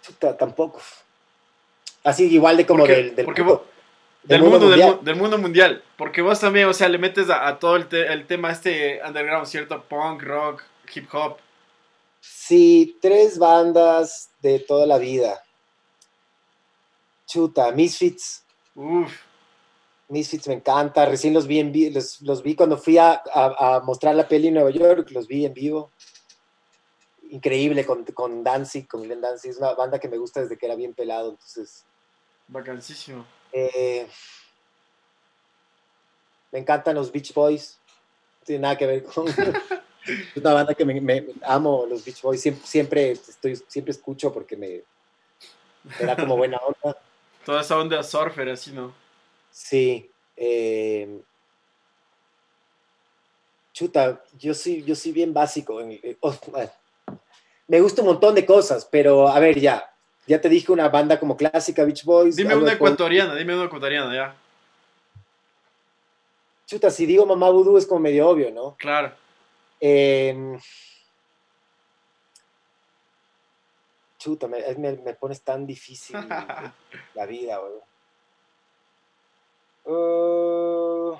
Chuta, 0.00 0.36
tampoco. 0.36 0.80
Así 2.04 2.32
igual 2.32 2.58
de 2.58 2.64
como 2.64 2.86
del, 2.86 3.16
del, 3.16 3.26
mundo, 3.26 3.66
del, 4.22 4.40
mundo, 4.40 4.60
mundial. 4.60 4.98
Del, 5.02 5.16
mundo 5.16 5.38
mundial. 5.38 5.82
Porque 5.96 6.22
vos 6.22 6.38
también, 6.38 6.68
o 6.68 6.72
sea, 6.72 6.88
le 6.88 6.98
metes 6.98 7.28
a, 7.28 7.58
todo 7.58 7.74
el, 7.74 7.92
el, 7.92 8.24
tema 8.28 8.52
este 8.52 9.00
underground, 9.04 9.48
¿cierto? 9.48 9.82
Punk, 9.82 10.22
rock, 10.22 10.62
hip 10.94 11.12
hop. 11.12 11.38
Sí, 12.20 12.96
tres 13.02 13.36
bandas 13.36 14.30
de 14.40 14.60
toda 14.60 14.86
la 14.86 14.98
vida. 14.98 15.42
Chuta, 17.26 17.72
Misfits. 17.72 18.44
Uf. 18.76 19.25
Misfits 20.08 20.46
me 20.48 20.54
encanta. 20.54 21.04
Recién 21.06 21.34
los 21.34 21.46
vi 21.46 21.60
en 21.60 21.72
los, 21.92 22.20
los 22.22 22.42
vi 22.42 22.54
cuando 22.54 22.78
fui 22.78 22.98
a, 22.98 23.22
a, 23.32 23.80
mostrar 23.84 24.14
la 24.14 24.28
peli 24.28 24.48
en 24.48 24.54
Nueva 24.54 24.70
York, 24.70 25.10
los 25.10 25.26
vi 25.26 25.44
en 25.44 25.54
vivo. 25.54 25.90
Increíble 27.30 27.84
con, 27.84 28.04
con 28.04 28.44
Danzig, 28.44 28.86
con 28.86 29.02
Glenn 29.02 29.20
Danzig. 29.20 29.50
Es 29.50 29.58
una 29.58 29.74
banda 29.74 29.98
que 29.98 30.08
me 30.08 30.16
gusta 30.16 30.40
desde 30.40 30.56
que 30.56 30.66
era 30.66 30.76
bien 30.76 30.94
pelado, 30.94 31.30
entonces. 31.30 31.84
Vacancísimo. 32.48 33.26
Eh, 33.52 34.06
me 36.52 36.60
encantan 36.60 36.94
los 36.94 37.10
Beach 37.10 37.34
Boys. 37.34 37.78
No 38.40 38.44
tiene 38.44 38.62
nada 38.62 38.78
que 38.78 38.86
ver 38.86 39.02
con. 39.02 39.26
es 40.06 40.36
una 40.36 40.52
banda 40.52 40.74
que 40.74 40.84
me, 40.84 41.26
amo, 41.42 41.84
los 41.88 42.04
Beach 42.04 42.22
Boys. 42.22 42.40
Siempre, 42.40 42.64
siempre, 42.64 43.10
estoy, 43.10 43.56
siempre 43.66 43.90
escucho 43.90 44.32
porque 44.32 44.56
me, 44.56 44.82
me 45.98 46.06
da 46.06 46.14
como 46.14 46.36
buena 46.36 46.58
onda. 46.58 46.96
Toda 47.44 47.62
esa 47.62 47.76
onda 47.76 48.00
surfer, 48.04 48.50
así, 48.50 48.70
¿no? 48.70 49.05
Sí. 49.56 50.10
Eh, 50.36 51.22
chuta, 53.72 54.22
yo 54.38 54.52
sí, 54.52 54.84
yo 54.84 54.94
sí 54.94 55.12
bien 55.12 55.32
básico. 55.32 55.80
Eh, 55.80 56.18
oh, 56.20 56.36
me 57.66 57.80
gusta 57.80 58.02
un 58.02 58.08
montón 58.08 58.34
de 58.34 58.44
cosas, 58.44 58.84
pero 58.84 59.28
a 59.28 59.40
ver, 59.40 59.58
ya. 59.58 59.90
Ya 60.26 60.40
te 60.40 60.50
dije 60.50 60.72
una 60.72 60.90
banda 60.90 61.18
como 61.18 61.38
clásica, 61.38 61.84
Beach 61.84 62.04
Boys. 62.04 62.36
Dime 62.36 62.54
una 62.54 62.74
ecuatoriana, 62.74 63.34
dime 63.34 63.54
una 63.54 63.64
ecuatoriana, 63.64 64.14
ya. 64.14 64.36
Chuta, 66.66 66.90
si 66.90 67.06
digo 67.06 67.24
Mamá 67.24 67.48
Voodoo 67.48 67.78
es 67.78 67.86
como 67.86 68.00
medio 68.00 68.28
obvio, 68.28 68.50
¿no? 68.50 68.76
Claro. 68.76 69.14
Eh, 69.80 70.58
chuta, 74.18 74.48
me, 74.48 74.76
me, 74.76 75.14
pones 75.14 75.40
tan 75.40 75.66
difícil 75.66 76.16
la 77.14 77.26
vida, 77.26 77.56
güey. 77.56 77.85
Uh, 79.86 81.16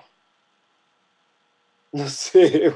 no 1.93 2.09
sé. 2.09 2.73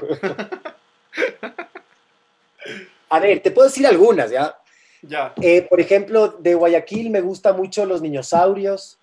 A 3.09 3.19
ver, 3.19 3.41
te 3.41 3.51
puedo 3.51 3.67
decir 3.67 3.85
algunas, 3.85 4.31
¿ya? 4.31 4.57
Ya. 5.01 5.33
Eh, 5.41 5.63
por 5.63 5.81
ejemplo, 5.81 6.29
de 6.29 6.55
Guayaquil 6.55 7.09
me 7.09 7.19
gusta 7.21 7.51
mucho 7.51 7.85
Los 7.85 8.01
Niñosaurios. 8.01 8.97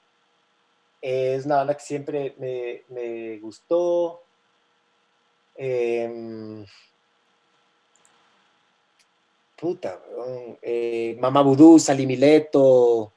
Eh, 1.03 1.35
es 1.37 1.45
una 1.45 1.57
banda 1.57 1.77
que 1.77 1.85
siempre 1.85 2.35
me, 2.39 2.85
me 2.89 3.39
gustó. 3.39 4.23
Eh, 5.57 6.65
puta, 9.57 10.01
eh, 10.63 11.17
Mamá 11.21 11.43
Vudú, 11.43 11.79
Salimileto, 11.79 13.13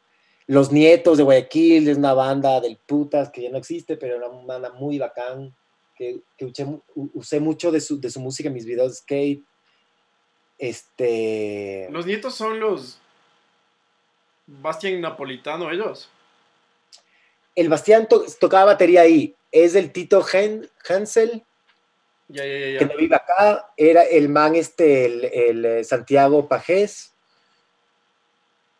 Los 0.52 0.70
Nietos 0.70 1.18
de 1.18 1.24
Guayaquil, 1.24 1.88
es 1.88 1.95
una 1.95 2.14
banda 2.14 2.60
del 2.60 2.76
putas 2.76 3.30
que 3.30 3.43
ya 3.43 3.49
no 3.49 3.58
existe, 3.58 3.95
pero 3.95 4.18
era 4.18 4.28
una 4.28 4.45
banda 4.45 4.74
muy 4.74 4.99
bacán, 4.99 5.56
que, 5.95 6.20
usé, 7.14 7.39
mucho 7.39 7.72
de 7.72 7.80
su, 7.80 8.02
música 8.20 8.49
en 8.49 8.56
mis 8.56 8.66
videos 8.66 8.91
de 8.91 8.97
skate. 8.97 9.43
Este... 10.58 11.88
Los 11.89 12.06
Nietos 12.06 12.36
son 12.36 12.60
los 12.60 12.99
Bastian 14.45 14.99
Napolitano, 14.99 15.72
ellos. 15.72 16.10
El 17.56 17.70
Bastián 17.70 18.10
tocaba 18.38 18.74
batería 18.74 19.04
ahí, 19.04 19.34
es 19.54 19.76
el 19.76 19.93
Tito 19.93 20.22
Hansel 20.86 21.45
que 22.28 22.89
no 22.91 22.97
vive 22.97 23.16
acá, 23.16 23.72
era 23.78 24.04
el 24.04 24.28
man 24.28 24.56
este, 24.58 25.06
el, 25.49 25.64
eh, 25.64 25.84
Santiago 25.86 26.49
Pajés, 26.49 27.14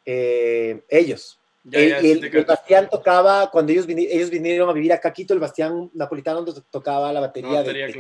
eh, 0.06 0.84
ellos. 0.90 1.38
Y 1.64 1.76
el, 1.78 2.46
Bastián 2.46 2.90
tocaba, 2.90 3.52
cuando 3.52 3.72
ellos, 3.72 3.86
ellos 3.88 4.30
vinieron 4.30 4.70
a 4.70 4.74
vivir 4.74 4.94
acá 4.94 5.14
Quito, 5.14 5.34
el 5.34 5.40
Bastián 5.40 5.92
Napolitano 5.94 6.44
tocaba 6.72 7.14
la 7.14 7.20
batería, 7.20 7.62
de, 7.62 7.94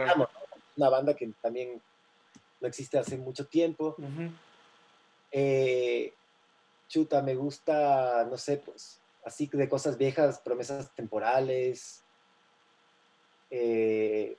una 0.76 0.89
banda 0.89 1.14
que 1.14 1.30
también 1.41 1.82
no 2.59 2.68
existe 2.68 2.97
hace 2.97 3.18
mucho 3.18 3.45
tiempo. 3.45 3.95
Eh, 5.32 6.14
chuta, 6.88 7.22
me 7.22 7.36
gusta, 7.36 8.26
no 8.30 8.38
sé, 8.38 8.57
pues, 8.57 8.99
así 9.24 9.49
de 9.51 9.70
cosas 9.70 9.97
viejas, 9.97 10.39
promesas 10.39 10.93
temporales. 10.95 12.03
Eh, 13.49 14.38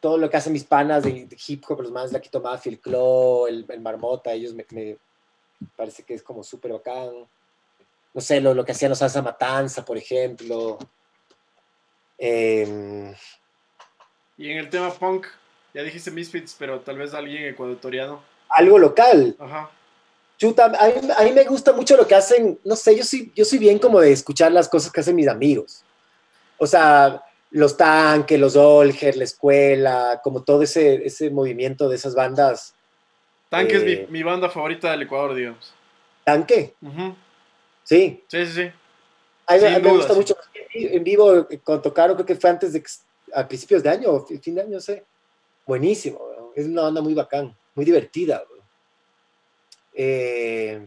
todo 0.00 0.16
lo 0.16 0.30
que 0.30 0.36
hacen 0.36 0.52
mis 0.52 0.64
panas 0.64 1.04
de, 1.04 1.28
hip 1.46 1.64
hop, 1.68 1.82
los 1.82 1.92
más 1.92 2.10
de 2.10 2.18
aquí 2.18 2.28
tomaba 2.28 2.58
Phil 2.58 2.80
Claw, 2.80 3.46
el, 3.46 3.66
Marmota, 3.80 4.32
ellos 4.32 4.54
me, 4.54 4.96
parece 5.76 6.02
que 6.02 6.14
es 6.14 6.22
como 6.22 6.42
súper 6.42 6.72
bacán. 6.72 7.26
No 8.14 8.20
sé, 8.20 8.40
lo, 8.40 8.54
lo 8.54 8.64
que 8.64 8.72
hacían 8.72 8.90
los 8.90 8.98
Salsa 8.98 9.22
Matanza, 9.22 9.84
por 9.84 9.96
ejemplo. 9.96 10.78
Em, 12.16 13.14
y 14.36 14.50
en 14.50 14.58
el 14.58 14.70
tema 14.70 14.90
punk, 14.92 15.26
ya 15.74 15.82
dijiste 15.82 16.10
Misfits, 16.10 16.56
pero 16.58 16.80
tal 16.80 16.98
vez 16.98 17.14
alguien 17.14 17.44
ecuatoriano. 17.44 18.22
Algo 18.48 18.78
local. 18.78 19.36
Ajá. 19.38 19.70
Chuta, 20.38 20.66
a 20.66 21.24
mí, 21.24 21.32
me 21.32 21.44
gusta 21.44 21.72
mucho 21.72 21.96
lo 21.96 22.06
que 22.06 22.14
hacen, 22.14 22.60
no 22.64 22.76
sé, 22.76 22.96
yo 22.96 23.02
soy, 23.02 23.32
yo 23.34 23.44
soy 23.44 23.58
bien 23.58 23.80
como 23.80 23.98
de 23.98 24.12
escuchar 24.12 24.52
las 24.52 24.68
cosas 24.68 24.92
que 24.92 25.00
hacen 25.00 25.16
mis 25.16 25.26
amigos. 25.26 25.82
O 26.58 26.66
sea, 26.66 27.24
los 27.50 27.76
tanques, 27.76 28.38
los 28.38 28.54
Olger, 28.54 29.16
la 29.16 29.24
escuela, 29.24 30.20
como 30.22 30.44
todo 30.44 30.62
ese, 30.62 31.04
ese 31.04 31.30
movimiento 31.30 31.88
de 31.88 31.96
esas 31.96 32.14
bandas. 32.14 32.74
Tanque 33.48 33.76
es 33.76 33.82
eh, 33.82 34.06
mi, 34.10 34.22
banda 34.22 34.48
favorita 34.48 34.92
del 34.92 35.02
Ecuador, 35.02 35.34
digamos. 35.34 35.74
¿Tanque? 36.24 36.74
Sí. 37.88 38.22
Sí, 38.28 38.44
sí, 38.44 38.52
sí. 38.52 38.72
A 39.46 39.56
mí, 39.56 39.80
me 39.82 39.90
gusta 39.90 40.12
mucho. 40.12 40.36
En 40.74 41.02
vivo, 41.02 41.46
cuando 41.64 41.80
tocaron, 41.80 42.16
creo 42.16 42.26
que 42.26 42.34
fue 42.34 42.50
antes 42.50 42.74
de, 42.74 42.84
a 43.32 43.48
principios 43.48 43.82
de 43.82 43.88
año, 43.88 44.26
fin 44.42 44.54
de 44.54 44.60
año, 44.60 44.72
no 44.72 44.80
sé. 44.80 45.04
Buenísimo, 45.66 46.20
es 46.54 46.66
una 46.66 46.82
banda 46.82 47.00
muy 47.00 47.14
bacán, 47.14 47.56
muy 47.74 47.86
divertida. 47.86 48.44
Eh, 49.94 50.86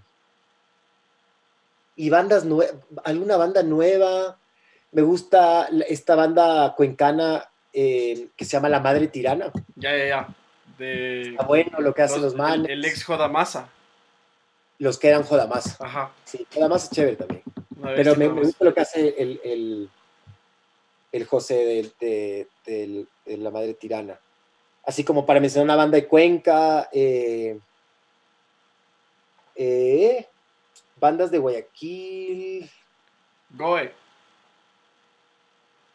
y 1.95 2.09
bandas 2.11 2.45
nuevas, 2.45 2.75
alguna 3.03 3.35
banda 3.35 3.63
nueva, 3.63 4.37
me 4.91 5.01
gusta 5.01 5.69
esta 5.89 6.13
banda 6.15 6.75
cuencana 6.77 7.49
eh, 7.73 8.27
que 8.37 8.45
se 8.45 8.51
llama 8.51 8.69
La 8.69 8.79
Madre 8.79 9.07
Tirana. 9.07 9.51
Ya, 9.75 9.97
ya, 9.97 10.05
ya. 10.05 10.27
De, 10.77 11.21
Está 11.31 11.45
bueno 11.45 11.79
lo 11.79 11.95
que 11.95 12.03
hacen 12.03 12.21
los, 12.21 12.35
manes. 12.35 12.69
El, 12.69 12.85
ex 12.85 13.03
Jodamasa. 13.03 13.69
Los 14.81 14.97
que 14.97 15.09
eran 15.09 15.21
Jodamasa. 15.21 15.77
Ajá. 15.85 16.11
Sí, 16.25 16.43
Jodamasa 16.51 16.85
es 16.85 16.91
chévere 16.91 17.15
también. 17.15 17.43
Pero 17.95 18.15
me, 18.15 18.27
gusta 18.29 18.65
lo 18.65 18.73
que 18.73 18.81
hace 18.81 19.09
el, 19.15 19.39
el, 19.43 19.89
el 21.11 21.25
José 21.27 21.93
de, 21.99 22.47
de, 22.65 23.37
La 23.37 23.51
Madre 23.51 23.75
Tirana. 23.75 24.19
Así 24.83 25.03
como 25.03 25.23
para 25.23 25.39
mencionar 25.39 25.65
una 25.65 25.75
banda 25.75 25.97
de 25.97 26.07
Cuenca. 26.07 26.89
Eh, 26.91 27.59
eh, 29.55 30.25
bandas 30.99 31.29
de 31.29 31.37
Guayaquil. 31.37 32.67
Goe. 33.51 33.93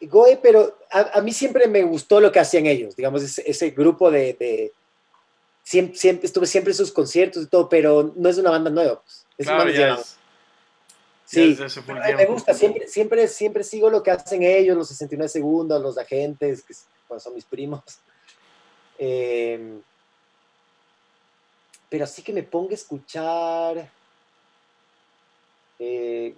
Goe, 0.02 0.38
pero 0.40 0.78
a, 0.92 1.20
mí 1.22 1.32
siempre 1.32 1.66
me 1.66 1.82
gustó 1.82 2.20
lo 2.20 2.30
que 2.30 2.38
hacían 2.38 2.66
ellos, 2.66 2.94
digamos, 2.94 3.20
ese, 3.38 3.70
grupo 3.70 4.12
de, 4.12 4.72
siempre, 5.66 6.20
estuve 6.22 6.46
siempre 6.46 6.72
en 6.72 6.76
sus 6.76 6.92
conciertos 6.92 7.42
y 7.42 7.46
todo, 7.46 7.68
pero 7.68 8.12
no 8.14 8.28
es 8.28 8.38
una 8.38 8.50
banda 8.50 8.70
nueva, 8.70 9.02
pues. 9.02 9.26
Es 9.36 9.46
una 9.46 9.58
banda 9.58 9.98
Sí, 11.24 11.58
me 12.16 12.26
gusta, 12.26 12.54
siempre, 12.54 12.86
siempre, 12.86 13.26
siempre 13.26 13.64
sigo 13.64 13.90
lo 13.90 14.00
que 14.00 14.12
hacen 14.12 14.44
ellos, 14.44 14.76
los 14.76 14.86
69 14.86 15.28
segundos, 15.28 15.82
los 15.82 15.98
agentes, 15.98 16.62
que 16.62 16.72
son 17.18 17.34
mis 17.34 17.44
primos. 17.44 17.82
Em, 18.98 19.82
pero 21.90 22.04
así 22.04 22.22
que 22.22 22.32
me 22.32 22.42
ponga 22.42 22.70
a 22.70 22.74
escuchar. 22.74 23.90
Eh, 25.78 26.34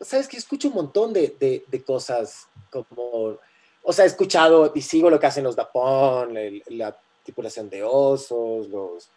sabes 0.00 0.26
que 0.26 0.38
escucho 0.38 0.68
un 0.68 0.74
montón 0.74 1.12
de, 1.12 1.82
cosas 1.84 2.46
como, 2.70 3.38
o 3.82 3.92
sea, 3.92 4.06
he 4.06 4.08
escuchado 4.08 4.72
y 4.74 4.80
sigo 4.80 5.10
lo 5.10 5.20
que 5.20 5.26
hacen 5.26 5.44
los 5.44 5.54
Dapón, 5.54 6.32
la 6.68 6.98
tripulación 7.28 7.68
de 7.68 7.82
osos, 7.82 8.68
los, 8.68 9.08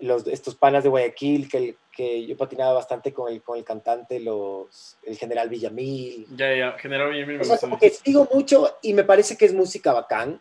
los, 0.00 0.26
estos 0.26 0.54
panas 0.54 0.82
de 0.82 0.90
Guayaquil, 0.90 1.48
que 1.48 1.76
que 2.00 2.26
yo 2.26 2.34
patinaba 2.34 2.72
bastante 2.72 3.12
con 3.12 3.30
el, 3.30 3.42
con 3.42 3.58
el 3.58 3.64
cantante, 3.64 4.20
los, 4.20 4.96
el 5.02 5.18
General 5.18 5.50
Villamil. 5.50 6.26
Ya, 6.34 6.54
ya, 6.54 6.72
General 6.78 7.10
Villamil. 7.10 7.40
o 7.42 7.44
sea, 7.44 7.58
como 7.58 7.78
que 7.78 7.90
sigo 7.90 8.26
mucho 8.32 8.78
y 8.80 8.94
me 8.94 9.04
parece 9.04 9.36
que 9.36 9.44
es 9.44 9.52
música 9.52 9.92
bacán. 9.92 10.40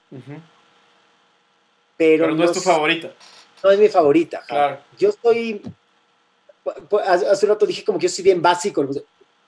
pero, 1.98 2.32
no, 2.32 2.46
es 2.46 2.54
tu 2.54 2.62
favorita. 2.62 3.12
No 3.62 3.72
es 3.72 3.80
mi 3.80 3.90
favorita. 3.90 4.42
Claro. 4.48 4.80
Yo 4.98 5.10
estoy, 5.10 5.62
hace 7.06 7.46
un 7.46 7.52
rato 7.52 7.66
dije 7.66 7.84
como 7.84 8.00
que 8.00 8.08
yo 8.08 8.14
soy 8.14 8.24
bien 8.24 8.42
básico. 8.42 8.88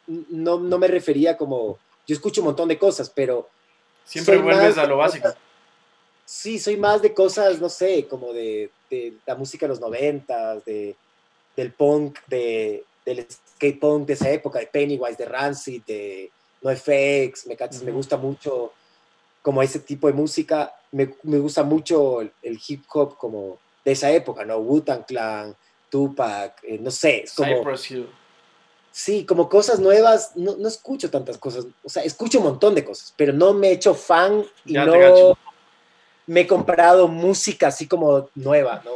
No, 0.08 0.60
no 0.60 0.78
me 0.78 0.88
refería 0.88 1.38
como, 1.38 1.80
yo 2.06 2.14
escucho 2.14 2.42
un 2.42 2.48
montón 2.48 2.68
de 2.68 2.78
cosas, 2.78 3.10
pero... 3.10 3.48
Siempre 4.04 4.38
vuelves 4.38 4.78
a 4.78 4.86
lo 4.86 4.98
básico. 4.98 5.30
Sí, 6.32 6.60
soy 6.60 6.78
más 6.78 7.02
de 7.02 7.14
cosas, 7.14 7.60
no 7.60 7.68
sé, 7.68 8.08
como 8.08 8.32
de, 8.32 8.70
de 8.90 9.14
la 9.26 9.36
música 9.36 9.66
de 9.66 9.70
los 9.70 9.82
noventas, 9.82 10.64
de 10.64 10.96
del 11.58 11.74
punk, 11.74 12.20
de, 12.28 12.86
del 13.06 13.28
skate 13.30 13.78
punk 13.78 14.08
de 14.08 14.14
esa 14.14 14.30
época, 14.30 14.60
de 14.60 14.68
Pennywise, 14.68 15.18
de 15.18 15.26
Rancid, 15.26 15.84
de 15.86 16.32
NoFX, 16.62 17.48
me, 17.48 17.58
me 17.84 17.92
gusta 17.92 18.16
mucho 18.16 18.72
como 19.42 19.62
ese 19.62 19.80
tipo 19.80 20.08
de 20.08 20.14
música, 20.14 20.74
me, 20.94 21.14
me 21.24 21.38
gusta 21.40 21.64
mucho 21.64 22.22
el, 22.22 22.60
hip 22.66 22.86
hop 22.94 23.18
como 23.18 23.60
de 23.84 23.92
esa 23.92 24.10
época, 24.10 24.46
¿no? 24.46 24.58
Wu-Tang 24.60 25.04
Clan, 25.06 25.54
Tupac, 25.90 26.64
eh, 26.64 26.80
no 26.80 26.92
sé, 26.92 27.24
es 27.24 27.34
como... 27.34 27.62
Sí, 28.94 29.26
como 29.26 29.50
cosas 29.50 29.80
nuevas, 29.80 30.32
no, 30.36 30.56
no, 30.58 30.68
escucho 30.68 31.10
tantas 31.10 31.38
cosas, 31.38 31.66
o 31.84 31.90
sea, 31.90 32.04
escucho 32.04 32.40
un 32.40 32.46
montón 32.46 32.76
de 32.76 32.84
cosas, 32.84 33.14
pero 33.18 33.32
no 33.32 33.54
me 33.54 33.70
he 33.70 33.74
hecho 33.74 33.94
fan 33.94 34.46
y 34.66 34.74
no 34.74 35.38
me 36.32 36.42
he 36.42 36.48
comprado 36.48 37.10
música 37.10 37.68
así 37.68 37.88
como 37.90 38.30
nueva, 38.36 38.82
¿no? 38.86 38.92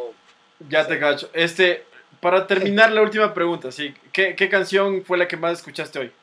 Ya 0.69 0.87
te 0.87 0.97
cacho. 0.97 1.29
Este, 1.33 1.83
para 2.21 2.47
terminar 2.47 2.93
la 2.93 3.01
última 3.01 3.33
pregunta, 3.33 3.73
sí, 3.73 3.93
¿qué, 4.13 4.49
canción 4.49 5.03
fue 5.03 5.17
la 5.17 5.27
que 5.27 5.35
más 5.35 5.57
escuchaste 5.59 5.99
hoy? 5.99 6.13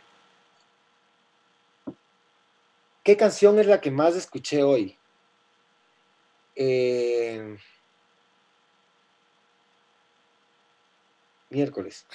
¿Qué 3.05 3.15
canción 3.15 3.59
es 3.59 3.67
la 3.67 3.79
que 3.79 3.91
más 3.91 4.17
escuché 4.17 4.63
hoy? 4.63 4.97
Eh, 6.57 7.59
miércoles. 11.51 12.07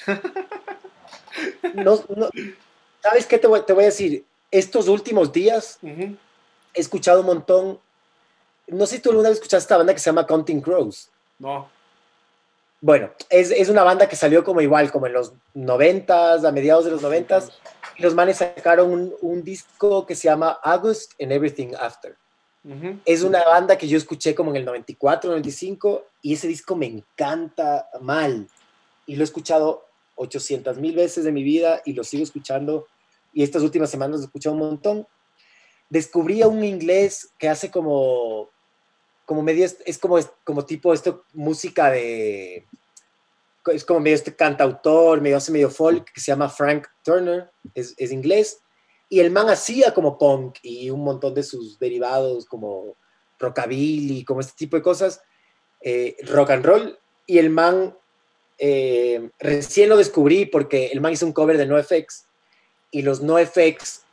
¿Sabes 3.03 3.27
qué 3.27 3.37
te 3.37 3.45
voy, 3.45 3.59
a 3.59 3.85
decir? 3.85 4.25
Estos 4.49 4.87
últimos 4.87 5.31
días 5.31 5.77
he 5.83 6.17
escuchado 6.73 7.19
un 7.19 7.27
montón. 7.27 7.79
No 8.67 8.85
sé 8.85 8.97
si 8.97 9.01
tú 9.01 9.09
alguna 9.09 9.29
vez 9.29 9.37
escuchaste 9.37 9.63
esta 9.63 9.77
banda 9.77 9.93
que 9.93 9.99
se 9.99 10.09
llama 10.09 10.27
Counting 10.27 10.61
Crows. 10.61 11.09
No. 11.39 11.69
Bueno, 12.79 13.09
es, 13.29 13.69
una 13.69 13.83
banda 13.83 14.07
que 14.07 14.15
salió 14.15 14.43
como 14.43 14.61
igual, 14.61 14.91
como 14.91 15.07
en 15.07 15.13
los 15.13 15.33
noventas, 15.55 16.45
a 16.45 16.51
mediados 16.51 16.85
de 16.85 16.91
los 16.91 17.01
noventas, 17.01 17.51
y 17.97 18.03
los 18.03 18.13
manes 18.13 18.37
sacaron 18.37 19.13
un, 19.19 19.43
disco 19.43 20.05
que 20.05 20.15
se 20.15 20.27
llama 20.27 20.59
August 20.63 21.13
and 21.19 21.31
Everything 21.31 21.73
After. 21.79 22.15
Es 23.05 23.23
una 23.23 23.45
banda 23.45 23.77
que 23.77 23.87
yo 23.87 23.97
escuché 23.97 24.35
como 24.35 24.51
en 24.51 24.57
el 24.57 24.65
94, 24.65 25.29
95, 25.29 26.05
y 26.21 26.33
ese 26.33 26.49
disco 26.49 26.75
me 26.75 26.85
encanta 26.85 27.87
mal. 28.01 28.47
Y 29.05 29.15
lo 29.15 29.21
he 29.21 29.23
escuchado 29.23 29.85
800 30.15 30.77
mil 30.77 30.93
veces 30.93 31.23
de 31.23 31.31
mi 31.31 31.43
vida 31.43 31.81
y 31.85 31.93
lo 31.93 32.03
sigo 32.03 32.23
escuchando. 32.23 32.85
Y 33.33 33.43
estas 33.43 33.63
últimas 33.63 33.89
semanas 33.89 34.17
lo 34.17 34.23
he 34.23 34.25
escuchado 34.25 34.55
un 34.55 34.61
montón. 34.61 35.07
Descubrí 35.89 36.41
a 36.41 36.49
un 36.49 36.63
inglés 36.65 37.29
que 37.39 37.47
hace 37.47 37.71
como 37.71 38.49
como 39.27 39.43
medio, 39.43 39.65
es, 39.65 39.97
como, 39.97 40.17
como 40.45 40.63
tipo 40.63 40.93
esto, 40.93 41.25
música 41.33 41.91
de, 41.91 42.65
es 43.65 43.83
como 43.83 43.99
medio 43.99 44.15
este 44.15 44.33
cantautor, 44.33 45.19
medio 45.19 45.35
hace 45.35 45.51
medio 45.51 45.69
folk, 45.69 46.13
que 46.13 46.21
se 46.21 46.27
llama 46.27 46.47
Frank 46.47 46.87
Turner, 47.03 47.49
es, 47.75 47.93
es, 47.97 48.13
inglés, 48.13 48.61
y 49.09 49.19
el 49.19 49.29
man 49.29 49.49
hacía 49.49 49.93
como 49.93 50.17
punk 50.17 50.59
y 50.63 50.89
un 50.89 51.03
montón 51.03 51.33
de 51.33 51.43
sus 51.43 51.77
derivados 51.77 52.45
como 52.45 52.95
rockabilly, 53.37 54.23
como 54.23 54.39
este 54.39 54.53
tipo 54.55 54.77
de 54.77 54.81
cosas, 54.81 55.21
eh, 55.81 56.15
rock 56.27 56.51
and 56.51 56.65
roll, 56.65 56.97
y 57.25 57.37
el 57.37 57.49
man 57.49 57.97
eh, 58.57 59.29
recién 59.39 59.89
lo 59.89 59.97
descubrí 59.97 60.45
porque 60.45 60.87
el 60.87 61.01
man 61.01 61.11
hizo 61.11 61.25
un 61.25 61.33
cover 61.33 61.57
de 61.57 61.65
NoFX 61.65 62.27
y 62.91 63.01
los 63.01 63.21
NoFX 63.21 64.03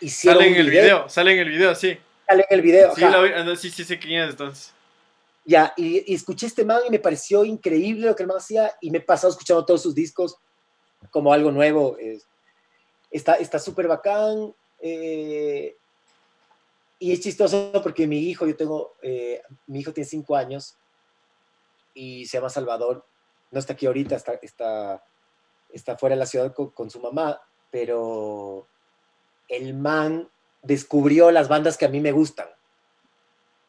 hicieron... 0.00 0.42
Sale 0.42 0.50
en 0.50 0.56
el 0.58 0.70
video, 0.70 1.10
sale 1.10 1.32
en 1.34 1.40
el 1.40 1.50
video, 1.50 1.74
sí 1.74 1.98
en 2.40 2.46
el 2.50 2.62
video. 2.62 2.94
Sí, 2.94 3.02
ah, 3.04 3.56
sí, 3.56 3.70
sí, 3.70 3.84
sí, 3.84 3.98
quién 3.98 4.22
es 4.22 4.30
entonces. 4.30 4.72
Ya, 5.44 5.72
y, 5.76 6.14
escuché 6.14 6.46
este 6.46 6.64
man 6.64 6.80
y 6.86 6.90
me 6.90 6.98
pareció 6.98 7.44
increíble 7.44 8.06
lo 8.06 8.14
que 8.14 8.22
el 8.22 8.28
man 8.28 8.38
hacía 8.38 8.72
y 8.80 8.90
me 8.90 8.98
he 8.98 9.02
pasado 9.02 9.32
escuchando 9.32 9.64
todos 9.64 9.82
sus 9.82 9.94
discos 9.94 10.36
como 11.10 11.32
algo 11.32 11.50
nuevo. 11.50 11.96
está 13.10 13.58
súper 13.58 13.88
bacán. 13.88 14.54
Eh, 14.80 15.76
y 16.98 17.12
es 17.12 17.20
chistoso 17.20 17.72
porque 17.82 18.06
mi 18.06 18.18
hijo, 18.18 18.46
yo 18.46 18.54
tengo, 18.54 18.94
eh, 19.02 19.42
mi 19.66 19.80
hijo 19.80 19.92
tiene 19.92 20.08
cinco 20.08 20.36
años 20.36 20.76
y 21.94 22.26
se 22.26 22.36
llama 22.38 22.48
Salvador. 22.48 23.04
No 23.50 23.58
está 23.58 23.72
aquí 23.72 23.86
ahorita, 23.86 24.14
está, 24.14 24.34
está, 24.34 25.04
está 25.72 25.98
fuera 25.98 26.14
de 26.14 26.20
la 26.20 26.26
ciudad 26.26 26.54
con, 26.54 26.70
con 26.70 26.90
su 26.90 27.00
mamá, 27.00 27.40
pero 27.72 28.68
el 29.48 29.74
man 29.74 30.30
descubrió 30.62 31.30
las 31.30 31.48
bandas 31.48 31.76
que 31.76 31.84
a 31.84 31.88
mí 31.88 32.00
me 32.00 32.12
gustan. 32.12 32.46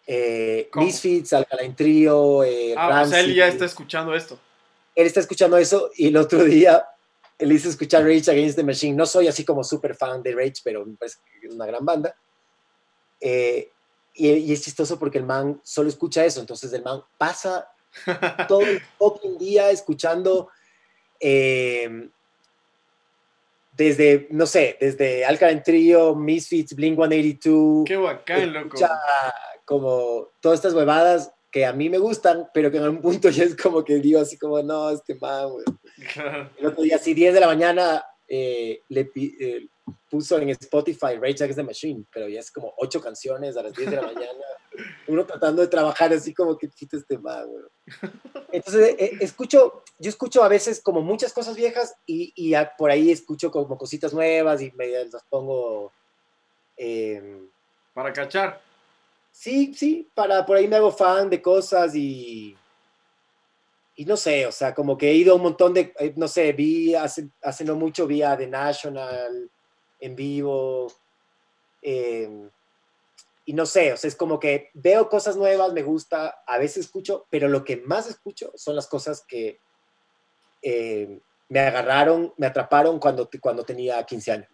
Eh, 0.06 0.70
Misfits, 0.76 1.34
Alkaline 1.34 1.76
Trio, 1.76 2.44
eh, 2.44 2.76
ah, 2.78 3.04
o 3.04 3.08
sea, 3.08 3.22
él 3.22 3.34
ya 3.34 3.48
está 3.48 3.66
escuchando 3.66 4.14
esto. 4.14 4.40
Él 4.96 5.08
está 5.08 5.20
escuchando 5.20 5.58
eso 5.58 5.92
y 5.96 6.08
el 6.08 6.18
otro 6.18 6.44
día 6.44 6.86
él 7.40 7.52
hizo 7.52 7.70
escuchar 7.70 8.04
Rage 8.04 8.30
Against 8.30 8.56
the 8.56 8.64
Machine. 8.64 8.96
No 8.96 9.06
soy 9.06 9.28
así 9.28 9.44
como 9.44 9.64
súper 9.64 9.96
fan 9.96 10.22
de 10.22 10.34
Rage, 10.34 10.62
pero 10.64 10.86
es 11.02 11.20
una 11.50 11.66
gran 11.66 11.86
banda. 11.86 12.16
Eh, 13.20 13.72
y, 14.16 14.52
es 14.52 14.62
chistoso 14.62 15.00
porque 15.00 15.18
el 15.18 15.26
man 15.26 15.60
solo 15.64 15.90
escucha 15.90 16.24
eso, 16.24 16.40
entonces 16.40 16.72
el 16.74 16.84
man 16.84 17.02
pasa 17.18 17.68
todo 18.48 18.62
el 18.62 18.82
fucking 18.98 19.38
día 19.38 19.72
escuchando 19.72 20.50
eh, 21.20 22.10
desde, 23.76 24.28
no 24.30 24.46
sé, 24.46 24.78
desde 24.80 25.26
Alkaline 25.26 25.64
Trio, 25.64 26.16
Misfits, 26.16 26.76
Blink 26.76 26.96
182. 26.96 27.86
Qué 27.86 27.98
bacán, 27.98 28.54
loco. 28.54 28.78
Como 29.66 30.30
todas 30.42 30.60
estas 30.60 30.74
huevadas 30.74 31.32
que 31.52 31.66
a 31.66 31.74
mí 31.74 31.90
me 31.90 32.00
gustan, 32.00 32.48
pero 32.54 32.72
que 32.72 32.78
en 32.78 32.84
algún 32.84 33.02
punto 33.02 33.30
ya 33.30 33.44
es 33.44 33.56
como 33.56 33.84
que 33.84 33.96
digo 33.96 34.20
así 34.20 34.38
como, 34.38 34.62
no, 34.62 34.90
este 34.90 35.16
man, 35.16 35.50
güey. 35.50 35.66
El 36.58 36.66
otro 36.66 36.84
día, 36.84 36.96
así 36.98 37.14
10 37.14 37.34
de 37.34 37.40
la 37.40 37.48
mañana, 37.48 38.04
eh, 38.28 38.82
le 38.90 39.12
eh, 39.16 39.68
puso 40.14 40.38
en 40.38 40.50
Spotify 40.50 41.16
Rage 41.20 41.44
Against 41.44 41.56
the 41.56 41.64
Machine, 41.64 42.06
pero 42.14 42.28
ya 42.28 42.40
es 42.40 42.52
como 42.52 42.72
8 42.78 43.02
canciones 43.02 43.58
a 43.58 43.64
las 43.64 43.74
10 43.74 43.90
de 43.90 43.96
la 43.96 44.02
mañana. 44.14 44.46
Uno 45.08 45.26
tratando 45.26 45.64
de 45.64 45.68
trabajar 45.68 46.14
así 46.14 46.36
como 46.36 46.56
que 46.56 46.70
quita 46.70 46.98
este 46.98 47.18
man, 47.18 47.48
güey. 47.48 47.64
Entonces, 48.52 48.96
eh, 49.00 49.18
escucho, 49.22 49.84
yo 49.98 50.10
escucho 50.10 50.44
a 50.44 50.48
veces 50.50 50.84
como 50.84 51.02
muchas 51.02 51.34
cosas 51.34 51.56
viejas 51.56 51.96
y, 52.06 52.32
y 52.36 52.54
por 52.78 52.92
ahí 52.92 53.10
escucho 53.10 53.50
como 53.50 53.76
cositas 53.76 54.14
nuevas 54.14 54.62
y 54.62 54.72
me 54.74 54.88
las 54.88 55.24
pongo... 55.28 55.92
Em, 56.78 57.50
para 57.96 58.14
cachar. 58.14 58.62
Sí, 59.32 59.74
sí, 59.74 60.08
para, 60.14 60.46
por 60.46 60.58
ahí 60.58 60.68
me 60.68 60.76
hago 60.76 60.92
fan 60.92 61.28
de 61.28 61.42
cosas 61.42 61.96
y... 61.96 62.56
Y 63.96 64.06
no 64.06 64.16
sé, 64.16 64.46
o 64.46 64.52
sea, 64.52 64.76
como 64.76 64.96
que 64.96 65.10
he 65.10 65.16
ido 65.16 65.34
a 65.34 65.38
un 65.38 65.44
montón 65.44 65.74
de, 65.74 65.92
eh, 65.98 66.14
no 66.16 66.28
sé, 66.28 66.52
vi 66.54 66.94
hace, 66.94 67.30
hace 67.42 67.64
no 67.64 67.76
mucho, 67.76 68.06
vi 68.06 68.22
a 68.22 68.38
The 68.38 68.46
National 68.48 69.52
en 70.04 70.16
vivo. 70.16 70.92
Eh, 71.82 72.50
y 73.46 73.54
no 73.54 73.66
sé, 73.66 73.94
o 73.94 73.98
sea, 73.98 74.08
es 74.08 74.16
como 74.16 74.40
que 74.40 74.70
veo 74.74 75.10
cosas 75.10 75.36
nuevas, 75.36 75.74
me 75.74 75.82
gusta, 75.82 76.44
a 76.46 76.58
veces 76.58 76.86
escucho, 76.86 77.26
pero 77.30 77.48
lo 77.48 77.64
que 77.64 77.78
más 77.78 78.08
escucho 78.08 78.52
son 78.56 78.76
las 78.76 78.88
cosas 78.88 79.24
que 79.28 79.60
eh, 80.62 81.20
me 81.50 81.60
agarraron, 81.60 82.34
me 82.38 82.48
atraparon 82.48 83.00
cuando, 83.00 83.30
cuando 83.42 83.64
tenía 83.64 84.04
15 84.04 84.32
años. 84.32 84.48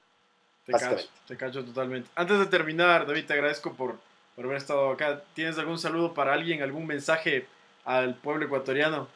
Te 0.65 0.73
cacho, 0.73 1.07
te 1.27 1.37
cacho 1.37 1.65
totalmente. 1.65 2.09
Antes 2.15 2.39
de 2.39 2.45
terminar, 2.45 3.07
David, 3.07 3.25
te 3.25 3.33
agradezco 3.33 3.73
por, 3.73 3.97
por 4.35 4.45
haber 4.45 4.57
estado 4.57 4.89
acá. 4.91 5.23
¿Tienes 5.33 5.57
algún 5.57 5.79
saludo 5.79 6.13
para 6.13 6.33
alguien, 6.33 6.61
algún 6.61 6.85
mensaje 6.85 7.47
al 7.85 8.15
pueblo 8.15 8.45
ecuatoriano? 8.45 9.07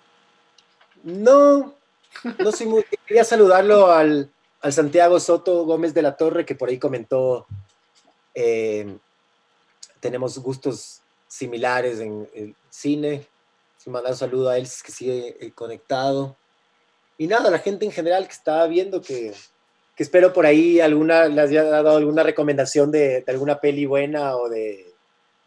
No, 1.03 1.75
no 2.39 2.51
soy 2.51 2.67
muy... 2.67 2.85
Quería 3.05 3.23
saludarlo 3.23 3.91
al, 3.91 4.31
al 4.63 4.71
Santiago 4.71 5.19
Soto 5.19 5.65
Gómez 5.65 5.93
de 5.93 6.01
la 6.01 6.15
Torre, 6.15 6.45
que 6.45 6.55
por 6.55 6.69
ahí 6.69 6.79
comentó 6.79 7.45
eh, 8.33 8.97
tenemos 9.99 10.39
gustos 10.39 11.01
similares 11.27 11.99
en 11.99 12.29
el 12.33 12.55
cine. 12.69 13.27
mandar 13.85 14.13
un 14.13 14.17
saludo 14.17 14.49
a 14.49 14.57
él 14.57 14.63
que 14.63 14.91
sigue 14.91 15.35
eh, 15.39 15.51
conectado. 15.51 16.37
Y 17.17 17.27
nada, 17.27 17.51
la 17.51 17.59
gente 17.59 17.85
en 17.85 17.91
general 17.91 18.25
que 18.25 18.33
estaba 18.33 18.65
viendo 18.67 19.01
que, 19.01 19.33
que 19.97 20.03
espero 20.03 20.31
por 20.31 20.45
ahí 20.45 20.79
alguna, 20.79 21.25
les 21.25 21.49
haya 21.49 21.63
dado 21.63 21.97
alguna 21.97 22.23
recomendación 22.23 22.89
de, 22.89 23.23
alguna 23.27 23.59
peli 23.59 23.85
buena 23.85 24.37
o 24.37 24.47
de... 24.47 24.93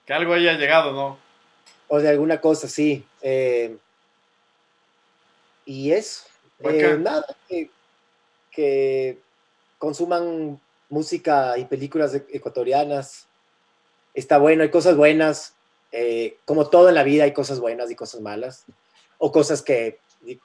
Que 0.05 0.12
algo 0.12 0.34
haya 0.34 0.52
llegado, 0.52 0.93
¿no? 0.93 1.18
O 1.88 2.01
de 2.01 2.10
alguna 2.10 2.40
cosa, 2.40 2.68
sí. 2.68 3.05
Eh, 3.22 3.76
y 5.64 5.93
eso, 5.93 6.24
Eh, 6.60 6.97
nada, 7.01 7.26
que, 8.57 9.19
consuman 9.78 10.61
música 10.89 11.59
y 11.59 11.65
películas 11.66 12.15
e-, 12.15 12.27
ecuatorianas. 12.33 13.27
Está 14.15 14.39
bueno, 14.39 14.62
hay 14.62 14.70
cosas 14.70 14.97
buenas. 14.97 15.55
Eh, 15.93 16.39
como 16.45 16.69
todo 16.69 16.89
en 16.89 16.95
la 16.95 17.05
vida 17.05 17.24
hay 17.24 17.33
cosas 17.33 17.61
buenas 17.61 17.91
y 17.91 17.95
cosas 17.95 18.20
malas. 18.20 18.65
O 19.19 19.31
cosas 19.33 19.62
que 19.62 19.99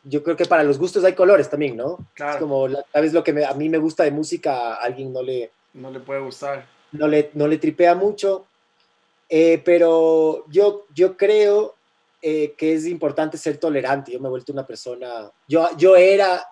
yo 0.03 0.23
creo 0.23 0.35
que 0.35 0.45
para 0.45 0.63
los 0.63 0.77
gustos 0.77 1.03
hay 1.03 1.13
colores 1.13 1.49
también, 1.49 1.75
¿no? 1.75 1.97
Claro. 2.13 2.33
Es 2.33 2.39
como, 2.39 2.67
vez 2.67 3.13
lo 3.13 3.23
que 3.23 3.43
a 3.43 3.53
mí 3.53 3.67
me 3.67 3.79
gusta 3.79 4.03
de 4.03 4.11
música, 4.11 4.75
a 4.75 4.75
alguien 4.75 5.11
no 5.11 5.23
le... 5.23 5.51
No 5.73 5.89
le 5.89 5.99
puede 5.99 6.21
gustar. 6.21 6.67
No 6.91 7.07
le, 7.07 7.31
no 7.33 7.47
le 7.47 7.57
tripea 7.57 7.95
mucho. 7.95 8.45
Eh, 9.27 9.61
pero 9.63 10.45
yo, 10.49 10.85
yo 10.93 11.17
creo 11.17 11.75
eh, 12.21 12.53
que 12.57 12.73
es 12.73 12.85
importante 12.85 13.37
ser 13.37 13.57
tolerante. 13.57 14.11
Yo 14.11 14.19
me 14.19 14.27
he 14.27 14.29
vuelto 14.29 14.51
una 14.51 14.67
persona... 14.67 15.31
Yo, 15.47 15.69
yo 15.77 15.95
era 15.95 16.45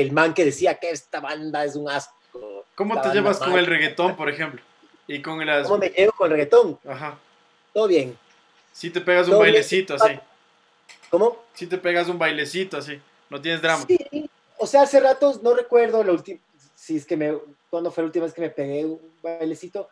el 0.00 0.12
man 0.12 0.34
que 0.34 0.44
decía 0.44 0.74
que 0.74 0.90
esta 0.90 1.20
banda 1.20 1.64
es 1.64 1.76
un 1.76 1.88
asco. 1.88 2.66
¿Cómo 2.74 3.00
te 3.00 3.10
llevas 3.10 3.38
con 3.38 3.52
el 3.52 3.66
reggaetón, 3.66 4.16
por 4.16 4.28
ejemplo? 4.28 4.60
Y 5.06 5.22
con 5.22 5.44
las... 5.46 5.68
¿Cómo 5.68 5.78
me 5.78 5.90
llevo 5.90 6.12
con 6.12 6.26
el 6.26 6.32
reggaetón? 6.32 6.78
Ajá. 6.88 7.18
Todo 7.72 7.86
bien. 7.86 8.18
Si 8.72 8.90
te 8.90 9.00
pegas 9.00 9.28
un 9.28 9.38
bailecito 9.38 9.94
así. 9.94 10.18
¿Cómo? 11.10 11.44
Si 11.54 11.66
te 11.66 11.78
pegas 11.78 12.08
un 12.08 12.18
bailecito 12.18 12.76
así, 12.76 13.00
no 13.30 13.40
tienes 13.40 13.62
drama. 13.62 13.84
Sí, 13.86 14.28
o 14.58 14.66
sea, 14.66 14.82
hace 14.82 14.98
ratos 14.98 15.42
no 15.42 15.54
recuerdo 15.54 16.02
la 16.02 16.12
última, 16.12 16.40
si 16.74 16.96
es 16.96 17.06
que 17.06 17.16
me, 17.16 17.38
cuando 17.70 17.92
fue 17.92 18.02
la 18.02 18.06
última 18.06 18.24
vez 18.24 18.34
que 18.34 18.40
me 18.40 18.50
pegué 18.50 18.84
un 18.84 19.00
bailecito, 19.22 19.88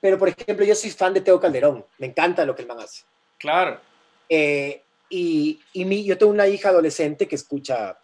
pero 0.00 0.18
por 0.18 0.28
ejemplo, 0.28 0.66
yo 0.66 0.74
soy 0.74 0.90
fan 0.90 1.14
de 1.14 1.22
Teo 1.22 1.40
Calderón, 1.40 1.84
me 1.96 2.08
encanta 2.08 2.44
lo 2.44 2.54
que 2.54 2.62
el 2.62 2.68
man 2.68 2.80
hace. 2.80 3.04
Claro. 3.38 3.80
Eh, 4.28 4.82
y, 5.08 5.60
y 5.72 5.84
mi, 5.86 6.04
yo 6.04 6.18
tengo 6.18 6.32
una 6.32 6.46
hija 6.46 6.68
adolescente 6.68 7.26
que 7.26 7.36
escucha, 7.36 7.98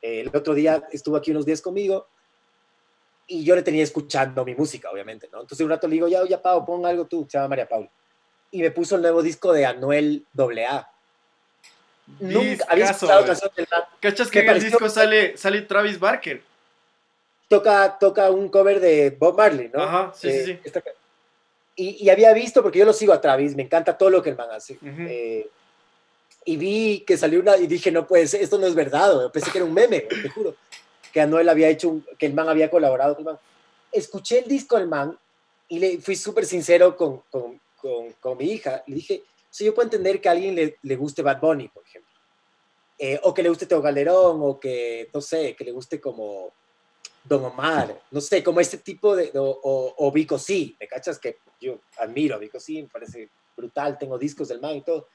el 0.00 0.28
otro 0.34 0.54
día 0.54 0.82
estuvo 0.92 1.16
aquí 1.16 1.30
unos 1.30 1.46
días 1.46 1.60
conmigo 1.60 2.08
y 3.26 3.44
yo 3.44 3.54
le 3.54 3.62
tenía 3.62 3.82
escuchando 3.82 4.44
mi 4.44 4.54
música, 4.54 4.90
obviamente, 4.90 5.28
¿no? 5.30 5.42
Entonces 5.42 5.62
un 5.62 5.70
rato 5.70 5.86
le 5.86 5.94
digo, 5.94 6.08
ya, 6.08 6.26
ya, 6.26 6.40
Pau, 6.40 6.64
pon 6.64 6.86
algo 6.86 7.06
tú, 7.06 7.26
se 7.28 7.36
llama 7.36 7.48
María 7.48 7.68
Paula. 7.68 7.90
Y 8.50 8.62
me 8.62 8.70
puso 8.70 8.96
el 8.96 9.02
nuevo 9.02 9.22
disco 9.22 9.52
de 9.52 9.66
Anuel 9.66 10.24
AA 10.36 10.90
Nunca 12.20 12.64
había 12.68 12.90
escuchado 12.90 13.26
canción 13.26 13.50
del 13.54 13.66
¿Cachas 14.00 14.30
que 14.30 14.40
en 14.40 14.48
el 14.48 14.62
disco 14.62 14.88
sale, 14.88 15.36
sale 15.36 15.62
Travis 15.62 15.98
Barker? 15.98 16.42
Toca, 17.48 17.98
toca 17.98 18.30
un 18.30 18.48
cover 18.48 18.80
de 18.80 19.10
Bob 19.10 19.36
Marley, 19.36 19.70
¿no? 19.72 19.82
Ajá, 19.82 20.12
sí, 20.14 20.30
sí, 20.30 20.58
sí. 20.64 20.70
Y, 21.76 22.04
y, 22.04 22.10
había 22.10 22.32
visto, 22.32 22.62
porque 22.62 22.80
yo 22.80 22.84
lo 22.84 22.92
sigo 22.92 23.12
a 23.12 23.20
Travis, 23.20 23.54
me 23.54 23.62
encanta 23.62 23.96
todo 23.96 24.10
lo 24.10 24.22
que 24.22 24.30
el 24.30 24.36
man 24.36 24.48
hace. 24.50 24.78
Eh, 24.82 25.48
y 26.48 26.56
vi 26.56 27.00
que 27.00 27.18
salió 27.18 27.40
una, 27.40 27.58
y 27.58 27.66
dije, 27.66 27.92
no 27.92 28.06
puede 28.06 28.26
ser, 28.26 28.40
esto 28.40 28.56
no 28.56 28.66
es 28.66 28.74
verdad, 28.74 29.30
pensé 29.30 29.50
que 29.50 29.58
era 29.58 29.66
un 29.66 29.74
meme, 29.74 30.00
te 30.00 30.30
juro, 30.30 30.56
que 31.12 31.20
Anuel 31.20 31.46
había 31.46 31.68
hecho, 31.68 32.00
que 32.18 32.24
el 32.24 32.32
man 32.32 32.48
había 32.48 32.70
colaborado 32.70 33.14
con 33.14 33.20
el 33.20 33.32
man. 33.32 33.38
Escuché 33.92 34.38
el 34.38 34.48
disco 34.48 34.78
del 34.78 34.88
man 34.88 35.18
y 35.68 35.78
le 35.78 35.98
fui 35.98 36.16
súper 36.16 36.46
sincero 36.46 36.96
con, 36.96 37.20
con, 37.30 37.60
con, 37.76 38.14
con 38.14 38.38
mi 38.38 38.46
hija, 38.46 38.82
le 38.86 38.94
dije, 38.94 39.24
si 39.50 39.66
yo 39.66 39.74
puedo 39.74 39.88
entender 39.88 40.22
que 40.22 40.28
a 40.30 40.32
alguien 40.32 40.54
le, 40.54 40.78
le 40.80 40.96
guste 40.96 41.20
Bad 41.20 41.38
Bunny, 41.38 41.68
por 41.68 41.84
ejemplo. 41.84 42.10
Eh, 42.98 43.20
o 43.24 43.34
que 43.34 43.42
le 43.42 43.50
guste 43.50 43.66
Teo 43.66 43.82
Calderón, 43.82 44.38
o 44.40 44.58
que, 44.58 45.10
no 45.12 45.20
sé, 45.20 45.54
que 45.54 45.64
le 45.64 45.72
guste 45.72 46.00
como 46.00 46.54
Don 47.24 47.44
Omar, 47.44 48.00
no 48.10 48.22
sé, 48.22 48.42
como 48.42 48.58
este 48.60 48.78
tipo 48.78 49.14
de, 49.14 49.32
o, 49.34 49.94
o, 49.98 50.10
Vico 50.10 50.38
sí, 50.38 50.74
¿me 50.80 50.88
cachas? 50.88 51.18
Que 51.18 51.40
yo 51.60 51.78
admiro 51.98 52.36
a 52.36 52.38
Vico 52.38 52.58
sí, 52.58 52.80
me 52.80 52.88
parece 52.88 53.28
brutal, 53.54 53.98
tengo 53.98 54.16
discos 54.16 54.48
del 54.48 54.62
man 54.62 54.76
y 54.76 54.80
todo. 54.80 55.08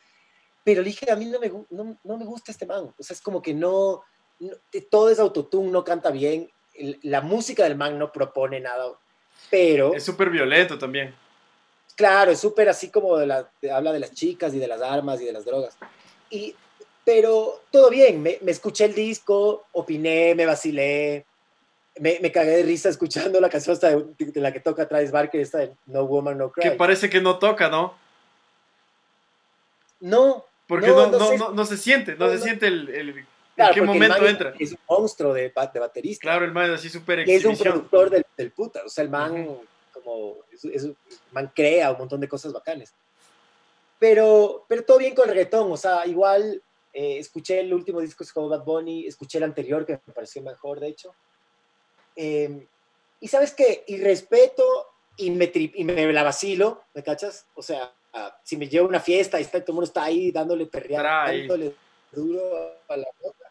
Pero 0.64 0.82
le 0.82 0.90
dije, 0.90 1.12
a 1.12 1.16
mí 1.16 1.26
no 1.26 1.40
me, 1.40 1.52
no, 1.70 1.98
no 2.04 2.18
me 2.18 2.26
gusta 2.26 2.52
este 2.52 2.66
man, 2.66 2.94
o 2.98 3.04
sea, 3.04 3.14
es 3.14 3.22
como 3.22 3.42
que 3.42 3.54
no, 3.54 4.04
todo 4.90 5.10
es 5.10 5.20
autotune, 5.20 5.70
no 5.70 5.84
canta 5.84 6.10
bien, 6.12 6.50
la 7.04 7.22
música 7.22 7.64
del 7.64 7.76
man 7.76 8.00
no 8.00 8.12
propone 8.12 8.60
nada, 8.60 8.92
pero... 9.50 9.94
Es 9.94 10.04
súper 10.04 10.30
violento 10.30 10.78
también. 10.78 11.14
Claro, 11.96 12.32
es 12.32 12.40
súper 12.40 12.70
así 12.70 12.90
como 12.90 13.18
de 13.18 13.28
la, 13.28 13.50
habla 13.72 13.92
de 13.92 14.00
las 14.00 14.14
chicas 14.14 14.54
y 14.54 14.60
de 14.60 14.68
las 14.68 14.82
armas 14.82 15.22
y 15.22 15.26
de 15.26 15.34
las 15.34 15.46
drogas. 15.46 15.78
Y, 16.30 16.56
pero 17.06 17.62
todo 17.70 17.90
bien, 17.90 18.22
me, 18.22 18.40
escuché 18.48 18.86
el 18.86 18.96
disco, 18.96 19.66
opiné, 19.74 20.34
me 20.34 20.46
vacilé, 20.46 21.26
me, 22.00 22.20
me, 22.20 22.32
cagué 22.32 22.58
de 22.58 22.64
risa 22.64 22.90
escuchando 22.90 23.40
la 23.40 23.50
canción 23.50 23.74
hasta 23.74 23.92
de, 23.92 24.42
la 24.42 24.52
que 24.52 24.60
toca 24.60 24.88
Travis 24.88 25.12
Barker, 25.12 25.40
esta 25.40 25.60
de 25.60 25.74
No 25.86 26.06
Woman, 26.06 26.38
No 26.38 26.52
Cry. 26.52 26.64
Que 26.64 26.72
parece 26.72 27.10
que 27.10 27.22
no 27.22 27.38
toca, 27.38 27.70
¿no? 27.70 27.96
No. 30.00 30.46
Porque 30.68 30.88
no, 30.88 31.12
no, 31.12 31.52
no, 31.52 31.66
se 31.66 31.78
siente, 31.78 32.16
no, 32.16 32.30
se 32.30 32.40
siente 32.40 32.68
el, 32.68 32.90
el 32.90 33.26
¿En 33.56 33.74
qué 33.74 33.82
momento 33.82 34.26
entra? 34.26 34.54
Es 34.58 34.72
un 34.72 34.80
monstruo 34.90 35.34
de, 35.34 35.54
de 35.74 35.80
baterista. 35.80 36.22
Claro, 36.22 36.46
el 36.46 36.52
man 36.52 36.72
es 36.72 36.80
así 36.80 36.90
súper 36.90 37.20
Es 37.20 37.46
un 37.46 37.58
productor 37.58 38.10
del, 38.10 38.26
del, 38.36 38.52
puta, 38.52 38.82
o 38.86 38.90
sea, 38.90 39.04
el 39.04 39.10
man 39.10 39.48
como, 39.92 40.38
es, 40.52 40.90
man 41.32 41.52
crea 41.54 41.92
un 41.92 42.00
montón 42.00 42.20
de 42.22 42.28
cosas 42.28 42.52
bacanes. 42.54 42.94
Pero, 44.00 44.66
pero 44.68 44.84
todo 44.84 44.98
bien 44.98 45.14
con 45.14 45.30
el 45.30 45.36
reggaetón, 45.36 45.72
o 45.72 45.78
sea, 45.78 46.06
igual 46.08 46.62
eh, 46.92 47.18
escuché 47.20 47.60
el 47.60 47.74
último 47.74 48.02
disco 48.02 48.24
de 48.24 48.58
Bad 48.58 48.66
Bunny, 48.66 49.08
escuché 49.08 49.38
el 49.38 49.46
anterior 49.46 49.86
que 49.86 50.00
me 50.06 50.14
pareció 50.14 50.42
mejor, 50.42 50.80
de 50.80 50.88
hecho. 50.88 51.14
Em, 52.16 52.66
y 53.20 53.28
sabes 53.28 53.54
qué, 53.54 53.84
y 53.88 53.98
respeto 53.98 54.64
y 55.16 55.32
me, 55.32 55.52
y 55.54 55.84
me 55.84 56.12
la 56.12 56.24
vacilo, 56.24 56.84
¿me 56.94 57.04
cachas? 57.04 57.46
O 57.54 57.62
sea, 57.62 57.94
si 58.44 58.58
me 58.58 58.68
llevo 58.68 58.86
a 58.86 58.90
una 58.90 59.00
fiesta 59.00 59.40
y 59.40 59.44
está, 59.44 59.60
todo 59.60 59.72
el 59.72 59.76
mundo 59.76 59.88
está 59.88 60.04
ahí 60.04 60.32
dándole 60.32 60.66
perrear, 60.66 61.28
dándole 61.28 61.74
duro 62.12 62.42
a 62.88 62.98
la 62.98 63.08
boca 63.22 63.44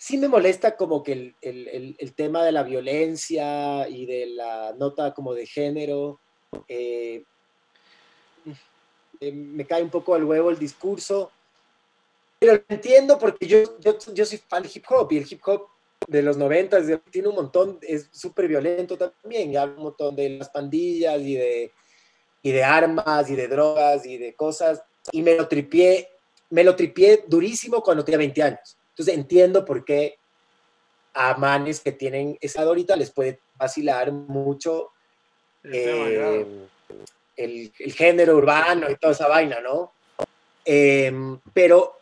sí 0.00 0.16
me 0.16 0.28
molesta 0.28 0.76
como 0.76 1.02
que 1.02 1.12
el, 1.12 1.34
el, 1.42 1.94
el, 1.98 2.14
tema 2.14 2.42
de 2.42 2.52
la 2.52 2.62
violencia 2.62 3.86
y 3.86 4.06
de 4.06 4.28
la 4.28 4.72
nota 4.78 5.12
como 5.12 5.34
de 5.34 5.46
género. 5.46 6.18
Eh, 6.66 7.22
eh, 9.20 9.32
me 9.32 9.66
cae 9.66 9.82
un 9.82 9.90
poco 9.90 10.14
al 10.14 10.24
huevo 10.24 10.48
el 10.48 10.58
discurso. 10.58 11.30
Pero 12.38 12.54
lo 12.54 12.62
entiendo 12.70 13.18
porque 13.18 13.46
yo, 13.46 13.78
yo, 13.78 13.98
yo 14.14 14.24
soy 14.24 14.38
fan 14.38 14.62
de 14.62 14.70
hip 14.74 14.84
hop 14.88 15.12
y 15.12 15.18
el 15.18 15.26
hip 15.30 15.42
hop 15.46 15.66
de 16.08 16.22
los 16.22 16.38
90 16.38 17.02
tiene 17.10 17.28
un 17.28 17.34
montón, 17.34 17.78
es 17.82 18.08
súper 18.10 18.48
violento 18.48 18.96
también, 18.96 19.52
y 19.52 19.56
habla 19.56 19.76
un 19.76 19.82
montón 19.82 20.16
de 20.16 20.30
las 20.30 20.48
pandillas 20.48 21.20
y 21.20 21.34
de, 21.34 21.72
y 22.42 22.52
de 22.52 22.64
armas 22.64 23.30
y 23.30 23.36
de 23.36 23.48
drogas 23.48 24.06
y 24.06 24.18
de 24.18 24.34
cosas. 24.34 24.82
Y 25.12 25.22
me 25.22 25.34
lo 25.36 25.48
tripié, 25.48 26.08
me 26.50 26.64
lo 26.64 26.76
tripié 26.76 27.24
durísimo 27.26 27.82
cuando 27.82 28.04
tenía 28.04 28.18
20 28.18 28.42
años. 28.42 28.78
Entonces 28.90 29.14
entiendo 29.14 29.64
por 29.64 29.84
qué 29.84 30.18
a 31.14 31.34
manes 31.34 31.80
que 31.80 31.92
tienen 31.92 32.38
esa 32.40 32.62
dorita 32.62 32.96
les 32.96 33.10
puede 33.10 33.40
vacilar 33.56 34.12
mucho 34.12 34.92
eh, 35.64 36.46
el, 37.36 37.72
género 37.94 38.36
urbano 38.36 38.90
y 38.90 38.96
toda 38.96 39.12
esa 39.12 39.28
vaina, 39.28 39.60
¿no? 39.60 39.92
Em, 40.64 41.38
pero 41.52 41.99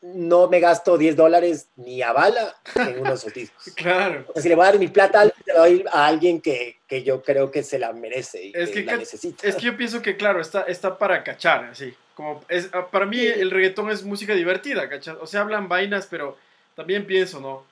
no 0.00 0.48
me 0.48 0.60
gasto 0.60 0.98
10 0.98 1.16
dólares 1.16 1.68
ni 1.76 2.02
a 2.02 2.12
bala 2.12 2.54
en 2.74 3.00
unos 3.00 3.24
discos. 3.32 3.72
claro. 3.76 4.26
si 4.36 4.48
le 4.48 4.54
voy 4.54 4.64
a 4.64 4.70
dar 4.70 4.78
mi 4.78 4.88
plata, 4.88 5.24
le 5.24 5.54
doy 5.54 5.84
a 5.92 6.06
alguien 6.06 6.40
que, 6.40 6.78
que 6.86 7.02
yo 7.02 7.22
creo 7.22 7.50
que 7.50 7.62
se 7.62 7.78
la 7.78 7.92
merece 7.92 8.46
y 8.46 8.52
es 8.54 8.70
que, 8.70 8.84
la 8.84 8.96
necesita. 8.96 9.46
Es 9.46 9.56
que 9.56 9.62
yo 9.62 9.76
pienso 9.76 10.02
que, 10.02 10.16
claro, 10.16 10.40
está, 10.40 10.62
está 10.62 10.98
para 10.98 11.22
cachar, 11.22 11.64
así. 11.64 11.94
Como 12.14 12.44
es, 12.48 12.68
ah, 12.72 12.88
para 12.90 13.06
mí 13.06 13.20
el 13.20 13.50
reggaetón 13.50 13.90
es 13.90 14.02
música 14.04 14.34
divertida, 14.34 14.88
¿cachai? 14.88 15.16
O 15.20 15.26
sea, 15.26 15.40
hablan 15.40 15.68
vainas, 15.68 16.06
pero 16.06 16.36
también 16.74 17.06
pienso, 17.06 17.40
¿no? 17.40 17.64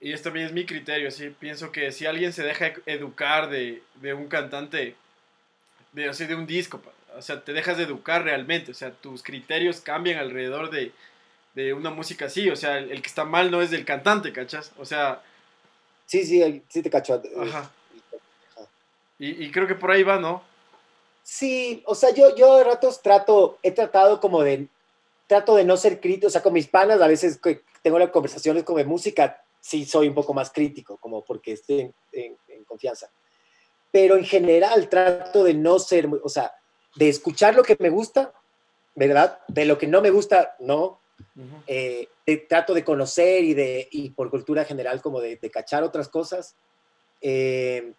Y 0.00 0.12
esto 0.12 0.30
también 0.30 0.46
es 0.46 0.52
mi 0.52 0.64
criterio, 0.64 1.08
así. 1.08 1.30
Pienso 1.30 1.70
que 1.70 1.92
si 1.92 2.06
alguien 2.06 2.32
se 2.32 2.42
deja 2.42 2.72
educar 2.86 3.50
de, 3.50 3.82
de 3.96 4.14
un 4.14 4.28
cantante, 4.28 4.96
de, 5.92 6.08
así, 6.08 6.26
de 6.26 6.34
un 6.34 6.46
disco, 6.46 6.80
o 7.16 7.22
sea, 7.22 7.44
te 7.44 7.52
dejas 7.52 7.76
de 7.76 7.84
educar 7.84 8.22
realmente, 8.22 8.70
o 8.70 8.74
sea, 8.74 8.92
tus 8.92 9.22
criterios 9.22 9.80
cambian 9.80 10.18
alrededor 10.18 10.70
de, 10.70 10.92
de 11.54 11.74
una 11.74 11.90
música 11.90 12.26
así, 12.26 12.48
o 12.50 12.56
sea, 12.56 12.78
el, 12.78 13.02
que 13.02 13.08
está 13.08 13.24
mal 13.24 13.50
no 13.50 13.62
es 13.62 13.70
del 13.70 13.84
cantante, 13.84 14.32
¿cachas? 14.32 14.72
O 14.78 14.84
sea... 14.84 15.22
Sí, 16.06 16.24
sí, 16.24 16.62
sí 16.68 16.82
te 16.82 16.90
cacho. 16.90 17.22
Ajá. 17.40 17.70
Y, 19.18 19.44
y 19.44 19.50
creo 19.52 19.66
que 19.66 19.76
por 19.76 19.90
ahí 19.90 20.02
va, 20.02 20.18
¿no? 20.18 20.42
Sí, 21.22 21.82
o 21.86 21.94
sea, 21.94 22.10
yo, 22.12 22.34
yo 22.34 22.56
a 22.56 22.64
ratos 22.64 23.02
trato, 23.02 23.58
he 23.62 23.70
tratado 23.70 24.20
como 24.20 24.42
de, 24.42 24.66
trato 25.26 25.54
de 25.54 25.64
no 25.64 25.76
ser 25.76 26.00
crítico, 26.00 26.26
o 26.26 26.30
sea, 26.30 26.42
con 26.42 26.52
mis 26.52 26.66
panas 26.66 27.00
a 27.00 27.06
veces 27.06 27.38
que 27.38 27.62
tengo 27.82 28.00
las 28.00 28.10
conversaciones 28.10 28.64
como 28.64 28.78
de 28.78 28.84
música, 28.84 29.44
sí 29.60 29.84
soy 29.84 30.08
un 30.08 30.14
poco 30.14 30.34
más 30.34 30.50
crítico, 30.50 30.96
como 30.96 31.24
porque 31.24 31.52
estoy 31.52 31.92
en, 32.12 32.64
confianza. 32.66 33.10
Pero 33.90 34.16
en 34.16 34.24
general 34.24 34.88
trato 34.88 35.44
de 35.44 35.54
no 35.54 35.78
ser, 35.78 36.08
o 36.22 36.28
sea, 36.28 36.52
de 36.96 37.08
escuchar 37.08 37.54
lo 37.54 37.62
que 37.62 37.76
me 37.78 37.90
gusta, 37.90 38.32
¿verdad? 38.94 39.38
De 39.48 39.64
lo 39.64 39.78
que 39.78 39.86
no 39.86 40.00
me 40.00 40.10
gusta, 40.10 40.56
no. 40.60 41.00
Eh, 41.66 42.08
trato 42.48 42.74
de 42.74 42.84
conocer 42.84 43.44
y, 43.44 43.54
de, 43.54 43.88
y 43.90 44.10
por 44.10 44.30
cultura 44.30 44.64
general 44.64 45.02
como 45.02 45.20
de, 45.20 45.36
de 45.36 45.50
cachar 45.50 45.82
otras 45.82 46.08
cosas. 46.08 46.54
Eh, 47.20 47.92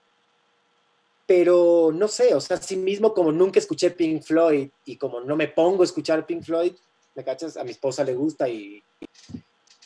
pero 1.26 1.92
no 1.94 2.08
sé, 2.08 2.36
o 2.36 2.42
sea, 2.42 2.58
sí 2.58 2.76
mismo 2.76 3.14
como 3.14 3.32
nunca 3.32 3.60
escuché 3.60 3.92
Pink 3.92 4.22
Floyd 4.22 4.70
y 4.84 4.98
como 4.98 5.22
no 5.22 5.36
me 5.36 5.48
pongo 5.48 5.82
a 5.82 5.86
escuchar 5.86 6.26
Pink 6.26 6.44
Floyd, 6.44 6.74
¿me 7.16 7.24
cachas? 7.24 7.56
A 7.56 7.64
mi 7.64 7.72
esposa 7.72 8.04
le 8.04 8.14
gusta 8.16 8.50
y, 8.50 8.84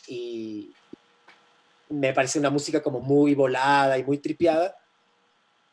y, 0.08 0.72
me 1.88 2.12
parece 2.12 2.40
una 2.40 2.50
música 2.50 2.82
como 2.82 2.98
muy 2.98 3.36
volada 3.36 3.96
y 3.96 4.02
muy 4.02 4.18
tripiada. 4.18 4.76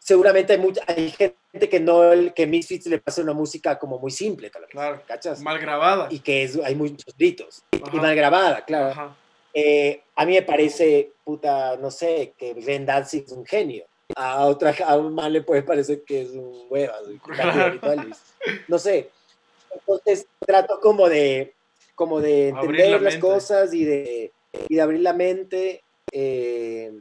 Seguramente 0.04 0.52
hay, 0.52 0.60
mucha, 0.60 0.82
hay 0.86 1.12
gente 1.12 1.70
que 1.70 1.80
no, 1.80 2.02
que 2.36 2.46
Misfits 2.46 2.88
le 2.88 3.00
pasa 3.00 3.22
una 3.22 3.32
música 3.32 3.80
como 3.80 4.00
muy 4.00 4.12
simple, 4.12 4.50
tal 4.50 4.64
vez, 4.64 4.72
claro, 4.72 5.02
mal 5.42 5.58
grabada. 5.60 6.10
Y 6.12 6.20
que 6.20 6.44
es, 6.44 6.60
hay 6.62 6.76
muchos 6.76 7.16
gritos. 7.18 7.64
Y 7.72 7.96
mal 7.96 8.14
grabada, 8.14 8.66
claro. 8.66 9.16
Eh, 9.54 10.02
a 10.18 10.26
mí 10.26 10.34
me 10.34 10.42
parece, 10.42 11.14
puta, 11.24 11.78
no 11.78 11.90
sé, 11.90 12.34
que 12.38 12.54
Ben 12.54 12.86
Danzig 12.86 13.24
es 13.28 13.32
un 13.32 13.46
genio. 13.46 13.86
A 14.18 14.46
otra, 14.46 14.76
a 14.86 14.98
un 14.98 15.16
mal 15.16 15.32
le 15.32 15.42
puede 15.42 15.64
parecer 15.64 16.04
que 16.04 16.24
es 16.24 16.32
un 16.32 16.66
hueva, 16.70 16.96
no 18.68 18.80
sé. 18.80 19.10
Entonces 19.74 20.28
trato 20.46 20.82
como 20.82 21.08
de, 21.08 21.54
como 21.96 22.20
de 22.20 22.50
entender 22.50 23.02
las 23.02 23.16
cosas 23.20 23.74
y 23.74 23.86
de, 23.86 24.34
y 24.68 24.76
de 24.76 24.82
abrir 24.82 25.00
la 25.00 25.14
mente. 25.14 25.82
Eh, 26.12 26.92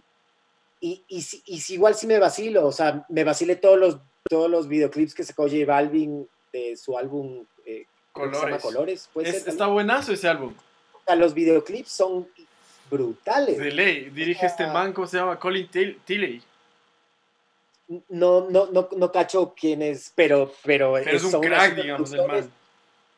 y, 0.84 1.04
y, 1.06 1.24
y, 1.46 1.62
igual 1.74 1.94
sí 1.94 2.09
me 2.09 2.18
vacilo, 2.18 2.66
o 2.66 2.72
sea, 2.72 3.06
me 3.09 3.22
vacilé 3.22 3.54
todos 3.54 3.78
los, 3.78 3.98
todos 4.28 4.50
los 4.50 4.66
videoclips 4.66 5.14
que 5.14 5.22
sacó 5.22 5.44
J 5.44 5.64
Balvin 5.64 6.28
de 6.52 6.76
su 6.76 6.98
álbum 6.98 7.46
eh, 7.64 7.86
Colores. 8.10 8.60
Colores 8.60 9.09
está 9.46 9.68
buenazo 9.68 10.12
ese 10.12 10.26
álbum. 10.26 10.52
O 10.92 11.00
sea, 11.06 11.14
los 11.14 11.34
videoclips 11.34 11.92
son 11.92 12.28
brutales. 12.90 13.59
De 13.59 13.70
ley, 13.70 14.10
dirige 14.10 14.44
este 14.44 14.66
man, 14.66 14.92
¿cómo 14.92 15.06
se 15.06 15.18
llama? 15.18 15.38
Colin 15.38 15.68
Tilley. 16.04 16.42
No, 18.09 18.50
no, 18.50 18.66
no, 18.72 18.88
no 18.96 19.12
cacho 19.12 19.54
quién 19.56 19.82
es, 19.82 20.12
pero... 20.16 20.52
Pero, 20.64 20.98
es 20.98 21.22
un 21.22 21.40
crack, 21.40 21.76
digamos, 21.76 22.12
el 22.12 22.26
man. 22.26 22.50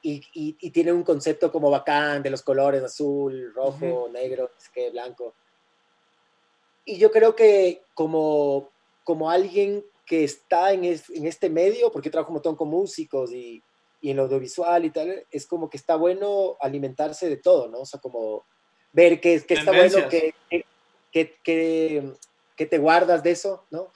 Y, 0.03 0.23
y, 0.35 0.57
y, 0.61 0.71
tiene 0.71 0.93
un 0.93 1.03
concepto 1.03 1.51
como 1.51 1.71
bacán 1.71 2.23
de 2.23 2.29
los 2.29 2.43
colores 2.43 2.83
azul, 2.83 3.55
rojo, 3.55 4.11
negro, 4.13 4.51
que 4.75 4.91
blanco. 4.91 5.35
Y 6.85 6.99
yo 6.99 7.11
creo 7.11 7.35
que 7.35 7.83
como, 7.95 8.71
como 9.05 9.31
alguien 9.31 9.85
que 10.07 10.25
está 10.25 10.73
en, 10.73 10.85
en 10.85 11.27
este 11.27 11.49
medio, 11.49 11.91
porque 11.91 12.11
trabajo 12.11 12.31
un 12.31 12.35
montón 12.35 12.57
con 12.57 12.69
músicos 12.69 13.33
y, 13.33 13.63
y 14.01 14.11
en 14.11 14.17
lo 14.17 14.25
audiovisual 14.25 14.85
y 14.85 14.91
tal, 14.91 15.27
es 15.31 15.47
como 15.47 15.71
que 15.71 15.79
está 15.79 15.97
bueno 15.97 16.57
alimentarse 16.61 17.29
de 17.29 17.39
todo, 17.39 17.69
¿no? 17.69 17.81
O 17.81 17.87
sea, 17.87 18.01
como 18.01 18.45
ver 18.93 19.21
que, 19.21 19.41
que 19.41 19.55
está 19.55 19.73
bueno 19.73 20.09
que, 20.11 20.35
que, 21.11 21.39
que, 21.43 22.13
que, 22.57 22.67
te 22.67 22.79
guardas 22.79 23.23
de 23.23 23.31
eso, 23.31 23.65
¿no? 23.71 23.89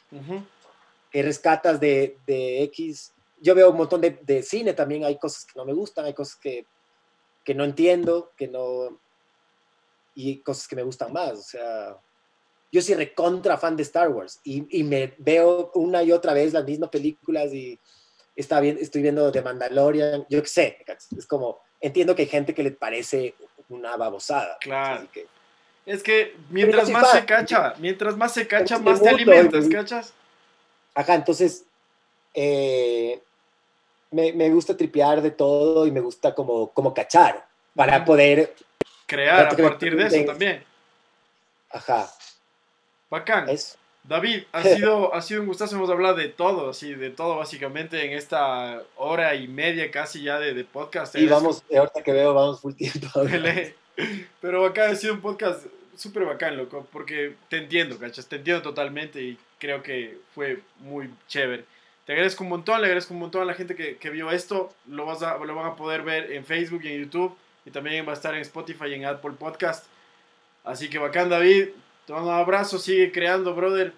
Que 1.10 1.22
rescatas 1.22 1.78
de, 1.78 2.16
de, 2.26 2.62
X. 2.64 3.12
Yo 3.40 3.54
veo 3.54 3.70
un 3.70 3.76
montón 3.76 4.00
de, 4.00 4.18
de, 4.22 4.42
cine 4.42 4.72
también, 4.72 5.04
hay 5.04 5.18
cosas 5.18 5.44
que 5.44 5.52
no 5.56 5.64
me 5.64 5.74
gustan, 5.74 6.06
hay 6.06 6.14
cosas 6.14 6.36
que, 6.36 6.64
que 7.44 7.54
no 7.54 7.64
entiendo, 7.64 8.32
que 8.36 8.48
no... 8.48 8.98
y 10.14 10.38
cosas 10.38 10.66
que 10.66 10.76
me 10.76 10.82
gustan 10.82 11.12
más, 11.12 11.38
o 11.38 11.42
sea 11.42 11.98
yo 12.70 12.82
soy 12.82 12.94
recontra 12.94 13.56
fan 13.56 13.76
de 13.76 13.82
Star 13.82 14.08
Wars 14.10 14.40
y, 14.44 14.66
y, 14.78 14.84
me 14.84 15.14
veo 15.18 15.70
una 15.74 16.02
y 16.02 16.12
otra 16.12 16.32
vez 16.34 16.52
las 16.52 16.64
mismas 16.64 16.90
películas 16.90 17.52
y 17.52 17.78
está 18.36 18.60
bien, 18.60 18.78
estoy 18.80 19.02
viendo 19.02 19.32
The 19.32 19.42
Mandalorian, 19.42 20.26
yo 20.28 20.42
qué 20.42 20.48
sé, 20.48 20.84
es 21.16 21.26
como, 21.26 21.60
entiendo 21.80 22.14
que 22.14 22.22
hay 22.22 22.28
gente 22.28 22.54
que 22.54 22.62
le 22.62 22.70
parece 22.70 23.34
una 23.68 23.96
babosada. 23.96 24.58
Claro. 24.60 25.06
es 25.84 26.02
que 26.02 26.36
mientras 26.50 26.88
más 26.90 27.10
se 27.10 27.24
cacha, 27.24 27.74
mientras 27.78 28.16
más 28.16 28.32
se 28.32 28.46
cacha, 28.46 28.78
más 28.78 29.02
te 29.02 29.08
alimentas, 29.08 29.66
¿cachas? 29.68 30.12
Ajá, 30.94 31.14
entonces 31.14 31.64
eh, 32.34 33.20
me, 34.10 34.32
me, 34.32 34.50
gusta 34.50 34.76
tripear 34.76 35.22
de 35.22 35.30
todo 35.30 35.86
y 35.86 35.90
me 35.90 36.00
gusta 36.00 36.34
como, 36.34 36.70
como 36.70 36.94
cachar 36.94 37.46
para 37.74 38.04
poder 38.04 38.54
crear 39.06 39.46
a 39.46 39.56
partir 39.56 39.96
de 39.96 40.06
eso 40.06 40.24
también. 40.24 40.64
Ajá. 41.70 42.10
Bacán. 43.10 43.48
David, 44.04 44.44
ha 44.52 44.62
sido, 44.76 45.14
ha 45.14 45.22
sido 45.22 45.42
un 45.42 45.46
gustazo, 45.46 45.76
hemos 45.76 45.90
hablado 45.90 46.16
de 46.16 46.28
todo, 46.28 46.70
así, 46.70 46.94
de 46.94 47.10
todo 47.10 47.36
básicamente 47.36 48.04
en 48.04 48.12
esta 48.12 48.82
hora 48.96 49.34
y 49.34 49.48
media 49.48 49.90
casi 49.90 50.22
ya 50.22 50.38
de, 50.38 50.64
podcast. 50.64 51.14
Y 51.16 51.26
vamos, 51.26 51.62
ahorita 51.74 52.02
que 52.02 52.12
veo, 52.12 52.34
vamos 52.34 52.60
full 52.60 52.74
tiempo. 52.74 53.08
Pero 54.40 54.64
acá 54.64 54.90
ha 54.90 54.94
sido 54.94 55.14
un 55.14 55.20
podcast 55.20 55.66
súper 55.96 56.24
bacán, 56.24 56.56
loco, 56.56 56.86
porque 56.92 57.34
te 57.48 57.58
entiendo, 57.58 57.98
cachas, 57.98 58.26
te 58.26 58.36
entiendo 58.36 58.62
totalmente 58.62 59.20
y 59.20 59.38
creo 59.58 59.82
que 59.82 60.18
fue 60.34 60.60
muy 60.78 61.10
chévere. 61.26 61.64
Te 62.06 62.12
agradezco 62.12 62.44
un 62.44 62.50
montón, 62.50 62.80
le 62.80 62.86
agradezco 62.86 63.12
un 63.12 63.20
montón 63.20 63.42
a 63.42 63.44
la 63.44 63.54
gente 63.54 63.74
que, 63.74 63.96
que 63.96 64.08
vio 64.08 64.30
esto, 64.30 64.72
lo, 64.86 65.04
vas 65.04 65.22
a, 65.22 65.36
lo 65.38 65.54
van 65.54 65.66
a 65.66 65.76
poder 65.76 66.02
ver 66.02 66.32
en 66.32 66.44
Facebook 66.44 66.82
y 66.84 66.88
en 66.88 67.02
YouTube 67.02 67.36
y 67.66 67.70
también 67.70 68.06
va 68.06 68.12
a 68.12 68.14
estar 68.14 68.34
en 68.34 68.40
Spotify 68.40 68.86
y 68.86 68.94
en 68.94 69.04
Apple 69.04 69.32
Podcast. 69.32 69.86
Así 70.64 70.88
que 70.88 70.98
bacán, 70.98 71.28
David, 71.28 71.68
te 72.08 72.14
mando 72.14 72.30
un 72.30 72.36
abrazo, 72.36 72.78
sigue 72.78 73.12
creando, 73.12 73.54
brother. 73.54 73.92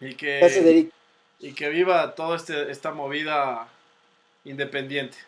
Y 0.00 0.14
que, 0.14 0.90
Y 1.38 1.52
que 1.52 1.68
viva 1.68 2.14
toda 2.14 2.36
este, 2.36 2.70
esta 2.70 2.90
movida 2.90 3.68
independiente. 4.44 5.18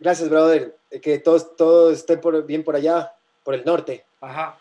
Gracias, 0.00 0.30
brother. 0.30 0.74
Que 1.02 1.18
todo, 1.18 1.38
todo 1.38 1.92
esté 1.92 2.16
por, 2.16 2.46
bien 2.46 2.64
por 2.64 2.76
allá, 2.76 3.12
por 3.44 3.52
el 3.52 3.62
norte. 3.62 4.06
Ajá. 4.22 4.56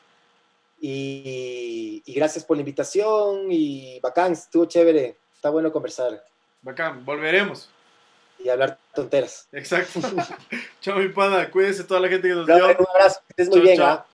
Y, 0.82 2.04
y, 2.06 2.14
gracias 2.16 2.44
por 2.44 2.58
la 2.58 2.62
invitación 2.62 3.50
y 3.50 4.02
bacán, 4.02 4.34
estuvo 4.34 4.66
chévere. 4.66 5.16
Está 5.34 5.52
bueno 5.52 5.72
conversar. 5.72 6.22
Bacán, 6.64 7.06
volveremos. 7.06 7.70
Y 8.40 8.50
hablar 8.50 8.78
tonteras. 8.94 9.48
Exacto. 9.54 10.02
chao, 10.82 10.98
mi 10.98 11.08
pana. 11.08 11.50
Cuídense 11.50 11.86
toda 11.86 12.02
la 12.02 12.10
gente 12.10 12.28
que 12.28 12.34
nos 12.34 12.46
dio. 12.46 12.58
Un 12.58 12.88
abrazo, 12.94 13.22
que 13.26 13.42
estés 13.42 13.48
muy 13.48 13.62
bien. 13.62 13.82
¿ah? 13.82 14.06